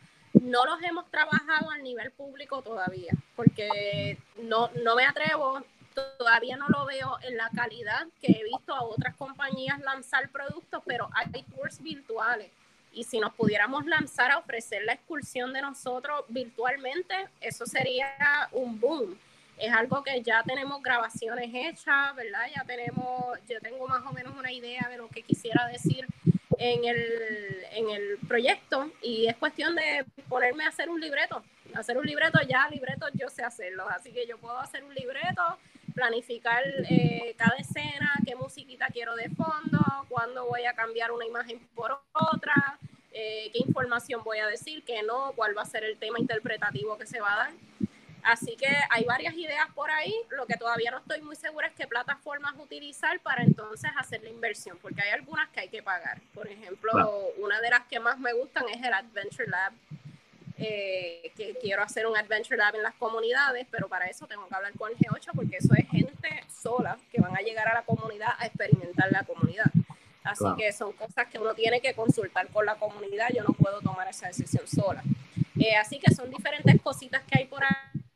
no 0.43 0.65
los 0.65 0.83
hemos 0.83 1.09
trabajado 1.11 1.71
al 1.71 1.83
nivel 1.83 2.11
público 2.11 2.61
todavía, 2.62 3.12
porque 3.37 4.19
no, 4.43 4.71
no 4.83 4.97
me 4.97 5.05
atrevo, 5.05 5.62
todavía 6.19 6.57
no 6.57 6.69
lo 6.69 6.85
veo 6.87 7.19
en 7.23 7.37
la 7.37 7.51
calidad 7.51 8.07
que 8.21 8.33
he 8.33 8.45
visto 8.45 8.75
a 8.75 8.83
otras 8.83 9.15
compañías 9.16 9.81
lanzar 9.81 10.29
productos, 10.31 10.83
pero 10.87 11.09
hay 11.15 11.43
tours 11.45 11.83
virtuales. 11.83 12.51
Y 12.93 13.05
si 13.05 13.19
nos 13.19 13.35
pudiéramos 13.35 13.87
lanzar 13.87 14.31
a 14.31 14.39
ofrecer 14.39 14.85
la 14.85 14.93
excursión 14.93 15.53
de 15.53 15.62
nosotros 15.62 16.25
virtualmente, 16.29 17.15
eso 17.41 17.66
sería 17.66 18.09
un 18.53 18.79
boom. 18.79 19.19
Es 19.59 19.73
algo 19.73 20.03
que 20.03 20.21
ya 20.23 20.43
tenemos 20.43 20.83
grabaciones 20.83 21.51
hechas, 21.53 22.15
¿verdad? 22.15 22.47
Ya 22.55 22.65
tenemos, 22.65 23.39
yo 23.49 23.61
tengo 23.61 23.87
más 23.89 24.05
o 24.07 24.12
menos 24.12 24.35
una 24.37 24.53
idea 24.53 24.87
de 24.89 24.97
lo 24.97 25.09
que 25.09 25.23
quisiera 25.23 25.66
decir 25.66 26.07
en 26.59 26.85
el, 26.85 27.65
en 27.73 27.91
el 27.91 28.19
proyecto 28.29 28.91
y 29.03 29.27
es 29.27 29.37
cuestión 29.37 29.75
de 29.75 30.05
ponerme 30.29 30.65
a 30.65 30.69
hacer 30.69 30.89
un 30.89 31.01
libreto. 31.01 31.43
Hacer 31.75 31.99
un 31.99 32.07
libreto, 32.07 32.39
ya 32.49 32.69
libretos 32.69 33.11
yo 33.15 33.29
sé 33.29 33.43
hacerlos, 33.43 33.87
así 33.91 34.12
que 34.12 34.27
yo 34.27 34.39
puedo 34.39 34.59
hacer 34.59 34.85
un 34.85 34.95
libreto, 34.95 35.59
planificar 35.95 36.62
eh, 36.91 37.35
cada 37.39 37.57
escena, 37.57 38.12
qué 38.27 38.35
musiquita 38.35 38.89
quiero 38.93 39.15
de 39.15 39.31
fondo, 39.31 39.81
cuándo 40.09 40.47
voy 40.47 40.65
a 40.65 40.75
cambiar 40.75 41.12
una 41.12 41.25
imagen 41.25 41.61
por 41.75 41.99
otra, 42.12 42.79
eh, 43.12 43.51
qué 43.53 43.61
información 43.66 44.23
voy 44.25 44.39
a 44.39 44.47
decir, 44.47 44.85
qué 44.85 45.03
no, 45.03 45.33
cuál 45.37 45.57
va 45.57 45.62
a 45.62 45.66
ser 45.66 45.85
el 45.85 45.97
tema 45.97 46.19
interpretativo 46.19 46.99
que 46.99 47.07
se 47.07 47.21
va 47.21 47.33
a 47.33 47.37
dar. 47.37 47.53
Así 48.25 48.57
que 48.57 48.66
hay 48.89 49.05
varias 49.05 49.35
ideas 49.35 49.69
por 49.75 49.91
ahí. 49.91 50.15
Lo 50.31 50.47
que 50.47 50.57
todavía 50.57 50.91
no 50.91 50.99
estoy 50.99 51.21
muy 51.21 51.37
segura 51.37 51.66
es 51.66 51.75
qué 51.75 51.87
plataformas 51.87 52.55
utilizar 52.59 53.21
para 53.21 53.43
entonces 53.43 53.91
hacer 53.97 54.23
la 54.23 54.31
inversión, 54.31 54.79
porque 54.81 55.03
hay 55.03 55.11
algunas 55.11 55.51
que 55.51 55.61
hay 55.61 55.69
que 55.69 55.83
pagar. 55.83 56.21
Por 56.33 56.49
ejemplo, 56.49 56.93
una 57.37 57.61
de 57.61 57.71
las 57.71 57.85
que 57.87 58.01
más 58.01 58.19
me 58.19 58.33
gustan 58.33 58.65
es 58.71 58.83
el 58.83 58.95
Adventure 58.95 59.47
Lab, 59.47 59.75
eh, 60.59 61.32
que 61.36 61.56
quiero 61.60 61.82
hacer 61.82 62.06
un 62.06 62.16
Adventure 62.16 62.56
Lab 62.56 62.76
en 62.76 62.82
las 62.82 62.94
comunidades, 62.94 63.66
pero 63.70 63.89
para 63.89 64.06
eso 64.06 64.26
tengo 64.26 64.47
que 64.47 64.55
hablar 64.55 64.72
con 64.74 64.90
el 64.90 64.97
G8 64.97 65.31
porque 65.35 65.56
eso 65.56 65.74
es 65.76 65.89
gente 65.89 66.44
sola 66.48 66.97
que 67.10 67.20
van 67.20 67.36
a 67.36 67.40
llegar 67.40 67.68
a 67.68 67.74
la 67.74 67.82
comunidad 67.82 68.31
a 68.39 68.47
experimentar 68.47 69.10
la 69.10 69.24
comunidad. 69.24 69.70
Así 70.24 70.44
que 70.56 70.72
son 70.72 70.93
cosas 70.93 71.26
que 71.28 71.39
uno 71.39 71.55
tiene 71.55 71.81
que 71.81 71.93
consultar 71.93 72.48
con 72.48 72.64
la 72.64 72.76
comunidad. 72.76 73.28
Yo 73.35 73.43
no 73.43 73.52
puedo 73.52 73.81
tomar 73.81 74.09
esa 74.09 74.28
decisión 74.28 74.66
sola. 74.66 75.02
Eh, 75.59 75.76
así 75.76 75.98
que 75.98 76.14
son 76.14 76.31
diferentes 76.31 76.81
cositas 76.81 77.22
que 77.24 77.40
hay 77.40 77.47
por 77.47 77.62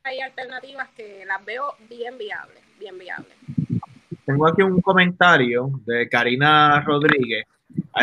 ahí 0.03 0.19
alternativas 0.19 0.89
que 0.89 1.23
las 1.25 1.43
veo 1.45 1.75
bien 1.87 2.17
viables, 2.17 2.63
bien 2.79 2.97
viables. 2.97 3.35
Tengo 4.25 4.47
aquí 4.47 4.61
un 4.61 4.81
comentario 4.81 5.69
de 5.85 6.09
Karina 6.09 6.81
Rodríguez 6.81 7.45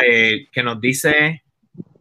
eh, 0.03 0.49
que 0.53 0.63
nos 0.63 0.81
dice, 0.81 1.43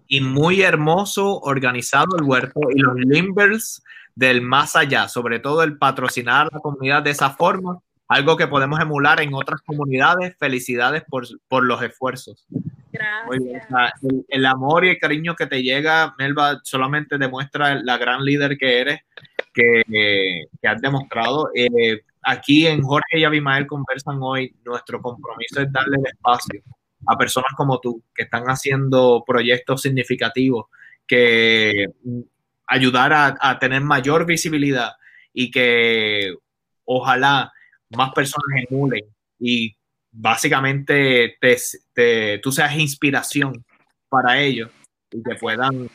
y 0.07 0.21
muy 0.21 0.61
hermoso, 0.61 1.39
organizado 1.39 2.17
el 2.17 2.23
huerto 2.23 2.59
y 2.73 2.79
los 2.79 2.95
limbers 2.95 3.83
del 4.15 4.41
más 4.41 4.75
allá, 4.75 5.07
sobre 5.07 5.39
todo 5.39 5.63
el 5.63 5.77
patrocinar 5.77 6.47
a 6.47 6.55
la 6.55 6.59
comunidad 6.59 7.03
de 7.03 7.11
esa 7.11 7.31
forma, 7.31 7.79
algo 8.07 8.37
que 8.37 8.47
podemos 8.47 8.79
emular 8.79 9.19
en 9.21 9.33
otras 9.33 9.61
comunidades. 9.61 10.35
Felicidades 10.37 11.03
por, 11.09 11.25
por 11.47 11.65
los 11.65 11.81
esfuerzos. 11.81 12.45
Gracias. 12.91 13.67
el, 14.03 14.25
el, 14.29 14.45
amor 14.45 14.85
y 14.85 14.89
el 14.89 14.99
cariño 14.99 15.35
que 15.35 15.47
te 15.47 15.61
llega, 15.61 16.15
Melba, 16.17 16.61
solamente 16.63 17.17
demuestra 17.17 17.75
la 17.75 17.97
gran 17.97 18.23
líder 18.23 18.57
que 18.57 18.79
eres 18.79 18.99
que, 19.53 20.45
has 20.63 20.81
demostrado. 20.81 21.49
Eh, 21.53 22.01
aquí 22.21 22.67
en 22.67 22.81
Jorge 22.83 23.19
y 23.19 23.23
Abimael 23.23 23.67
conversan 23.67 24.17
hoy, 24.21 24.55
nuestro 24.63 25.01
compromiso 25.01 25.61
es 25.61 25.71
darle 25.71 25.97
el 25.97 26.07
espacio 26.07 26.61
a 27.07 27.17
personas 27.17 27.51
como 27.55 27.79
tú, 27.79 28.03
que 28.13 28.23
están 28.23 28.45
haciendo 28.45 29.23
proyectos 29.25 29.81
significativos, 29.81 30.65
que 31.07 31.87
ayudar 32.67 33.37
a, 33.39 33.59
tener 33.59 33.81
mayor 33.81 34.25
visibilidad 34.25 34.93
y 35.33 35.51
que 35.51 36.35
ojalá 36.83 37.51
más 37.89 38.11
personas 38.13 38.65
emulen 38.69 39.03
y 39.39 39.75
básicamente 40.11 41.37
te, 41.93 42.39
tú 42.39 42.51
seas 42.51 42.75
inspiración 42.75 43.63
para 44.09 44.39
ellos 44.39 44.71
y 45.11 45.21
que 45.21 45.35
puedan 45.35 45.89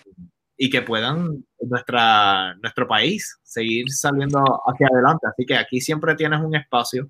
y 0.63 0.69
que 0.69 0.83
puedan 0.83 1.43
nuestra, 1.59 2.55
nuestro 2.57 2.87
país 2.87 3.39
seguir 3.43 3.91
saliendo 3.91 4.43
hacia 4.67 4.89
adelante. 4.93 5.27
Así 5.27 5.47
que 5.47 5.57
aquí 5.57 5.81
siempre 5.81 6.15
tienes 6.17 6.39
un 6.41 6.55
espacio. 6.55 7.09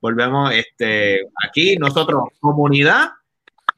Volvemos, 0.00 0.52
este, 0.52 1.20
aquí 1.46 1.76
nosotros, 1.76 2.24
comunidad, 2.40 3.10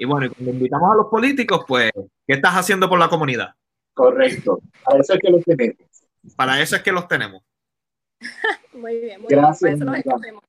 y 0.00 0.06
bueno, 0.06 0.26
y 0.26 0.30
cuando 0.30 0.52
invitamos 0.52 0.92
a 0.92 0.96
los 0.96 1.06
políticos, 1.08 1.62
pues, 1.68 1.92
¿qué 2.26 2.34
estás 2.34 2.54
haciendo 2.54 2.88
por 2.88 2.98
la 2.98 3.10
comunidad? 3.10 3.50
Correcto, 3.92 4.58
para 4.82 5.00
eso 5.00 5.12
es 5.12 5.20
que 5.20 5.30
los 5.30 5.44
tenemos. 5.44 5.76
Para 6.36 6.62
eso 6.62 6.76
es 6.76 6.82
que 6.82 6.90
los 6.90 7.06
tenemos. 7.06 7.42
muy 8.72 8.98
bien, 8.98 9.20
muy 9.20 9.28
Gracias. 9.28 9.78
bien 9.78 10.40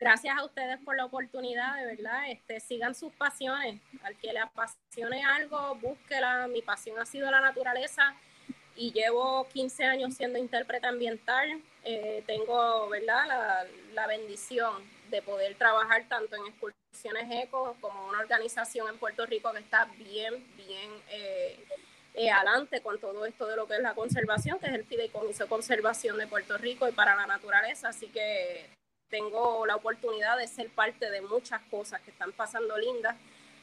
gracias 0.00 0.36
a 0.36 0.44
ustedes 0.44 0.78
por 0.82 0.96
la 0.96 1.04
oportunidad, 1.04 1.76
de 1.76 1.94
verdad, 1.94 2.30
este, 2.30 2.58
sigan 2.58 2.94
sus 2.94 3.12
pasiones, 3.12 3.82
al 4.02 4.16
que 4.16 4.32
le 4.32 4.38
apasione 4.38 5.22
algo, 5.22 5.76
búsquela, 5.76 6.48
mi 6.48 6.62
pasión 6.62 6.98
ha 6.98 7.04
sido 7.04 7.30
la 7.30 7.40
naturaleza 7.42 8.14
y 8.76 8.92
llevo 8.92 9.46
15 9.52 9.84
años 9.84 10.14
siendo 10.14 10.38
intérprete 10.38 10.86
ambiental, 10.86 11.62
eh, 11.84 12.24
tengo, 12.26 12.88
¿verdad?, 12.88 13.26
la, 13.28 13.66
la, 13.92 14.06
bendición 14.06 14.82
de 15.12 15.22
poder 15.22 15.54
trabajar 15.54 16.08
tanto 16.08 16.34
en 16.34 16.46
excursiones 16.46 17.44
eco 17.44 17.76
como 17.80 18.08
una 18.08 18.18
organización 18.18 18.88
en 18.88 18.98
Puerto 18.98 19.24
Rico 19.26 19.52
que 19.52 19.60
está 19.60 19.84
bien, 19.96 20.44
bien... 20.56 20.90
Eh, 21.10 21.64
eh, 22.14 22.30
adelante 22.30 22.82
con 22.82 23.00
todo 23.00 23.24
esto 23.24 23.46
de 23.46 23.56
lo 23.56 23.66
que 23.66 23.76
es 23.76 23.80
la 23.80 23.94
conservación, 23.94 24.58
que 24.58 24.66
es 24.66 24.74
el 24.74 24.84
Fideicomiso 24.84 25.44
de 25.44 25.48
Conservación 25.48 26.18
de 26.18 26.26
Puerto 26.26 26.58
Rico 26.58 26.86
y 26.86 26.92
para 26.92 27.16
la 27.16 27.26
naturaleza. 27.26 27.88
Así 27.88 28.08
que 28.08 28.68
tengo 29.08 29.64
la 29.64 29.76
oportunidad 29.76 30.36
de 30.36 30.46
ser 30.46 30.68
parte 30.68 31.10
de 31.10 31.22
muchas 31.22 31.62
cosas 31.70 32.02
que 32.02 32.10
están 32.10 32.32
pasando 32.32 32.76
lindas 32.76 33.16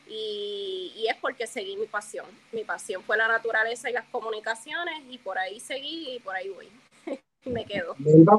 y, 0.08 1.06
es 1.08 1.16
porque 1.18 1.46
seguí 1.46 1.78
mi 1.78 1.86
pasión. 1.86 2.26
Mi 2.52 2.64
pasión 2.64 3.04
fue 3.04 3.18
la 3.18 3.28
naturaleza 3.28 3.90
y 3.90 3.94
las 3.94 4.06
comunicaciones 4.06 5.04
y 5.10 5.20
por 5.20 5.38
ahí 5.38 5.60
seguí 5.60 6.16
y 6.16 6.20
por 6.20 6.36
ahí 6.36 6.50
voy. 6.50 6.72
Me 7.50 7.66
quedo. 7.66 7.96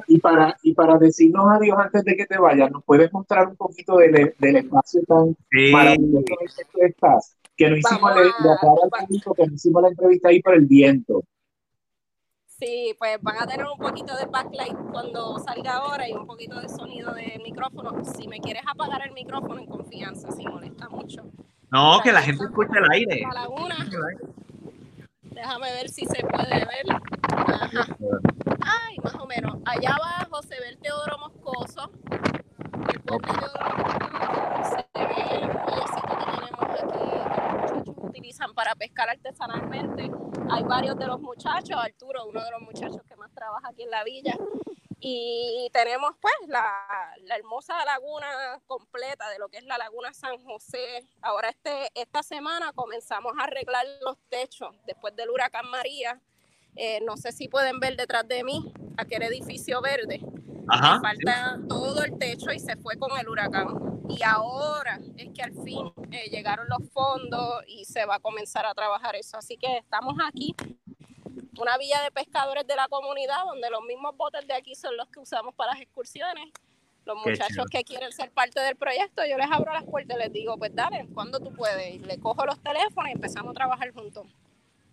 Y 0.06 0.18
para, 0.18 0.56
y 0.62 0.74
para 0.74 0.96
decirnos 0.98 1.44
adiós 1.50 1.76
antes 1.78 2.04
de 2.04 2.16
que 2.16 2.26
te 2.26 2.38
vayas, 2.38 2.70
¿nos 2.70 2.82
puedes 2.84 3.12
mostrar 3.12 3.48
un 3.48 3.56
poquito 3.56 3.96
del, 3.96 4.34
del 4.38 4.56
espacio 4.56 5.02
tan 5.06 5.36
Sí. 5.50 5.70
maravilloso 5.72 6.18
en 6.18 6.46
el 6.48 6.54
que 6.56 6.64
tú 6.72 6.78
estás? 6.82 7.36
Que 7.56 7.68
no 7.70 7.76
hicimos, 7.76 8.02
Vamos 8.02 8.16
le, 8.16 8.22
a- 8.30 8.44
le 8.44 8.52
aclaro 8.52 8.80
al 8.84 9.06
público 9.06 9.34
que 9.34 9.46
no 9.46 9.54
hicimos 9.54 9.82
la 9.82 9.88
entrevista 9.88 10.28
ahí 10.28 10.40
por 10.42 10.54
el 10.54 10.66
viento. 10.66 11.22
Sí, 12.46 12.94
pues 12.98 13.16
van 13.22 13.38
a 13.38 13.46
tener 13.46 13.64
un 13.66 13.78
poquito 13.78 14.14
de 14.16 14.26
backlight 14.26 14.76
cuando 14.92 15.38
salga 15.38 15.76
ahora 15.78 16.06
y 16.08 16.12
un 16.12 16.26
poquito 16.26 16.60
de 16.60 16.68
sonido 16.68 17.12
de 17.14 17.40
micrófono. 17.42 18.04
Si 18.04 18.28
me 18.28 18.38
quieres 18.38 18.62
apagar 18.70 19.00
el 19.06 19.12
micrófono 19.14 19.58
en 19.60 19.66
confianza, 19.66 20.30
si 20.32 20.44
molesta 20.46 20.88
mucho. 20.90 21.22
No, 21.72 22.00
que 22.02 22.12
la 22.12 22.20
gente 22.20 22.44
escuche 22.44 22.72
el 22.76 22.90
aire. 22.92 23.22
La 23.22 23.40
laguna. 23.42 23.76
Déjame 25.22 25.72
ver 25.72 25.88
si 25.88 26.04
se 26.04 26.22
puede 26.22 26.58
ver. 26.66 27.00
Ajá. 27.32 27.86
Ay, 28.64 28.96
más 29.02 29.14
o 29.14 29.26
menos. 29.26 29.56
Allá 29.64 29.94
abajo 29.94 30.42
se 30.42 30.60
ve 30.60 30.68
el 30.68 30.78
Teodoro 30.78 31.18
Moscoso. 31.18 31.90
El 32.92 33.00
puente 33.02 33.28
Teodoro 33.28 33.76
Moscoso. 33.76 34.76
Se 34.76 34.98
ve 34.98 35.34
el 35.36 35.48
muellecito 35.48 36.16
que 36.18 36.24
tenemos 36.24 36.60
aquí 36.60 36.82
que 36.88 37.42
los 37.42 37.60
muchachos 37.60 37.94
utilizan 37.98 38.54
para 38.54 38.74
pescar 38.74 39.08
artesanalmente. 39.10 40.10
Hay 40.50 40.62
varios 40.64 40.98
de 40.98 41.06
los 41.06 41.20
muchachos, 41.20 41.76
Arturo, 41.76 42.26
uno 42.26 42.42
de 42.44 42.50
los 42.50 42.60
muchachos 42.62 43.02
que 43.06 43.16
más 43.16 43.32
trabaja 43.32 43.68
aquí 43.68 43.82
en 43.82 43.90
la 43.90 44.04
villa. 44.04 44.36
Y 45.02 45.70
tenemos 45.72 46.12
pues 46.20 46.34
la, 46.48 46.62
la 47.22 47.36
hermosa 47.36 47.82
laguna 47.86 48.60
completa 48.66 49.30
de 49.30 49.38
lo 49.38 49.48
que 49.48 49.56
es 49.56 49.64
la 49.64 49.78
laguna 49.78 50.12
San 50.12 50.36
José. 50.44 51.08
Ahora 51.22 51.48
este, 51.48 51.90
esta 51.94 52.22
semana 52.22 52.72
comenzamos 52.74 53.32
a 53.38 53.44
arreglar 53.44 53.86
los 54.02 54.18
techos 54.28 54.76
después 54.84 55.16
del 55.16 55.30
huracán 55.30 55.70
María. 55.70 56.20
Eh, 56.82 57.02
no 57.04 57.18
sé 57.18 57.30
si 57.30 57.46
pueden 57.46 57.78
ver 57.78 57.94
detrás 57.94 58.26
de 58.26 58.42
mí 58.42 58.72
aquel 58.96 59.20
edificio 59.24 59.82
verde. 59.82 60.18
Ajá, 60.66 60.94
Le 60.94 61.00
falta 61.00 61.58
todo 61.68 62.02
el 62.02 62.18
techo 62.18 62.50
y 62.52 62.58
se 62.58 62.74
fue 62.76 62.96
con 62.96 63.10
el 63.18 63.28
huracán. 63.28 64.00
Y 64.08 64.22
ahora 64.22 64.98
es 65.18 65.28
que 65.34 65.42
al 65.42 65.52
fin 65.62 65.92
eh, 66.10 66.30
llegaron 66.30 66.66
los 66.70 66.88
fondos 66.90 67.62
y 67.66 67.84
se 67.84 68.06
va 68.06 68.14
a 68.14 68.18
comenzar 68.18 68.64
a 68.64 68.72
trabajar 68.72 69.14
eso. 69.14 69.36
Así 69.36 69.58
que 69.58 69.76
estamos 69.76 70.14
aquí, 70.26 70.56
una 71.60 71.76
villa 71.76 72.02
de 72.02 72.10
pescadores 72.12 72.66
de 72.66 72.76
la 72.76 72.88
comunidad, 72.88 73.44
donde 73.44 73.68
los 73.68 73.82
mismos 73.82 74.16
botes 74.16 74.46
de 74.46 74.54
aquí 74.54 74.74
son 74.74 74.96
los 74.96 75.06
que 75.10 75.20
usamos 75.20 75.54
para 75.54 75.72
las 75.72 75.82
excursiones. 75.82 76.48
Los 77.04 77.18
muchachos 77.18 77.66
que 77.70 77.84
quieren 77.84 78.10
ser 78.10 78.30
parte 78.30 78.58
del 78.58 78.76
proyecto, 78.76 79.22
yo 79.28 79.36
les 79.36 79.50
abro 79.52 79.70
las 79.74 79.84
puertas 79.84 80.16
y 80.16 80.20
les 80.20 80.32
digo, 80.32 80.56
pues 80.56 80.74
dale, 80.74 81.06
cuando 81.12 81.40
tú 81.40 81.52
puedes. 81.52 81.96
Y 81.96 81.98
le 81.98 82.18
cojo 82.18 82.46
los 82.46 82.58
teléfonos 82.62 83.10
y 83.10 83.12
empezamos 83.12 83.50
a 83.50 83.54
trabajar 83.54 83.92
juntos. 83.92 84.26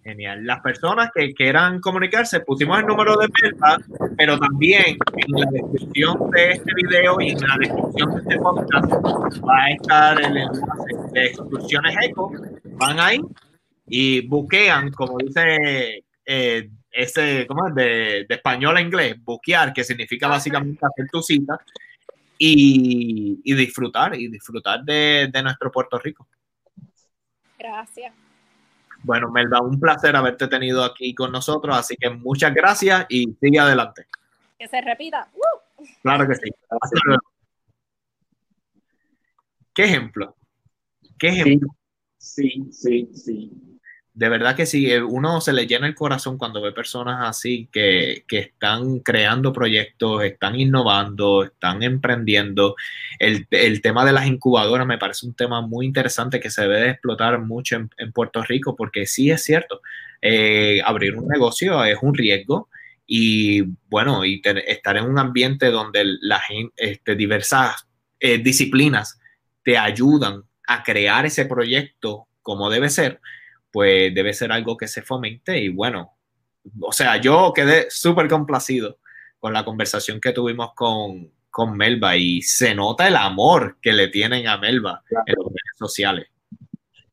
Genial. 0.07 0.45
Las 0.45 0.61
personas 0.61 1.09
que 1.13 1.33
quieran 1.33 1.81
comunicarse, 1.81 2.39
pusimos 2.39 2.79
el 2.79 2.85
número 2.85 3.17
de 3.17 3.27
Melba, 3.41 3.77
pero 4.17 4.39
también 4.39 4.97
en 5.17 5.31
la 5.31 5.51
descripción 5.51 6.31
de 6.31 6.51
este 6.51 6.71
video 6.75 7.19
y 7.19 7.31
en 7.31 7.39
la 7.41 7.57
descripción 7.59 8.15
de 8.15 8.21
este 8.21 8.37
podcast 8.37 8.89
va 9.45 9.63
a 9.65 9.71
estar 9.71 10.21
el 10.21 10.37
enlace 10.37 11.11
de 11.11 11.25
excursiones 11.25 11.97
eco. 12.03 12.31
Van 12.77 13.01
ahí 13.01 13.19
y 13.85 14.25
buquean, 14.25 14.91
como 14.91 15.17
dice 15.17 16.05
eh, 16.25 16.69
ese, 16.89 17.45
¿cómo 17.45 17.67
es? 17.67 17.75
De, 17.75 18.25
español 18.29 18.77
a 18.77 18.81
inglés, 18.81 19.21
buquear, 19.21 19.73
que 19.73 19.83
significa 19.83 20.29
básicamente 20.29 20.85
hacer 20.85 21.07
tu 21.11 21.21
cita 21.21 21.59
y, 22.37 23.41
disfrutar, 23.43 24.15
y 24.15 24.29
disfrutar 24.29 24.85
de 24.85 25.41
nuestro 25.43 25.69
Puerto 25.69 25.99
Rico. 25.99 26.25
Gracias. 27.59 28.26
Bueno, 29.07 29.31
Melba, 29.31 29.61
un 29.61 29.79
placer 29.79 30.13
haberte 30.17 30.49
tenido 30.49 30.83
aquí 30.83 31.15
con 31.15 31.31
nosotros, 31.31 31.77
así 31.77 31.95
que 31.95 32.09
muchas 32.09 32.53
gracias 32.53 33.05
y 33.07 33.33
sigue 33.39 33.57
adelante. 33.57 34.05
Que 34.59 34.67
se 34.67 34.81
repita. 34.81 35.29
¡Uh! 35.33 35.85
Claro 36.01 36.27
que 36.27 36.35
sí. 36.35 36.51
Luego. 37.05 37.21
¿Qué 39.73 39.85
ejemplo? 39.85 40.35
¿Qué 41.17 41.29
ejemplo? 41.29 41.69
Sí, 42.17 42.67
sí, 42.69 43.09
sí. 43.13 43.76
De 44.17 44.29
verdad 44.29 44.55
que 44.55 44.65
sí, 44.65 44.91
eh, 44.91 44.99
uno 44.99 45.41
se 45.41 45.53
le 45.53 45.67
llena 45.67 45.85
el 45.85 45.93
corazón 45.93 46.39
cuando 46.39 46.59
ve 46.59 46.71
personas 46.71 47.19
así 47.29 47.69
que, 47.71 48.23
que 48.27 48.39
están 48.39 48.97
creando 49.01 49.53
proyectos, 49.53 50.23
están 50.23 50.59
innovando, 50.59 51.43
están 51.43 51.83
emprendiendo. 51.83 52.75
El, 53.19 53.45
el 53.51 53.79
tema 53.79 54.05
de 54.05 54.13
las 54.13 54.25
incubadoras 54.25 54.87
me 54.87 54.97
parece 54.97 55.27
un 55.27 55.35
tema 55.35 55.61
muy 55.61 55.85
interesante 55.85 56.39
que 56.39 56.49
se 56.49 56.63
debe 56.63 56.79
de 56.79 56.89
explotar 56.89 57.39
mucho 57.41 57.75
en, 57.75 58.11
Puerto 58.11 58.41
Rico 58.41 58.75
porque 58.75 59.05
sí 59.05 59.29
es 59.29 59.43
cierto, 59.43 59.81
eh, 60.19 60.81
abrir 60.83 61.15
un 61.15 61.27
negocio 61.27 61.83
es 61.83 61.99
un 62.01 62.15
riesgo 62.15 62.69
y 63.05 63.61
bueno, 63.87 64.25
y 64.25 64.41
estar 64.65 64.97
en 64.97 65.05
un 65.05 65.19
ambiente 65.19 65.69
donde 65.69 66.03
la 66.21 66.39
gente, 66.39 66.73
este, 66.75 67.15
diversas 67.15 67.87
eh, 68.19 68.39
disciplinas 68.39 69.19
te 69.63 69.77
ayudan 69.77 70.41
a 70.67 70.81
crear 70.81 71.27
ese 71.27 71.45
proyecto 71.45 72.27
como 72.41 72.71
debe 72.71 72.89
ser, 72.89 73.21
pues 73.71 74.13
debe 74.13 74.33
ser 74.33 74.51
algo 74.51 74.77
que 74.77 74.87
se 74.87 75.01
fomente 75.01 75.57
y 75.59 75.69
bueno, 75.69 76.17
o 76.81 76.91
sea, 76.91 77.17
yo 77.17 77.53
quedé 77.53 77.87
súper 77.89 78.27
complacido 78.27 78.99
con 79.39 79.53
la 79.53 79.63
conversación 79.63 80.19
que 80.19 80.33
tuvimos 80.33 80.73
con, 80.73 81.31
con 81.49 81.77
Melba 81.77 82.17
y 82.17 82.41
se 82.41 82.75
nota 82.75 83.07
el 83.07 83.15
amor 83.15 83.77
que 83.81 83.93
le 83.93 84.07
tienen 84.09 84.47
a 84.47 84.57
Melba 84.57 85.03
en 85.09 85.35
las 85.37 85.45
redes 85.45 85.77
sociales. 85.77 86.27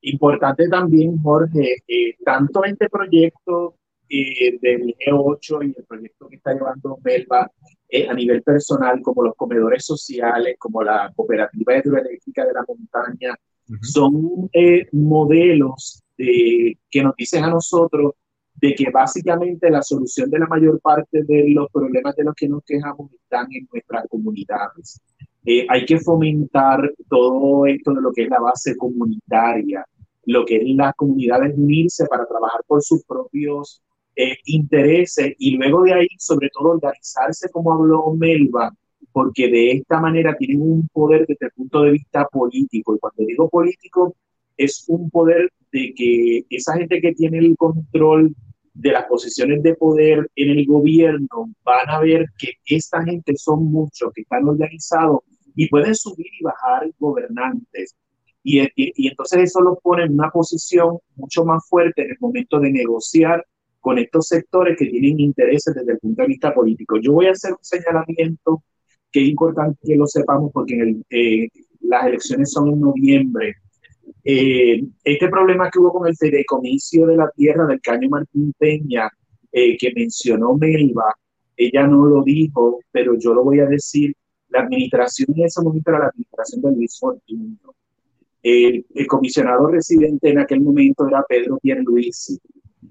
Importante 0.01 0.69
también, 0.69 1.17
Jorge, 1.23 1.83
eh, 1.89 2.17
tanto 2.25 2.65
este 2.65 2.89
proyecto 2.89 3.77
eh, 4.09 4.59
del 4.61 4.95
G8 4.97 5.63
y 5.63 5.75
el 5.79 5.85
proyecto 5.85 6.29
que 6.29 6.37
está 6.37 6.53
llevando 6.53 6.99
Melba 7.03 7.51
eh, 7.89 8.07
a 8.09 8.15
nivel 8.15 8.43
personal, 8.43 9.01
como 9.03 9.23
los 9.25 9.35
comedores 9.35 9.85
sociales, 9.85 10.57
como 10.59 10.83
la 10.83 11.11
cooperativa 11.17 11.79
hidroeléctrica 11.79 12.45
de 12.45 12.53
la 12.53 12.65
montaña, 12.69 13.35
son 13.81 14.51
eh, 14.53 14.87
modelos 14.93 16.04
de, 16.17 16.79
que 16.91 17.03
nos 17.03 17.15
dicen 17.17 17.45
a 17.45 17.51
nosotros 17.51 18.13
de 18.55 18.75
que 18.75 18.91
básicamente 18.91 19.71
la 19.71 19.83
solución 19.83 20.31
de 20.31 20.39
la 20.39 20.47
mayor 20.47 20.81
parte 20.81 21.23
de 21.25 21.51
los 21.51 21.69
problemas 21.71 22.15
de 22.17 22.25
los 22.25 22.35
que 22.35 22.49
nos 22.49 22.65
quejamos 22.65 23.13
están 23.13 23.47
en 23.53 23.69
nuestras 23.73 24.07
comunidades. 24.09 25.01
Eh, 25.45 25.67
hay 25.69 25.85
que 25.85 25.99
fomentar 25.99 26.93
todo 27.09 27.67
esto 27.67 27.93
de 27.93 28.01
lo 28.01 28.13
que 28.13 28.23
es 28.23 28.31
la 28.31 28.41
base 28.41 28.77
comunitaria, 28.77 29.85
lo 30.27 30.45
que 30.45 30.57
es 30.57 30.77
las 30.77 30.95
comunidades 30.95 31.55
unirse 31.57 32.07
para 32.07 32.27
trabajar 32.27 32.63
por 32.67 32.83
sus 32.83 33.05
propios 33.05 33.83
eh, 34.17 34.37
intereses 34.47 35.35
y 35.39 35.57
luego 35.57 35.83
de 35.83 35.93
ahí, 35.93 36.09
sobre 36.19 36.49
todo, 36.51 36.71
organizarse 36.71 37.51
como 37.51 37.73
habló 37.73 38.15
Melba, 38.15 38.73
porque 39.13 39.49
de 39.49 39.73
esta 39.73 40.01
manera 40.01 40.37
tienen 40.37 40.63
un 40.63 40.89
poder 40.89 41.27
desde 41.27 41.47
el 41.47 41.53
punto 41.53 41.83
de 41.83 41.91
vista 41.91 42.27
político. 42.27 42.95
Y 42.95 42.99
cuando 42.99 43.25
digo 43.27 43.49
político, 43.51 44.17
es 44.57 44.85
un 44.89 45.11
poder 45.11 45.51
de 45.73 45.93
que 45.97 46.45
esa 46.51 46.75
gente 46.75 47.01
que 47.01 47.13
tiene 47.13 47.39
el 47.39 47.57
control 47.57 48.35
de 48.75 48.93
las 48.93 49.05
posiciones 49.07 49.63
de 49.63 49.75
poder 49.75 50.29
en 50.35 50.51
el 50.51 50.67
gobierno 50.67 51.51
van 51.65 51.89
a 51.89 52.01
ver 52.01 52.27
que 52.39 52.53
esta 52.67 53.03
gente 53.05 53.35
son 53.37 53.65
muchos 53.67 54.13
que 54.13 54.23
están 54.23 54.49
organizados 54.49 55.21
y 55.55 55.69
pueden 55.69 55.95
subir 55.95 56.27
y 56.39 56.45
bajar 56.45 56.91
gobernantes. 56.99 57.97
Y, 58.43 58.61
y, 58.77 59.09
entonces 59.09 59.45
eso 59.45 59.63
los 59.63 59.79
pone 59.81 60.05
en 60.05 60.13
una 60.13 60.31
posición 60.31 60.99
mucho 61.17 61.45
más 61.45 61.67
fuerte 61.69 62.03
en 62.03 62.11
el 62.11 62.17
momento 62.21 62.61
de 62.61 62.71
negociar 62.71 63.45
con 63.81 63.99
estos 63.99 64.27
sectores 64.29 64.77
que 64.77 64.87
tienen 64.87 65.21
intereses 65.21 65.75
desde 65.75 65.93
el 65.93 65.99
punto 65.99 66.23
de 66.23 66.29
vista 66.29 66.53
político. 66.53 66.99
Yo 67.01 67.13
voy 67.13 67.27
a 67.27 67.33
hacer 67.33 67.53
un 67.53 67.63
señalamiento 67.63 68.63
que 69.11 69.23
es 69.23 69.29
importante 69.29 69.79
que 69.83 69.97
lo 69.97 70.07
sepamos 70.07 70.51
porque 70.53 70.97
eh, 71.11 71.49
las 71.81 72.07
elecciones 72.07 72.51
son 72.51 72.71
en 72.71 72.81
noviembre. 72.81 73.55
Eh, 74.25 74.83
este 75.03 75.29
problema 75.29 75.71
que 75.71 75.79
hubo 75.79 75.93
con 75.93 76.09
el 76.09 76.17
fideicomiso 76.17 77.07
de 77.07 77.17
la 77.17 77.31
tierra 77.31 77.67
del 77.67 77.81
Caño 77.81 78.09
Martín 78.09 78.53
Peña, 78.59 79.11
eh, 79.53 79.77
que 79.77 79.93
mencionó 79.95 80.55
Melba, 80.55 81.15
ella 81.57 81.87
no 81.87 82.07
lo 82.07 82.23
dijo, 82.23 82.81
pero 82.91 83.17
yo 83.19 83.35
lo 83.35 83.45
voy 83.45 83.61
a 83.61 83.67
decir, 83.67 84.15
la 84.49 84.61
administración 84.61 85.29
en 85.37 85.45
ese 85.45 85.63
momento 85.63 85.91
era 85.91 86.01
la 86.01 86.07
administración 86.07 86.63
de 86.63 86.73
Luis 86.73 86.99
Fortuño. 86.99 87.59
El, 88.43 88.85
el 88.95 89.07
comisionado 89.07 89.69
residente 89.69 90.31
en 90.31 90.39
aquel 90.39 90.61
momento 90.61 91.09
era 91.09 91.25
Pedro 91.29 91.59
Pierluisi. 91.59 92.39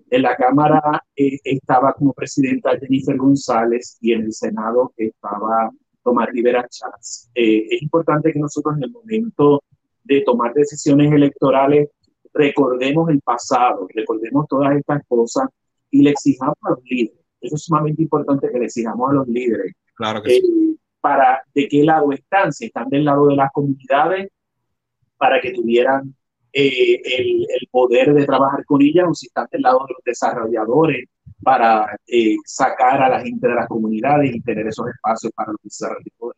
En 0.10 0.22
la 0.22 0.36
Cámara 0.36 1.04
eh, 1.16 1.40
estaba 1.44 1.94
como 1.94 2.14
presidenta 2.14 2.78
Jennifer 2.80 3.18
González 3.18 3.98
y 4.02 4.14
en 4.14 4.24
el 4.24 4.34
Senado 4.34 4.94
estaba 4.98 5.72
Tomás 6.04 6.30
Rivera 6.32 6.68
Chávez. 6.70 7.30
Eh, 7.34 7.68
es 7.70 7.82
importante 7.82 8.32
que 8.32 8.40
nosotros 8.40 8.76
en 8.78 8.84
el 8.84 8.92
momento 8.92 9.64
de 10.04 10.22
tomar 10.22 10.54
decisiones 10.54 11.12
electorales 11.12 11.90
recordemos 12.34 13.10
el 13.10 13.22
pasado, 13.22 13.88
recordemos 13.94 14.48
todas 14.48 14.76
estas 14.76 15.02
cosas 15.08 15.48
y 15.92 16.02
le 16.02 16.12
exijamos 16.12 16.58
a 16.64 16.72
los 16.72 16.80
líderes. 16.84 17.20
Eso 17.40 17.56
es 17.56 17.64
sumamente 17.64 18.02
importante 18.02 18.50
que 18.50 18.60
le 18.60 18.66
exijamos 18.66 19.12
a 19.12 19.14
los 19.14 19.28
líderes. 19.28 19.74
Claro 19.96 20.22
que 20.22 20.36
eh, 20.36 20.42
sí. 20.42 20.80
Para 21.00 21.44
de 21.54 21.68
qué 21.68 21.84
lado 21.84 22.12
están, 22.12 22.52
si 22.52 22.66
están 22.66 22.90
del 22.90 23.06
lado 23.06 23.28
de 23.28 23.36
las 23.36 23.52
comunidades, 23.52 24.30
para 25.18 25.40
que 25.42 25.52
tuvieran 25.52 26.16
eh, 26.54 27.02
el, 27.04 27.46
el, 27.50 27.68
poder 27.70 28.14
de 28.14 28.26
trabajar 28.26 28.64
con 28.66 28.82
ellas, 28.82 29.06
o 29.10 29.14
si 29.14 29.28
están 29.28 29.48
del 29.52 29.62
lado 29.62 29.80
de 29.86 29.94
los 29.94 30.04
desarrolladores 30.06 31.06
para 31.42 31.86
eh, 32.08 32.36
sacar 32.46 33.02
a 33.02 33.10
la 33.10 33.20
gente 33.20 33.48
de 33.48 33.54
las 33.54 33.68
comunidades 33.68 34.34
y 34.34 34.42
tener 34.42 34.68
esos 34.68 34.88
espacios 34.88 35.32
para 35.36 35.52
los 35.52 35.62
desarrollos. 35.62 36.36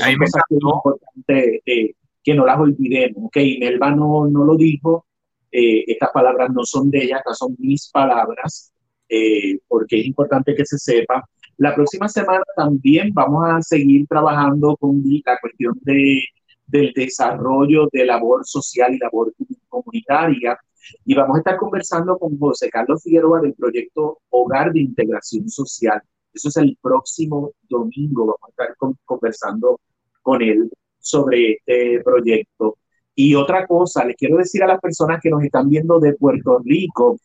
A 0.00 0.08
mí 0.08 0.16
me 0.16 0.26
que 0.26 0.56
es 0.56 0.62
importante 0.62 1.62
eh, 1.66 1.94
que 2.24 2.34
no 2.34 2.44
las 2.46 2.58
olvidemos. 2.58 3.24
Ok, 3.26 3.36
Melba 3.60 3.90
no, 3.92 4.26
no 4.26 4.44
lo 4.44 4.56
dijo, 4.56 5.06
eh, 5.52 5.84
estas 5.86 6.10
palabras 6.12 6.50
no 6.52 6.64
son 6.64 6.90
de 6.90 7.04
ella, 7.04 7.18
estas 7.18 7.38
son 7.38 7.54
mis 7.58 7.88
palabras, 7.90 8.72
eh, 9.08 9.58
porque 9.68 10.00
es 10.00 10.06
importante 10.06 10.54
que 10.54 10.64
se 10.64 10.78
sepa. 10.78 11.22
La 11.58 11.74
próxima 11.74 12.08
semana 12.08 12.42
también 12.56 13.10
vamos 13.12 13.44
a 13.46 13.62
seguir 13.62 14.06
trabajando 14.08 14.76
con 14.76 15.00
la 15.24 15.38
cuestión 15.40 15.78
de, 15.82 16.24
del 16.66 16.92
desarrollo 16.94 17.88
de 17.92 18.04
labor 18.06 18.44
social 18.44 18.92
y 18.94 18.98
labor 18.98 19.32
comunitaria. 19.68 20.58
Y 21.04 21.14
vamos 21.14 21.36
a 21.36 21.38
estar 21.38 21.56
conversando 21.56 22.18
con 22.18 22.38
José 22.38 22.68
Carlos 22.70 23.02
Figueroa 23.02 23.40
del 23.40 23.54
proyecto 23.54 24.18
Hogar 24.30 24.72
de 24.72 24.80
Integración 24.80 25.48
Social. 25.48 26.00
Eso 26.32 26.48
es 26.48 26.56
el 26.56 26.76
próximo 26.82 27.52
domingo. 27.68 28.26
Vamos 28.26 28.40
a 28.48 28.50
estar 28.50 28.76
con- 28.76 28.98
conversando 29.04 29.80
con 30.22 30.42
él 30.42 30.70
sobre 31.04 31.52
este 31.52 32.00
proyecto. 32.02 32.78
Y 33.14 33.34
otra 33.34 33.66
cosa, 33.66 34.04
les 34.04 34.16
quiero 34.16 34.38
decir 34.38 34.62
a 34.64 34.66
las 34.66 34.80
personas 34.80 35.20
que 35.22 35.30
nos 35.30 35.42
están 35.44 35.68
viendo 35.68 36.00
de 36.00 36.14
Puerto 36.14 36.58
Rico 36.64 37.18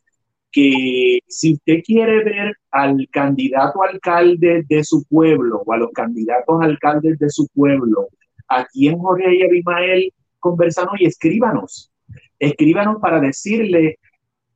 que 0.51 1.19
si 1.27 1.53
usted 1.53 1.81
quiere 1.84 2.23
ver 2.23 2.53
al 2.72 3.07
candidato 3.11 3.84
alcalde 3.84 4.64
de 4.68 4.84
su 4.84 5.03
pueblo 5.06 5.61
o 5.65 5.73
a 5.73 5.77
los 5.77 5.91
candidatos 5.91 6.61
alcaldes 6.61 7.18
de 7.19 7.30
su 7.30 7.47
pueblo, 7.53 8.07
aquí 8.47 8.88
en 8.88 8.97
Jorge 8.99 9.35
y 9.35 9.43
Abimael, 9.43 10.14
conversanos 10.39 10.95
y 10.99 11.06
escríbanos. 11.06 11.91
Escríbanos 12.39 12.97
para 12.99 13.19
decirle, 13.19 13.99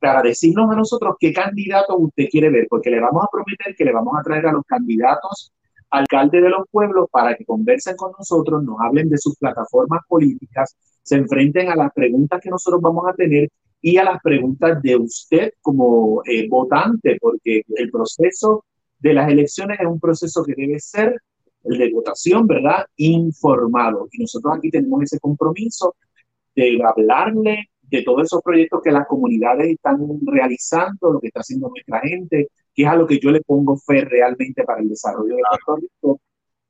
para 0.00 0.20
decirnos 0.22 0.70
a 0.70 0.76
nosotros 0.76 1.14
qué 1.18 1.32
candidato 1.32 1.96
usted 1.96 2.28
quiere 2.30 2.50
ver, 2.50 2.66
porque 2.68 2.90
le 2.90 3.00
vamos 3.00 3.24
a 3.24 3.28
prometer 3.30 3.74
que 3.76 3.84
le 3.84 3.92
vamos 3.92 4.14
a 4.18 4.22
traer 4.22 4.46
a 4.46 4.52
los 4.52 4.64
candidatos 4.66 5.53
alcaldes 5.94 6.42
de 6.42 6.50
los 6.50 6.66
pueblos 6.70 7.08
para 7.10 7.34
que 7.34 7.44
conversen 7.44 7.96
con 7.96 8.12
nosotros, 8.18 8.62
nos 8.62 8.76
hablen 8.80 9.08
de 9.08 9.18
sus 9.18 9.36
plataformas 9.36 10.00
políticas, 10.08 10.76
se 11.02 11.16
enfrenten 11.16 11.70
a 11.70 11.76
las 11.76 11.92
preguntas 11.92 12.40
que 12.42 12.50
nosotros 12.50 12.80
vamos 12.80 13.04
a 13.08 13.14
tener 13.14 13.48
y 13.80 13.98
a 13.98 14.04
las 14.04 14.20
preguntas 14.22 14.82
de 14.82 14.96
usted 14.96 15.52
como 15.60 16.22
eh, 16.24 16.48
votante, 16.48 17.18
porque 17.20 17.62
el 17.76 17.90
proceso 17.90 18.64
de 18.98 19.12
las 19.12 19.30
elecciones 19.30 19.78
es 19.78 19.86
un 19.86 20.00
proceso 20.00 20.42
que 20.42 20.54
debe 20.56 20.80
ser 20.80 21.20
el 21.64 21.78
de 21.78 21.92
votación, 21.92 22.46
¿verdad? 22.46 22.86
Informado. 22.96 24.08
Y 24.12 24.22
nosotros 24.22 24.54
aquí 24.56 24.70
tenemos 24.70 25.02
ese 25.02 25.18
compromiso 25.20 25.94
de 26.56 26.80
hablarle 26.82 27.68
de 27.82 28.02
todos 28.02 28.22
esos 28.24 28.42
proyectos 28.42 28.80
que 28.82 28.90
las 28.90 29.06
comunidades 29.06 29.68
están 29.68 29.98
realizando, 30.26 31.12
lo 31.12 31.20
que 31.20 31.28
está 31.28 31.40
haciendo 31.40 31.68
nuestra 31.68 32.00
gente, 32.00 32.48
que 32.74 32.82
es 32.82 32.88
a 32.88 32.96
lo 32.96 33.06
que 33.06 33.18
yo 33.18 33.30
le 33.30 33.40
pongo 33.40 33.76
fe 33.76 34.04
realmente 34.04 34.64
para 34.64 34.80
el 34.80 34.88
desarrollo 34.88 35.36
de 35.36 35.42
Puerto 35.48 35.76
Rico. 35.76 36.20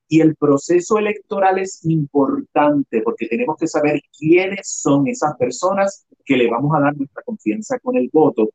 Y 0.06 0.20
el 0.20 0.36
proceso 0.36 0.98
electoral 0.98 1.59
es 1.59 1.85
importante 1.86 3.01
porque 3.01 3.26
tenemos 3.26 3.56
que 3.59 3.66
saber 3.66 4.01
quiénes 4.16 4.68
son 4.68 5.09
esas 5.09 5.35
personas 5.36 6.06
que 6.24 6.36
le 6.36 6.51
vamos 6.51 6.76
a 6.76 6.81
dar 6.81 6.97
nuestra 6.97 7.22
confianza 7.22 7.78
con 7.78 7.97
el 7.97 8.10
voto, 8.12 8.51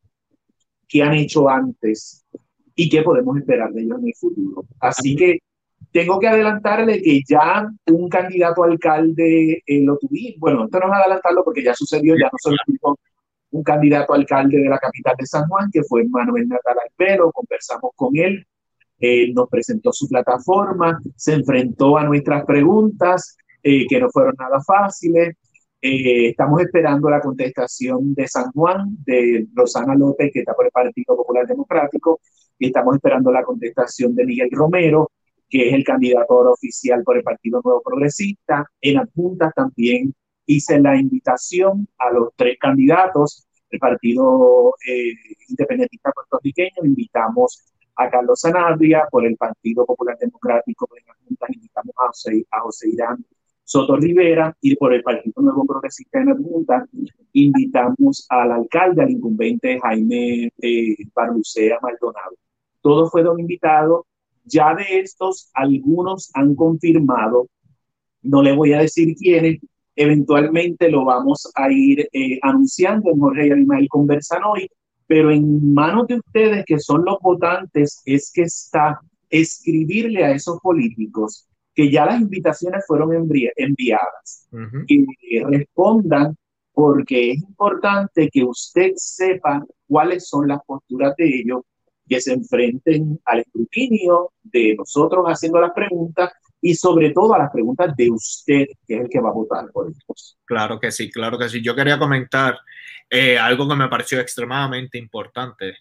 qué 0.87 1.01
han 1.01 1.15
hecho 1.15 1.49
antes 1.49 2.23
y 2.75 2.87
qué 2.87 3.01
podemos 3.01 3.35
esperar 3.37 3.71
de 3.73 3.81
ellos 3.81 3.97
en 3.99 4.07
el 4.07 4.15
futuro. 4.15 4.65
Así 4.79 5.15
que 5.15 5.39
tengo 5.91 6.19
que 6.19 6.27
adelantarle 6.27 7.01
que 7.01 7.21
ya 7.27 7.67
un 7.87 8.09
candidato 8.09 8.63
alcalde 8.63 9.63
eh, 9.65 9.81
lo 9.83 9.97
tuvimos. 9.97 10.39
Bueno, 10.39 10.65
esto 10.65 10.79
no 10.79 10.87
es 10.87 10.93
adelantarlo 10.93 11.43
porque 11.43 11.63
ya 11.63 11.73
sucedió, 11.73 12.15
ya 12.15 12.29
no 12.31 12.37
solo 12.37 12.57
tuvimos 12.65 12.97
un 13.51 13.63
candidato 13.63 14.13
alcalde 14.13 14.57
de 14.57 14.69
la 14.69 14.77
capital 14.77 15.15
de 15.17 15.25
San 15.25 15.47
Juan, 15.47 15.69
que 15.71 15.83
fue 15.83 16.03
Manuel 16.07 16.47
Natal 16.47 16.77
Albero, 16.79 17.31
conversamos 17.31 17.91
con 17.95 18.15
él, 18.15 18.45
él 18.99 19.33
nos 19.33 19.49
presentó 19.49 19.91
su 19.93 20.07
plataforma, 20.07 20.99
se 21.15 21.33
enfrentó 21.33 21.97
a 21.97 22.03
nuestras 22.03 22.45
preguntas, 22.45 23.37
eh, 23.63 23.85
que 23.87 23.99
no 23.99 24.09
fueron 24.09 24.35
nada 24.37 24.59
fáciles. 24.61 25.35
Eh, 25.81 26.29
estamos 26.29 26.61
esperando 26.61 27.09
la 27.09 27.21
contestación 27.21 28.13
de 28.13 28.27
San 28.27 28.51
Juan, 28.51 28.97
de 29.05 29.47
Rosana 29.53 29.95
López, 29.95 30.31
que 30.33 30.39
está 30.39 30.53
por 30.53 30.65
el 30.65 30.71
Partido 30.71 31.15
Popular 31.15 31.47
Democrático, 31.47 32.19
y 32.57 32.67
estamos 32.67 32.95
esperando 32.95 33.31
la 33.31 33.43
contestación 33.43 34.13
de 34.15 34.25
Miguel 34.25 34.49
Romero, 34.51 35.11
que 35.49 35.69
es 35.69 35.73
el 35.73 35.83
candidato 35.83 36.35
oficial 36.51 37.03
por 37.03 37.17
el 37.17 37.23
Partido 37.23 37.61
Nuevo 37.63 37.81
Progresista. 37.81 38.65
En 38.81 38.97
adjuntas 38.97 39.53
también 39.55 40.13
hice 40.49 40.79
la 40.79 40.95
invitación 40.95 41.87
a 41.99 42.11
los 42.11 42.29
tres 42.35 42.57
candidatos 42.59 43.47
del 43.69 43.79
Partido 43.79 44.73
eh, 44.87 45.13
Independentista 45.47 46.11
Puertorriqueño. 46.11 46.85
Invitamos 46.85 47.71
a 47.95 48.09
Carlos 48.09 48.41
Sanabria 48.41 49.07
por 49.11 49.27
el 49.27 49.37
Partido 49.37 49.85
Popular 49.85 50.17
Democrático. 50.19 50.87
En 50.97 51.03
adjuntas 51.07 51.49
invitamos 51.51 51.93
a 51.99 52.07
José, 52.07 52.45
a 52.49 52.87
Irán 52.87 53.25
Soto 53.63 53.95
Rivera 53.97 54.57
y 54.59 54.75
por 54.75 54.91
el 54.91 55.03
Partido 55.03 55.39
Nuevo 55.43 55.67
Progresista 55.67 56.19
en 56.19 56.29
adjuntas 56.29 56.89
invitamos 57.33 58.25
al 58.29 58.51
alcalde, 58.51 59.03
al 59.03 59.11
incumbente 59.11 59.79
Jaime 59.79 60.51
eh, 60.59 60.95
Barlucea 61.13 61.77
Maldonado. 61.79 62.35
Todos 62.81 63.11
fueron 63.11 63.39
invitados. 63.39 64.05
Ya 64.45 64.73
de 64.73 65.01
estos, 65.01 65.51
algunos 65.53 66.31
han 66.33 66.55
confirmado, 66.55 67.47
no 68.23 68.41
le 68.41 68.55
voy 68.55 68.73
a 68.73 68.79
decir 68.79 69.15
quiénes, 69.15 69.59
eventualmente 69.99 70.89
lo 70.89 71.03
vamos 71.03 71.51
a 71.55 71.69
ir 71.69 72.07
eh, 72.13 72.39
anunciando 72.41 73.11
en 73.11 73.19
Jorge 73.19 73.47
y 73.47 73.51
Abimael 73.51 73.89
Conversan 73.89 74.41
hoy, 74.45 74.69
pero 75.05 75.29
en 75.29 75.73
manos 75.73 76.07
de 76.07 76.15
ustedes, 76.15 76.63
que 76.65 76.79
son 76.79 77.03
los 77.03 77.17
votantes, 77.21 78.01
es 78.05 78.31
que 78.33 78.43
está 78.43 79.01
escribirle 79.29 80.23
a 80.23 80.31
esos 80.31 80.57
políticos 80.61 81.45
que 81.75 81.91
ya 81.91 82.05
las 82.05 82.21
invitaciones 82.21 82.85
fueron 82.87 83.13
envi 83.13 83.49
enviadas, 83.57 84.47
Ujú. 84.53 84.85
y 84.87 85.39
respondan, 85.43 86.33
porque 86.71 87.31
es 87.31 87.43
importante 87.43 88.29
que 88.31 88.43
usted 88.45 88.93
sepa 88.95 89.65
cuáles 89.85 90.29
son 90.29 90.47
las 90.47 90.59
posturas 90.65 91.13
de 91.17 91.25
ellos, 91.41 91.61
que 92.07 92.21
se 92.21 92.33
enfrenten 92.33 93.19
al 93.25 93.39
escrutinio 93.39 94.31
de 94.43 94.75
nosotros 94.77 95.25
haciendo 95.25 95.59
las 95.59 95.73
preguntas 95.73 96.31
y 96.61 96.75
sobre 96.75 97.11
todo 97.11 97.33
a 97.33 97.39
las 97.39 97.51
preguntas 97.51 97.95
de 97.95 98.11
usted, 98.11 98.65
que 98.87 98.95
es 98.95 99.01
el 99.01 99.09
que 99.09 99.19
va 99.19 99.29
a 99.29 99.33
votar 99.33 99.71
por 99.71 99.87
ellos. 99.87 100.37
Claro 100.45 100.79
que 100.79 100.91
sí, 100.91 101.09
claro 101.09 101.37
que 101.37 101.49
sí. 101.49 101.61
Yo 101.61 101.75
quería 101.75 101.97
comentar 101.97 102.59
eh, 103.09 103.37
algo 103.37 103.67
que 103.67 103.75
me 103.75 103.87
pareció 103.87 104.19
extremadamente 104.19 104.97
importante. 104.97 105.77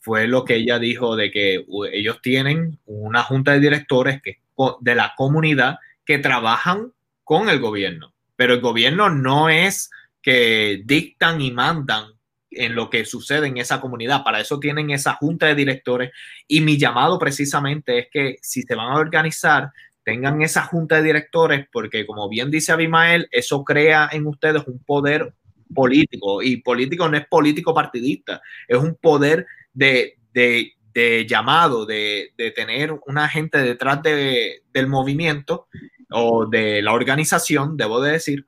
Fue 0.00 0.26
lo 0.26 0.44
que 0.44 0.56
ella 0.56 0.78
dijo 0.78 1.16
de 1.16 1.30
que 1.30 1.64
ellos 1.92 2.20
tienen 2.22 2.78
una 2.86 3.22
junta 3.22 3.52
de 3.52 3.60
directores 3.60 4.22
que, 4.22 4.38
de 4.80 4.94
la 4.94 5.12
comunidad 5.16 5.78
que 6.04 6.18
trabajan 6.18 6.92
con 7.24 7.48
el 7.48 7.60
gobierno, 7.60 8.12
pero 8.36 8.54
el 8.54 8.60
gobierno 8.60 9.10
no 9.10 9.48
es 9.48 9.90
que 10.22 10.82
dictan 10.84 11.40
y 11.40 11.52
mandan 11.52 12.04
en 12.50 12.74
lo 12.74 12.90
que 12.90 13.04
sucede 13.04 13.46
en 13.46 13.58
esa 13.58 13.80
comunidad. 13.80 14.24
Para 14.24 14.40
eso 14.40 14.58
tienen 14.58 14.90
esa 14.90 15.14
junta 15.14 15.46
de 15.46 15.54
directores 15.54 16.10
y 16.48 16.60
mi 16.60 16.78
llamado 16.78 17.18
precisamente 17.18 17.98
es 17.98 18.08
que 18.10 18.38
si 18.42 18.62
se 18.62 18.74
van 18.74 18.88
a 18.88 18.96
organizar, 18.96 19.70
tengan 20.10 20.42
esa 20.42 20.62
junta 20.62 20.96
de 20.96 21.04
directores 21.04 21.68
porque 21.70 22.04
como 22.04 22.28
bien 22.28 22.50
dice 22.50 22.72
Abimael, 22.72 23.28
eso 23.30 23.62
crea 23.62 24.08
en 24.10 24.26
ustedes 24.26 24.66
un 24.66 24.82
poder 24.82 25.34
político 25.72 26.42
y 26.42 26.56
político 26.56 27.08
no 27.08 27.16
es 27.16 27.28
político 27.28 27.72
partidista, 27.72 28.42
es 28.66 28.76
un 28.76 28.96
poder 28.96 29.46
de, 29.72 30.18
de, 30.32 31.26
llamado, 31.28 31.86
de, 31.86 32.32
de, 32.36 32.50
tener 32.50 32.92
una 33.06 33.28
gente 33.28 33.58
detrás 33.58 34.02
de, 34.02 34.64
del 34.72 34.88
movimiento 34.88 35.68
o 36.10 36.44
de 36.44 36.82
la 36.82 36.92
organización, 36.92 37.76
debo 37.76 38.00
de 38.00 38.10
decir, 38.10 38.46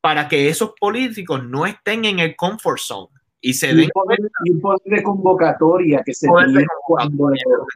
para 0.00 0.28
que 0.28 0.48
esos 0.48 0.74
políticos 0.78 1.42
no 1.42 1.66
estén 1.66 2.04
en 2.04 2.20
el 2.20 2.36
comfort 2.36 2.78
zone 2.78 3.18
y 3.40 3.52
se 3.52 3.68
den 3.68 3.84
un 3.84 3.90
poder, 3.92 4.18
y 4.44 4.50
un 4.50 4.60
poder 4.60 4.80
de 4.84 5.02
convocatoria 5.02 6.02
que 6.04 6.12
se 6.12 6.26
tiene 6.26 6.66
cuando, 6.86 7.30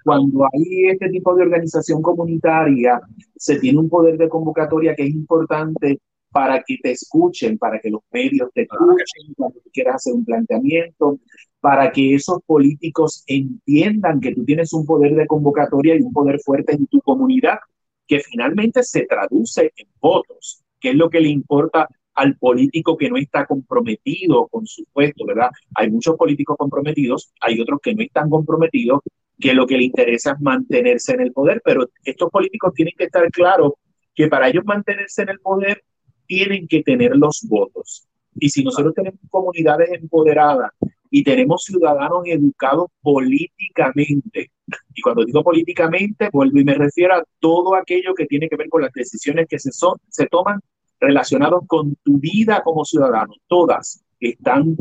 cuando 0.04 0.44
hay 0.52 0.86
este 0.90 1.08
tipo 1.10 1.34
de 1.34 1.42
organización 1.42 2.02
comunitaria, 2.02 3.00
se 3.36 3.58
tiene 3.60 3.78
un 3.78 3.88
poder 3.88 4.18
de 4.18 4.28
convocatoria 4.28 4.94
que 4.94 5.04
es 5.04 5.10
importante 5.10 6.00
para 6.30 6.62
que 6.62 6.78
te 6.82 6.92
escuchen, 6.92 7.58
para 7.58 7.78
que 7.78 7.90
los 7.90 8.00
medios 8.10 8.50
te 8.54 8.62
escuchen, 8.62 9.34
cuando 9.36 9.60
tú 9.60 9.70
quieras 9.72 9.96
hacer 9.96 10.14
un 10.14 10.24
planteamiento, 10.24 11.18
para 11.60 11.92
que 11.92 12.14
esos 12.14 12.40
políticos 12.44 13.22
entiendan 13.26 14.18
que 14.18 14.34
tú 14.34 14.44
tienes 14.44 14.72
un 14.72 14.84
poder 14.84 15.14
de 15.14 15.26
convocatoria 15.26 15.94
y 15.94 16.00
un 16.00 16.12
poder 16.12 16.40
fuerte 16.40 16.74
en 16.74 16.86
tu 16.86 17.00
comunidad, 17.02 17.58
que 18.06 18.18
finalmente 18.20 18.82
se 18.82 19.06
traduce 19.06 19.72
en 19.76 19.86
votos, 20.00 20.64
que 20.80 20.90
es 20.90 20.96
lo 20.96 21.08
que 21.08 21.20
le 21.20 21.28
importa 21.28 21.88
al 22.14 22.36
político 22.36 22.96
que 22.96 23.08
no 23.08 23.16
está 23.16 23.46
comprometido 23.46 24.48
con 24.48 24.66
su 24.66 24.84
puesto, 24.92 25.24
¿verdad? 25.26 25.50
Hay 25.74 25.90
muchos 25.90 26.16
políticos 26.16 26.56
comprometidos, 26.58 27.32
hay 27.40 27.60
otros 27.60 27.80
que 27.82 27.94
no 27.94 28.02
están 28.02 28.28
comprometidos, 28.28 29.00
que 29.38 29.54
lo 29.54 29.66
que 29.66 29.78
le 29.78 29.84
interesa 29.84 30.32
es 30.32 30.40
mantenerse 30.40 31.14
en 31.14 31.20
el 31.20 31.32
poder, 31.32 31.62
pero 31.64 31.88
estos 32.04 32.30
políticos 32.30 32.72
tienen 32.74 32.94
que 32.96 33.04
estar 33.04 33.28
claros 33.30 33.72
que 34.14 34.28
para 34.28 34.48
ellos 34.48 34.64
mantenerse 34.64 35.22
en 35.22 35.30
el 35.30 35.40
poder 35.40 35.82
tienen 36.26 36.68
que 36.68 36.82
tener 36.82 37.16
los 37.16 37.40
votos. 37.48 38.06
Y 38.34 38.48
si 38.50 38.62
nosotros 38.62 38.94
tenemos 38.94 39.20
comunidades 39.30 39.90
empoderadas 39.92 40.70
y 41.10 41.22
tenemos 41.22 41.64
ciudadanos 41.64 42.22
educados 42.26 42.86
políticamente. 43.02 44.50
Y 44.94 45.02
cuando 45.02 45.24
digo 45.24 45.44
políticamente, 45.44 46.30
vuelvo 46.32 46.58
y 46.58 46.64
me 46.64 46.74
refiero 46.74 47.14
a 47.14 47.24
todo 47.38 47.74
aquello 47.74 48.14
que 48.14 48.24
tiene 48.26 48.48
que 48.48 48.56
ver 48.56 48.70
con 48.70 48.80
las 48.80 48.92
decisiones 48.92 49.46
que 49.46 49.58
se, 49.58 49.72
son, 49.72 49.98
se 50.08 50.26
toman 50.26 50.60
relacionados 51.02 51.64
con 51.66 51.96
tu 51.96 52.18
vida 52.18 52.62
como 52.62 52.84
ciudadano. 52.84 53.34
Todas 53.48 54.02
están 54.20 54.76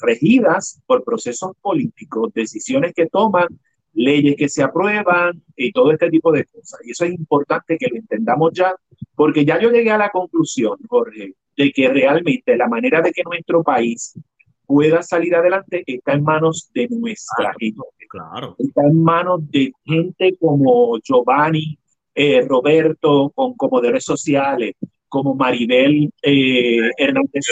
regidas 0.00 0.80
por 0.86 1.04
procesos 1.04 1.52
políticos, 1.60 2.32
decisiones 2.32 2.92
que 2.94 3.06
toman, 3.06 3.48
leyes 3.92 4.36
que 4.36 4.48
se 4.48 4.62
aprueban 4.62 5.42
y 5.56 5.72
todo 5.72 5.92
este 5.92 6.10
tipo 6.10 6.32
de 6.32 6.44
cosas. 6.44 6.80
Y 6.84 6.92
eso 6.92 7.04
es 7.04 7.12
importante 7.12 7.76
que 7.76 7.88
lo 7.88 7.96
entendamos 7.96 8.52
ya, 8.54 8.74
porque 9.14 9.44
ya 9.44 9.60
yo 9.60 9.70
llegué 9.70 9.90
a 9.90 9.98
la 9.98 10.10
conclusión, 10.10 10.78
Jorge, 10.88 11.34
de 11.56 11.72
que 11.72 11.88
realmente 11.88 12.56
la 12.56 12.68
manera 12.68 13.02
de 13.02 13.12
que 13.12 13.22
nuestro 13.24 13.62
país 13.62 14.18
pueda 14.64 15.02
salir 15.02 15.34
adelante 15.34 15.82
está 15.86 16.12
en 16.14 16.22
manos 16.22 16.70
de 16.72 16.88
nuestra 16.88 17.52
gente. 17.58 17.82
Claro. 18.08 18.56
Está 18.58 18.82
en 18.82 19.02
manos 19.02 19.50
de 19.50 19.72
gente 19.84 20.36
como 20.38 20.98
Giovanni, 21.00 21.78
eh, 22.14 22.42
Roberto, 22.42 23.32
con, 23.34 23.54
como 23.54 23.80
de 23.80 23.88
redes 23.88 24.04
sociales, 24.04 24.74
como 25.12 25.34
Maribel 25.34 26.10
eh, 26.22 26.90
Hernández 26.96 27.44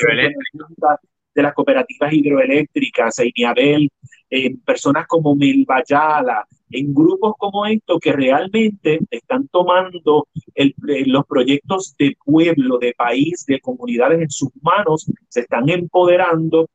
de 1.35 1.43
las 1.43 1.53
cooperativas 1.53 2.11
hidroeléctricas, 2.11 3.19
Einiabel, 3.19 3.91
en 4.31 4.61
personas 4.63 5.07
como 5.07 5.37
Milvayala, 5.37 6.47
en 6.71 6.95
grupos 6.95 7.35
como 7.37 7.67
estos 7.67 7.99
que 8.01 8.13
realmente 8.13 9.01
están 9.11 9.47
tomando 9.49 10.27
el, 10.55 10.75
los 11.05 11.27
proyectos 11.27 11.95
de 11.99 12.17
pueblo, 12.25 12.79
de 12.79 12.95
país, 12.95 13.45
de 13.47 13.61
comunidades 13.61 14.23
en 14.23 14.31
sus 14.31 14.49
manos, 14.63 15.07
se 15.29 15.41
están 15.41 15.69
empoderando 15.69 16.67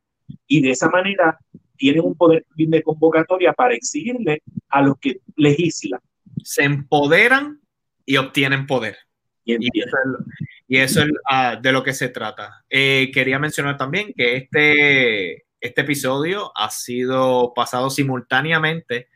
y 0.46 0.62
de 0.62 0.70
esa 0.70 0.92
manera 0.92 1.40
tienen 1.78 2.06
un 2.06 2.14
poder 2.14 2.46
de 2.56 2.84
convocatoria 2.84 3.54
para 3.54 3.74
exigirle 3.74 4.44
a 4.70 4.84
los 4.84 5.00
que 5.00 5.18
legislan. 5.36 6.00
Se 6.44 6.64
empoderan 6.64 7.60
y 8.06 8.18
obtienen 8.18 8.68
poder. 8.68 8.98
Y, 9.46 9.56
eso 9.56 9.98
es, 9.98 10.55
y 10.68 10.78
eso 10.78 11.02
es 11.02 11.10
uh, 11.10 11.62
de 11.62 11.72
lo 11.72 11.84
que 11.84 11.94
se 11.94 12.10
trata. 12.10 12.64
Eh, 12.70 13.12
quería 13.14 13.40
mencionar 13.40 13.78
también 13.78 14.14
que 14.16 14.36
este, 14.38 15.46
este 15.60 15.82
episodio 15.82 16.52
ha 16.56 16.70
sido 16.70 17.54
pasado 17.54 17.90
simultáneamente 17.90 19.10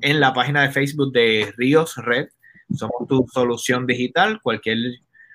en 0.00 0.20
la 0.20 0.32
página 0.32 0.62
de 0.62 0.72
Facebook 0.72 1.12
de 1.12 1.52
Ríos 1.56 1.96
Red. 1.96 2.28
Somos 2.74 3.06
tu 3.08 3.24
solución 3.32 3.86
digital. 3.86 4.40
Cualquier, 4.42 4.78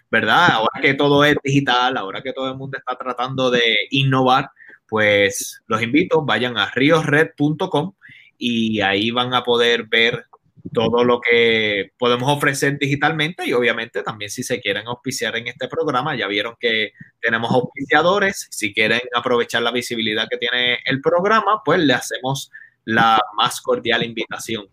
¿verdad? 0.09 0.49
Ahora 0.51 0.81
que 0.81 0.93
todo 0.93 1.23
es 1.23 1.35
digital, 1.43 1.95
ahora 1.95 2.21
que 2.21 2.33
todo 2.33 2.49
el 2.49 2.57
mundo 2.57 2.77
está 2.77 2.97
tratando 2.97 3.49
de 3.49 3.63
innovar, 3.91 4.49
pues 4.87 5.61
los 5.67 5.81
invito, 5.81 6.25
vayan 6.25 6.57
a 6.57 6.69
riosred.com 6.69 7.93
y 8.37 8.81
ahí 8.81 9.11
van 9.11 9.33
a 9.33 9.43
poder 9.43 9.85
ver 9.85 10.25
todo 10.73 11.03
lo 11.03 11.19
que 11.21 11.91
podemos 11.97 12.31
ofrecer 12.31 12.77
digitalmente 12.79 13.45
y 13.45 13.53
obviamente 13.53 14.03
también 14.03 14.29
si 14.31 14.43
se 14.43 14.61
quieren 14.61 14.87
auspiciar 14.87 15.35
en 15.35 15.47
este 15.47 15.67
programa, 15.67 16.15
ya 16.15 16.27
vieron 16.27 16.55
que 16.59 16.93
tenemos 17.19 17.51
auspiciadores, 17.51 18.47
si 18.51 18.73
quieren 18.73 19.01
aprovechar 19.13 19.61
la 19.61 19.71
visibilidad 19.71 20.27
que 20.29 20.37
tiene 20.37 20.79
el 20.85 21.01
programa, 21.01 21.61
pues 21.63 21.79
le 21.79 21.93
hacemos 21.93 22.51
la 22.85 23.19
más 23.35 23.61
cordial 23.61 24.03
invitación 24.03 24.67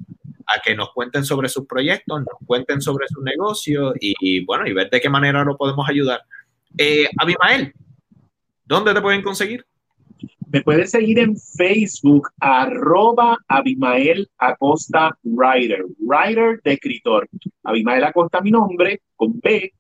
a 0.47 0.61
que 0.61 0.75
nos 0.75 0.93
cuenten 0.93 1.25
sobre 1.25 1.49
sus 1.49 1.67
proyectos, 1.67 2.21
nos 2.21 2.47
cuenten 2.47 2.81
sobre 2.81 3.07
su 3.09 3.23
negocio 3.23 3.93
y, 4.01 4.45
bueno, 4.45 4.67
y 4.67 4.73
ver 4.73 4.89
de 4.89 5.01
qué 5.01 5.11
manera 5.11 5.45
lo 5.45 5.57
podemos 5.57 5.89
ayudar. 5.89 6.23
Eh, 6.77 7.09
Abimael, 7.19 7.75
¿dónde 8.65 8.95
te 8.95 9.03
pueden 9.03 9.23
conseguir? 9.23 9.67
Me 10.51 10.63
puedes 10.63 10.91
seguir 10.91 11.19
en 11.19 11.37
Facebook, 11.37 12.29
arroba 12.41 13.39
Abimael 13.49 14.29
Acosta 14.39 15.17
Writer, 15.23 15.85
writer 15.99 16.61
de 16.65 16.73
escritor. 16.73 17.29
Abimael 17.63 18.05
Acosta, 18.05 18.41
mi 18.41 18.51
nombre, 18.51 19.03
con 19.15 19.39
B, 19.41 19.73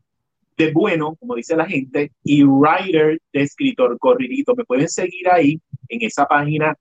de 0.56 0.72
bueno, 0.72 1.16
como 1.16 1.36
dice 1.36 1.56
la 1.56 1.66
gente, 1.66 2.12
y 2.22 2.44
writer 2.44 3.20
de 3.32 3.42
escritor 3.42 3.98
corridito. 3.98 4.54
Me 4.54 4.64
pueden 4.64 4.88
seguir 4.88 5.28
ahí 5.30 5.60
en 5.88 6.02
esa 6.02 6.26
página 6.26 6.76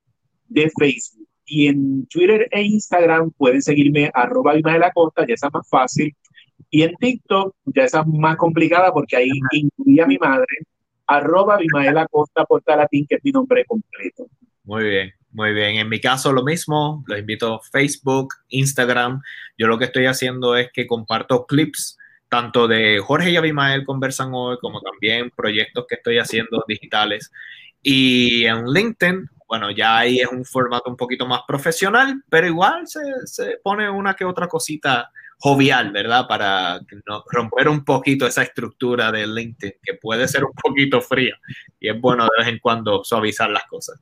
de 0.48 0.70
Facebook. 0.78 1.28
Y 1.46 1.68
en 1.68 2.06
Twitter 2.08 2.50
e 2.52 2.62
Instagram 2.62 3.32
pueden 3.32 3.62
seguirme 3.62 4.12
arroba 4.14 4.52
Abimael 4.52 4.84
Acosta, 4.84 5.26
ya 5.26 5.34
esa 5.34 5.48
es 5.48 5.54
más 5.54 5.70
fácil. 5.70 6.14
Y 6.70 6.82
en 6.82 6.94
TikTok 6.96 7.56
ya 7.68 7.86
es 7.86 7.94
más 8.06 8.36
complicada 8.36 8.92
porque 8.92 9.16
ahí 9.16 9.30
incluía 9.54 10.04
a 10.04 10.08
mi 10.08 10.18
madre, 10.18 10.46
arroba 11.08 11.56
Abimael 11.56 11.98
Acosta 11.98 12.46
Portalatín, 12.46 13.08
que 13.08 13.16
es 13.16 13.24
mi 13.24 13.32
nombre 13.32 13.66
completo. 13.66 14.28
Muy 14.64 14.84
bien, 14.84 15.14
muy 15.32 15.54
bien. 15.54 15.78
En 15.78 15.90
mi 15.90 16.00
caso 16.00 16.34
lo 16.34 16.44
mismo, 16.44 17.04
los 17.08 17.18
invito 17.18 17.56
a 17.56 17.62
Facebook, 17.72 18.34
Instagram. 18.50 19.22
Yo 19.58 19.68
lo 19.68 19.78
que 19.80 19.86
estoy 19.86 20.06
haciendo 20.06 20.56
es 20.56 20.70
que 20.74 20.86
comparto 20.86 21.46
clips 21.46 21.98
tanto 22.30 22.68
de 22.68 23.00
Jorge 23.00 23.32
y 23.32 23.38
Abimael 23.38 23.86
conversan 23.86 24.32
hoy, 24.34 24.58
como 24.60 24.82
también 24.82 25.32
proyectos 25.32 25.86
que 25.88 25.96
estoy 25.96 26.20
haciendo 26.20 26.64
digitales. 26.68 27.32
Y 27.82 28.46
en 28.46 28.66
LinkedIn, 28.66 29.30
bueno, 29.48 29.72
ya 29.72 30.00
ahí 30.00 30.20
es 30.20 30.28
un 30.28 30.44
formato 30.44 30.90
un 30.90 30.98
poquito 30.98 31.26
más 31.26 31.42
profesional, 31.48 32.22
pero 32.30 32.48
igual 32.48 32.86
se, 32.86 33.00
se 33.26 33.60
pone 33.64 33.90
una 33.90 34.14
que 34.14 34.26
otra 34.26 34.48
cosita 34.48 35.10
jovial, 35.39 35.91
¿verdad? 35.91 36.27
Para 36.27 36.80
no, 37.05 37.23
romper 37.31 37.69
un 37.69 37.84
poquito 37.84 38.26
esa 38.26 38.43
estructura 38.43 39.11
de 39.11 39.27
LinkedIn, 39.27 39.73
que 39.84 39.93
puede 39.95 40.27
ser 40.27 40.43
un 40.43 40.53
poquito 40.53 41.01
fría 41.01 41.35
y 41.80 41.89
es 41.89 41.99
bueno 41.99 42.23
de 42.23 42.43
vez 42.43 42.53
en 42.53 42.59
cuando 42.59 43.03
suavizar 43.03 43.49
las 43.49 43.65
cosas. 43.65 43.99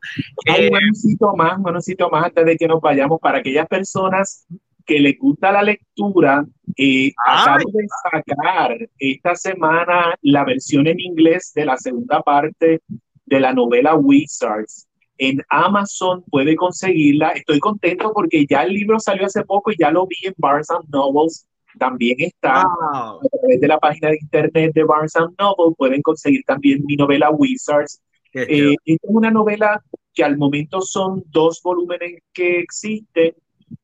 Hay 0.47 0.69
un 0.69 0.95
sitio 0.95 1.33
más, 1.35 1.57
un 1.57 1.81
sitio 1.81 2.09
más 2.09 2.25
antes 2.25 2.45
de 2.45 2.57
que 2.57 2.67
nos 2.67 2.81
vayamos 2.81 3.19
para 3.19 3.39
aquellas 3.39 3.67
personas 3.67 4.47
que 4.85 4.99
les 4.99 5.17
gusta 5.17 5.51
la 5.51 5.63
lectura. 5.63 6.45
Eh, 6.77 7.11
acabo 7.25 7.69
de 7.71 7.87
sacar 8.03 8.77
esta 8.99 9.35
semana 9.35 10.15
la 10.21 10.45
versión 10.45 10.87
en 10.87 10.99
inglés 10.99 11.51
de 11.55 11.65
la 11.65 11.77
segunda 11.77 12.21
parte 12.21 12.81
de 13.25 13.39
la 13.39 13.53
novela 13.53 13.95
Wizards 13.95 14.87
en 15.17 15.41
Amazon 15.49 16.23
puede 16.29 16.55
conseguirla. 16.55 17.29
Estoy 17.29 17.59
contento 17.59 18.11
porque 18.13 18.45
ya 18.49 18.63
el 18.63 18.73
libro 18.73 18.99
salió 18.99 19.25
hace 19.25 19.43
poco 19.43 19.71
y 19.71 19.77
ya 19.77 19.91
lo 19.91 20.07
vi 20.07 20.15
en 20.23 20.33
Barnes 20.37 20.67
Novels. 20.89 21.47
También 21.77 22.15
está 22.19 22.61
a 22.61 23.19
través 23.41 23.59
de 23.59 23.67
la 23.67 23.79
página 23.79 24.09
de 24.09 24.19
internet 24.21 24.71
de 24.73 24.83
Barnes 24.83 25.13
Noble. 25.37 25.75
Pueden 25.77 26.01
conseguir 26.01 26.41
también 26.45 26.83
mi 26.85 26.95
novela 26.95 27.29
Wizards. 27.31 28.01
Eh, 28.33 28.75
es 28.83 28.97
una 29.03 29.31
novela 29.31 29.81
que 30.13 30.23
al 30.23 30.37
momento 30.37 30.81
son 30.81 31.23
dos 31.27 31.61
volúmenes 31.63 32.21
que 32.33 32.59
existen. 32.59 33.33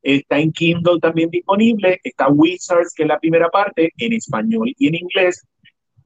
Está 0.02 0.40
en 0.40 0.52
Kindle 0.52 1.00
también 1.02 1.30
disponible. 1.30 2.00
Está 2.04 2.30
Wizards, 2.30 2.94
que 2.94 3.04
es 3.04 3.10
la 3.10 3.20
primera 3.20 3.50
parte, 3.50 3.92
en 3.98 4.14
español 4.14 4.74
y 4.78 4.88
en 4.88 4.96
inglés 4.96 5.46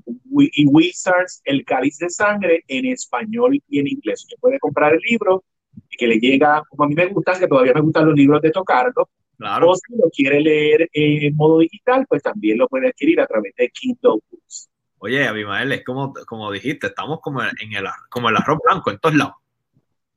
y 0.06 0.66
Wizards, 0.68 1.42
El 1.44 1.64
Cáliz 1.66 1.98
de 1.98 2.10
Sangre, 2.10 2.64
en 2.68 2.86
español 2.86 3.60
y 3.68 3.80
en 3.80 3.88
inglés. 3.88 4.24
Usted 4.24 4.38
puede 4.40 4.60
comprar 4.60 4.94
el 4.94 5.00
libro 5.00 5.44
y 5.90 5.98
que 5.98 6.08
le 6.08 6.20
llega, 6.20 6.64
como 6.70 6.84
a 6.84 6.88
mí 6.88 6.96
me 6.96 7.08
gusta, 7.08 7.38
que 7.40 7.48
todavía 7.48 7.74
me 7.74 7.82
gustan 7.82 8.08
los 8.08 8.16
libros 8.16 8.42
de 8.42 8.52
tocarlo. 8.52 9.10
Claro. 9.38 9.72
O 9.72 9.76
si 9.76 9.96
lo 9.98 10.10
quiere 10.10 10.40
leer 10.40 10.90
en 10.94 11.36
modo 11.36 11.60
digital, 11.60 12.06
pues 12.08 12.24
también 12.24 12.58
lo 12.58 12.68
puede 12.68 12.88
adquirir 12.88 13.20
a 13.20 13.28
través 13.28 13.54
de 13.56 13.70
Kindle 13.70 14.20
Books. 14.30 14.70
Oye, 15.00 15.28
Abimael, 15.28 15.72
es 15.74 15.84
como, 15.84 16.14
como 16.26 16.52
dijiste, 16.52 16.88
estamos 16.88 17.20
como 17.22 17.42
en 17.42 17.50
el, 17.74 17.86
como 18.10 18.30
el 18.30 18.38
arroz 18.38 18.60
blanco 18.64 18.92
en 18.92 19.00
todos 19.00 19.16
lados. 19.16 19.36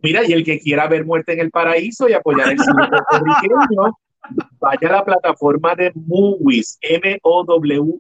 Mira, 0.01 0.24
y 0.24 0.32
el 0.32 0.44
que 0.44 0.60
quiera 0.60 0.86
ver 0.86 1.05
Muerte 1.05 1.32
en 1.32 1.40
el 1.40 1.51
Paraíso 1.51 2.09
y 2.09 2.12
apoyar 2.12 2.52
el 2.52 2.59
cine 2.59 2.89
puertorriqueño, 2.89 3.98
vaya 4.60 4.88
a 4.88 4.92
la 4.92 5.05
plataforma 5.05 5.74
de 5.74 5.92
Movies, 5.94 6.78
M-O-W-I-E-S, 6.80 7.94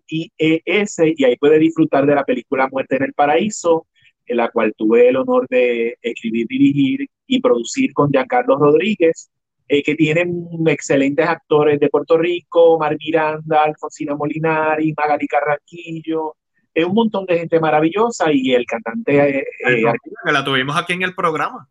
y 1.16 1.24
ahí 1.24 1.36
puede 1.36 1.58
disfrutar 1.58 2.06
de 2.06 2.14
la 2.14 2.24
película 2.24 2.68
Muerte 2.70 2.96
en 2.96 3.04
el 3.04 3.12
Paraíso, 3.14 3.86
en 4.26 4.36
la 4.36 4.50
cual 4.50 4.74
tuve 4.76 5.08
el 5.08 5.16
honor 5.16 5.46
de 5.48 5.96
escribir, 6.02 6.46
dirigir 6.48 7.06
y 7.26 7.40
producir 7.40 7.92
con 7.92 8.10
Giancarlo 8.10 8.56
Rodríguez, 8.56 9.30
eh, 9.68 9.82
que 9.82 9.94
tienen 9.94 10.46
excelentes 10.66 11.28
actores 11.28 11.78
de 11.80 11.88
Puerto 11.88 12.16
Rico, 12.16 12.78
Mar 12.78 12.96
Miranda, 12.98 13.64
Alfonsina 13.64 14.14
Molinari, 14.14 14.94
Magali 14.96 15.26
Carranquillo, 15.26 16.36
es 16.78 16.84
un 16.84 16.94
montón 16.94 17.26
de 17.26 17.38
gente 17.38 17.58
maravillosa 17.58 18.32
y 18.32 18.54
el 18.54 18.64
cantante... 18.64 19.38
Eh, 19.38 19.44
eh 19.66 19.82
que 20.24 20.32
la 20.32 20.44
tuvimos 20.44 20.76
aquí 20.76 20.92
en 20.92 21.02
el 21.02 21.14
programa. 21.14 21.68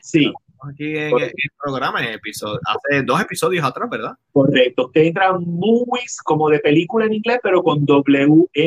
Sí, 0.00 0.32
aquí 0.68 0.96
en, 0.96 1.18
el 1.18 1.32
programa, 1.62 2.04
en 2.04 2.14
episodio, 2.14 2.58
hace 2.66 3.02
dos 3.02 3.20
episodios 3.20 3.64
atrás, 3.64 3.88
¿verdad? 3.90 4.12
Correcto. 4.32 4.90
A 4.94 5.38
movies 5.38 6.18
como 6.22 6.48
de 6.48 6.58
película 6.60 7.06
en 7.06 7.14
inglés, 7.14 7.38
pero 7.42 7.62
con 7.62 7.84
W-M-O-W-I-E-S.com. 7.84 8.62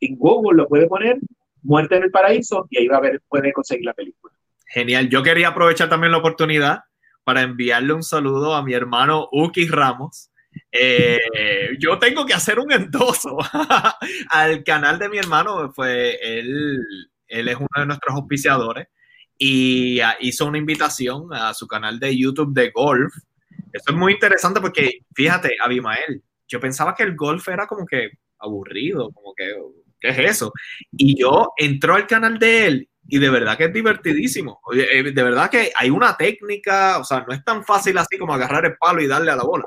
En 0.00 0.16
Google 0.16 0.56
lo 0.56 0.68
puede 0.68 0.86
poner, 0.86 1.18
Muerte 1.62 1.96
en 1.96 2.04
el 2.04 2.10
Paraíso, 2.10 2.66
y 2.70 2.78
ahí 2.78 2.88
va 2.88 2.98
a 2.98 3.00
ver, 3.00 3.22
puede 3.28 3.52
conseguir 3.52 3.84
la 3.84 3.94
película. 3.94 4.34
Genial. 4.66 5.08
Yo 5.08 5.22
quería 5.22 5.48
aprovechar 5.48 5.88
también 5.88 6.12
la 6.12 6.18
oportunidad 6.18 6.80
para 7.24 7.42
enviarle 7.42 7.92
un 7.92 8.02
saludo 8.02 8.54
a 8.54 8.62
mi 8.62 8.74
hermano 8.74 9.28
Uki 9.32 9.66
Ramos. 9.68 10.30
Eh, 10.70 11.18
yo 11.78 11.98
tengo 11.98 12.24
que 12.24 12.34
hacer 12.34 12.58
un 12.58 12.72
endoso 12.72 13.36
al 14.30 14.64
canal 14.64 14.98
de 14.98 15.08
mi 15.08 15.18
hermano, 15.18 15.72
fue 15.72 16.18
él 16.22 16.78
él 17.28 17.48
es 17.48 17.56
uno 17.56 17.68
de 17.76 17.86
nuestros 17.86 18.14
auspiciadores 18.14 18.88
y 19.38 20.00
ah, 20.00 20.16
hizo 20.20 20.46
una 20.46 20.58
invitación 20.58 21.32
a 21.32 21.52
su 21.54 21.66
canal 21.66 21.98
de 21.98 22.16
YouTube 22.16 22.54
de 22.54 22.70
golf. 22.70 23.12
Eso 23.72 23.90
es 23.90 23.94
muy 23.96 24.14
interesante 24.14 24.60
porque, 24.60 25.00
fíjate, 25.14 25.56
Abimael, 25.62 26.22
yo 26.48 26.60
pensaba 26.60 26.94
que 26.94 27.02
el 27.02 27.14
golf 27.14 27.46
era 27.48 27.66
como 27.66 27.84
que 27.84 28.10
aburrido, 28.38 29.10
como 29.12 29.34
que, 29.34 29.54
¿qué 30.00 30.08
es 30.08 30.18
eso? 30.18 30.52
Y 30.92 31.20
yo 31.20 31.52
entró 31.56 31.94
al 31.94 32.06
canal 32.06 32.38
de 32.38 32.66
él 32.66 32.88
y 33.08 33.18
de 33.18 33.30
verdad 33.30 33.56
que 33.56 33.64
es 33.64 33.72
divertidísimo. 33.72 34.60
Eh, 34.74 35.12
De 35.12 35.22
verdad 35.22 35.50
que 35.50 35.70
hay 35.74 35.90
una 35.90 36.16
técnica, 36.16 36.98
o 36.98 37.04
sea, 37.04 37.24
no 37.26 37.34
es 37.34 37.44
tan 37.44 37.64
fácil 37.64 37.98
así 37.98 38.18
como 38.18 38.34
agarrar 38.34 38.64
el 38.64 38.76
palo 38.76 39.02
y 39.02 39.06
darle 39.06 39.30
a 39.30 39.36
la 39.36 39.44
bola. 39.44 39.66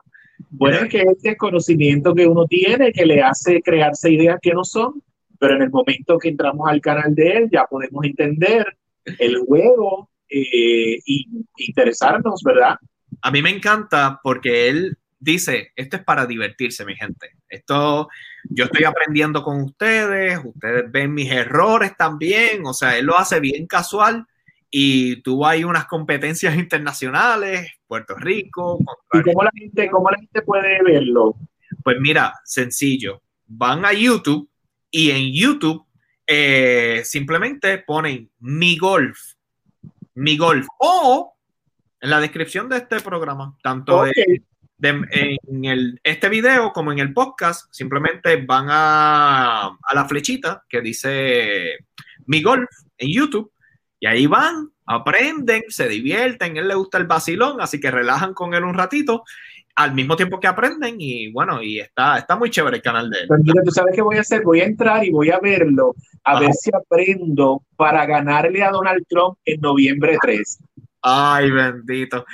Bueno, 0.51 0.77
es 0.77 0.89
que 0.89 1.01
ese 1.01 1.37
conocimiento 1.37 2.15
que 2.15 2.25
uno 2.25 2.45
tiene 2.45 2.91
que 2.91 3.05
le 3.05 3.21
hace 3.21 3.61
crearse 3.61 4.11
ideas 4.11 4.39
que 4.41 4.53
no 4.53 4.63
son, 4.63 5.03
pero 5.39 5.55
en 5.55 5.63
el 5.63 5.71
momento 5.71 6.19
que 6.19 6.29
entramos 6.29 6.69
al 6.69 6.81
canal 6.81 7.15
de 7.15 7.29
él 7.29 7.49
ya 7.51 7.65
podemos 7.65 8.03
entender 8.05 8.77
el 9.05 9.39
juego 9.39 10.09
eh, 10.29 10.99
y 11.05 11.27
interesarnos, 11.57 12.43
¿verdad? 12.43 12.75
A 13.21 13.31
mí 13.31 13.41
me 13.41 13.49
encanta 13.49 14.19
porque 14.21 14.69
él 14.69 14.97
dice, 15.19 15.71
esto 15.75 15.97
es 15.97 16.03
para 16.03 16.25
divertirse, 16.25 16.85
mi 16.85 16.95
gente. 16.95 17.31
Esto, 17.47 18.09
yo 18.49 18.65
estoy 18.65 18.85
aprendiendo 18.85 19.43
con 19.43 19.61
ustedes, 19.61 20.39
ustedes 20.43 20.91
ven 20.91 21.13
mis 21.13 21.31
errores 21.31 21.95
también, 21.97 22.65
o 22.65 22.73
sea, 22.73 22.97
él 22.97 23.05
lo 23.05 23.17
hace 23.17 23.39
bien 23.39 23.65
casual 23.65 24.25
y 24.69 25.21
tuvo 25.21 25.47
ahí 25.47 25.63
unas 25.63 25.85
competencias 25.85 26.55
internacionales, 26.55 27.71
Puerto 27.87 28.15
Rico. 28.15 28.79
¿Y 29.13 29.21
cómo 29.23 29.43
la 29.43 29.51
gente, 29.55 29.89
cómo 29.89 30.09
la 30.09 30.17
gente 30.17 30.41
puede 30.41 30.81
verlo? 30.83 31.35
Pues 31.83 31.97
mira, 31.99 32.33
sencillo, 32.43 33.21
van 33.47 33.85
a 33.85 33.93
YouTube 33.93 34.48
y 34.91 35.11
en 35.11 35.31
YouTube 35.33 35.85
eh, 36.27 37.01
simplemente 37.05 37.79
ponen 37.79 38.29
mi 38.39 38.77
golf, 38.77 39.17
mi 40.15 40.37
golf, 40.37 40.67
o 40.79 41.35
en 42.01 42.09
la 42.09 42.19
descripción 42.19 42.69
de 42.69 42.77
este 42.77 42.99
programa, 42.99 43.57
tanto 43.63 44.03
de- 44.05 44.41
en 44.81 45.65
el, 45.65 45.99
este 46.03 46.29
video 46.29 46.71
como 46.71 46.91
en 46.93 46.99
el 46.99 47.13
podcast, 47.13 47.67
simplemente 47.73 48.37
van 48.37 48.67
a, 48.69 49.65
a 49.67 49.95
la 49.95 50.05
flechita 50.07 50.63
que 50.69 50.79
dice 50.81 51.79
mi 52.27 52.41
golf 52.41 52.69
en 52.97 53.11
YouTube 53.11 53.51
y 53.99 54.07
ahí 54.07 54.25
van, 54.25 54.69
aprenden, 54.85 55.63
se 55.67 55.89
divierten, 55.89 56.55
a 56.55 56.59
él 56.61 56.67
le 56.69 56.75
gusta 56.75 56.97
el 56.97 57.07
vacilón, 57.07 57.59
así 57.59 57.81
que 57.81 57.91
relajan 57.91 58.33
con 58.33 58.53
él 58.53 58.63
un 58.63 58.73
ratito 58.73 59.23
al 59.75 59.93
mismo 59.93 60.15
tiempo 60.15 60.39
que 60.39 60.47
aprenden 60.47 60.95
y 60.99 61.31
bueno, 61.31 61.61
y 61.63 61.79
está, 61.79 62.17
está 62.17 62.35
muy 62.35 62.49
chévere 62.49 62.77
el 62.77 62.81
canal 62.83 63.09
de 63.09 63.21
él. 63.21 63.27
Pues 63.27 63.39
mira, 63.43 63.61
tú 63.63 63.71
sabes 63.71 63.95
qué 63.95 64.01
voy 64.01 64.17
a 64.17 64.21
hacer, 64.21 64.43
voy 64.43 64.59
a 64.61 64.65
entrar 64.65 65.03
y 65.05 65.09
voy 65.11 65.29
a 65.31 65.39
verlo, 65.39 65.95
a 66.23 66.31
Ajá. 66.33 66.39
ver 66.41 66.53
si 66.53 66.69
aprendo 66.75 67.63
para 67.77 68.05
ganarle 68.05 68.61
a 68.63 68.71
Donald 68.71 69.05
Trump 69.07 69.37
en 69.45 69.61
noviembre 69.61 70.17
3. 70.21 70.59
Ay, 71.01 71.49
bendito. 71.49 72.25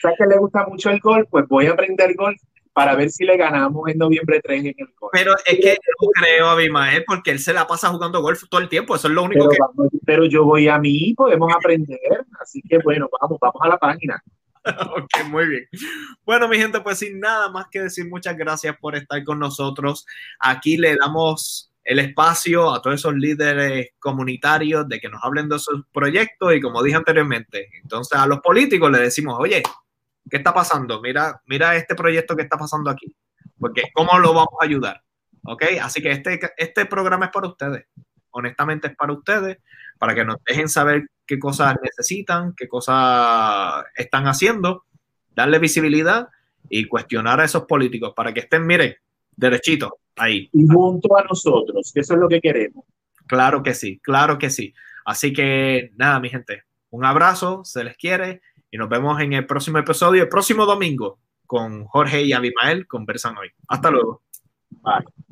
¿Sabes 0.00 0.16
que 0.18 0.26
le 0.26 0.38
gusta 0.38 0.64
mucho 0.68 0.90
el 0.90 1.00
golf? 1.00 1.26
Pues 1.28 1.46
voy 1.48 1.66
a 1.66 1.72
aprender 1.72 2.14
golf 2.14 2.40
para 2.72 2.94
ver 2.94 3.10
si 3.10 3.24
le 3.24 3.36
ganamos 3.36 3.86
en 3.88 3.98
noviembre 3.98 4.40
3 4.42 4.60
en 4.60 4.66
el 4.78 4.88
golf. 4.98 5.10
Pero 5.12 5.34
es 5.44 5.58
que 5.58 5.72
no 6.00 6.08
creo 6.14 6.46
a 6.46 6.52
Abimael 6.52 7.02
porque 7.04 7.32
él 7.32 7.40
se 7.40 7.52
la 7.52 7.66
pasa 7.66 7.88
jugando 7.88 8.22
golf 8.22 8.44
todo 8.48 8.60
el 8.60 8.68
tiempo. 8.68 8.94
Eso 8.94 9.08
es 9.08 9.14
lo 9.14 9.24
único 9.24 9.48
Pero, 9.48 9.50
que. 9.50 9.56
vamos- 9.60 9.92
pero 10.06 10.24
yo 10.26 10.44
voy 10.44 10.68
a 10.68 10.78
mí, 10.78 11.14
podemos 11.16 11.52
aprender. 11.52 11.98
Así 12.40 12.62
que 12.62 12.78
bueno, 12.78 13.08
vamos, 13.20 13.38
vamos 13.40 13.60
a 13.60 13.68
la 13.68 13.76
página. 13.76 14.22
Ok, 14.96 15.24
muy 15.28 15.46
bien. 15.46 15.68
Bueno, 16.24 16.48
mi 16.48 16.56
gente, 16.56 16.80
pues 16.80 16.98
sin 16.98 17.20
nada 17.20 17.50
más 17.50 17.66
que 17.70 17.82
decir, 17.82 18.08
muchas 18.08 18.36
gracias 18.36 18.76
por 18.78 18.94
estar 18.94 19.22
con 19.24 19.38
nosotros. 19.38 20.06
Aquí 20.38 20.76
le 20.76 20.96
damos 20.96 21.72
el 21.84 21.98
espacio 21.98 22.72
a 22.72 22.80
todos 22.80 23.00
esos 23.00 23.14
líderes 23.14 23.88
comunitarios 23.98 24.88
de 24.88 25.00
que 25.00 25.08
nos 25.08 25.22
hablen 25.22 25.48
de 25.48 25.58
sus 25.58 25.84
proyectos 25.92 26.54
y 26.54 26.60
como 26.60 26.82
dije 26.82 26.96
anteriormente, 26.96 27.68
entonces 27.82 28.16
a 28.18 28.26
los 28.26 28.40
políticos 28.40 28.90
le 28.90 28.98
decimos, 28.98 29.36
oye, 29.38 29.62
¿qué 30.30 30.36
está 30.36 30.54
pasando? 30.54 31.00
Mira, 31.00 31.42
mira 31.46 31.74
este 31.74 31.94
proyecto 31.96 32.36
que 32.36 32.42
está 32.42 32.56
pasando 32.56 32.88
aquí, 32.88 33.12
porque 33.58 33.82
¿cómo 33.94 34.16
lo 34.18 34.32
vamos 34.32 34.54
a 34.60 34.64
ayudar? 34.64 35.02
¿Ok? 35.44 35.64
Así 35.82 36.00
que 36.00 36.12
este, 36.12 36.38
este 36.56 36.86
programa 36.86 37.26
es 37.26 37.32
para 37.32 37.48
ustedes, 37.48 37.86
honestamente 38.30 38.86
es 38.86 38.96
para 38.96 39.12
ustedes, 39.12 39.58
para 39.98 40.14
que 40.14 40.24
nos 40.24 40.36
dejen 40.44 40.68
saber 40.68 41.08
qué 41.32 41.38
cosas 41.38 41.76
necesitan, 41.82 42.52
qué 42.54 42.68
cosas 42.68 43.86
están 43.96 44.26
haciendo, 44.26 44.84
darle 45.34 45.58
visibilidad 45.58 46.28
y 46.68 46.84
cuestionar 46.84 47.40
a 47.40 47.44
esos 47.46 47.64
políticos 47.64 48.12
para 48.14 48.34
que 48.34 48.40
estén, 48.40 48.66
miren, 48.66 48.94
derechitos 49.34 49.92
ahí. 50.16 50.50
Y 50.52 50.66
junto 50.68 51.16
a 51.16 51.24
nosotros, 51.24 51.90
que 51.94 52.00
eso 52.00 52.12
es 52.12 52.20
lo 52.20 52.28
que 52.28 52.42
queremos. 52.42 52.84
Claro 53.26 53.62
que 53.62 53.72
sí, 53.72 53.98
claro 54.00 54.36
que 54.36 54.50
sí. 54.50 54.74
Así 55.06 55.32
que 55.32 55.92
nada, 55.96 56.20
mi 56.20 56.28
gente, 56.28 56.64
un 56.90 57.06
abrazo, 57.06 57.64
se 57.64 57.82
les 57.82 57.96
quiere 57.96 58.42
y 58.70 58.76
nos 58.76 58.90
vemos 58.90 59.18
en 59.22 59.32
el 59.32 59.46
próximo 59.46 59.78
episodio, 59.78 60.24
el 60.24 60.28
próximo 60.28 60.66
domingo 60.66 61.18
con 61.46 61.86
Jorge 61.86 62.24
y 62.24 62.34
Abimael 62.34 62.86
conversan 62.86 63.38
hoy. 63.38 63.48
Hasta 63.68 63.90
luego. 63.90 64.20
Bye. 64.82 65.31